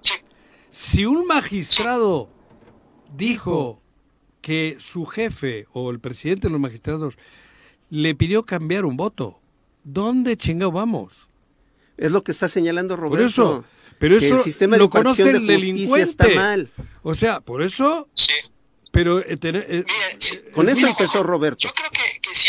sí, 0.00 0.14
Si 0.70 1.04
un 1.06 1.26
magistrado 1.26 2.28
dijo 3.14 3.80
que 4.40 4.76
su 4.80 5.06
jefe 5.06 5.66
o 5.72 5.90
el 5.90 6.00
presidente 6.00 6.48
de 6.48 6.52
los 6.52 6.60
magistrados 6.60 7.16
le 7.90 8.14
pidió 8.14 8.44
cambiar 8.44 8.84
un 8.84 8.96
voto, 8.96 9.40
¿dónde 9.84 10.36
chingado 10.36 10.72
vamos? 10.72 11.28
Es 11.96 12.12
lo 12.12 12.22
que 12.22 12.32
está 12.32 12.48
señalando 12.48 12.94
Roberto. 12.96 13.16
Por 13.16 13.26
eso, 13.26 13.64
pero 13.98 14.18
que 14.18 14.26
eso 14.26 14.36
el 14.36 14.40
sistema 14.40 14.76
lo 14.76 14.84
de 14.84 14.90
conoce 14.90 15.22
el 15.28 15.46
de 15.46 15.54
justicia 15.54 16.02
está 16.02 16.28
mal. 16.28 16.70
O 17.02 17.14
sea, 17.14 17.40
por 17.40 17.62
eso. 17.62 18.08
Sí. 18.14 18.32
Pero 18.90 19.20
eh, 19.20 19.36
tener- 19.36 19.66
eh, 19.68 19.84
Con 20.54 20.66
es 20.68 20.72
eso 20.78 20.82
muy- 20.86 20.90
empezó 20.90 21.22
Roberto. 21.22 21.58
Yo 21.68 21.74
creo 21.74 21.90
que, 21.90 22.20
que 22.20 22.34
sí, 22.34 22.48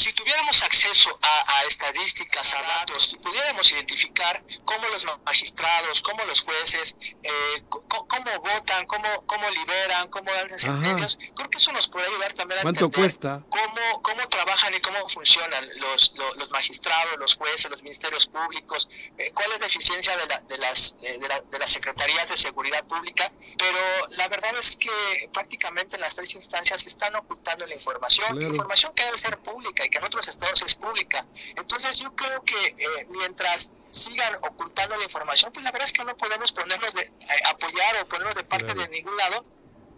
si 0.00 0.14
tuviéramos 0.14 0.62
acceso 0.62 1.10
a, 1.20 1.58
a, 1.58 1.64
estadísticas, 1.64 2.54
a 2.54 2.62
datos, 2.62 3.12
y 3.12 3.16
pudiéramos 3.18 3.70
identificar 3.70 4.42
cómo 4.64 4.88
los 4.88 5.04
magistrados, 5.26 6.00
cómo 6.00 6.24
los 6.24 6.40
jueces, 6.40 6.96
eh, 7.22 7.62
cómo 7.68 8.30
votan, 8.40 8.86
cómo, 8.86 9.26
cómo 9.26 9.50
liberan, 9.50 10.08
cómo 10.08 10.32
dan 10.32 10.48
las 10.48 10.62
sentencias, 10.62 11.18
creo 11.36 11.50
que 11.50 11.58
eso 11.58 11.70
nos 11.72 11.86
puede 11.86 12.06
ayudar 12.06 12.32
también 12.32 12.60
a 12.60 12.62
entender 12.62 12.90
cuesta? 12.90 13.42
Cómo, 13.50 14.02
cómo 14.02 14.26
trabajan 14.28 14.72
y 14.74 14.80
cómo 14.80 15.06
funcionan 15.06 15.68
los, 15.78 16.14
los, 16.16 16.50
magistrados, 16.50 17.18
los 17.18 17.34
jueces, 17.34 17.70
los 17.70 17.82
ministerios 17.82 18.26
públicos, 18.26 18.88
eh, 19.18 19.32
cuál 19.34 19.52
es 19.52 19.60
la 19.60 19.66
eficiencia 19.66 20.16
de, 20.16 20.26
la, 20.26 20.40
de, 20.40 20.56
las, 20.56 20.96
eh, 21.02 21.18
de, 21.18 21.28
la, 21.28 21.42
de 21.42 21.58
las 21.58 21.70
secretarías 21.70 22.30
de 22.30 22.36
seguridad 22.38 22.84
pública, 22.84 23.30
pero 23.58 24.08
la 24.08 24.28
verdad 24.28 24.56
es 24.58 24.76
que 24.76 25.28
prácticamente 25.30 25.96
en 25.96 26.02
las 26.02 26.14
tres 26.14 26.34
instancias 26.34 26.80
se 26.80 26.88
están 26.88 27.14
ocultando 27.16 27.66
la 27.66 27.74
información, 27.74 28.40
información 28.40 28.94
que 28.94 29.04
debe 29.04 29.18
ser 29.18 29.36
pública 29.38 29.89
que 29.90 29.98
en 29.98 30.04
otros 30.04 30.28
estados 30.28 30.62
es 30.62 30.74
pública. 30.74 31.26
Entonces 31.56 31.98
yo 31.98 32.14
creo 32.14 32.42
que 32.44 32.74
eh, 32.78 33.06
mientras 33.10 33.70
sigan 33.90 34.36
ocultando 34.36 34.96
la 34.96 35.04
información, 35.04 35.52
pues 35.52 35.64
la 35.64 35.72
verdad 35.72 35.84
es 35.84 35.92
que 35.92 36.04
no 36.04 36.16
podemos 36.16 36.52
ponernos 36.52 36.94
de 36.94 37.12
apoyar 37.44 38.02
o 38.02 38.08
ponernos 38.08 38.34
de 38.34 38.44
parte 38.44 38.72
de 38.74 38.88
ningún 38.88 39.16
lado 39.16 39.44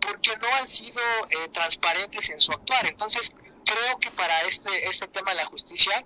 porque 0.01 0.37
no 0.37 0.49
han 0.55 0.67
sido 0.67 1.01
eh, 1.31 1.49
transparentes 1.53 2.31
en 2.31 2.41
su 2.41 2.53
actuar. 2.53 2.87
Entonces, 2.87 3.33
creo 3.65 3.99
que 4.01 4.11
para 4.11 4.43
este, 4.43 4.89
este 4.89 5.07
tema 5.09 5.31
de 5.31 5.37
la 5.37 5.47
justicia, 5.47 6.05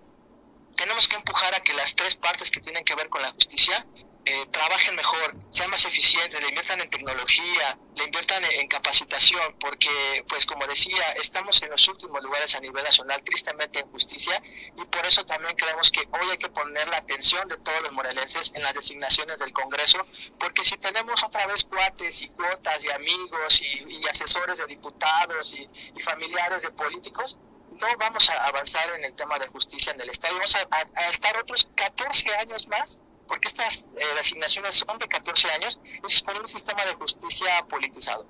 tenemos 0.77 1.09
que 1.09 1.17
empujar 1.17 1.55
a 1.55 1.61
que 1.61 1.73
las 1.73 1.95
tres 1.95 2.15
partes 2.15 2.51
que 2.51 2.61
tienen 2.61 2.85
que 2.85 2.95
ver 2.95 3.09
con 3.09 3.23
la 3.23 3.33
justicia 3.33 3.87
eh, 4.29 4.45
trabajen 4.51 4.97
mejor, 4.97 5.37
sean 5.51 5.71
más 5.71 5.85
eficientes, 5.85 6.43
le 6.43 6.49
inviertan 6.49 6.81
en 6.81 6.91
tecnología, 6.91 7.79
le 7.95 8.05
inviertan 8.07 8.43
en, 8.45 8.67
capacitación, 8.67 9.55
porque, 9.61 10.25
pues 10.29 10.45
como 10.45 10.67
decía, 10.67 11.13
estamos 11.13 11.63
en 11.63 11.71
los 11.71 11.87
últimos 11.87 12.21
lugares 12.25 12.57
a 12.57 12.61
nivel 12.61 12.83
nacional, 12.83 13.23
tristemente 13.23 13.79
en 13.79 13.89
justicia, 13.93 14.43
y 14.77 14.85
por 14.87 15.07
eso 15.07 15.25
también 15.25 15.55
creemos 15.55 15.93
que 15.93 16.01
hoy 16.01 16.31
hay 16.33 16.39
que 16.39 16.49
poner 16.49 16.89
la 16.89 16.97
atención 16.97 17.47
de 17.47 17.57
todos 17.59 17.81
los 17.83 17.93
morelenses 17.93 18.53
en 18.57 18.65
las 18.65 18.75
designaciones 18.75 19.39
del 19.39 19.53
Congreso, 19.53 20.05
porque 20.41 20.65
si 20.65 20.77
tenemos 20.77 21.23
otra 21.23 21.47
vez 21.47 21.63
cuates 21.63 22.21
y 22.23 22.29
cuotas 22.31 22.83
y 22.83 22.91
amigos 22.91 23.63
y, 23.63 24.09
asesores 24.09 24.59
de 24.59 24.67
diputados 24.67 25.53
y, 25.53 26.01
familiares 26.01 26.63
de 26.63 26.71
políticos, 26.71 27.37
no 27.71 27.87
vamos 27.97 28.29
a 28.31 28.47
avanzar 28.47 28.91
en 28.97 29.05
el 29.05 29.15
tema 29.15 29.39
de 29.39 29.47
justicia 29.47 29.93
en 29.93 30.01
el 30.01 30.11
Estado. 30.11 30.35
Vamos 30.35 30.57
a, 30.57 31.09
estar 31.11 31.37
otros 31.37 31.69
14 31.77 32.35
años 32.35 32.67
más 32.67 33.01
porque 33.29 33.49
estas 33.49 33.87
eh, 33.97 34.05
asignaciones 34.19 34.75
son 34.75 34.99
de 34.99 35.09
14 35.09 35.49
años, 35.51 35.81
es 36.09 36.23
con 36.23 36.37
un 36.37 36.49
sistema 36.49 36.85
de 36.85 36.95
justicia 36.95 37.65
politizado. 37.69 38.27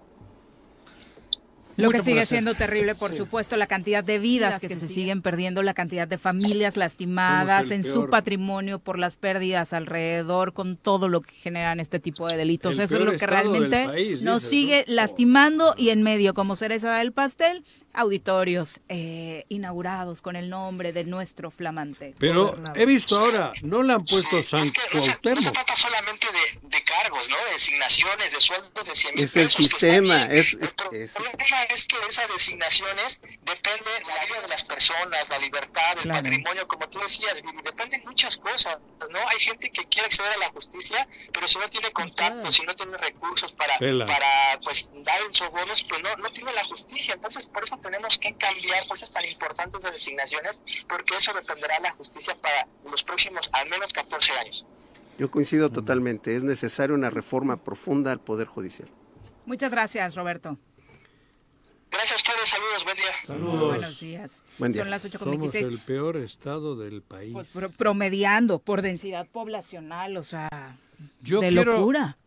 Lo 1.76 1.90
que 1.90 2.02
sigue 2.02 2.24
siendo 2.24 2.54
terrible, 2.54 2.94
por 2.94 3.12
supuesto, 3.12 3.56
la 3.56 3.66
cantidad 3.66 4.02
de 4.02 4.18
vidas 4.18 4.60
que, 4.60 4.68
se, 4.68 4.88
siguen 4.88 5.20
perdiendo, 5.20 5.62
la 5.62 5.74
cantidad 5.74 6.08
de 6.08 6.16
familias 6.16 6.76
lastimadas 6.76 7.70
en 7.70 7.84
su 7.84 8.08
patrimonio 8.08 8.78
por 8.78 8.98
las 8.98 9.16
pérdidas 9.16 9.72
alrededor, 9.72 10.54
con 10.54 10.76
todo 10.76 11.08
lo 11.08 11.20
que 11.20 11.32
generan 11.32 11.78
este 11.80 12.00
tipo 12.00 12.26
de 12.26 12.36
delitos. 12.36 12.78
Eso 12.78 12.96
es 12.96 13.02
lo 13.02 13.12
que 13.12 13.26
realmente 13.26 14.16
nos 14.22 14.42
sigue 14.42 14.84
lastimando 14.86 15.74
y 15.76 15.90
en 15.90 16.02
medio, 16.02 16.32
como 16.32 16.56
cereza 16.56 16.94
del 16.94 17.12
pastel, 17.12 17.64
auditorios 17.96 18.80
eh, 18.88 19.46
inaugurados 19.48 20.20
con 20.22 20.36
el 20.36 20.50
nombre 20.50 20.92
de 20.92 21.04
nuestro 21.04 21.50
flamante. 21.50 22.14
Pero 22.18 22.56
he 22.74 22.84
visto 22.84 23.18
ahora, 23.18 23.52
no 23.62 23.82
le 23.82 23.94
han 23.94 24.04
puesto 24.04 24.42
San 24.42 24.62
es 24.62 24.72
que 24.72 24.80
no 24.92 25.00
se, 25.00 25.18
no 25.22 25.42
se, 25.42 25.50
trata 25.50 25.74
solamente 25.74 26.26
de, 26.30 26.68
de, 26.68 26.84
cargos, 26.84 27.28
¿no? 27.30 27.36
De 27.46 27.52
designaciones, 27.52 28.32
de 28.32 28.40
sueldos 28.40 28.86
de 28.86 28.94
100 28.94 29.14
mil 29.14 29.24
Es 29.24 29.36
el 29.36 29.50
sistema. 29.50 30.24
Es, 30.24 30.54
es, 30.54 30.74
el 30.92 31.10
problema 31.14 31.64
es 31.70 31.84
que 31.84 31.96
esas 32.08 32.30
designaciones 32.30 33.22
dependen 33.42 34.02
la 34.06 34.26
vida 34.26 34.42
de 34.42 34.48
las 34.48 34.62
personas, 34.62 35.30
la 35.30 35.38
libertad, 35.38 35.96
el 36.02 36.10
patrimonio, 36.10 36.68
como 36.68 36.88
tú 36.88 37.00
decías, 37.00 37.42
Vivi, 37.42 37.62
dependen 37.62 38.02
muchas 38.04 38.36
cosas, 38.36 38.78
¿no? 39.10 39.18
Hay 39.28 39.40
gente 39.40 39.70
que 39.70 39.86
quiere 39.86 40.06
acceder 40.06 40.32
a 40.32 40.38
la 40.38 40.50
justicia, 40.50 41.08
pero 41.32 41.48
si 41.48 41.58
no 41.58 41.68
tiene 41.70 41.90
contactos, 41.92 42.54
si 42.54 42.62
no 42.64 42.76
tiene 42.76 42.96
recursos 42.98 43.52
para, 43.52 43.78
para 43.78 44.60
pues, 44.62 44.90
dar 44.96 45.22
en 45.22 45.32
sobornos, 45.32 45.82
pues 45.84 46.02
no, 46.02 46.14
no 46.16 46.30
tiene 46.30 46.52
la 46.52 46.64
justicia. 46.64 47.14
Entonces, 47.14 47.46
por 47.46 47.64
eso 47.64 47.78
tenemos 47.86 48.18
que 48.18 48.34
cambiar 48.34 48.86
cosas 48.88 49.10
tan 49.10 49.24
importantes 49.24 49.80
de 49.82 49.90
designaciones, 49.92 50.60
porque 50.88 51.16
eso 51.16 51.32
dependerá 51.32 51.76
de 51.76 51.82
la 51.82 51.92
justicia 51.92 52.36
para 52.40 52.66
los 52.90 53.02
próximos 53.04 53.48
al 53.52 53.68
menos 53.68 53.92
14 53.92 54.32
años. 54.32 54.66
Yo 55.18 55.30
coincido 55.30 55.70
totalmente, 55.70 56.34
es 56.34 56.42
necesaria 56.42 56.94
una 56.94 57.10
reforma 57.10 57.62
profunda 57.62 58.10
al 58.10 58.20
Poder 58.20 58.48
Judicial. 58.48 58.88
Muchas 59.46 59.70
gracias, 59.70 60.14
Roberto. 60.16 60.58
Gracias 61.90 62.12
a 62.12 62.16
ustedes, 62.16 62.48
saludos, 62.48 62.84
buen 62.84 62.96
día. 62.96 63.06
Saludos. 63.24 63.68
Buenos 63.68 64.00
días. 64.00 64.42
Buen 64.58 64.72
día. 64.72 64.82
Son 64.82 64.90
las 64.90 65.04
8 65.04 65.18
Somos 65.18 65.54
el 65.54 65.78
peor 65.78 66.16
estado 66.16 66.76
del 66.76 67.02
país. 67.02 67.32
Pues, 67.32 67.48
promediando 67.76 68.58
por 68.58 68.82
densidad 68.82 69.28
poblacional, 69.28 70.16
o 70.16 70.24
sea, 70.24 70.76
Yo 71.22 71.40
de 71.40 71.48
quiero... 71.48 71.78
locura. 71.78 72.18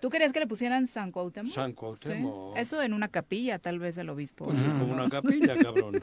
¿Tú 0.00 0.08
querías 0.10 0.32
que 0.32 0.40
le 0.40 0.46
pusieran 0.46 0.86
San 0.86 1.12
Cuauhtémoc? 1.12 1.52
San 1.52 1.72
Cuauhtémoc. 1.72 2.54
¿Sí? 2.56 2.60
Eso 2.62 2.82
en 2.82 2.92
una 2.92 3.08
capilla, 3.08 3.58
tal 3.58 3.78
vez, 3.78 3.98
el 3.98 4.08
obispo. 4.08 4.46
Pues 4.46 4.58
es 4.58 4.72
como 4.74 4.92
una 4.94 5.08
capilla, 5.18 5.56
cabrón. 5.56 6.02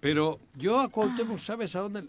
Pero 0.00 0.38
yo 0.56 0.80
a 0.80 0.88
Cuauhtémoc, 0.88 1.38
¿sabes 1.38 1.74
a 1.76 1.80
dónde? 1.80 2.04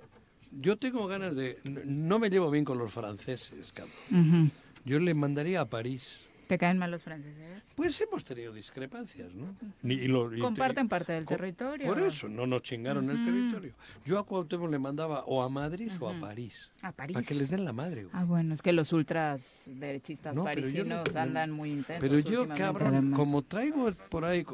Yo 0.51 0.77
tengo 0.77 1.07
ganas 1.07 1.35
de... 1.35 1.59
No 1.85 2.19
me 2.19 2.29
llevo 2.29 2.51
bien 2.51 2.65
con 2.65 2.77
los 2.77 2.91
franceses, 2.91 3.71
cabrón. 3.71 3.95
Uh 4.11 4.15
-huh. 4.15 4.51
Yo 4.85 4.99
le 4.99 5.13
mandaría 5.13 5.61
a 5.61 5.65
París. 5.65 6.25
¿Te 6.47 6.57
caen 6.57 6.77
mal 6.77 6.91
los 6.91 7.01
franceses? 7.01 7.63
Pues 7.75 7.99
hemos 8.01 8.23
tenido 8.23 8.53
discrepancias, 8.53 9.33
¿no? 9.33 9.55
Y 9.81 10.07
lo, 10.07 10.35
y 10.35 10.39
Comparten 10.39 10.85
te, 10.87 10.89
parte 10.89 11.13
del 11.13 11.25
territorio. 11.25 11.87
Por 11.87 11.99
eso, 11.99 12.27
no 12.27 12.45
nos 12.45 12.61
chingaron 12.61 13.09
uh 13.09 13.13
-huh. 13.13 13.17
el 13.19 13.25
territorio. 13.25 13.73
Yo 14.05 14.19
a 14.19 14.25
Cuauhtémoc 14.25 14.69
le 14.69 14.77
mandaba 14.77 15.23
o 15.25 15.41
a 15.41 15.49
Madrid 15.49 15.89
uh 15.93 15.99
-huh. 15.99 16.03
o 16.03 16.09
a 16.09 16.19
París. 16.19 16.69
A 16.83 16.91
París. 16.91 17.13
Para 17.13 17.25
que 17.25 17.33
les 17.33 17.49
den 17.49 17.63
la 17.63 17.71
madre. 17.71 18.03
Güey. 18.03 18.13
Ah, 18.13 18.25
bueno, 18.25 18.53
es 18.53 18.61
que 18.61 18.73
los 18.73 18.91
ultras 18.91 19.61
derechistas 19.65 20.35
no, 20.35 20.43
parisinos 20.43 21.05
yo, 21.13 21.19
andan 21.19 21.49
muy 21.49 21.71
intensos. 21.71 22.01
Pero 22.01 22.19
yo, 22.19 22.45
cabrón, 22.49 23.11
como 23.11 23.41
traigo 23.41 23.89
por 24.09 24.25
ahí 24.25 24.45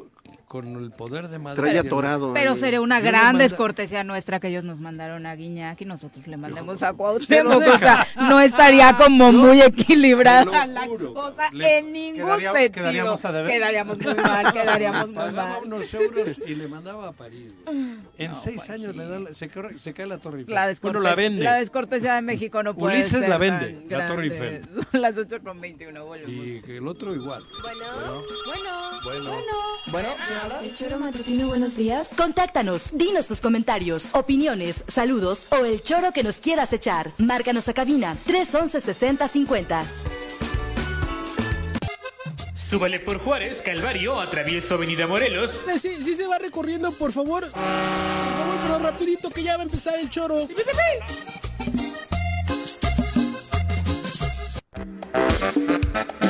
con 0.46 0.66
el 0.76 0.90
poder 0.90 1.28
de 1.28 1.38
Madrid. 1.38 1.62
Trae 1.62 1.78
atorado. 1.78 2.32
Pero 2.32 2.56
sería 2.56 2.80
una 2.80 3.00
gran 3.00 3.24
manda... 3.24 3.42
descortesía 3.42 4.04
nuestra 4.04 4.40
que 4.40 4.48
ellos 4.48 4.64
nos 4.64 4.80
mandaron 4.80 5.26
a 5.26 5.34
Guiñac 5.34 5.80
y 5.80 5.84
nosotros 5.84 6.26
le 6.26 6.36
mandemos 6.36 6.82
a 6.82 6.92
Cuauhtémoc. 6.92 7.62
O 7.62 7.78
sea, 7.78 8.06
no 8.16 8.40
estaría 8.40 8.96
como 8.96 9.32
muy 9.32 9.62
equilibrada 9.62 10.66
la 10.66 10.86
cosa 10.86 11.50
le, 11.52 11.78
en 11.78 11.92
ningún 11.92 12.26
quedaría, 12.26 12.52
sentido. 12.52 12.72
Quedaríamos, 12.72 13.24
a 13.24 13.32
deber. 13.32 13.52
quedaríamos 13.52 13.98
muy 13.98 14.14
mal, 14.14 14.52
quedaríamos 14.52 15.06
muy 15.06 15.14
Pagaba 15.14 15.48
mal. 15.50 15.60
unos 15.64 15.94
euros 15.94 16.28
y 16.46 16.54
le 16.54 16.68
mandaba 16.68 17.08
a 17.08 17.12
París. 17.12 17.52
Güey. 17.64 18.00
En 18.18 18.32
no, 18.32 18.36
seis 18.36 18.56
pues 18.56 18.70
años 18.70 18.92
sí. 18.92 18.98
le 18.98 19.06
da, 19.06 19.34
se, 19.34 19.48
cae, 19.48 19.78
se, 19.78 19.94
cae 19.94 20.06
la 20.06 20.18
Torre 20.18 20.40
Eiffel. 20.40 20.54
La 20.54 20.74
bueno, 20.82 21.00
la 21.00 21.14
vende. 21.14 21.42
La 21.42 21.54
descortesía 21.54 22.19
México 22.22 22.62
no 22.62 22.74
puede 22.74 22.96
Ulises 22.96 23.20
ser 23.20 23.28
la 23.28 23.38
vende, 23.38 23.84
la 23.88 24.08
Torre 24.08 24.24
Eiffel. 24.24 24.68
Son 24.90 25.00
las 25.00 25.16
8 25.16 25.42
con 25.42 25.60
21, 25.60 26.04
volvemos. 26.04 26.30
Y 26.30 26.62
el 26.66 26.86
otro 26.86 27.14
igual. 27.14 27.42
Bueno, 27.62 27.84
bueno, 27.94 28.24
bueno. 28.46 28.90
Bueno, 29.04 29.28
bueno. 29.90 30.08
¿quién 30.58 30.70
El 30.70 30.76
choro 30.76 30.98
matutino, 30.98 31.48
buenos 31.48 31.76
días. 31.76 32.10
Contáctanos, 32.16 32.90
dinos 32.92 33.26
tus 33.26 33.40
comentarios, 33.40 34.08
opiniones, 34.12 34.84
saludos 34.88 35.46
o 35.50 35.64
el 35.64 35.82
choro 35.82 36.12
que 36.12 36.22
nos 36.22 36.38
quieras 36.38 36.72
echar. 36.72 37.10
Márcanos 37.18 37.68
a 37.68 37.74
cabina 37.74 38.16
311 38.26 38.80
6050. 38.80 39.84
Súbale 42.54 43.00
por 43.00 43.18
Juárez, 43.18 43.62
Calvario, 43.62 44.20
atravieso 44.20 44.74
Avenida 44.74 45.08
Morelos. 45.08 45.50
Sí, 45.80 46.04
sí 46.04 46.14
se 46.14 46.28
va 46.28 46.38
recorriendo, 46.38 46.92
por 46.92 47.10
favor. 47.10 47.50
Por 47.50 47.60
favor, 47.60 48.60
pero 48.62 48.78
rapidito 48.78 49.28
que 49.30 49.42
ya 49.42 49.56
va 49.56 49.62
a 49.62 49.64
empezar 49.64 49.98
el 49.98 50.08
choro. 50.08 50.46
Thank 55.92 56.24
you. 56.24 56.29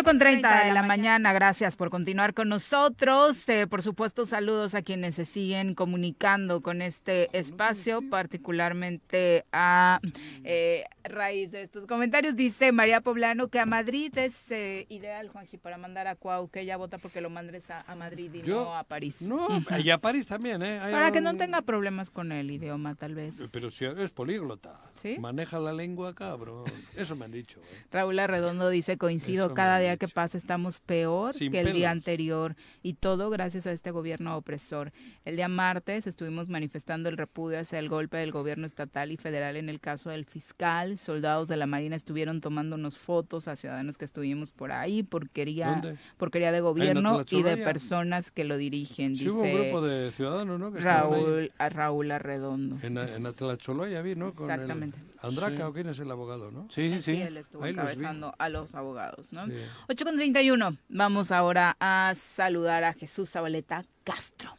8 0.00 0.04
con 0.04 0.18
30 0.18 0.64
de 0.64 0.72
la 0.72 0.82
mañana, 0.82 1.34
gracias 1.34 1.76
por 1.76 1.90
continuar 1.90 2.32
con 2.32 2.48
nosotros. 2.48 3.46
Eh, 3.50 3.66
por 3.66 3.82
supuesto, 3.82 4.24
saludos 4.24 4.74
a 4.74 4.80
quienes 4.80 5.16
se 5.16 5.26
siguen 5.26 5.74
comunicando 5.74 6.62
con 6.62 6.80
este 6.80 7.28
espacio, 7.38 8.00
particularmente 8.08 9.44
a 9.52 10.00
eh, 10.42 10.84
raíz 11.04 11.52
de 11.52 11.62
estos 11.62 11.86
comentarios. 11.86 12.34
Dice 12.34 12.72
María 12.72 13.02
Poblano 13.02 13.48
que 13.48 13.60
a 13.60 13.66
Madrid 13.66 14.16
es 14.16 14.50
eh, 14.50 14.86
ideal, 14.88 15.28
Juanji, 15.28 15.58
para 15.58 15.76
mandar 15.76 16.06
a 16.06 16.14
Cuau, 16.16 16.48
que 16.48 16.60
ella 16.60 16.78
vota 16.78 16.96
porque 16.96 17.20
lo 17.20 17.28
mandes 17.28 17.70
a, 17.70 17.82
a 17.86 17.94
Madrid 17.94 18.32
y 18.32 18.42
¿Yo? 18.42 18.64
no 18.64 18.76
a 18.76 18.84
París. 18.84 19.20
No, 19.20 19.46
uh 19.48 19.60
-huh. 19.60 19.84
y 19.84 19.90
a 19.90 19.98
París 19.98 20.26
también, 20.26 20.62
¿eh? 20.62 20.80
Hay 20.80 20.92
para 20.92 21.08
un... 21.08 21.12
que 21.12 21.20
no 21.20 21.36
tenga 21.36 21.60
problemas 21.60 22.08
con 22.08 22.32
el 22.32 22.50
idioma, 22.50 22.94
tal 22.94 23.14
vez. 23.14 23.34
Pero 23.52 23.70
si 23.70 23.84
es 23.84 24.10
políglota. 24.10 24.80
¿Sí? 24.94 25.18
Maneja 25.18 25.58
la 25.58 25.72
lengua, 25.72 26.14
cabrón. 26.14 26.64
Eso 26.96 27.16
me 27.16 27.24
han 27.26 27.32
dicho. 27.32 27.60
¿eh? 27.60 27.84
Raúl 27.90 28.18
Arredondo 28.18 28.68
dice, 28.68 28.96
coincido, 28.98 29.46
Eso 29.46 29.54
cada 29.54 29.78
día 29.78 29.89
que 29.96 30.08
pasa 30.08 30.38
estamos 30.38 30.80
peor 30.80 31.34
Sin 31.34 31.52
que 31.52 31.60
el 31.60 31.72
día 31.72 31.90
anterior 31.90 32.56
y 32.82 32.94
todo 32.94 33.30
gracias 33.30 33.66
a 33.66 33.72
este 33.72 33.90
gobierno 33.90 34.36
opresor. 34.36 34.92
El 35.24 35.36
día 35.36 35.48
martes 35.48 36.06
estuvimos 36.06 36.48
manifestando 36.48 37.08
el 37.08 37.16
repudio 37.16 37.60
hacia 37.60 37.78
el 37.78 37.88
golpe 37.88 38.16
del 38.18 38.32
gobierno 38.32 38.66
estatal 38.66 39.12
y 39.12 39.16
federal 39.16 39.56
en 39.56 39.68
el 39.68 39.80
caso 39.80 40.10
del 40.10 40.24
fiscal. 40.24 40.98
Soldados 40.98 41.48
de 41.48 41.56
la 41.56 41.66
Marina 41.66 41.96
estuvieron 41.96 42.40
tomándonos 42.40 42.98
fotos 42.98 43.48
a 43.48 43.56
ciudadanos 43.56 43.98
que 43.98 44.04
estuvimos 44.04 44.52
por 44.52 44.72
ahí, 44.72 45.02
porquería, 45.02 45.68
¿Dónde? 45.70 45.96
porquería 46.16 46.52
de 46.52 46.60
gobierno 46.60 47.22
y 47.30 47.42
de 47.42 47.56
personas 47.56 48.30
que 48.30 48.44
lo 48.44 48.56
dirigen, 48.56 49.16
Sí, 49.16 49.28
hubo 49.28 49.42
un 49.42 49.52
grupo 49.54 49.82
de 49.82 50.10
ciudadanos, 50.12 50.58
¿no? 50.58 50.72
Que. 50.72 50.80
Raúl, 50.80 51.52
a 51.58 51.68
Raúl 51.68 52.10
Arredondo. 52.10 52.76
En, 52.82 52.96
en 52.98 53.26
Atlacholoya 53.26 54.02
vi, 54.02 54.14
¿no? 54.14 54.32
Con 54.32 54.50
el- 54.50 54.54
Exactamente. 54.60 54.98
Andraca, 55.22 55.56
Sí. 55.56 55.62
¿o 55.62 55.72
quién 55.72 55.88
es 55.88 55.98
el 55.98 56.10
abogado, 56.10 56.50
no? 56.50 56.66
Sí, 56.70 56.90
sí, 56.90 57.02
sí. 57.02 57.16
él 57.20 57.36
estuvo 57.36 57.62
Ahí 57.64 57.72
los 57.74 57.84
vi. 57.84 57.90
encabezando 57.92 58.34
a 58.38 58.48
los 58.48 58.74
abogados, 58.74 59.32
¿no? 59.32 59.46
Sí. 59.46 59.52
8 59.88 60.04
con 60.04 60.16
31. 60.16 60.76
Vamos 60.88 61.32
ahora 61.32 61.76
a 61.80 62.12
saludar 62.14 62.84
a 62.84 62.92
Jesús 62.92 63.30
Zabaleta 63.30 63.84
Castro. 64.04 64.54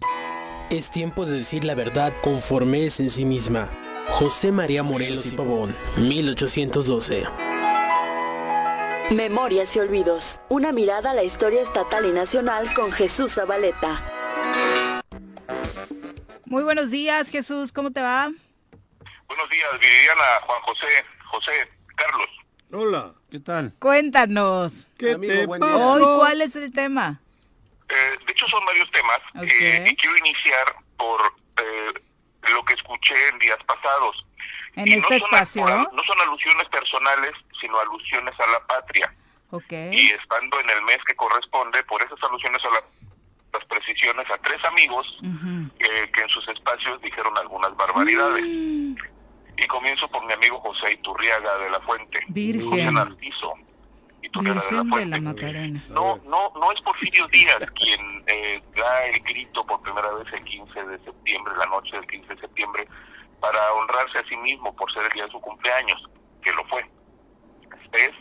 Es 0.70 0.92
tiempo 0.92 1.26
de 1.26 1.34
decir 1.34 1.64
la 1.64 1.76
verdad 1.76 2.14
conforme 2.24 2.86
es 2.86 3.00
en 3.00 3.10
sí 3.10 3.26
misma. 3.26 3.70
José 4.08 4.52
María 4.52 4.84
Morelos 4.84 5.26
y 5.26 5.32
Pavón, 5.32 5.76
1812. 5.98 7.26
Memorias 9.12 9.76
y 9.76 9.80
olvidos. 9.80 10.40
Una 10.48 10.72
mirada 10.72 11.12
a 11.12 11.14
la 11.14 11.24
historia 11.24 11.62
estatal 11.62 12.06
y 12.06 12.12
nacional 12.12 12.74
con 12.74 12.92
Jesús 12.92 13.34
Zabaleta. 13.34 14.00
Muy 16.46 16.64
buenos 16.64 16.92
días, 16.92 17.30
Jesús. 17.30 17.72
¿Cómo 17.72 17.92
te 17.92 18.02
va? 18.02 18.30
Buenos 19.28 19.50
días, 19.50 19.70
Viridiana, 19.80 20.24
Juan 20.46 20.62
José, 20.62 21.06
José, 21.26 21.70
Carlos. 21.96 22.28
Hola. 22.73 23.14
¿Qué 23.30 23.39
tal? 23.39 23.73
Cuéntanos. 23.80 24.88
¿Qué 24.98 25.14
Amigo, 25.14 25.53
te 25.53 25.60
pasó? 25.60 25.93
Hoy, 25.93 26.02
¿cuál 26.19 26.41
es 26.41 26.56
el 26.56 26.72
tema? 26.73 27.19
Eh, 27.89 28.18
de 28.26 28.31
hecho, 28.31 28.48
son 28.48 28.64
varios 28.65 28.89
temas 28.91 29.19
eh, 29.43 29.85
y 29.91 29.95
quiero 29.98 30.18
iniciar 30.18 30.76
por 30.98 31.19
eh, 31.57 31.93
lo 32.53 32.64
que 32.64 32.73
escuché 32.73 33.15
en 33.30 33.39
días 33.39 33.57
pasados. 33.65 34.26
En 34.76 34.88
Y 34.88 34.93
este 34.93 35.15
no 35.15 35.19
son, 35.19 35.30
espacio. 35.34 35.61
por- 35.64 35.93
no 35.93 36.03
son 36.03 36.22
alusiones 36.22 36.68
personales, 36.69 37.34
sino 37.60 37.77
alusiones 37.80 38.34
a 38.39 38.49
la 38.52 38.65
patria. 38.68 39.14
Ok. 39.49 39.72
Y 39.91 40.11
estando 40.11 40.60
en 40.61 40.69
el 40.69 40.81
mes 40.84 40.98
que 41.06 41.15
corresponde, 41.15 41.84
por 41.84 42.02
esas 42.02 42.22
alusiones 42.23 42.61
a 42.64 42.69
la- 42.69 42.84
las 43.60 43.65
precisiones 43.65 44.26
a 44.31 44.38
tres 44.38 44.64
amigos 44.64 45.06
eh, 45.80 46.10
que 46.14 46.22
en 46.22 46.30
sus 46.30 46.48
espacios 46.48 47.02
dijeron 47.02 47.38
algunas 47.38 47.76
barbaridades. 47.76 48.45
Mm. 48.48 48.95
Y 49.62 49.68
comienzo 49.68 50.08
por 50.08 50.26
mi 50.26 50.34
amigo 50.34 50.60
José 50.60 50.94
Iturriaga 50.94 51.58
de 51.60 51.70
la 51.70 51.80
Fuente. 51.82 52.20
Virgen. 52.30 52.70
José 52.70 52.92
Narciso 52.92 53.54
Iturriaga 54.24 54.62
de 54.62 54.72
la 54.72 54.98
de 54.98 55.06
la 55.06 55.22
Macarena. 55.22 55.84
No, 55.90 56.18
no, 56.26 56.52
no 56.56 56.72
es 56.72 56.82
Porfirio 56.82 57.28
Díaz 57.28 57.60
quien 57.76 58.24
eh, 58.26 58.62
da 58.76 59.06
el 59.06 59.20
grito 59.22 59.64
por 59.66 59.82
primera 59.82 60.12
vez 60.14 60.28
el 60.34 60.44
15 60.44 60.84
de 60.84 61.00
septiembre, 61.04 61.54
la 61.58 61.68
noche 61.68 61.96
del 61.96 62.08
15 62.08 62.36
de 62.36 62.42
septiembre, 62.42 62.88
para 63.40 63.74
honrarse 63.74 64.18
a 64.18 64.28
sí 64.28 64.36
mismo 64.38 64.76
por 64.76 64.92
ser 64.94 65.04
el 65.04 65.10
día 65.10 65.26
de 65.26 65.32
su 65.32 65.40
cumpleaños, 65.42 66.10
que 66.42 66.52
lo 66.54 66.66
fue. 66.66 66.90
Es 67.94 68.12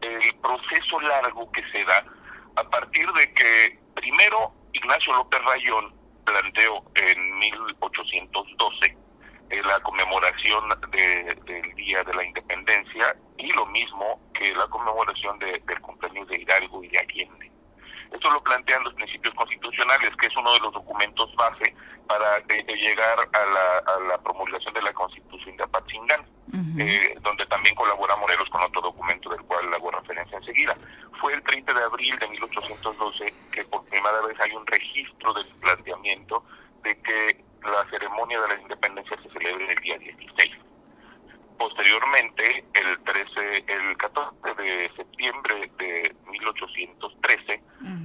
el 0.00 0.34
proceso 0.36 1.00
largo 1.00 1.50
que 1.52 1.62
se 1.70 1.84
da 1.84 2.04
a 2.56 2.64
partir 2.64 3.10
de 3.12 3.32
que 3.32 3.78
primero 3.94 4.52
Ignacio 4.72 5.14
López 5.14 5.40
Rayón 5.44 5.94
planteó 6.24 6.82
en 6.94 7.38
1812 7.38 9.03
la 9.62 9.80
conmemoración 9.80 10.68
de- 10.90 11.34
del 11.44 11.74
Día 11.74 12.02
de 12.04 12.14
la 12.14 12.24
Independencia 12.24 13.16
y 13.38 13.52
lo 13.52 13.66
mismo 13.66 14.20
que 14.34 14.52
la 14.54 14.66
conmemoración 14.68 15.38
de- 15.38 15.60
del 15.66 15.80
cumpleaños 15.80 16.28
de 16.28 16.40
Hidalgo 16.40 16.82
y 16.84 16.88
de 16.88 16.98
Allende. 16.98 17.50
Esto 18.12 18.30
lo 18.30 18.42
plantean 18.44 18.84
los 18.84 18.94
principios 18.94 19.34
constitucionales, 19.34 20.14
que 20.16 20.26
es 20.26 20.36
uno 20.36 20.52
de 20.52 20.60
los 20.60 20.72
documentos 20.72 21.34
base 21.34 21.74
para 22.06 22.38
eh, 22.38 22.44
eh, 22.68 22.76
llegar 22.76 23.18
a 23.32 23.46
la, 23.46 23.78
a 23.92 24.00
la 24.08 24.18
promulgación 24.22 24.72
de 24.74 24.82
la 24.82 24.92
Constitución 24.92 25.56
de 25.56 25.64
Apatzingán, 25.64 26.24
eh, 26.78 27.16
donde 27.22 27.44
también 27.46 27.74
colabora 27.74 28.14
Morelos 28.16 28.48
con 28.50 28.62
otro 28.62 28.80
documento 28.82 29.30
del 29.30 29.42
cual 29.42 29.72
hago 29.74 29.90
referencia 29.90 30.38
enseguida. 30.38 30.74
Fue 31.20 31.32
el 31.32 31.42
30 31.42 31.72
de 31.72 31.82
abril 31.82 32.16
de 32.18 32.28
1812 32.28 33.34
que 33.50 33.64
por 33.64 33.84
primera 33.86 34.20
vez 34.22 34.38
hay 34.40 34.52
un 34.52 34.66
registro 34.66 35.32
del 35.32 35.46
planteamiento 35.60 36.44
de 36.84 36.96
que 37.00 37.44
la 37.70 37.88
ceremonia 37.90 38.40
de 38.40 38.48
la 38.48 38.60
independencia 38.60 39.16
se 39.22 39.30
celebre 39.30 39.72
el 39.72 39.78
día 39.80 39.98
16. 39.98 40.52
Posteriormente, 41.58 42.64
el 42.74 42.98
13, 43.04 43.64
el 43.68 43.96
14 43.96 44.54
de 44.62 44.90
septiembre 44.96 45.70
de 45.78 46.14
1813, 46.30 47.62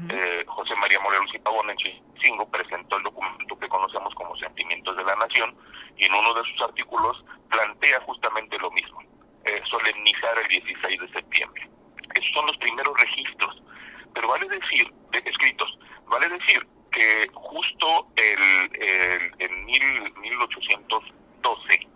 eh, 0.10 0.44
José 0.48 0.76
María 0.76 1.00
Morelos 1.00 1.34
y 1.34 1.40
Pavón 1.40 1.70
en 1.70 1.78
Chicingo 1.78 2.50
presentó 2.50 2.98
el 2.98 3.04
documento 3.04 3.58
que 3.60 3.68
conocemos 3.68 4.14
como 4.16 4.36
Sentimientos 4.38 4.96
de 4.96 5.04
la 5.04 5.16
Nación 5.16 5.56
y 5.98 6.06
en 6.06 6.14
uno 6.14 6.34
de 6.36 6.44
sus 6.44 6.62
artículos 6.62 7.24
plantea 7.50 8.00
justamente 8.02 8.58
lo 8.60 8.72
mismo, 8.72 9.02
eh, 9.46 9.62
solemnizar 9.70 10.38
el 10.38 10.48
16 10.48 11.02
de 11.02 11.10
septiembre. 11.10 11.70
Esos 12.16 12.32
son 12.34 12.46
los 12.48 12.58
primeros 12.58 13.00
registros, 13.00 13.62
pero 14.14 14.28
vale 14.28 14.48
decir, 14.48 14.92
de, 15.12 15.20
escritos, 15.26 15.78
vale 16.08 16.30
decir 16.30 16.68
que 16.92 17.28
justo 17.34 18.08
el, 18.16 18.72
en 19.40 19.66
mil- 19.66 20.14
1812, 20.20 21.88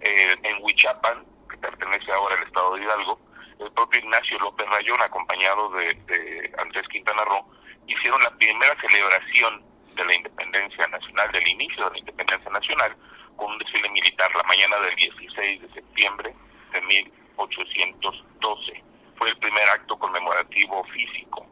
eh, 0.00 0.36
en 0.42 0.62
Huichapan, 0.62 1.24
que 1.50 1.56
pertenece 1.58 2.12
ahora 2.12 2.36
al 2.36 2.42
estado 2.44 2.74
de 2.76 2.82
Hidalgo, 2.82 3.20
el 3.58 3.70
propio 3.72 4.00
Ignacio 4.00 4.38
López 4.38 4.66
Rayón, 4.68 5.02
acompañado 5.02 5.70
de, 5.72 5.92
de 5.94 6.52
Andrés 6.58 6.86
Quintana 6.88 7.24
Roo, 7.24 7.44
hicieron 7.86 8.22
la 8.22 8.30
primera 8.36 8.74
celebración 8.80 9.62
de 9.96 10.04
la 10.04 10.14
independencia 10.14 10.86
nacional, 10.86 11.30
del 11.32 11.46
inicio 11.48 11.84
de 11.84 11.90
la 11.90 11.98
independencia 11.98 12.50
nacional, 12.50 12.96
con 13.36 13.52
un 13.52 13.58
desfile 13.58 13.88
militar 13.90 14.30
la 14.36 14.42
mañana 14.44 14.78
del 14.78 14.94
16 14.96 15.62
de 15.62 15.68
septiembre 15.74 16.34
de 16.72 16.80
1812. 16.82 18.84
Fue 19.16 19.28
el 19.28 19.36
primer 19.38 19.68
acto 19.68 19.98
conmemorativo 19.98 20.84
físico. 20.84 21.46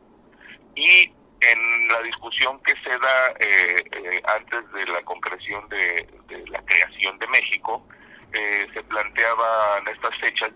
Y 0.74 1.10
en 1.40 1.89
la 1.89 2.02
discusión 2.02 2.60
que 2.62 2.74
se 2.82 2.90
da 2.98 3.28
eh, 3.39 3.85
eh, 3.93 4.23
antes 4.27 4.73
de 4.73 4.86
la 4.86 5.02
concreción 5.02 5.69
de, 5.69 6.09
la 6.48 6.60
creación 6.65 7.19
de 7.19 7.27
México, 7.28 7.86
eh, 8.32 8.66
se 8.74 8.82
planteaban 8.82 9.86
estas 9.89 10.16
fechas 10.19 10.51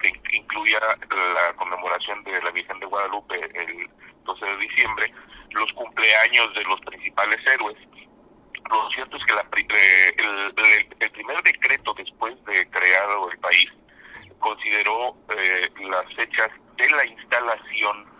que 0.00 0.08
in- 0.08 0.20
incluía 0.32 0.80
la 0.80 1.52
conmemoración 1.56 2.22
de 2.24 2.42
la 2.42 2.50
Virgen 2.50 2.78
de 2.80 2.86
Guadalupe 2.86 3.36
el 3.54 3.88
12 4.24 4.44
de 4.46 4.56
diciembre, 4.58 5.12
los 5.50 5.72
cumpleaños 5.74 6.52
de 6.54 6.64
los 6.64 6.80
principales 6.80 7.40
héroes. 7.46 7.76
Lo 8.70 8.90
cierto 8.90 9.16
es 9.16 9.24
que 9.26 9.34
la 9.34 9.46
eh, 9.56 10.14
el, 10.18 10.54
el- 10.56 10.96
el 10.98 11.10
primer 11.12 11.42
decreto 11.42 11.94
después 11.94 12.34
de 12.46 12.68
creado 12.70 13.30
el 13.30 13.38
país 13.38 13.70
consideró 14.40 15.16
eh, 15.38 15.68
las 15.88 16.12
fechas 16.14 16.48
de 16.76 16.90
la 16.90 17.04
instalación 17.06 18.13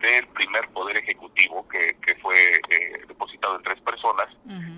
del 0.00 0.26
primer 0.28 0.68
poder 0.70 0.96
ejecutivo 0.98 1.66
que, 1.68 1.96
que 2.06 2.14
fue 2.16 2.36
eh, 2.70 3.02
depositado 3.08 3.56
en 3.56 3.62
tres 3.62 3.80
personas 3.82 4.28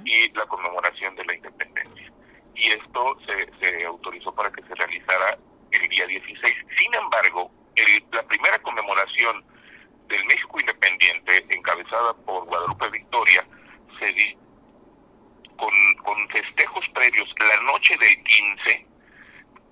y 0.06 0.30
la 0.32 0.46
conmemoración 0.46 1.14
de 1.16 1.24
la 1.24 1.34
independencia. 1.34 2.12
Y 2.54 2.70
esto 2.72 3.16
se, 3.26 3.48
se 3.60 3.84
autorizó 3.84 4.34
para 4.34 4.50
que 4.50 4.62
se 4.62 4.74
realizara 4.74 5.38
el 5.72 5.88
día 5.88 6.06
16. 6.06 6.54
Sin 6.78 6.94
embargo, 6.94 7.50
el- 7.76 8.04
la 8.12 8.22
primera 8.24 8.58
conmemoración 8.60 9.44
del 10.08 10.24
México 10.24 10.58
independiente, 10.60 11.44
encabezada 11.54 12.12
por 12.26 12.44
Guadalupe 12.46 12.88
Victoria, 12.90 13.46
se 13.98 14.06
di 14.12 14.36
con, 15.56 15.72
con 16.02 16.28
festejos 16.30 16.84
previos 16.94 17.28
la 17.38 17.60
noche 17.72 17.96
del 17.98 18.22
15 18.24 18.86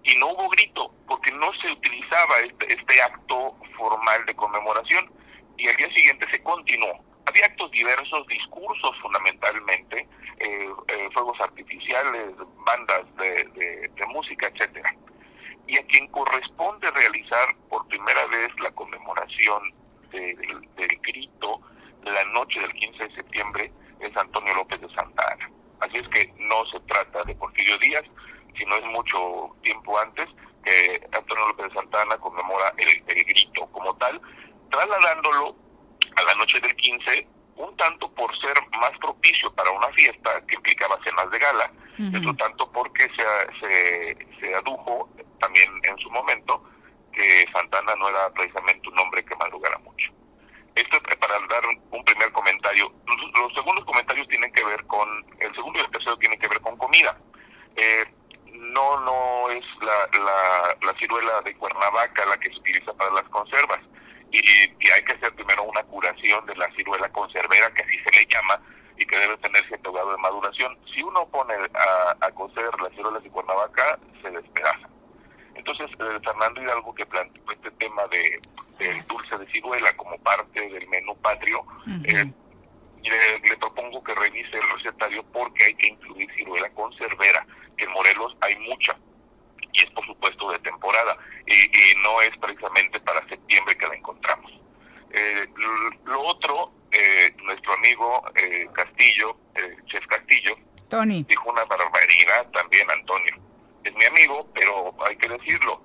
y 0.05 0.17
no 0.17 0.29
hubo 0.29 0.49
grito 0.51 0.95
porque 1.07 1.33
no 1.33 1.53
se 1.55 1.71
utilizaba 1.73 2.39
este, 2.41 2.73
este 2.73 3.03
acto 3.03 3.57
formal 3.77 4.25
de 4.27 4.35
conmemoración 4.37 5.11
y 5.59 5.69
al 5.69 5.77
día 5.77 5.93
siguiente 5.93 6.27
se 6.31 6.43
continuó. 6.43 6.93
Había 7.27 7.45
actos 7.47 7.71
diversos, 7.73 8.27
discursos 8.29 8.97
fundamentalmente, 9.03 10.09
eh, 10.39 10.69
eh, 10.89 11.09
fuegos 11.13 11.39
artificiales, 11.41 12.33
bandas 12.65 13.05
de, 13.17 13.91
música, 14.09 14.47
etcétera. 14.47 14.95
Y 15.67 15.77
a 15.79 15.85
quien 15.87 16.07
corresponde 16.09 16.91
realizar 16.93 17.55
por 17.69 17.87
primera 17.89 18.27
vez 18.29 18.49
la 18.61 18.71
conmemoración 18.71 19.75
de- 20.11 20.35
del, 20.37 20.99
grito 21.03 21.61
la 22.05 22.25
noche 22.27 22.61
del 22.61 22.73
15 22.73 23.05
de 23.09 23.15
septiembre 23.17 23.73
es 24.01 24.17
Antonio 24.17 24.55
López 24.55 24.81
de 24.81 24.89
Santa 24.95 25.23
Ana. 25.33 25.51
Así 25.81 25.99
es 25.99 26.09
que 26.09 26.33
no 26.39 26.65
se 26.67 26.81
trata 26.81 27.23
de 27.25 27.35
Porfirio 27.35 27.77
Díaz, 27.79 28.05
sino 28.57 28.77
es 28.77 28.85
mucho 28.87 29.55
tiempo 29.63 29.99
antes 29.99 30.29
que 30.65 31.01
Antonio 31.13 31.49
López 31.49 31.69
de 31.69 31.75
Santa 31.75 32.01
Ana 32.03 32.17
conmemora 32.17 32.73
el 32.79 33.25
grito 33.25 33.67
como 33.73 33.95
tal, 33.97 34.21
trasladándolo 34.71 35.57
a 36.17 36.23
la 36.23 36.35
noche 36.35 36.61
del 36.61 36.75
15, 36.77 37.27
un 37.57 37.77
tanto 37.77 38.11
por 38.15 38.31
ser 38.41 38.55
más 38.81 38.93
propicio 39.01 39.53
para 39.55 39.71
una 39.71 39.89
fiesta 39.89 40.41
que 40.47 40.55
implicaba 40.55 40.99
cenas 41.05 41.31
de 41.31 41.39
gala, 41.39 41.73
y 41.99 42.15
otro 42.17 42.35
tanto 42.37 42.71
porque 42.71 43.03
se, 43.17 43.59
se, 43.61 44.27
se 44.41 44.55
adujo 44.55 45.09
también 45.41 45.69
en 45.83 45.99
su 45.99 46.09
momento 46.11 46.63
que 47.13 47.45
Santana 47.53 47.95
no 47.97 48.09
era 48.09 48.31
precisamente 48.31 48.89
un 48.89 48.99
hombre 49.01 49.25
que 49.25 49.35
madrugara 49.35 49.79
mucho. 49.79 50.13
Esto 50.77 50.97
es 51.09 51.17
para 51.17 51.35
dar 51.49 51.63
un 51.91 52.05
primer 52.05 52.31
comentario. 52.31 52.93
Los, 53.05 53.41
los 53.41 53.53
segundos 53.55 53.85
comentarios 53.85 54.29
tienen 54.29 54.53
que 54.53 54.63
ver 54.65 54.85
con, 54.87 55.09
el 55.41 55.53
segundo 55.57 55.81
y 55.81 55.83
el 55.83 55.91
tercero 55.91 56.17
tienen 56.19 56.39
que 56.39 56.47
ver 56.47 56.61
con 56.61 56.77
comida. 56.77 57.19
Eh, 57.75 58.05
no, 58.53 59.01
no 59.01 59.51
es 59.51 59.65
la, 59.81 60.19
la, 60.23 60.77
la 60.81 60.99
ciruela 61.01 61.41
de 61.43 61.57
Cuernavaca 61.57 62.25
la 62.27 62.39
que 62.39 62.51
se 62.51 62.57
utiliza 62.59 62.93
para 62.95 63.11
las 63.11 63.25
conservas. 63.31 63.81
Y, 64.31 64.39
y 64.39 64.91
hay 64.95 65.03
que 65.05 65.15
hacer 65.15 65.35
primero 65.35 65.65
una 65.65 65.83
curación 65.85 66.47
de 66.47 66.55
la 66.55 66.71
ciruela 66.77 67.09
conservera, 67.11 67.73
que 67.75 67.83
así 67.83 67.99
se 67.99 68.21
le 68.21 68.27
llama, 68.33 68.61
y 68.99 69.07
que 69.07 69.17
debe 69.19 69.37
tener 69.39 69.67
cierto 69.67 69.91
grado 69.93 70.13
de 70.13 70.19
maduración. 70.19 70.79
Si 70.95 71.03
uno 71.03 71.27
pone 71.29 71.55
a, 71.55 72.17
a 72.27 72.31
cocer 72.33 72.69
las 72.81 72.93
ciruelas 72.93 73.23
de 73.25 73.31
Cuernavaca, 73.31 73.99
se 74.23 74.31
despedaza. 74.31 74.89
Entonces, 75.55 75.91
eh, 75.99 76.19
Fernando 76.25 76.63
Hidalgo, 76.63 76.95
que 76.95 77.07
planteó 77.07 77.43
este 77.51 77.71
tema 77.73 78.07
de, 78.09 78.41
del 78.79 79.03
dulce 79.09 79.39
de 79.39 79.47
ciruela 79.51 79.97
como 79.97 80.17
parte 80.19 80.61
del 80.69 80.87
menú 80.89 81.17
patrio, 81.21 81.65
eh, 82.05 82.31
le, 83.03 83.39
le 83.41 83.57
propongo 83.57 84.03
que 84.05 84.15
revise 84.15 84.57
el 84.57 84.71
recetario 84.77 85.23
porque 85.33 85.65
hay 85.65 85.75
que 85.75 85.89
incluir 85.89 86.31
ciruela 86.35 86.69
conservera, 86.71 87.47
que 87.77 87.85
en 87.85 87.91
Morelos 87.93 88.37
hay 88.43 88.57
mucha 88.57 88.97
y 89.73 89.81
es 89.85 89.91
por 89.91 90.05
supuesto 90.07 90.51
de 90.51 90.59
temporada 90.61 91.17
y, 91.47 91.53
y 91.55 91.95
no 92.03 92.21
es 92.23 92.37
precisamente 92.39 92.99
para 93.01 93.27
septiembre 93.29 93.77
que 93.77 93.87
la 93.87 93.95
encontramos. 93.97 94.51
Eh, 95.11 95.45
l- 95.57 95.99
lo 96.05 96.21
otro, 96.23 96.73
eh, 96.93 97.35
nuestro 97.43 97.75
amigo 97.75 98.23
eh, 98.37 98.67
Castillo, 98.73 99.37
eh, 99.57 99.77
Chef 99.87 100.07
Castillo, 100.07 100.57
Tony. 100.89 101.25
dijo 101.29 101.51
una 101.51 101.65
barbaridad 101.65 102.47
también, 102.53 102.91
Antonio. 102.91 103.37
Es 103.85 103.95
mi 103.95 104.05
amigo, 104.07 104.47
pero 104.55 104.95
hay 105.07 105.17
que 105.17 105.29
decirlo. 105.29 105.81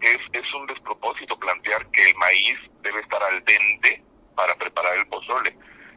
Es, 0.00 0.18
es 0.32 0.54
un 0.54 0.66
despropósito 0.66 1.38
plantear 1.38 1.86
que 1.90 2.08
el 2.10 2.14
maíz 2.16 2.58
debe 2.82 3.00
estar 3.00 3.22
al 3.22 3.42
dente 3.44 4.02
para 4.36 4.54
preparar 4.54 4.96
el 4.96 5.06
pozole. 5.08 5.56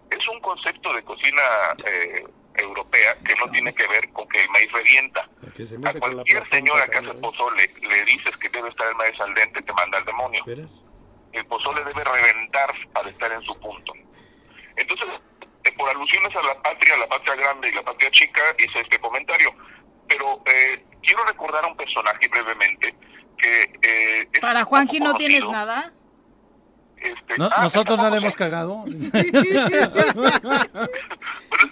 Es 0.10 0.28
un 0.30 0.40
concepto 0.42 0.92
de 0.94 1.04
cocina 1.04 1.42
eh, 1.86 2.26
europea 2.56 3.16
que 3.26 3.36
no 3.36 3.50
tiene 3.52 3.74
que 3.76 3.88
ver 3.88 4.10
con 4.14 4.28
que 4.30 4.40
el 4.42 4.50
maíz 4.50 4.72
revienta. 4.72 5.30
Que 5.56 5.66
se 5.66 5.76
A 5.76 5.80
mete 5.80 6.00
con 6.00 6.10
la 6.10 6.16
cualquier 6.24 6.50
señora 6.50 6.86
que 6.86 6.92
placenta, 6.92 7.12
hace 7.12 7.22
pozole 7.22 7.74
le 7.82 8.06
dices 8.06 8.36
que 8.38 8.50
debe 8.50 8.70
estar 8.70 8.88
el 8.88 8.96
maíz 8.96 9.20
al 9.20 9.34
dente, 9.36 9.62
te 9.62 9.74
manda 9.74 9.98
al 10.00 10.06
demonio. 10.06 10.44
El 11.34 11.46
pozole 11.46 11.84
debe 11.84 12.04
reventar 12.04 12.74
para 12.94 13.10
estar 13.10 13.32
en 13.32 13.42
su 13.44 13.58
punto. 13.60 13.94
Entonces, 14.76 15.08
eh, 15.64 15.72
por 15.74 15.90
alusiones 15.90 16.36
a 16.36 16.42
la 16.42 16.62
patria, 16.62 16.98
la 16.98 17.08
patria 17.08 17.36
grande 17.36 17.70
y 17.70 17.74
la 17.74 17.84
patria 17.84 18.10
chica, 18.12 18.42
hice 18.58 18.82
este 18.82 19.00
comentario. 19.00 19.54
Pero 20.08 20.42
eh, 20.46 20.84
quiero 21.04 21.26
recordar 21.26 21.64
a 21.66 21.68
un 21.68 21.76
personaje 21.78 22.28
brevemente 22.30 22.96
que... 23.38 23.62
eh, 23.82 24.30
es 24.98 25.02
Juanji 25.02 25.14
no 25.14 25.16
tienes 25.16 25.48
nada. 25.50 25.94
Este, 26.98 27.38
No, 27.38 27.50
ah, 27.56 27.64
nosotros 27.64 27.98
no 27.98 28.10
le 28.10 28.18
hemos 28.18 28.36
cagado. 28.36 28.84
Pero 28.88 29.08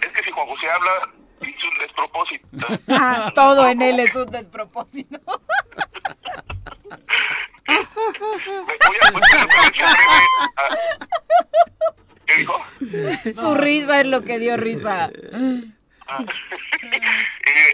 es 0.02 0.12
que 0.12 0.22
si 0.24 0.30
Juan 0.30 0.46
José 0.46 0.70
habla, 0.70 1.08
dice 1.40 1.68
un 1.68 1.78
despropósito. 1.78 2.46
Ah, 2.88 3.30
todo 3.34 3.66
en 3.68 3.82
él 3.82 4.00
es 4.00 4.14
un 4.14 4.30
despropósito. 4.30 5.18
Voy 7.66 7.76
a 7.76 9.12
poner 9.12 9.28
una 9.32 9.44
referencia 9.44 9.86
breve 9.86 10.20
a- 10.56 10.68
¿Qué 12.26 12.34
dijo? 12.36 12.54
Su 13.40 13.54
risa 13.54 14.00
es 14.00 14.06
lo 14.06 14.22
que 14.22 14.38
dio 14.38 14.56
risa. 14.56 15.10
Eh, 15.12 15.70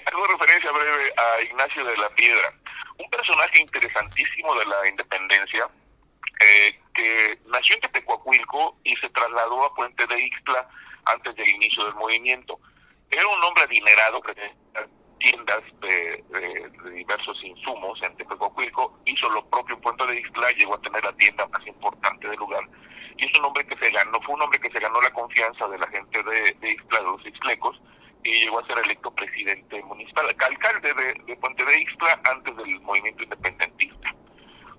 hago 0.06 0.26
referencia 0.26 0.70
breve 0.72 1.12
a 1.16 1.40
Ignacio 1.42 1.84
de 1.84 1.96
la 1.96 2.08
Piedra, 2.10 2.52
un 2.98 3.08
personaje 3.10 3.60
interesantísimo 3.60 4.54
de 4.54 4.66
la 4.66 4.86
independencia 4.88 5.68
eh, 6.40 6.78
que 6.94 7.38
nació 7.48 7.74
en 7.76 7.80
Tepecuacuilco 7.82 8.76
y 8.84 8.94
se 8.96 9.08
trasladó 9.10 9.64
a 9.64 9.74
Puente 9.74 10.06
de 10.06 10.20
Ixtla 10.26 10.68
antes 11.06 11.34
del 11.36 11.48
inicio 11.48 11.84
del 11.84 11.94
movimiento. 11.94 12.58
Era 13.10 13.26
un 13.26 13.42
hombre 13.44 13.64
adinerado 13.64 14.20
que 14.22 14.34
tenía 14.34 14.52
tiendas 15.18 15.62
de, 15.80 16.24
de- 16.30 16.68
de 16.84 16.90
diversos 16.90 17.42
insumos 17.44 18.00
en 18.02 18.16
Tepecuacuilco, 18.16 18.98
hizo 19.04 19.28
lo 19.30 19.44
propio 19.48 19.76
en 19.76 19.80
Puente 19.82 20.06
de 20.06 20.18
Ixtla, 20.20 20.50
llegó 20.52 20.74
a 20.74 20.80
tener 20.80 21.04
la 21.04 21.12
tienda 21.14 21.46
más 21.46 21.66
importante 21.66 22.28
del 22.28 22.38
lugar 22.38 22.64
y 23.18 23.26
es 23.26 23.38
un 23.38 23.44
hombre 23.44 23.66
que 23.66 23.76
se 23.76 23.90
ganó, 23.90 24.18
fue 24.22 24.34
un 24.34 24.40
hombre 24.42 24.58
que 24.58 24.70
se 24.70 24.80
ganó 24.80 25.00
la 25.02 25.12
confianza 25.12 25.68
de 25.68 25.78
la 25.78 25.86
gente 25.88 26.22
de, 26.22 26.56
de 26.60 26.70
Ixtla, 26.72 26.98
de 27.00 27.04
los 27.04 27.26
ixtlecos, 27.26 27.78
y 28.24 28.40
llegó 28.44 28.58
a 28.60 28.66
ser 28.66 28.78
electo 28.78 29.10
presidente 29.14 29.82
municipal, 29.82 30.26
alcalde 30.28 30.94
de, 30.94 31.14
de 31.26 31.36
Puente 31.36 31.62
de 31.64 31.78
Ixtla 31.82 32.18
antes 32.24 32.56
del 32.56 32.80
movimiento 32.80 33.22
independentista. 33.22 34.14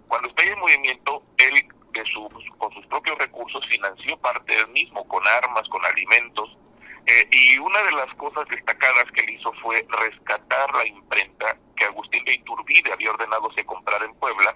Cuando 0.08 0.28
estalla 0.30 0.50
el 0.52 0.58
movimiento, 0.58 1.22
él 1.38 1.68
de 1.92 2.04
sus, 2.06 2.34
con 2.58 2.74
sus 2.74 2.84
propios 2.88 3.18
recursos 3.20 3.64
financió 3.68 4.18
parte 4.18 4.56
del 4.56 4.68
mismo, 4.70 5.08
con 5.08 5.26
armas, 5.28 5.68
con 5.70 5.86
alimentos, 5.86 6.58
eh, 7.06 7.28
y 7.32 7.58
una 7.60 7.84
de 7.84 7.92
las 7.92 8.12
cosas 8.16 8.48
destacadas 8.48 9.06
que 9.14 9.26
él 9.26 9.30
hizo 9.32 9.52
fue 9.62 9.86
rescatar 9.90 10.74
la 10.74 10.88
imprenta 10.88 11.56
que 11.76 11.84
Agustín 11.86 12.24
de 12.26 12.34
Iturbide 12.36 12.94
había 12.94 13.12
ordenado 13.12 13.52
se 13.54 13.64
comprara 13.66 14.06
en 14.06 14.16
Puebla, 14.16 14.56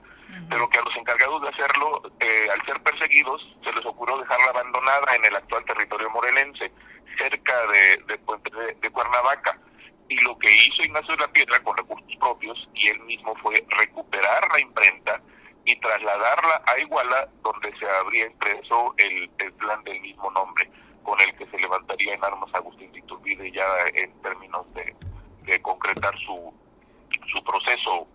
pero 0.50 0.70
que 0.70 0.80
a 0.80 0.84
los 0.84 0.96
encargados 0.96 1.42
de 1.42 1.50
hacerlo, 1.50 2.02
eh, 2.22 2.48
al 2.54 2.64
ser 2.66 2.82
perseguidos, 2.84 3.42
se 3.64 3.74
les 3.74 3.86
ocurrió 3.86 4.18
dejarla 4.20 4.46
abandonada 4.52 5.16
en 5.16 5.26
el 5.26 5.36
actual 5.36 5.66
territorio 5.66 6.10
morelense, 6.10 6.72
cerca 7.18 7.54
de, 7.68 7.98
de 8.08 8.18
Puente 8.20 8.50
de, 8.56 8.74
de 8.76 8.90
Cuernavaca. 8.92 9.60
Y 10.08 10.16
lo 10.22 10.38
que 10.38 10.50
hizo 10.54 10.84
Ignacio 10.84 11.16
de 11.16 11.22
la 11.24 11.28
Piedra 11.34 11.60
con 11.64 11.76
recursos 11.76 12.16
propios 12.18 12.70
y 12.76 12.88
él 12.88 13.00
mismo 13.02 13.36
fue 13.42 13.62
recuperar 13.78 14.48
la 14.54 14.62
imprenta 14.62 15.22
y 15.66 15.76
trasladarla 15.80 16.62
a 16.66 16.80
Iguala, 16.80 17.28
donde 17.42 17.76
se 17.78 17.90
habría 17.90 18.28
impreso 18.28 18.94
el, 18.98 19.30
el 19.40 19.54
plan 19.54 19.84
del 19.84 20.00
mismo 20.02 20.30
nombre, 20.32 20.70
con 21.04 21.20
el 21.22 21.36
que 21.38 21.48
se 21.48 21.58
levantaría 21.58 22.14
en 22.14 22.24
armas 22.24 22.54
Agustín 22.54 22.92
de 22.92 23.00
Iturbide 23.00 23.52
ya 23.52 23.66
en 23.96 24.22
términos 24.22 24.72
de, 24.74 24.94
su, 26.18 26.54
su 27.32 27.44
proceso 27.44 28.08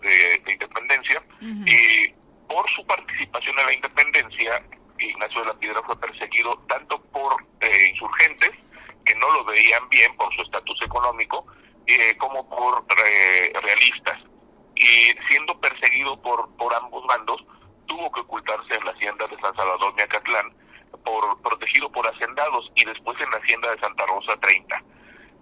de, 0.00 0.42
de 0.44 0.52
independencia. 0.52 1.22
Y 1.40 2.08
por 2.48 2.68
su 2.74 2.86
participación 2.86 3.58
en 3.58 3.66
la 3.66 3.72
independencia, 3.72 4.62
Ignacio 4.98 5.40
de 5.40 5.46
la 5.46 5.54
Piedra 5.54 5.82
fue 5.84 5.98
perseguido 6.00 6.56
tanto 6.68 7.00
por 7.12 7.36
eh, 7.60 7.90
insurgentes, 7.90 8.50
que 9.04 9.14
no 9.16 9.30
lo 9.30 9.44
veían 9.44 9.88
bien 9.88 10.16
por 10.16 10.34
su 10.34 10.42
estatus 10.42 10.80
económico, 10.82 11.46
eh, 11.86 12.16
como 12.18 12.48
por 12.48 12.84
eh, 13.04 13.52
realistas. 13.62 14.20
Y 14.74 15.14
siendo 15.28 15.58
perseguido 15.60 16.20
por, 16.20 16.48
por 16.56 16.74
ambos 16.74 17.06
bandos, 17.06 17.44
tuvo 17.86 18.10
que 18.12 18.20
ocultarse 18.20 18.74
en 18.74 18.84
la 18.84 18.92
hacienda 18.92 19.26
de 19.26 19.38
San 19.40 19.54
Salvador 19.54 19.94
Miacatlán, 19.94 20.54
por, 21.04 21.40
protegido 21.42 21.90
por 21.90 22.06
hacendados, 22.06 22.70
y 22.74 22.84
después 22.84 23.18
en 23.20 23.30
la 23.30 23.38
hacienda 23.38 23.70
de 23.70 23.80
Santa 23.80 24.06
Rosa 24.06 24.36
30. 24.40 24.82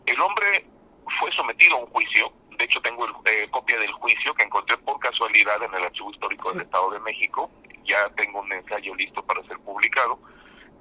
El 0.06 0.20
hombre 0.20 0.66
fue 1.20 1.31
sometido 1.32 1.76
a 1.76 1.81
un 1.81 1.86
juicio, 1.86 2.32
de 2.59 2.64
hecho 2.64 2.81
tengo 2.82 3.06
el, 3.06 3.12
eh, 3.26 3.48
copia 3.51 3.78
del 3.78 3.93
juicio 3.93 4.35
que 4.35 4.44
encontré 4.44 4.76
por 4.78 4.98
casualidad 4.98 5.62
en 5.62 5.74
el 5.74 5.85
Archivo 5.85 6.10
Histórico 6.10 6.52
del 6.52 6.62
Estado 6.62 6.90
de 6.90 7.01
México, 7.01 7.51
ya 7.85 8.09
tengo 8.16 8.40
un 8.40 8.52
ensayo 8.52 8.94
listo 8.94 9.24
para 9.24 9.43
ser 9.44 9.59
publicado, 9.60 10.18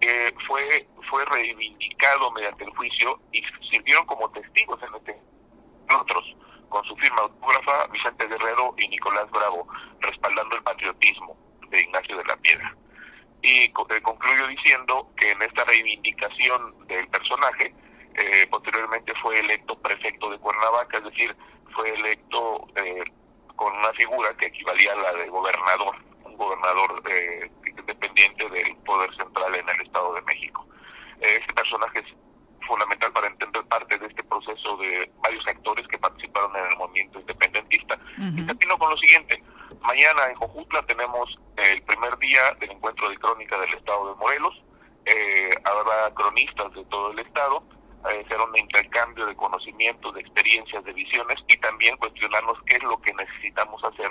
eh, 0.01 0.33
fue, 0.47 0.87
fue 1.09 1.23
reivindicado 1.25 2.31
mediante 2.31 2.63
el 2.65 2.71
juicio 2.71 3.19
y 3.31 3.41
sirvieron 3.69 4.05
como 4.05 4.29
testigos 4.31 4.81
en 4.83 4.95
este 4.95 5.17
otros, 5.89 6.35
con 6.69 6.83
su 6.85 6.95
firma 6.97 7.21
autógrafa 7.21 7.87
Vicente 7.87 8.27
Guerrero 8.27 8.73
y 8.77 8.87
Nicolás 8.87 9.29
Bravo, 9.31 9.67
respaldando 9.99 10.55
el 10.55 10.63
patriotismo 10.63 11.37
de 11.69 11.81
Ignacio 11.81 12.17
de 12.17 12.23
la 12.25 12.35
Piedra. 12.37 12.75
Y 13.41 13.65
eh, 13.65 13.73
concluyo 14.01 14.47
diciendo 14.47 15.09
que 15.17 15.31
en 15.31 15.41
esta 15.41 15.63
reivindicación 15.65 16.87
del 16.87 17.07
personaje, 17.09 17.73
eh, 18.15 18.47
posteriormente 18.49 19.13
fue 19.21 19.39
electo 19.39 19.77
prefecto 19.79 20.29
de 20.29 20.37
Cuernavaca, 20.39 20.97
es 20.97 21.03
decir, 21.05 21.35
fue 21.73 21.89
electo 21.89 22.67
eh, 22.75 23.03
con 23.55 23.75
una 23.75 23.91
figura 23.93 24.35
que 24.37 24.47
equivalía 24.47 24.93
a 24.93 24.95
la 24.95 25.13
de 25.13 25.29
gobernador, 25.29 25.95
un 26.23 26.37
gobernador 26.37 27.03
eh, 27.09 27.49
independiente 27.65 28.49
del 28.49 28.75
poder 28.77 29.13
central 29.15 29.55
en 29.55 29.69
el 29.69 29.81
Estado 29.81 30.13
de 30.15 30.21
México. 30.21 30.67
Este 31.19 31.53
personaje 31.53 31.99
es 31.99 32.05
fundamental 32.67 33.11
para 33.13 33.27
entender 33.27 33.63
parte 33.65 33.97
de 33.97 34.07
este 34.07 34.23
proceso 34.23 34.77
de 34.77 35.09
varios 35.21 35.45
actores 35.47 35.87
que 35.87 35.97
participaron 35.97 36.55
en 36.55 36.65
el 36.65 36.77
movimiento 36.77 37.19
independentista. 37.19 37.97
Y 38.17 38.45
termino 38.45 38.77
con 38.77 38.89
lo 38.89 38.97
siguiente. 38.97 39.41
Mañana 39.81 40.27
en 40.29 40.35
Jojutla 40.35 40.81
tenemos 40.85 41.37
el 41.57 41.81
primer 41.83 42.17
día 42.17 42.51
del 42.59 42.71
encuentro 42.71 43.09
de 43.09 43.17
crónica 43.17 43.59
del 43.59 43.73
Estado 43.73 44.13
de 44.13 44.19
Morelos. 44.19 44.61
Eh, 45.05 45.49
habrá 45.65 46.13
cronistas 46.15 46.73
de 46.73 46.85
todo 46.85 47.11
el 47.11 47.19
Estado. 47.19 47.63
Eh, 48.09 48.25
será 48.27 48.43
un 48.43 48.57
intercambio 48.57 49.25
de 49.25 49.35
conocimientos, 49.35 50.13
de 50.13 50.21
experiencias, 50.21 50.83
de 50.83 50.91
visiones 50.91 51.39
y 51.47 51.57
también 51.57 51.95
cuestionarnos 51.97 52.57
qué 52.65 52.75
es 52.75 52.83
lo 52.83 52.99
que 53.01 53.13
necesitamos 53.13 53.81
hacer 53.83 54.09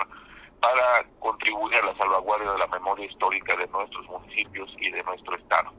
para 0.59 1.05
contribuir 1.19 1.75
a 1.75 1.85
la 1.85 1.97
salvaguardia 1.97 2.53
de 2.53 2.57
la 2.57 2.67
memoria 2.67 3.05
histórica 3.05 3.55
de 3.55 3.67
nuestros 3.67 4.07
municipios 4.07 4.73
y 4.79 4.89
de 4.89 5.03
nuestro 5.03 5.35
Estado. 5.35 5.71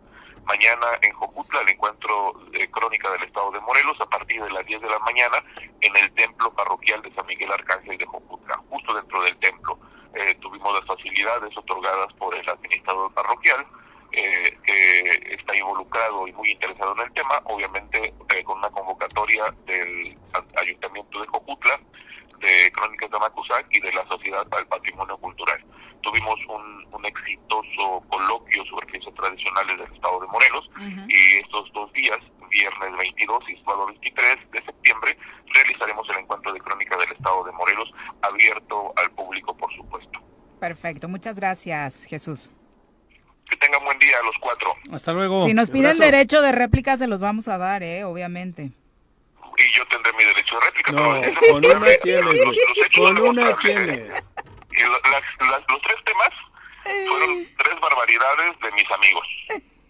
Mañana 0.45 0.86
en 1.01 1.12
Jojutla 1.15 1.62
el 1.62 1.70
encuentro 1.70 2.35
de 2.53 2.70
crónica 2.70 3.11
del 3.12 3.23
Estado 3.23 3.51
de 3.51 3.61
Morelos 3.61 3.99
a 4.01 4.07
partir 4.07 4.43
de 4.43 4.51
las 4.51 4.65
10 4.66 4.82
de 4.82 4.91
la 4.91 4.99
mañana 5.01 5.43
en 5.81 5.97
el 5.97 6.12
templo 6.12 6.53
parroquial 6.53 7.01
de 7.03 7.15
San 7.15 7.27
Miguel 7.27 7.51
Arcángel 7.51 7.97
de 7.97 8.05
Jojutla, 8.07 8.61
justo 8.69 8.95
dentro 8.95 9.23
del 9.23 9.36
templo. 9.39 9.78
eh, 10.15 10.36
tuvimos 10.41 10.73
las 10.74 10.85
facilidades 10.86 11.57
otorgadas 11.57 12.12
por 12.12 12.32
el 12.36 12.49
administrador 12.49 13.12
parroquial, 13.15 13.66
eh, 14.16 14.57
que 14.62 15.35
está 15.35 15.57
involucrado 15.57 16.28
y 16.28 16.32
muy 16.32 16.53
interesado 16.53 16.95
en 16.95 17.01
el 17.01 17.12
tema, 17.15 17.41
obviamente 17.47 18.15
eh, 18.28 18.45
con 18.45 18.59
una 18.59 18.70
convocatoria 18.70 19.53
del 19.66 20.16
Ayuntamiento 20.57 21.20
de 21.20 21.27
Jocutla, 21.27 21.81
de 22.39 22.70
Crónicas 22.70 23.11
de 23.11 23.19
Macusac 23.19 23.66
y 23.70 23.81
de 23.81 23.93
la 23.93 24.07
Sociedad 24.07 24.47
para 24.47 24.62
el 24.62 24.69
Patrimonio 24.69 25.16
Cultural. 25.19 25.65
Tuvimos 26.03 26.39
un, 26.47 26.86
un 26.93 27.07
exitoso 27.07 28.05
coloquio 28.09 28.65
sobre 28.66 28.86
fiestas 28.86 29.15
tradicionales 29.15 29.78
del 29.78 29.93
Estado 29.93 30.20
de 30.20 30.27
Morelos 30.28 30.70
y 31.09 31.39
estos 31.39 31.73
dos 31.73 31.93
días, 31.93 32.19
viernes 32.51 32.97
22 32.97 33.49
y 33.49 33.57
sábado 33.65 33.86
23 33.86 34.51
de 34.53 34.62
septiembre, 34.62 35.19
realizaremos 35.55 36.09
el 36.11 36.19
encuentro 36.19 36.53
de 36.53 36.61
Crónica 36.61 36.97
del 36.99 37.11
Estado 37.11 37.43
de 37.43 37.53
Morelos, 37.53 37.91
abierto 38.23 38.93
al 38.97 39.11
público, 39.11 39.57
por 39.57 39.74
supuesto. 39.74 40.20
Perfecto, 40.61 41.09
muchas 41.09 41.35
gracias, 41.35 42.05
Jesús. 42.05 42.53
Que 43.49 43.57
tengan 43.59 43.85
buen 43.85 43.99
día 43.99 44.19
a 44.19 44.23
los 44.25 44.35
cuatro. 44.41 44.75
Hasta 44.93 45.12
luego. 45.12 45.45
Si 45.45 45.53
nos 45.55 45.71
piden 45.71 45.99
derecho 45.99 46.41
de 46.43 46.53
réplica, 46.53 46.97
se 46.97 47.07
los 47.07 47.21
vamos 47.21 47.47
a 47.49 47.59
dar, 47.59 47.83
¿eh? 47.83 48.05
Obviamente. 48.05 48.71
Y 49.57 49.73
yo 49.77 49.87
tendré 49.89 50.12
mi 50.15 50.25
derecho 50.25 50.55
de 50.57 50.61
réplica. 50.66 50.93
No, 50.93 51.21
pero 51.21 51.41
con 51.53 51.65
una 51.65 51.75
los- 51.87 52.01
tienes, 52.01 52.25
los- 52.25 52.35
los 52.35 52.87
hechos 52.87 53.07
Con 53.11 53.19
una 53.21 53.57
tienes. 53.59 53.99
Y 53.99 54.83
lo- 54.83 55.01
las- 55.11 55.51
las- 55.51 55.62
los 55.69 55.81
tres 55.83 55.97
temas 56.05 56.31
fueron 56.83 57.47
tres 57.59 57.81
barbaridades 57.81 58.59
de 58.61 58.73
mis 58.73 58.91
amigos. 58.91 59.27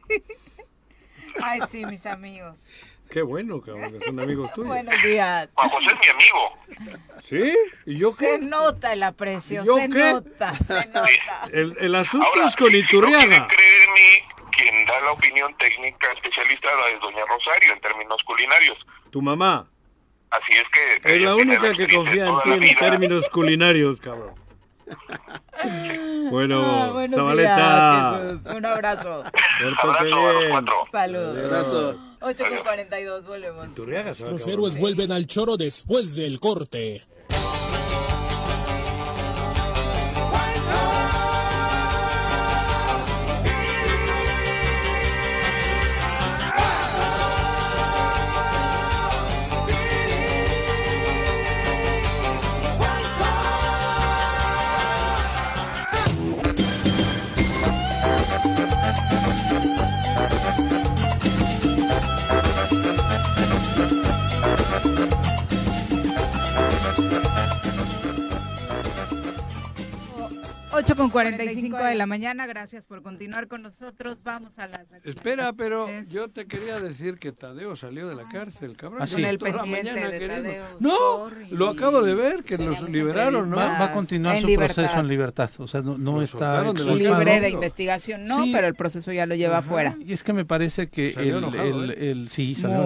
Ay, 1.43 1.61
sí, 1.71 1.85
mis 1.87 2.07
amigos. 2.07 2.67
Qué 3.11 3.23
bueno, 3.23 3.61
cabrón, 3.61 3.93
que 3.99 4.05
son 4.07 4.19
amigos 4.21 4.53
tuyos. 4.55 4.69
Buenos 4.69 5.03
días. 5.03 5.49
Juan 5.55 5.71
José 5.71 5.87
es 5.87 6.01
mi 6.01 6.09
amigo. 6.09 6.99
¿Sí? 7.23 7.57
¿Y 7.87 7.97
yo 7.97 8.13
Se 8.13 8.39
nota 8.39 8.93
el 8.93 9.03
aprecio, 9.05 9.63
¿Yo 9.65 9.77
se 9.77 9.89
qué? 9.89 10.13
nota, 10.13 10.53
se 10.55 10.87
nota. 10.89 11.09
El, 11.53 11.77
el 11.81 11.95
asunto 11.95 12.27
Ahora, 12.27 12.49
es 12.49 12.57
con 12.57 12.71
si- 12.71 12.83
si 12.83 12.97
no 12.97 13.47
creer 13.49 13.83
en 13.87 13.93
mí, 13.93 14.51
quien 14.57 14.87
da 14.87 15.01
la 15.03 15.13
opinión 15.13 15.57
técnica 15.59 16.09
especializada 16.13 16.89
es 16.93 17.01
doña 17.01 17.23
Rosario 17.29 17.73
en 17.73 17.81
términos 17.81 18.17
culinarios. 18.27 18.79
Tu 19.11 19.23
mamá. 19.23 19.67
Así 20.31 20.51
es 20.59 20.65
que... 20.73 21.09
Es 21.09 21.15
ella 21.15 21.27
la 21.29 21.37
única 21.37 21.73
que 21.73 21.87
confía 21.95 22.27
en 22.27 22.41
ti 22.43 22.51
en 22.51 22.61
vida. 22.61 22.81
términos 22.81 23.29
culinarios, 23.33 24.01
cabrón. 24.01 24.35
Bueno, 26.31 26.63
Ah, 26.65 26.91
buenos 26.93 27.17
Zabaleta. 27.17 28.19
días, 28.21 28.33
Jesús. 28.43 28.55
Un 28.57 28.67
abrazo. 28.67 29.25
Bien. 29.61 29.75
Saludos. 30.93 31.45
Abrazo. 31.45 32.14
8 32.25 32.45
con 32.49 32.63
42, 32.63 33.27
volvemos. 33.27 33.79
Los 34.31 34.49
héroes 34.49 34.79
vuelven 34.79 35.13
al 35.13 35.27
choro 35.27 35.57
después 35.57 36.17
del 36.17 36.41
corte. 36.41 37.03
Ocho 70.85 70.97
con 70.97 71.09
45 71.09 71.79
de 71.79 71.95
la 71.95 72.05
mañana, 72.05 72.47
gracias 72.47 72.85
por 72.85 73.01
continuar 73.03 73.49
con 73.49 73.63
nosotros. 73.63 74.19
Vamos 74.23 74.59
a 74.59 74.67
las 74.69 74.81
Espera, 75.03 75.55
pero 75.55 75.89
yo 76.11 76.29
te 76.29 76.45
quería 76.47 76.79
decir 76.79 77.19
que 77.19 77.33
Tadeo 77.33 77.75
salió 77.75 78.07
de 78.07 78.15
la 78.15 78.29
cárcel, 78.29 78.77
cabrón. 78.77 79.01
Ah, 79.01 79.07
sí. 79.07 79.15
Con 79.15 79.25
el 79.25 79.39
Toda 79.39 79.53
la 79.53 79.63
pendiente 79.63 79.93
mañana 79.95 80.11
queriendo. 80.11 80.43
Tadeo, 80.43 80.65
No, 80.81 80.91
sorry. 80.91 81.47
lo 81.53 81.69
acabo 81.71 82.03
de 82.03 82.15
ver, 82.15 82.45
que 82.45 82.59
los 82.59 82.67
Teníamos 82.77 82.91
liberaron, 82.91 83.49
¿no? 83.49 83.57
Va, 83.57 83.83
a 83.83 83.93
continuar 83.93 84.39
su 84.43 84.47
libertad. 84.47 84.75
proceso 84.75 85.01
en 85.01 85.09
libertad. 85.09 85.51
O 85.57 85.67
sea, 85.69 85.81
no, 85.81 85.97
no 85.97 86.21
está 86.21 86.63
de 86.63 86.95
libre 86.97 87.41
de 87.41 87.49
investigación, 87.49 88.27
no, 88.27 88.45
Sí. 88.45 88.53
pero 88.53 88.67
el 88.67 88.75
proceso 88.75 89.11
ya 89.11 89.25
lo 89.25 89.35
lleva 89.37 89.59
afuera. 89.59 89.97
Y 90.05 90.13
es 90.13 90.23
que 90.23 90.35
me 90.35 90.45
parece 90.45 90.89
que 90.91 91.13
Salió 91.15 91.39
el, 91.39 91.45
enojado, 91.45 91.85
el- 91.85 91.91
¿eh? 91.93 92.11
el- 92.11 92.29
sí, 92.29 92.55
salió 92.55 92.85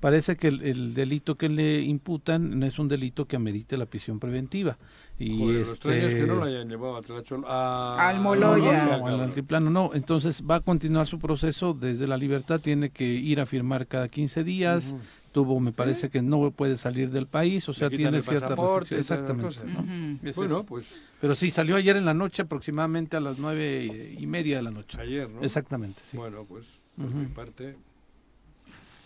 Parece 0.00 0.36
que 0.36 0.48
el, 0.48 0.62
el 0.62 0.92
delito 0.94 1.36
que 1.36 1.48
le 1.48 1.82
imputan 1.82 2.58
no 2.58 2.66
es 2.66 2.80
un 2.80 2.88
delito 2.88 3.26
que 3.26 3.36
amerite 3.36 3.76
la 3.76 3.86
prisión 3.86 4.18
preventiva. 4.18 4.76
Y 5.18 5.38
Joder, 5.38 5.54
lo 5.56 5.60
este, 5.62 5.72
extraño 5.72 6.06
es 6.08 6.14
que 6.14 6.26
no 6.26 6.34
lo 6.34 6.44
hayan 6.44 6.68
llevado 6.68 6.96
a 6.96 7.02
Tlachol- 7.02 7.44
a- 7.46 8.08
Al 8.10 8.20
Moloya. 8.20 8.84
no, 8.84 8.98
no, 8.98 9.06
al 9.06 9.20
altiplano 9.22 9.70
no. 9.70 9.90
Entonces 9.94 10.42
va 10.48 10.56
a 10.56 10.60
continuar 10.60 11.06
su 11.06 11.18
proceso 11.18 11.72
desde 11.72 12.06
la 12.06 12.18
libertad. 12.18 12.60
Tiene 12.60 12.90
que 12.90 13.04
ir 13.04 13.40
a 13.40 13.46
firmar 13.46 13.86
cada 13.86 14.08
15 14.08 14.44
días. 14.44 14.88
Ujú. 14.92 15.00
Tuvo, 15.32 15.60
me 15.60 15.70
parece 15.72 16.08
que 16.10 16.20
no 16.22 16.50
puede 16.50 16.76
salir 16.78 17.10
del 17.10 17.26
país. 17.26 17.66
O 17.68 17.72
sea, 17.74 17.88
tiene 17.90 18.18
el 18.18 18.22
ciertas 18.22 18.42
pasaporte, 18.50 18.96
restricciones. 18.96 19.06
toda 19.06 19.42
la 19.44 19.48
Exactamente. 19.50 19.82
cosa. 19.82 20.20
¿no? 20.22 20.28
Es 20.30 20.36
Bueno, 20.36 20.52
eso. 20.54 20.64
pues 20.64 20.94
Pero 21.20 21.34
sí, 21.34 21.50
salió 21.50 21.76
ayer 21.76 21.96
en 21.96 22.04
la 22.04 22.14
noche, 22.14 22.42
aproximadamente 22.42 23.16
a 23.16 23.20
las 23.20 23.38
nueve 23.38 24.14
y 24.18 24.26
media 24.26 24.56
de 24.58 24.62
la 24.62 24.70
noche. 24.70 24.98
ayer, 25.00 25.28
¿no? 25.30 25.42
Exactamente, 25.42 26.02
sí. 26.04 26.16
Bueno, 26.18 26.44
pues 26.48 26.82
por 26.96 27.06
Ujú. 27.06 27.16
mi 27.18 27.26
parte, 27.26 27.76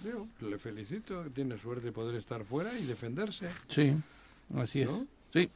digo, 0.05 0.27
le 0.41 0.59
felicito, 0.59 1.23
tiene 1.35 1.59
suerte 1.59 1.87
de 1.87 1.93
poder 1.93 2.15
estar 2.17 2.45
fuera 2.45 2.77
y 2.79 2.85
defenderse. 2.87 3.49
Sí, 3.69 3.93
así 4.57 4.83
es. 4.83 4.89
¿No? 4.91 5.07
Sí. 5.33 5.49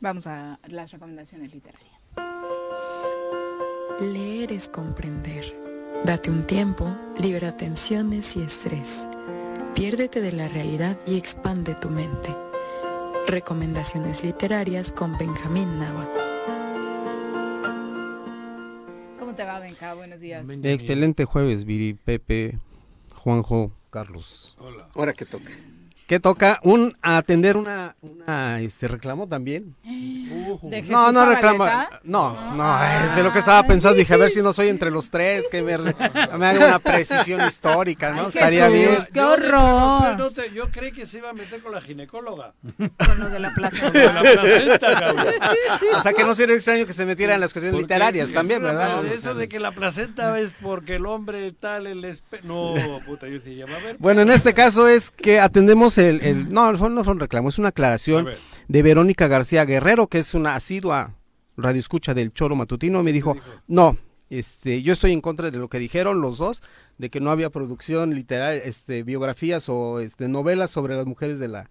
Vamos 0.00 0.26
a 0.26 0.58
las 0.68 0.90
recomendaciones 0.92 1.52
literarias. 1.52 2.14
Leer 4.00 4.52
es 4.52 4.68
comprender. 4.68 5.44
Date 6.04 6.30
un 6.30 6.46
tiempo, 6.46 6.94
libera 7.18 7.56
tensiones 7.56 8.36
y 8.36 8.42
estrés. 8.42 9.06
Piérdete 9.74 10.20
de 10.20 10.32
la 10.32 10.48
realidad 10.48 10.98
y 11.06 11.16
expande 11.16 11.74
tu 11.74 11.88
mente. 11.88 12.34
Recomendaciones 13.26 14.22
literarias 14.22 14.92
con 14.92 15.16
Benjamín 15.16 15.78
Nava. 15.78 16.06
¿Cómo 19.18 19.34
te 19.34 19.44
va, 19.44 19.58
Benja? 19.60 19.94
Buenos 19.94 20.20
días. 20.20 20.44
Excelente 20.62 21.24
jueves, 21.24 21.64
Viri, 21.64 21.94
Pepe, 21.94 22.58
Juanjo, 23.14 23.72
Carlos. 23.90 24.56
Hola. 24.58 24.88
Ahora 24.94 25.14
que 25.14 25.24
toca. 25.24 25.50
¿Qué 26.06 26.20
toca? 26.20 26.60
Un 26.62 26.96
atender 27.02 27.56
una, 27.56 27.96
una 28.00 28.60
este 28.60 28.86
reclamo 28.86 29.26
también. 29.26 29.74
¿De 30.62 30.76
Jesús 30.78 30.90
No, 30.90 31.10
no 31.10 31.26
reclamo. 31.26 31.64
Zabaleta? 31.66 32.00
No, 32.04 32.54
no, 32.54 32.78
es 33.04 33.16
lo 33.18 33.32
que 33.32 33.40
estaba 33.40 33.64
pensando. 33.64 33.96
Dije, 33.98 34.14
a 34.14 34.16
ver 34.16 34.30
si 34.30 34.40
no 34.40 34.52
soy 34.52 34.68
entre 34.68 34.90
los 34.92 35.10
tres, 35.10 35.48
que 35.50 35.62
me, 35.62 35.76
me 35.76 36.46
haga 36.46 36.66
una 36.66 36.78
precisión 36.78 37.40
histórica, 37.46 38.12
¿no? 38.12 38.22
Ay, 38.22 38.28
Estaría 38.28 38.68
Jesús, 38.70 38.78
bien. 38.88 39.06
¡Qué 39.12 39.18
Yo 39.20 39.32
horror! 39.32 40.16
no 40.18 40.30
te- 40.30 40.52
yo 40.52 40.68
creí 40.70 40.92
que 40.92 41.06
se 41.06 41.18
iba 41.18 41.30
a 41.30 41.32
meter 41.32 41.60
con 41.60 41.72
la 41.72 41.80
ginecóloga. 41.80 42.54
Con 42.76 43.18
los 43.18 43.32
de 43.32 43.40
la 43.40 43.50
plaza. 43.54 43.90
De 43.90 44.04
la 44.12 44.20
placenta, 44.22 45.00
cabrón. 45.00 45.26
O 45.96 46.02
sea, 46.02 46.12
que 46.12 46.24
no 46.24 46.34
sería 46.34 46.54
extraño 46.54 46.86
que 46.86 46.92
se 46.92 47.04
metiera 47.04 47.34
en 47.34 47.40
las 47.40 47.52
cuestiones 47.52 47.80
Porque 47.80 47.92
literarias 47.94 48.32
también, 48.32 48.62
¿verdad? 48.62 49.04
Eso 49.06 49.34
de 49.34 49.48
que 49.48 49.58
la 49.58 49.72
placenta 49.72 50.38
es 50.38 50.54
porque 50.62 50.96
el 50.96 51.06
hombre 51.06 51.50
tal, 51.52 51.88
el 51.88 52.04
espe... 52.04 52.40
No, 52.44 52.74
puta, 53.04 53.26
yo 53.26 53.34
decía, 53.40 53.66
va 53.66 53.76
a 53.76 53.80
ver. 53.82 53.96
Bueno, 53.98 54.22
en 54.22 54.30
este 54.30 54.54
caso 54.54 54.86
es 54.88 55.10
que 55.10 55.40
atendemos 55.40 55.95
el... 55.98 56.20
el- 56.22 56.52
no, 56.52 56.72
no 56.72 57.04
son 57.04 57.20
reclamos, 57.20 57.54
es 57.54 57.58
una 57.58 57.68
aclaración 57.68 58.28
de 58.68 58.82
Verónica 58.82 59.28
García 59.28 59.64
Guerrero, 59.64 60.06
que 60.06 60.18
es 60.18 60.34
una 60.34 60.54
asidua 60.54 61.14
radioescucha 61.56 62.14
del 62.14 62.32
Choro 62.32 62.56
Matutino. 62.56 63.02
Me 63.02 63.12
dijo, 63.12 63.36
no, 63.66 63.96
este, 64.30 64.82
yo 64.82 64.92
estoy 64.92 65.12
en 65.12 65.20
contra 65.20 65.50
de 65.50 65.58
lo 65.58 65.68
que 65.68 65.78
dijeron 65.78 66.20
los 66.20 66.38
dos, 66.38 66.62
de 66.98 67.10
que 67.10 67.20
no 67.20 67.30
había 67.30 67.50
producción 67.50 68.14
literal, 68.14 68.60
este, 68.64 69.02
biografías 69.02 69.68
o 69.68 70.00
este, 70.00 70.28
novelas 70.28 70.70
sobre 70.70 70.96
las 70.96 71.06
mujeres 71.06 71.38
de 71.38 71.48
la, 71.48 71.70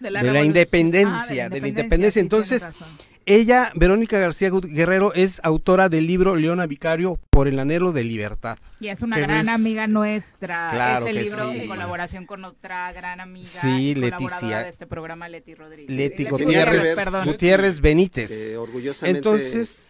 De 0.00 0.10
de 0.10 0.30
la 0.32 0.44
independencia, 0.44 1.22
Ah, 1.22 1.26
de 1.26 1.34
la 1.36 1.48
de 1.48 1.60
la 1.60 1.68
independencia, 1.68 2.20
sí, 2.20 2.24
Entonces, 2.24 2.62
razón. 2.64 2.88
Ella, 3.26 3.72
Verónica 3.74 4.18
García 4.18 4.50
Gu- 4.50 4.66
Guerrero, 4.68 5.12
es 5.14 5.40
autora 5.44 5.88
del 5.88 6.06
libro 6.06 6.36
Leona 6.36 6.66
Vicario 6.66 7.18
por 7.30 7.48
el 7.48 7.58
anhelo 7.58 7.92
de 7.92 8.04
libertad. 8.04 8.58
Y 8.80 8.88
es 8.88 9.02
una 9.02 9.18
gran 9.18 9.46
ves- 9.46 9.54
amiga 9.54 9.86
nuestra. 9.86 10.70
Claro 10.70 11.06
Ese 11.06 11.14
que 11.16 11.22
libro 11.24 11.50
sí. 11.52 11.60
en 11.62 11.68
colaboración 11.68 12.26
con 12.26 12.44
otra 12.44 12.92
gran 12.92 13.20
amiga 13.20 13.46
Sí, 13.48 13.90
y 13.90 13.94
colaboradora 13.94 14.36
Leticia. 14.40 14.58
de 14.64 14.68
este 14.68 14.86
programa, 14.86 15.28
Leti 15.28 15.54
Rodríguez. 15.54 15.96
Leti 15.96 16.24
Gutiérrez, 16.24 16.56
Gutiérrez, 16.74 16.94
perdón. 16.96 17.24
Gutiérrez 17.26 17.80
Benítez. 17.80 18.30
Que 18.30 18.56
orgullosamente 18.56 19.18
Entonces, 19.18 19.88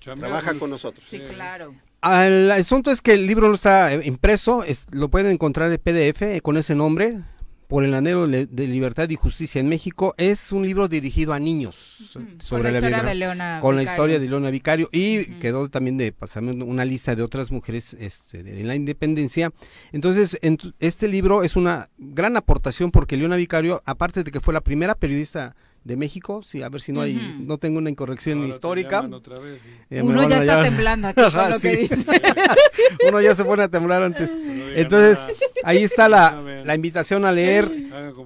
trabaja 0.00 0.54
con 0.54 0.70
nosotros. 0.70 1.06
Sí, 1.08 1.20
claro. 1.20 1.74
al- 2.00 2.32
el 2.32 2.50
asunto 2.50 2.90
es 2.90 3.00
que 3.00 3.14
el 3.14 3.26
libro 3.26 3.48
no 3.48 3.54
está 3.54 3.94
eh, 3.94 4.00
impreso, 4.04 4.62
es- 4.62 4.84
lo 4.90 5.08
pueden 5.08 5.30
encontrar 5.32 5.72
en 5.72 5.78
PDF 5.78 6.36
eh, 6.36 6.40
con 6.42 6.56
ese 6.58 6.74
nombre, 6.74 7.20
por 7.66 7.84
el 7.84 7.94
anhelo 7.94 8.26
de 8.28 8.66
libertad 8.66 9.08
y 9.10 9.16
justicia 9.16 9.60
en 9.60 9.68
México. 9.68 10.14
Es 10.18 10.52
un 10.52 10.64
libro 10.66 10.88
dirigido 10.88 11.32
a 11.32 11.38
niños 11.38 12.16
Con 12.48 12.62
la 12.62 12.70
historia 12.70 13.00
biogra- 13.02 13.08
de 13.08 13.14
Leona 13.14 13.58
con 13.60 13.76
la 13.76 13.82
historia 13.82 14.18
de 14.18 14.28
Leona 14.28 14.50
Vicario 14.50 14.88
y 14.92 15.24
quedó 15.40 15.68
también 15.68 15.96
de 15.96 16.12
pasarme 16.12 16.52
una 16.64 16.84
lista 16.84 17.14
de 17.16 17.22
otras 17.22 17.50
mujeres 17.50 17.96
este, 17.98 18.42
de 18.42 18.62
la 18.64 18.74
independencia. 18.74 19.52
Entonces, 19.92 20.38
en- 20.42 20.58
este 20.80 21.08
libro 21.08 21.42
es 21.42 21.56
una 21.56 21.88
gran 21.98 22.36
aportación 22.36 22.90
porque 22.90 23.16
Leona 23.16 23.36
Vicario, 23.36 23.82
aparte 23.86 24.22
de 24.24 24.30
que 24.30 24.40
fue 24.40 24.54
la 24.54 24.60
primera 24.60 24.94
periodista 24.94 25.56
de 25.84 25.96
México, 25.96 26.42
sí, 26.42 26.62
a 26.62 26.68
ver 26.70 26.80
si 26.80 26.92
no 26.92 27.02
hay, 27.02 27.36
no 27.40 27.58
tengo 27.58 27.78
una 27.78 27.90
incorrección 27.90 28.46
histórica. 28.46 29.00
otra 29.12 29.38
vez, 29.38 29.60
Eh, 29.90 30.00
Uno 30.02 30.26
ya 30.28 30.40
está 30.40 30.54
llamar- 30.56 30.64
temblando 30.64 31.08
aquí 31.08 31.20
con 31.22 31.50
lo 31.50 31.58
que 31.60 31.76
dice. 31.76 32.06
Uno 33.08 33.20
ya 33.20 33.34
se 33.34 33.44
pone 33.44 33.62
a 33.64 33.68
temblar 33.68 34.02
antes. 34.02 34.34
Entonces, 34.76 35.18
nada. 35.20 35.32
ahí 35.62 35.82
está 35.84 36.08
la, 36.08 36.40
la 36.64 36.74
invitación 36.74 37.24
a 37.26 37.32
leer 37.32 37.70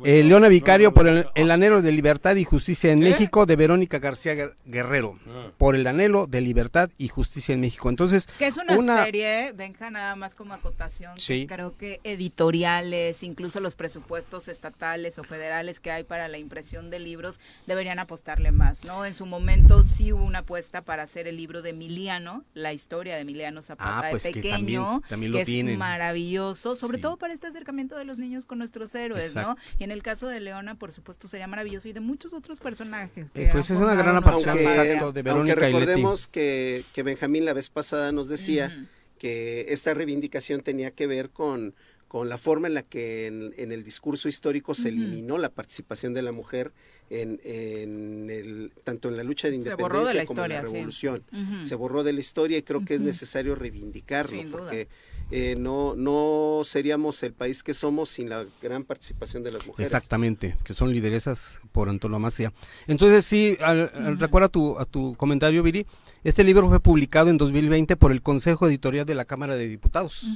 eh, 0.04 0.22
no, 0.22 0.28
Leona 0.28 0.46
no, 0.46 0.50
Vicario 0.50 0.88
no, 0.88 0.94
por 0.94 1.08
el, 1.08 1.50
anhelo 1.50 1.82
de 1.82 1.92
libertad 1.92 2.36
y 2.36 2.44
justicia 2.44 2.92
en. 2.92 3.00
México 3.00 3.44
de 3.46 3.56
Verónica 3.56 3.98
García 3.98 4.34
Guer- 4.34 4.54
Guerrero. 4.66 5.18
Ah. 5.26 5.50
Por 5.58 5.74
el 5.74 5.86
anhelo 5.86 6.26
de 6.26 6.40
libertad 6.40 6.90
y 6.98 7.08
justicia 7.08 7.52
en 7.54 7.60
México. 7.60 7.88
Entonces, 7.88 8.28
Que 8.38 8.46
es 8.46 8.56
una, 8.58 8.76
una- 8.76 9.04
serie, 9.04 9.52
venga 9.52 9.90
nada 9.90 10.14
más 10.14 10.34
como 10.34 10.54
acotación, 10.54 11.14
que 11.16 11.20
Sí. 11.20 11.46
creo 11.48 11.76
que 11.76 12.00
editoriales, 12.04 13.22
incluso 13.22 13.60
los 13.60 13.74
presupuestos 13.74 14.48
estatales 14.48 15.18
o 15.18 15.24
federales 15.24 15.80
que 15.80 15.90
hay 15.90 16.04
para 16.04 16.28
la 16.28 16.38
impresión 16.38 16.90
de 16.90 16.98
libros, 16.98 17.40
deberían 17.66 17.98
apostarle 17.98 18.52
más, 18.52 18.84
¿no? 18.84 19.04
En 19.04 19.14
su 19.14 19.26
momento 19.26 19.82
sí 19.84 20.12
hubo 20.12 20.24
una 20.24 20.40
apuesta 20.40 20.82
para 20.82 21.02
hacer 21.02 21.26
el 21.28 21.36
libro 21.36 21.62
de 21.62 21.70
Emiliano, 21.70 22.44
la 22.54 22.72
historia 22.72 23.14
de 23.14 23.22
Emiliano 23.22 23.62
Zapata 23.62 23.98
Ah, 24.00 24.04
de 24.06 24.10
pues 24.10 24.22
que 24.22 24.32
pequeño, 24.32 24.56
también- 24.86 25.02
también 25.08 25.32
lo 25.32 25.36
que 25.38 25.42
es 25.42 25.46
tienen. 25.46 25.78
maravilloso, 25.78 26.76
sobre 26.76 26.96
Sí. 26.98 27.02
todo 27.02 27.16
para 27.16 27.32
este 27.34 27.46
acercamiento 27.46 27.96
de 27.96 28.04
los 28.04 28.18
niños 28.18 28.46
con 28.46 28.58
nuestros 28.58 28.94
héroes, 28.94 29.34
¿no? 29.34 29.56
Y 29.78 29.84
en 29.84 29.90
el 29.90 30.02
caso 30.02 30.28
de 30.28 30.40
Leona, 30.40 30.74
por 30.76 30.92
supuesto, 30.92 31.28
sería 31.28 31.46
maravilloso 31.46 31.88
y 31.88 31.92
de 31.92 32.00
muchos 32.00 32.32
otros 32.32 32.58
personajes. 32.58 33.26
Eh, 33.34 33.46
que 33.46 33.48
pues 33.52 33.70
es 33.70 33.76
una 33.76 33.94
gran 33.94 34.16
aportación, 34.16 34.56
de 34.56 34.98
aunque 34.98 35.22
Verónica 35.22 35.54
recordemos 35.54 36.26
que, 36.28 36.84
que 36.92 37.02
Benjamín 37.02 37.44
la 37.44 37.52
vez 37.52 37.70
pasada 37.70 38.12
nos 38.12 38.28
decía 38.28 38.86
que 39.18 39.66
esta 39.68 39.94
reivindicación 39.94 40.60
tenía 40.62 40.90
que 40.92 41.06
ver 41.06 41.30
con, 41.30 41.74
con 42.08 42.28
la 42.28 42.38
forma 42.38 42.66
en 42.68 42.74
la 42.74 42.82
que 42.82 43.26
en, 43.26 43.54
en 43.58 43.70
el 43.70 43.84
discurso 43.84 44.28
histórico 44.28 44.74
se 44.74 44.88
eliminó 44.88 45.36
la 45.38 45.50
participación 45.50 46.14
de 46.14 46.22
la 46.22 46.32
mujer 46.32 46.72
en, 47.10 47.38
en 47.44 48.30
el, 48.30 48.72
tanto 48.84 49.08
en 49.08 49.16
la 49.16 49.22
lucha 49.22 49.48
de 49.48 49.56
independencia 49.56 50.24
como 50.24 50.44
en 50.44 50.48
la 50.50 50.62
sí. 50.64 50.72
revolución. 50.72 51.22
Se 51.62 51.74
borró 51.74 52.02
de 52.04 52.12
la 52.14 52.20
historia 52.20 52.56
y 52.58 52.62
creo 52.62 52.84
que 52.84 52.94
es 52.94 53.02
necesario 53.02 53.54
reivindicarlo 53.54 54.42
porque 54.50 54.88
eh, 55.30 55.56
no, 55.58 55.94
no 55.94 56.62
seríamos 56.64 57.22
el 57.22 57.34
país 57.34 57.62
que 57.62 57.74
somos 57.74 58.08
sin 58.08 58.30
la 58.30 58.46
gran 58.62 58.84
participación 58.84 59.42
de 59.42 59.52
las 59.52 59.66
mujeres. 59.66 59.92
Exactamente, 59.92 60.56
que 60.64 60.72
son 60.72 60.90
lideresas 60.92 61.60
por 61.72 61.90
antonomasia. 61.90 62.52
Entonces, 62.86 63.26
sí, 63.26 63.56
al- 63.60 63.90
al- 63.94 64.18
recuerda 64.18 64.46
a 64.46 64.50
tu, 64.50 64.78
a 64.78 64.86
tu 64.86 65.14
comentario, 65.16 65.62
Viri, 65.62 65.86
este 66.24 66.44
libro 66.44 66.68
fue 66.68 66.80
publicado 66.80 67.30
en 67.30 67.38
2020 67.38 67.96
por 67.96 68.12
el 68.12 68.22
Consejo 68.22 68.66
Editorial 68.68 69.06
de 69.06 69.14
la 69.14 69.24
Cámara 69.24 69.56
de 69.56 69.68
Diputados, 69.68 70.26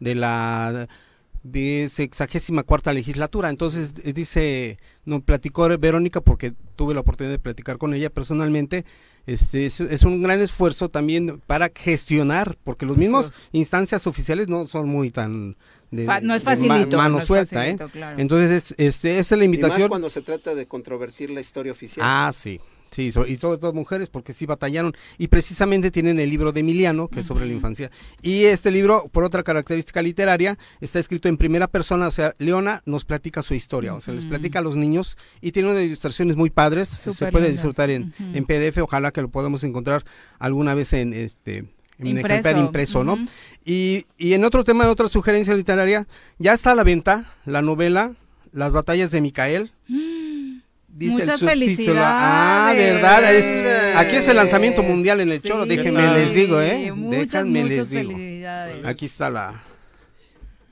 de 0.00 0.14
la 0.14 0.88
sexagésima 1.88 2.62
cuarta 2.62 2.92
legislatura. 2.92 3.48
Entonces, 3.50 3.94
eh, 4.04 4.12
dice, 4.12 4.78
no 5.04 5.20
platicó 5.20 5.68
Verónica 5.78 6.20
porque 6.20 6.52
tuve 6.76 6.94
la 6.94 7.00
oportunidad 7.00 7.32
de 7.34 7.38
platicar 7.38 7.78
con 7.78 7.94
ella 7.94 8.10
personalmente. 8.10 8.84
Este 9.26 9.66
es, 9.66 9.80
es 9.80 10.02
un 10.02 10.20
gran 10.20 10.40
esfuerzo 10.40 10.88
también 10.88 11.40
para 11.46 11.70
gestionar, 11.74 12.56
porque 12.64 12.86
los 12.86 12.96
mismos 12.96 13.32
instancias 13.52 14.06
oficiales 14.08 14.48
no 14.48 14.66
son 14.66 14.88
muy 14.88 15.10
tan 15.10 15.56
de, 15.92 16.06
no 16.06 16.34
es 16.34 16.42
de 16.42 16.50
ma- 16.50 16.56
facilito, 16.56 16.96
mano 16.96 17.10
no 17.10 17.18
es 17.20 17.26
suelta, 17.26 17.56
facilito, 17.60 17.84
¿eh? 17.84 17.90
claro. 17.92 18.18
Entonces, 18.18 18.50
es, 18.50 18.74
este, 18.78 19.18
esa 19.20 19.34
es 19.36 19.38
la 19.38 19.44
Y 19.44 19.48
más 19.48 19.54
invitación. 19.56 19.88
cuando 19.90 20.10
se 20.10 20.22
trata 20.22 20.54
de 20.56 20.66
controvertir 20.66 21.30
la 21.30 21.40
historia 21.40 21.70
oficial. 21.70 22.04
Ah, 22.08 22.32
sí. 22.34 22.60
Sí, 22.92 23.10
so- 23.10 23.26
y 23.26 23.36
sobre 23.36 23.58
todo 23.58 23.72
mujeres, 23.72 24.08
porque 24.10 24.32
sí 24.32 24.46
batallaron. 24.46 24.94
Y 25.18 25.28
precisamente 25.28 25.90
tienen 25.90 26.20
el 26.20 26.30
libro 26.30 26.52
de 26.52 26.60
Emiliano, 26.60 27.08
que 27.08 27.20
es 27.20 27.26
sobre 27.26 27.46
la 27.46 27.52
infancia. 27.52 27.90
Y 28.20 28.44
este 28.44 28.70
libro, 28.70 29.08
por 29.10 29.24
otra 29.24 29.42
característica 29.42 30.00
literaria, 30.02 30.58
está 30.80 30.98
escrito 31.00 31.28
en 31.28 31.38
primera 31.38 31.66
persona. 31.68 32.06
O 32.06 32.10
sea, 32.10 32.34
Leona 32.38 32.82
nos 32.86 33.04
platica 33.06 33.42
su 33.42 33.54
historia, 33.54 33.94
o 33.94 34.00
sea, 34.00 34.12
les 34.14 34.24
platica 34.26 34.58
a 34.60 34.62
los 34.62 34.76
niños 34.76 35.16
y 35.40 35.52
tiene 35.52 35.70
unas 35.70 35.82
ilustraciones 35.84 36.36
muy 36.36 36.50
padres. 36.50 36.88
se 36.90 37.10
puede 37.12 37.46
lindas. 37.46 37.52
disfrutar 37.52 37.88
en, 37.90 38.12
en 38.18 38.44
PDF. 38.44 38.78
Ojalá 38.82 39.10
que 39.10 39.22
lo 39.22 39.28
podamos 39.28 39.64
encontrar 39.64 40.04
alguna 40.38 40.74
vez 40.74 40.92
en 40.92 41.14
este. 41.14 41.64
En 41.98 42.08
Impreso. 42.08 42.58
impreso, 42.58 43.04
¿no? 43.04 43.16
Y, 43.64 44.06
y 44.18 44.32
en 44.34 44.44
otro 44.44 44.64
tema, 44.64 44.84
en 44.84 44.90
otra 44.90 45.06
sugerencia 45.08 45.54
literaria, 45.54 46.06
ya 46.38 46.52
está 46.52 46.72
a 46.72 46.74
la 46.74 46.82
venta 46.84 47.32
la 47.46 47.62
novela 47.62 48.14
Las 48.52 48.72
batallas 48.72 49.10
de 49.12 49.20
Micael. 49.20 49.70
Dice 50.94 51.20
Muchas 51.20 51.40
el 51.42 51.68
subtítulo. 51.68 52.00
Ah, 52.04 52.74
verdad. 52.76 53.34
Es, 53.34 53.96
aquí 53.96 54.16
es 54.16 54.28
el 54.28 54.36
lanzamiento 54.36 54.82
mundial 54.82 55.20
en 55.20 55.30
el 55.32 55.40
Choro. 55.40 55.62
Sí. 55.62 55.70
Déjenme 55.70 56.12
les 56.12 56.34
digo, 56.34 56.60
¿eh? 56.60 56.92
Muchas, 56.92 57.44
Déjenme 57.44 57.62
muchas 57.62 57.90
les 57.90 57.90
digo. 57.90 58.88
Aquí 58.88 59.06
está 59.06 59.30
la. 59.30 59.62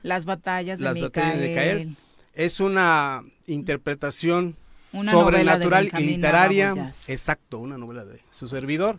Las 0.03 0.25
batallas 0.27 0.79
de 0.79 0.85
Las 0.85 0.95
Micael. 0.95 1.11
batallas 1.11 1.41
de 1.41 1.49
Micael. 1.49 1.97
Es 2.35 2.61
una 2.61 3.23
interpretación 3.47 4.57
Una 4.93 5.11
sobrenatural 5.11 5.91
y 5.99 6.03
literaria. 6.05 6.93
Exacto, 7.09 7.59
una 7.59 7.79
novela 7.79 8.05
de 8.05 8.21
su 8.31 8.47
servidor. 8.47 8.99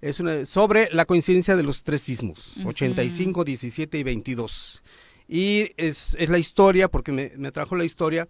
Es 0.00 0.20
una 0.20 0.44
sobre 0.46 0.88
la 0.92 1.04
coincidencia 1.04 1.54
de 1.56 1.62
los 1.62 1.82
tres 1.84 2.02
sismos, 2.02 2.56
Ujú. 2.58 2.70
85, 2.70 3.44
17 3.44 3.98
y 3.98 4.02
22. 4.02 4.82
Y 5.28 5.70
es, 5.76 6.16
es 6.18 6.28
la 6.28 6.38
historia, 6.38 6.88
porque 6.88 7.12
me, 7.12 7.32
me 7.36 7.48
atrajo 7.48 7.76
la 7.76 7.84
historia 7.84 8.26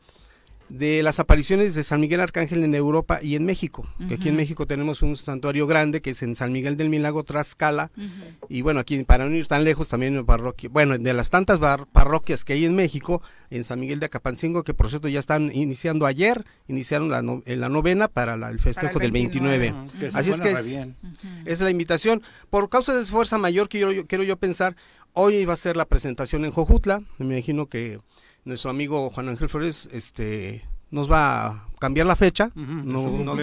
de 0.73 1.03
las 1.03 1.21
apariciones 1.21 1.75
de 1.75 1.83
San 1.83 2.01
Miguel 2.01 2.21
Arcángel 2.21 2.65
en 2.65 2.75
Europa 2.75 3.21
y 3.23 3.37
en 3.37 3.45
México. 3.45 3.87
Que 4.09 4.15
aquí 4.15 4.31
en. 4.31 4.37
México 4.37 4.67
tenemos 4.67 5.03
un 5.03 5.17
santuario 5.17 5.67
grande 5.67 6.01
que 6.01 6.11
es 6.11 6.23
en 6.23 6.35
San 6.35 6.51
Miguel 6.51 6.79
del 6.79 6.89
Milagro, 6.89 7.25
Tlaxcala. 7.25 7.91
Ujú. 7.95 8.47
Y 8.49 8.63
bueno, 8.63 8.81
aquí 8.81 9.05
para 9.05 9.27
no 9.27 9.33
ir 9.37 9.47
tan 9.47 9.65
lejos, 9.65 9.89
también 9.89 10.17
en 10.17 10.25
parroquia, 10.25 10.71
bueno, 10.73 10.97
de 10.97 11.13
las 11.13 11.29
tantas 11.29 11.59
bar- 11.59 11.87
parroquias 11.93 12.43
que 12.45 12.55
hay 12.55 12.65
en 12.65 12.75
México, 12.75 13.21
en 13.51 13.65
San 13.65 13.81
Miguel 13.81 14.01
de 14.01 14.07
Acapancingo, 14.07 14.65
que 14.65 14.73
por 14.73 14.89
cierto 14.89 15.09
ya 15.09 15.19
están 15.21 15.51
iniciando 15.55 16.07
ayer, 16.07 16.45
iniciaron 16.69 17.11
la, 17.11 17.21
no- 17.21 17.43
eh, 17.45 17.57
la 17.57 17.69
novena 17.69 18.09
para 18.09 18.39
la- 18.39 18.49
el 18.49 18.59
festejo 18.59 18.95
el 18.99 19.03
del 19.03 19.13
29. 19.13 19.59
29. 19.73 19.99
Que 20.01 20.11
se 20.11 20.19
Así 20.19 20.31
es 20.31 20.41
que 20.41 20.53
es, 20.53 20.67
bien. 20.67 20.97
es 21.45 21.61
la 21.61 21.69
invitación. 21.69 22.23
Por 22.49 22.71
causa 22.71 22.95
de 22.97 23.05
fuerza 23.05 23.37
mayor, 23.37 23.69
quiero, 23.69 23.93
yo- 23.93 24.07
quiero 24.07 24.25
yo 24.25 24.39
pensar, 24.39 24.75
hoy 25.13 25.35
iba 25.35 25.53
a 25.53 25.57
ser 25.59 25.77
la 25.77 25.85
presentación 25.85 26.47
en 26.47 26.51
Jojutla, 26.53 27.03
me 27.19 27.27
imagino 27.37 27.67
que 27.67 28.01
nuestro 28.45 28.71
amigo 28.71 29.11
Juan 29.11 29.29
Ángel 29.29 29.49
Flores 29.49 29.89
este, 29.93 30.65
nos 30.91 31.11
va 31.11 31.47
a 31.47 31.67
cambiar 31.79 32.07
la 32.07 32.17
fecha. 32.17 32.51
No-. 32.55 33.35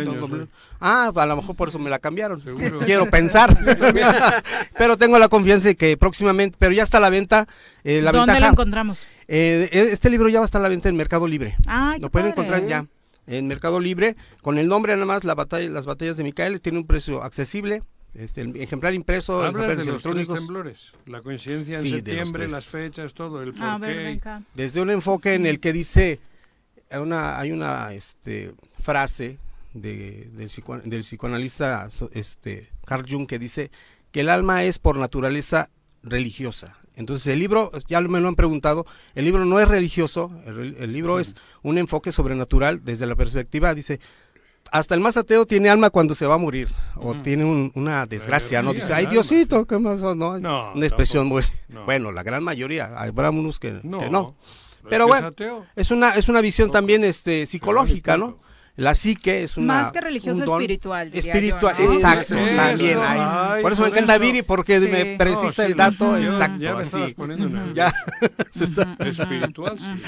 Ah, 0.79 1.11
a 1.15 1.25
lo 1.25 1.35
mejor 1.35 1.55
por 1.55 1.69
eso 1.69 1.79
me 1.79 1.89
la 1.89 1.99
cambiaron. 1.99 2.43
Seguro. 2.43 2.79
Quiero 2.79 3.09
pensar. 3.09 3.57
pero 4.77 4.97
tengo 4.97 5.17
la 5.19 5.27
confianza 5.29 5.69
de 5.69 5.75
que 5.75 5.97
próximamente, 5.97 6.55
pero 6.59 6.71
ya 6.73 6.83
está 6.83 6.97
a 6.97 7.01
la 7.01 7.09
venta. 7.09 7.47
eh, 7.83 8.01
la 8.01 8.11
¿Dónde 8.11 8.33
ventaja, 8.33 8.47
lo 8.47 8.53
encontramos? 8.53 9.05
eh, 9.27 9.69
este 9.71 10.09
libro 10.09 10.29
ya 10.29 10.39
va 10.39 10.45
a 10.45 10.47
estar 10.47 10.61
a 10.61 10.63
la 10.63 10.69
venta 10.69 10.89
en 10.89 10.95
Mercado 10.95 11.27
Libre. 11.27 11.55
Ay, 11.65 11.99
Lo 11.99 12.09
pueden 12.09 12.31
padre. 12.31 12.41
encontrar 12.43 12.67
ya 12.67 12.85
en 13.27 13.47
Mercado 13.47 13.79
Libre 13.79 14.15
con 14.41 14.57
el 14.57 14.67
nombre 14.67 14.93
nada 14.93 15.05
más 15.05 15.23
la 15.23 15.35
batalla, 15.35 15.69
las 15.69 15.85
batallas 15.85 16.17
de 16.17 16.23
Micael 16.23 16.61
tiene 16.61 16.79
un 16.79 16.87
precio 16.87 17.23
accesible. 17.23 17.83
Este, 18.15 18.41
el 18.41 18.55
ejemplar 18.55 18.93
impreso, 18.93 19.41
Hablas 19.43 19.77
de 19.77 19.85
los 19.85 20.01
tres 20.01 20.27
temblores, 20.27 20.91
la 21.05 21.21
coincidencia 21.21 21.77
en 21.77 21.83
Sí, 21.83 21.91
septiembre, 21.91 22.49
las 22.49 22.65
fechas, 22.65 23.13
todo, 23.13 23.41
el 23.43 23.49
A 23.61 23.77
por 23.77 23.81
ver, 23.81 24.19
desde 24.55 24.81
un 24.81 24.89
enfoque 24.89 25.35
en 25.35 25.45
el 25.45 25.59
que 25.59 25.71
dice 25.73 26.19
hay 26.89 26.99
una 26.99 27.39
hay 27.39 27.51
una 27.51 27.93
este 27.93 28.53
frase 28.81 29.37
de, 29.75 30.27
del, 30.33 30.49
psico- 30.49 30.81
del 30.83 31.01
psicoanalista 31.01 31.87
este 32.13 32.69
Carl 32.85 33.05
Jung 33.07 33.27
que 33.27 33.37
dice 33.37 33.69
que 34.11 34.21
el 34.21 34.29
alma 34.29 34.63
es 34.63 34.79
por 34.79 34.97
naturaleza 34.97 35.69
religiosa. 36.01 36.75
Entonces 36.95 37.27
el 37.31 37.39
libro, 37.39 37.71
ya 37.87 38.01
me 38.01 38.19
lo 38.19 38.27
han 38.27 38.35
preguntado, 38.35 38.85
el 39.15 39.23
libro 39.23 39.45
no 39.45 39.59
es 39.59 39.67
religioso, 39.67 40.31
el, 40.45 40.75
el 40.79 40.91
libro 40.91 41.19
es 41.19 41.35
un 41.61 41.77
enfoque 41.77 42.11
sobrenatural 42.11 42.83
desde 42.83 43.05
la 43.05 43.15
perspectiva, 43.15 43.73
dice, 43.75 44.01
hasta 44.71 44.95
el 44.95 45.01
más 45.01 45.17
ateo 45.17 45.45
tiene 45.45 45.69
alma 45.69 45.89
cuando 45.89 46.13
se 46.15 46.25
va 46.25 46.35
a 46.35 46.37
morir, 46.37 46.67
o 46.95 47.15
tiene 47.15 47.45
un- 47.45 47.71
una 47.75 48.05
desgracia, 48.05 48.61
¿no? 48.61 48.73
Dice, 48.73 48.93
ay 48.93 49.05
Diosito, 49.07 49.65
¿qué 49.65 49.77
más? 49.79 49.99
No, 50.01 50.39
No, 50.39 50.71
una 50.73 50.85
expresión 50.85 51.27
muy... 51.27 51.43
no. 51.67 51.85
Bueno, 51.85 52.11
la 52.11 52.23
gran 52.23 52.43
mayoría, 52.43 52.85
habrá 52.97 53.29
unos 53.29 53.59
que 53.59 53.79
No, 53.83 53.99
que 53.99 54.09
no. 54.09 54.35
¿El 54.83 54.89
Pero 54.89 55.03
es 55.05 55.07
bueno, 55.09 55.31
es 55.75 55.91
una, 55.91 56.11
es 56.11 56.29
una 56.29 56.41
visión 56.41 56.71
también 56.71 57.03
este, 57.03 57.45
psicológica, 57.45 58.17
¿no? 58.17 58.37
La 58.79 58.95
psique 58.95 59.43
es 59.43 59.57
una... 59.57 59.67
Más 59.83 59.91
que 59.91 60.01
religioso, 60.01 60.39
un 60.39 60.45
don 60.45 60.61
espiritual, 60.61 61.11
Espiritual, 61.13 61.75
yo, 61.77 61.83
¿no? 61.85 61.93
exacto, 61.93 62.23
Sí, 62.37 62.45
más 62.55 62.69
también. 62.69 62.91
eso. 62.91 63.01
ahí. 63.03 63.19
Ay, 63.21 63.61
por 63.61 63.71
eso 63.73 63.81
me 63.81 63.87
por 63.89 63.97
encanta 63.97 64.15
eso. 64.15 64.21
Viri, 64.23 64.41
porque 64.43 64.79
Sí. 64.79 64.87
me 64.87 65.05
precisa 65.17 65.43
No, 65.45 65.51
sí, 65.51 65.61
el 65.63 65.75
dato, 65.75 66.17
ya- 66.17 66.25
exacto, 66.31 66.59
ya 66.63 66.73
me 66.75 66.81
así. 66.81 67.13
poniendo 67.15 67.49
nervioso. 67.49 67.73
Ya, 67.75 67.93
Espiritual, 69.09 69.77
sí. 69.79 70.01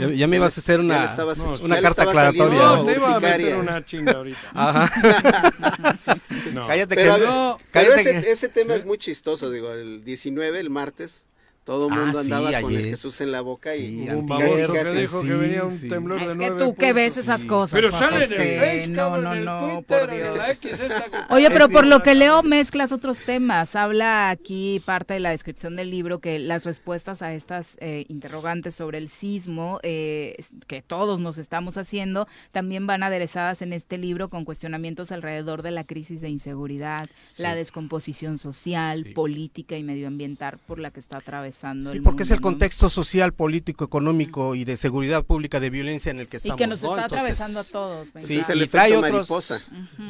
ya, 0.00 0.08
ya 0.10 0.26
me 0.26 0.36
ibas 0.36 0.56
a 0.56 0.60
hacer 0.60 0.80
una, 0.80 1.04
estabas- 1.04 1.38
no, 1.38 1.54
una 1.64 1.80
carta 1.80 2.02
aclaratoria. 2.02 2.58
No, 2.58 2.84
te 2.84 2.92
iba 2.94 3.16
a 3.16 3.20
meter 3.20 3.56
una 3.56 3.84
chinga 3.84 4.12
ahorita. 4.12 4.38
Ajá. 4.54 6.06
No. 6.54 6.66
Cállate 6.66 6.94
Pero, 6.94 7.14
que 7.14 7.20
ver, 7.20 7.28
no. 7.28 7.58
pero 7.70 7.90
Cállate 7.92 8.10
ese, 8.10 8.20
que... 8.22 8.30
ese 8.32 8.48
tema 8.48 8.74
es 8.74 8.84
muy 8.84 8.98
chistoso, 8.98 9.50
digo, 9.50 9.72
el 9.72 10.02
19, 10.04 10.58
el 10.58 10.70
martes, 10.70 11.26
Todo 11.70 11.86
el 11.86 11.92
Ah, 11.92 11.96
mundo 11.98 12.20
sí, 12.24 12.32
andaba 12.32 12.60
con 12.62 12.74
el. 12.74 12.84
Jesús 12.84 13.20
en 13.20 13.30
la 13.30 13.42
boca 13.42 13.76
y 13.76 13.86
Sí, 14.02 14.08
Un 14.10 14.26
baboso 14.26 14.72
que 14.72 14.78
casi- 14.80 14.96
dijo 15.02 15.22
que 15.22 15.34
venía 15.34 15.62
un 15.62 15.78
sí. 15.78 15.88
temblor 15.88 16.18
de 16.18 16.24
Es 16.24 16.30
que 16.32 16.36
nueve 16.48 16.56
tú 16.58 16.74
que 16.74 16.92
ves 16.92 17.16
esas 17.16 17.44
cosas. 17.44 17.78
Pero 17.80 17.92
sale 17.92 18.24
en 18.24 18.32
el. 18.32 18.58
Face, 18.58 18.88
No, 18.88 19.16
no, 19.18 19.32
en 19.32 19.38
el 19.38 19.44
no, 19.44 19.60
Twitter, 19.60 20.00
por 20.08 20.10
Dios. 20.16 20.36
la 20.36 20.50
X 20.50 20.80
esta. 20.80 21.26
Oye, 21.30 21.48
pero 21.52 21.68
por 21.68 21.86
lo 21.86 22.02
que 22.02 22.16
leo 22.16 22.42
mezclas 22.42 22.90
otros 22.90 23.20
temas. 23.20 23.76
Habla 23.76 24.30
aquí 24.30 24.82
parte 24.84 25.14
de 25.14 25.20
la 25.20 25.30
descripción 25.30 25.76
del 25.76 25.90
libro 25.92 26.18
que 26.18 26.40
las 26.40 26.64
respuestas 26.64 27.22
a 27.22 27.34
estas 27.34 27.76
eh, 27.80 28.04
interrogantes 28.08 28.74
sobre 28.74 28.98
el 28.98 29.08
sismo 29.08 29.78
eh, 29.84 30.34
que 30.66 30.82
todos 30.82 31.20
nos 31.20 31.38
estamos 31.38 31.78
haciendo 31.78 32.26
también 32.50 32.88
van 32.88 33.04
aderezadas 33.04 33.62
en 33.62 33.72
este 33.72 33.96
libro 33.96 34.28
con 34.28 34.44
cuestionamientos 34.44 35.12
alrededor 35.12 35.62
de 35.62 35.70
la 35.70 35.84
crisis 35.84 36.20
de 36.20 36.30
inseguridad, 36.30 37.08
la 37.38 37.54
descomposición 37.54 38.38
social, 38.38 39.06
política 39.14 39.76
y 39.76 39.84
medioambiental 39.84 40.58
por 40.66 40.80
la 40.80 40.90
que 40.90 40.98
está 40.98 41.20
atravesando 41.60 41.90
Sí, 41.90 41.96
el 41.98 42.02
porque 42.02 42.22
es 42.22 42.30
el 42.30 42.40
contexto 42.40 42.88
social, 42.88 43.32
político, 43.32 43.84
económico 43.84 44.54
y 44.54 44.64
de 44.64 44.76
seguridad 44.76 45.24
pública, 45.24 45.60
de 45.60 45.70
violencia 45.70 46.10
en 46.10 46.20
el 46.20 46.26
que 46.28 46.36
Y 46.36 46.38
estamos. 46.38 46.58
que 46.58 46.66
nos 46.66 46.82
¿no? 46.82 46.90
está 46.90 47.02
Entonces, 47.02 47.40
atravesando 47.40 47.60
a 47.60 47.64
todos. 47.64 48.14
me 48.14 48.20
Sí, 48.20 48.26
Es 48.26 48.38
encanta. 48.38 48.52
el 48.54 48.62
y 48.62 48.66
trae 48.68 48.96
otros, 48.96 49.12
mariposa. 49.12 49.60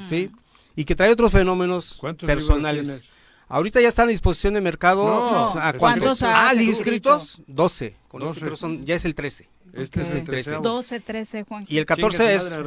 sí, 0.08 0.30
y 0.76 0.84
que 0.84 0.94
trae 0.94 1.10
otros 1.10 1.32
fenómenos 1.32 1.96
¿Cuántos 1.98 2.28
libros 2.28 2.46
personales. 2.46 3.02
Ahorita 3.48 3.80
ya 3.80 3.88
están 3.88 4.06
a 4.08 4.12
disposición 4.12 4.54
de 4.54 4.60
mercado. 4.60 5.04
No, 5.04 5.60
¿a 5.60 5.72
no, 5.72 5.78
cuántos? 5.80 6.20
¿cuántos 6.20 6.22
has 6.22 6.56
Ah, 6.56 6.62
inscritos, 6.62 7.42
12. 7.48 7.96
Con 8.06 8.20
los 8.20 8.28
12. 8.30 8.40
pero 8.42 8.54
son, 8.56 8.80
ya 8.82 8.94
es 8.94 9.04
el 9.04 9.16
13. 9.16 9.48
Este 9.72 10.02
es 10.02 10.12
el 10.12 10.24
13. 10.24 10.58
12, 10.62 11.00
13, 11.00 11.42
Juan. 11.44 11.64
Y 11.68 11.78
el 11.78 11.84
14 11.84 12.34
es... 12.36 12.44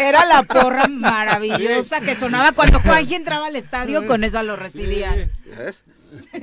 Era 0.00 0.24
la 0.26 0.42
porra 0.42 0.88
maravillosa 0.88 2.00
que 2.00 2.16
sonaba 2.16 2.52
cuando 2.52 2.80
Juanji 2.80 3.14
entraba 3.14 3.46
al 3.46 3.56
estadio, 3.56 4.06
con 4.06 4.24
esa 4.24 4.42
lo 4.42 4.56
recibía. 4.56 5.28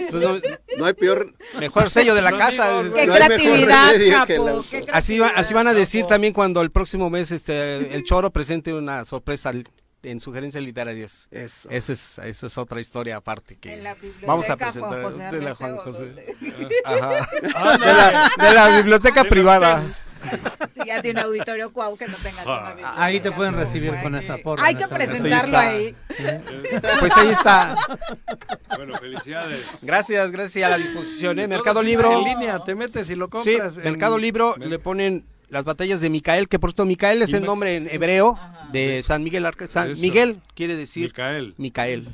Pues, 0.10 0.24
no, 0.24 0.40
No 0.78 0.86
hay 0.86 0.94
peor. 0.94 1.34
mejor 1.60 1.90
sello 1.90 2.16
de 2.16 2.22
la 2.22 2.32
No 2.32 2.38
casa. 2.38 2.82
digo, 2.84 2.96
Qué 2.96 3.06
no 3.08 3.14
hay 3.14 3.20
mejor 3.20 3.38
creatividad, 3.38 4.28
capo. 4.28 4.46
la- 4.46 4.64
qué 4.70 4.86
Así, 4.92 5.20
va- 5.20 5.34
así 5.36 5.54
van 5.54 5.68
a 5.68 5.74
decir 5.74 6.02
capo. 6.02 6.10
también 6.10 6.34
cuando 6.34 6.62
el 6.62 6.72
próximo 6.72 7.10
mes 7.10 7.32
este, 7.32 7.94
el 7.96 8.04
Choro 8.04 8.32
presente 8.32 8.74
una 8.74 9.06
sorpresa 9.06 9.52
en 10.04 10.20
sugerencias 10.20 10.64
literarias. 10.64 11.28
Eso. 11.32 11.70
Esa 11.70 11.94
es, 11.94 12.18
esa 12.20 12.48
es 12.48 12.58
otra 12.58 12.80
historia 12.80 13.18
aparte 13.18 13.58
que 13.58 13.74
En 13.74 13.84
la 13.84 13.94
biblioteca 13.96 14.28
vamos 14.28 14.46
a 14.50 14.56
Juan 14.56 14.58
presentar 14.72 15.02
José 15.04 15.24
de 15.32 15.42
la 15.42 15.56
Juan 15.56 15.74
¿o 15.74 15.78
José. 15.78 16.36
Ajá. 16.86 17.78
De 17.78 17.94
la, 17.94 18.30
de 18.38 18.54
la 18.54 18.78
biblioteca 18.78 19.24
privada. 19.26 19.80
Si 19.82 20.86
ya 20.86 21.02
tiene 21.02 21.22
auditorio 21.22 21.72
cuau 21.72 21.96
que 21.98 22.06
no 22.08 22.16
tengas 22.18 22.46
una 22.46 22.60
biblioteca. 22.74 23.02
Ahí 23.04 23.20
te 23.22 23.32
pueden 23.32 23.56
recibir 23.56 23.92
con 23.92 24.02
Juanji. 24.12 24.26
esa 24.26 24.38
porra. 24.38 24.66
Hay 24.66 24.76
que 24.76 24.88
presentarlo 24.88 25.58
ahí. 25.58 25.96
Pues 27.00 27.16
ahí 27.18 27.30
está. 27.30 27.76
Bueno, 28.76 28.98
felicidades. 29.00 29.66
Gracias, 29.82 30.32
gracias 30.32 30.66
a 30.66 30.70
la 30.70 30.78
disposición. 30.78 31.40
¿eh? 31.40 31.48
Mercado 31.48 31.82
Libro. 31.82 32.12
En 32.20 32.24
línea, 32.26 32.60
te 32.64 32.76
metes 32.76 33.10
y 33.10 33.16
lo 33.16 33.26
Sí, 33.28 33.32
compras. 33.32 33.78
en- 33.78 33.84
Mercado 33.84 34.18
Libro 34.18 34.56
Mer- 34.58 34.68
le 34.68 34.80
ponen 34.80 35.26
las 35.50 35.66
batallas 35.66 36.00
de 36.02 36.10
Micael, 36.10 36.48
que 36.48 36.60
por 36.60 36.72
cierto 36.72 36.86
Micael 36.86 37.22
es 37.22 37.34
el 37.34 37.44
nombre 37.44 37.76
en 37.76 37.88
hebreo 37.90 38.38
de 38.72 39.02
San 39.04 39.24
Miguel 39.24 39.46
Arca- 39.46 39.68
San 39.68 39.92
Eso. 39.92 40.02
Miguel 40.02 40.38
quiere 40.56 40.76
decir 40.76 41.06
Micael. 41.08 41.54
Micael, 41.58 42.08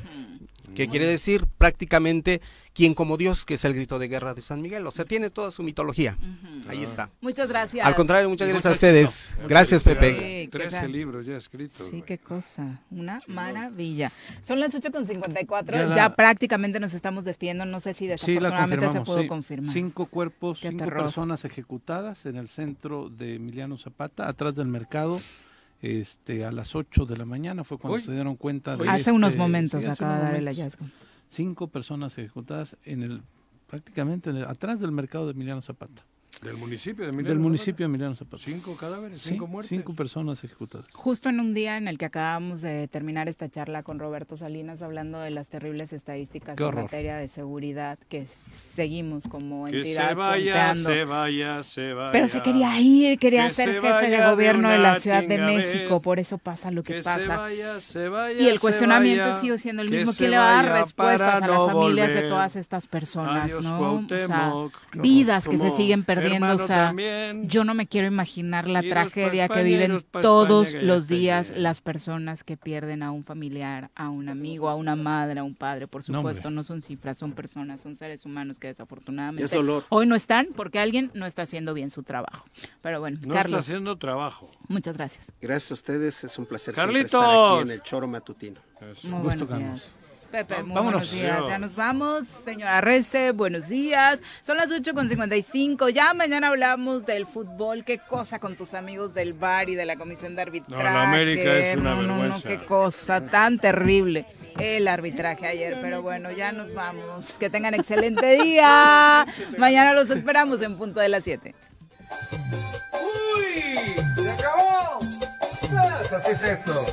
que 0.76 0.88
quiere 0.88 1.06
decir 1.08 1.46
prácticamente 1.58 2.42
quien 2.76 2.94
como 2.94 3.16
Dios, 3.18 3.46
que 3.46 3.54
es 3.54 3.64
el 3.66 3.74
grito 3.74 3.98
de 4.00 4.10
guerra 4.10 4.34
de 4.34 4.42
San 4.42 4.60
Miguel. 4.62 4.86
O 4.86 4.92
sea, 4.92 5.06
tiene 5.06 5.30
toda 5.30 5.50
su 5.50 5.64
mitología. 5.64 6.18
Ahí 6.68 6.84
está. 6.84 7.10
Muchas 7.22 7.48
gracias. 7.48 7.88
Al 7.88 7.96
contrario, 7.96 8.30
muchas 8.30 8.50
gracias 8.50 8.70
a 8.70 8.74
ustedes. 8.74 9.36
Gracias. 9.48 9.82
Pepe. 9.84 10.12
Sí, 10.12 10.20
que 10.20 10.50
13 10.52 10.70
sea- 10.72 10.88
libros 10.88 11.26
ya 11.26 11.38
escritos. 11.38 11.88
Sí, 11.90 12.04
qué 12.06 12.18
cosa. 12.18 12.82
Una 12.92 13.22
maravilla. 13.28 14.12
Son 14.44 14.60
las 14.60 14.76
8.54. 14.76 15.72
Ya 15.72 15.88
Ya, 15.88 15.96
la- 15.96 16.16
prácticamente 16.16 16.80
nos 16.82 16.94
estamos 16.94 17.24
despidiendo. 17.24 17.66
No 17.66 17.80
sé 17.80 17.94
si 17.94 18.00
Sí, 18.00 18.08
desafortunadamente 18.08 18.76
se 18.76 18.80
confirmamos. 18.82 19.08
pudo 19.08 19.22
sí. 19.22 19.28
confirmar. 19.28 19.74
Cinco 19.74 20.06
cuerpos, 20.08 20.60
Qué 20.60 20.68
cinco 20.70 20.84
terror. 20.84 21.04
personas 21.04 21.46
ejecutadas 21.46 22.26
en 22.26 22.36
el 22.36 22.50
centro 22.50 23.10
de 23.10 23.36
Emiliano 23.36 23.78
Zapata, 23.78 24.28
atrás 24.28 24.54
del 24.56 24.68
mercado. 24.68 25.22
Este, 25.82 26.46
a 26.46 26.52
las 26.52 26.74
8 26.76 27.06
de 27.06 27.16
la 27.18 27.26
mañana 27.26 27.64
fue 27.64 27.78
cuando 27.78 27.98
Uy. 27.98 28.02
se 28.04 28.12
dieron 28.12 28.36
cuenta 28.38 28.76
de 28.76 28.88
Hace 28.90 29.00
este- 29.02 29.12
unos 29.12 29.36
momentos 29.36 29.84
sí, 29.84 29.90
hace 29.90 30.04
acaba 30.04 30.16
de 30.18 30.22
dar 30.24 30.36
el 30.36 30.42
momentos. 30.46 30.58
hallazgo. 30.58 30.86
Cinco 31.28 31.68
personas 31.68 32.18
ejecutadas 32.18 32.78
en 32.84 33.04
el 33.04 33.22
prácticamente 33.68 34.30
en 34.30 34.38
el- 34.38 34.46
atrás 34.46 34.80
del 34.80 34.92
mercado 34.92 35.26
de 35.26 35.32
Emiliano 35.32 35.62
Zapata. 35.62 36.06
Del 36.42 36.58
municipio 36.58 37.04
de 37.06 37.10
Emiliano 37.10 37.30
del 37.30 37.40
municipio 37.40 37.86
de 37.86 37.86
Emiliano 37.86 38.16
Zapata. 38.16 38.44
Cinco 38.44 38.76
cadáveres, 38.78 39.20
Sí, 39.22 39.30
cinco 39.30 39.48
muertes. 39.48 39.70
Cinco 39.70 39.94
personas 39.94 40.44
ejecutadas. 40.44 40.88
Justo 40.94 41.30
en 41.30 41.40
un 41.40 41.54
día 41.54 41.78
en 41.78 41.88
el 41.88 41.98
que 41.98 42.06
acabamos 42.06 42.62
de 42.62 42.88
terminar 42.88 43.28
esta 43.30 43.50
charla 43.50 43.84
con 43.84 44.00
Roberto 44.00 44.36
Salinas 44.36 44.82
hablando 44.82 45.20
de 45.20 45.32
las 45.32 45.50
terribles 45.50 45.94
estadísticas 45.94 46.60
en 46.60 46.76
materia 46.76 47.16
de 47.16 47.28
seguridad 47.28 47.98
que 48.10 48.28
seguimos 48.52 49.28
como 49.28 49.66
Que 49.66 49.78
entidad 49.78 50.10
se 50.10 50.16
vaya, 50.16 50.44
punteando. 50.74 50.90
se 50.90 51.04
vaya, 51.06 51.64
se 51.64 51.94
vaya. 51.94 52.12
Pero 52.12 52.28
se 52.28 52.42
quería 52.42 52.80
ir, 52.80 53.18
quería 53.18 53.46
Que 53.46 53.54
ser 53.54 53.74
se 53.76 53.82
jefe 53.82 54.10
de 54.10 54.26
gobierno 54.30 54.70
de, 54.70 54.80
la 54.80 55.00
Ciudad 55.00 55.24
de 55.24 55.38
México, 55.38 55.96
vez. 55.96 56.04
por 56.04 56.20
eso 56.20 56.38
pasa 56.38 56.72
lo 56.72 56.84
que, 56.84 56.96
Que 56.96 57.04
se 57.04 57.10
pasa. 57.10 57.38
vaya, 57.38 57.80
se 57.80 58.10
vaya, 58.10 58.40
y 58.42 58.48
el 58.48 58.60
cuestionamiento 58.60 59.24
vaya, 59.26 59.40
sigue 59.40 59.58
siendo 59.58 59.82
el 59.82 59.90
que 59.90 59.98
mismo. 59.98 60.14
¿Quién 60.14 60.32
le 60.32 60.38
va 60.38 60.60
a 60.60 60.64
dar 60.64 60.82
respuestas 60.82 61.42
a 61.44 61.48
las 61.48 61.58
no 61.58 61.68
familias 61.68 62.14
de 62.14 62.24
todas 62.24 62.56
estas 62.56 62.88
personas? 62.88 63.46
Adiós, 63.46 63.64
¿no? 63.64 63.96
O 63.96 64.08
sea, 64.08 64.54
vidas 64.94 65.48
que 65.48 65.58
se 65.58 65.70
siguen 65.72 66.04
perdiendo. 66.04 66.25
O 66.32 66.36
hermano 66.36 66.58
sea, 66.58 66.88
también. 66.88 67.48
yo 67.50 67.64
no 67.64 67.74
me 67.74 67.88
quiero 67.88 68.08
imaginar 68.08 68.68
la 68.68 68.82
tragedia 68.82 69.48
que 69.48 69.64
viven 69.64 70.04
todos 70.22 70.68
España 70.70 70.86
los 70.86 71.08
días 71.08 71.54
las 71.56 71.82
personas 71.82 72.44
que 72.44 72.58
pierden 72.58 73.04
a 73.04 73.12
un 73.12 73.24
familiar, 73.24 73.90
a 73.96 74.10
un 74.10 74.30
amigo, 74.30 74.70
a 74.70 74.76
una 74.76 74.96
madre, 74.96 75.40
a 75.40 75.44
un 75.44 75.56
padre. 75.56 75.88
Por 75.88 76.04
supuesto, 76.04 76.50
no 76.50 76.64
son 76.64 76.82
cifras, 76.82 77.18
son 77.18 77.34
personas, 77.34 77.82
son 77.82 77.96
seres 77.96 78.26
humanos 78.26 78.60
que 78.60 78.68
desafortunadamente 78.68 79.46
hoy 79.90 80.06
no 80.08 80.16
están 80.16 80.48
porque 80.56 80.80
alguien 80.80 81.12
no 81.14 81.26
está 81.26 81.44
haciendo 81.44 81.74
bien 81.74 81.90
su 81.90 82.04
trabajo. 82.04 82.46
Pero 82.82 83.00
bueno, 83.00 83.20
No 83.22 83.34
Carlos, 83.34 83.60
está 83.62 83.72
haciendo 83.72 83.98
trabajo. 83.98 84.50
muchas 84.68 84.98
gracias. 84.98 85.32
Gracias 85.42 85.72
a 85.72 85.74
ustedes, 85.76 86.24
es 86.24 86.38
un 86.40 86.46
placer 86.46 86.74
Carlitos. 86.76 87.10
siempre 87.12 87.30
estar 87.32 87.54
aquí 87.54 87.62
en 87.64 87.72
el 87.72 87.82
Choro 87.84 88.08
Matutino. 88.08 88.60
Muy 88.82 88.90
Gusto, 88.92 89.10
buenos 89.10 89.50
Carlos. 89.50 89.60
días. 89.74 90.05
Pepe, 90.36 90.64
muy 90.64 90.76
Vámonos. 90.76 90.84
buenos 91.10 91.12
días. 91.14 91.48
Ya 91.48 91.58
nos 91.60 91.76
vamos. 91.76 92.28
Señora 92.28 92.82
Rece, 92.82 93.32
buenos 93.32 93.70
días. 93.70 94.22
Son 94.44 94.58
las 94.58 94.70
8 94.70 94.94
con 94.94 95.08
55. 95.08 95.88
Ya 95.88 96.14
mañana 96.14 96.48
hablamos 96.50 97.06
del 97.06 97.26
fútbol. 97.26 97.86
Qué 97.86 98.00
cosa 98.00 98.38
con 98.40 98.58
tus 98.58 98.74
amigos 98.74 99.14
del 99.14 99.32
bar 99.32 99.70
y 99.70 99.76
de 99.76 99.86
la 99.86 99.96
comisión 99.96 100.36
de 100.36 100.42
arbitraje. 100.42 100.84
No, 100.84 100.90
la 100.90 101.04
América 101.10 101.58
es 101.58 101.78
una 101.78 101.96
No, 101.96 102.02
no, 102.02 102.08
no, 102.08 102.22
vergüenza. 102.22 102.50
qué 102.50 102.58
cosa 102.66 103.22
tan 103.22 103.60
terrible. 103.60 104.26
El 104.60 104.90
arbitraje 104.90 105.48
ayer, 105.48 105.78
pero 105.80 106.02
bueno, 106.02 106.30
ya 106.32 106.52
nos 106.52 106.74
vamos. 106.74 107.38
Que 107.40 107.50
tengan 107.50 107.74
excelente 107.74 108.36
día. 108.44 109.26
Mañana 109.58 109.94
los 109.94 110.10
esperamos 110.10 110.62
en 110.62 110.76
punto 110.78 111.00
de 111.00 111.08
las 111.08 111.24
7. 111.24 111.56
¡Uy! 113.38 113.96
¡Se 114.22 114.32
acabó! 114.32 115.00
Pues 115.00 116.12
así 116.14 116.32
es 116.32 116.44
esto. 116.44 116.86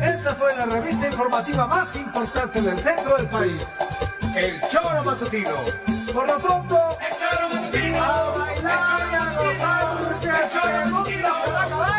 Esta 0.00 0.34
fue 0.34 0.56
la 0.56 0.66
revista 0.66 1.06
informativa 1.06 1.66
más 1.66 1.94
importante 1.96 2.60
del 2.60 2.78
centro 2.78 3.16
del 3.16 3.28
país. 3.28 3.66
El 4.34 4.60
Choro 4.68 5.04
Matutino. 5.04 5.50
Por 6.12 6.26
lo 6.26 6.38
pronto, 6.38 6.98
el 7.00 7.16
Choro 7.16 7.48
Matutino. 7.50 8.02
A 8.02 8.30
bailar 8.36 9.00
el 9.02 9.08
Choro 9.08 9.54
Matutino. 9.54 9.68
a 9.68 9.94
gozar. 10.02 10.42
El 10.42 10.50
Choro 10.50 10.90
Matutino. 10.90 11.28
Se 11.44 11.50
va 11.50 11.60
a 11.60 11.64
acabar. 11.64 11.93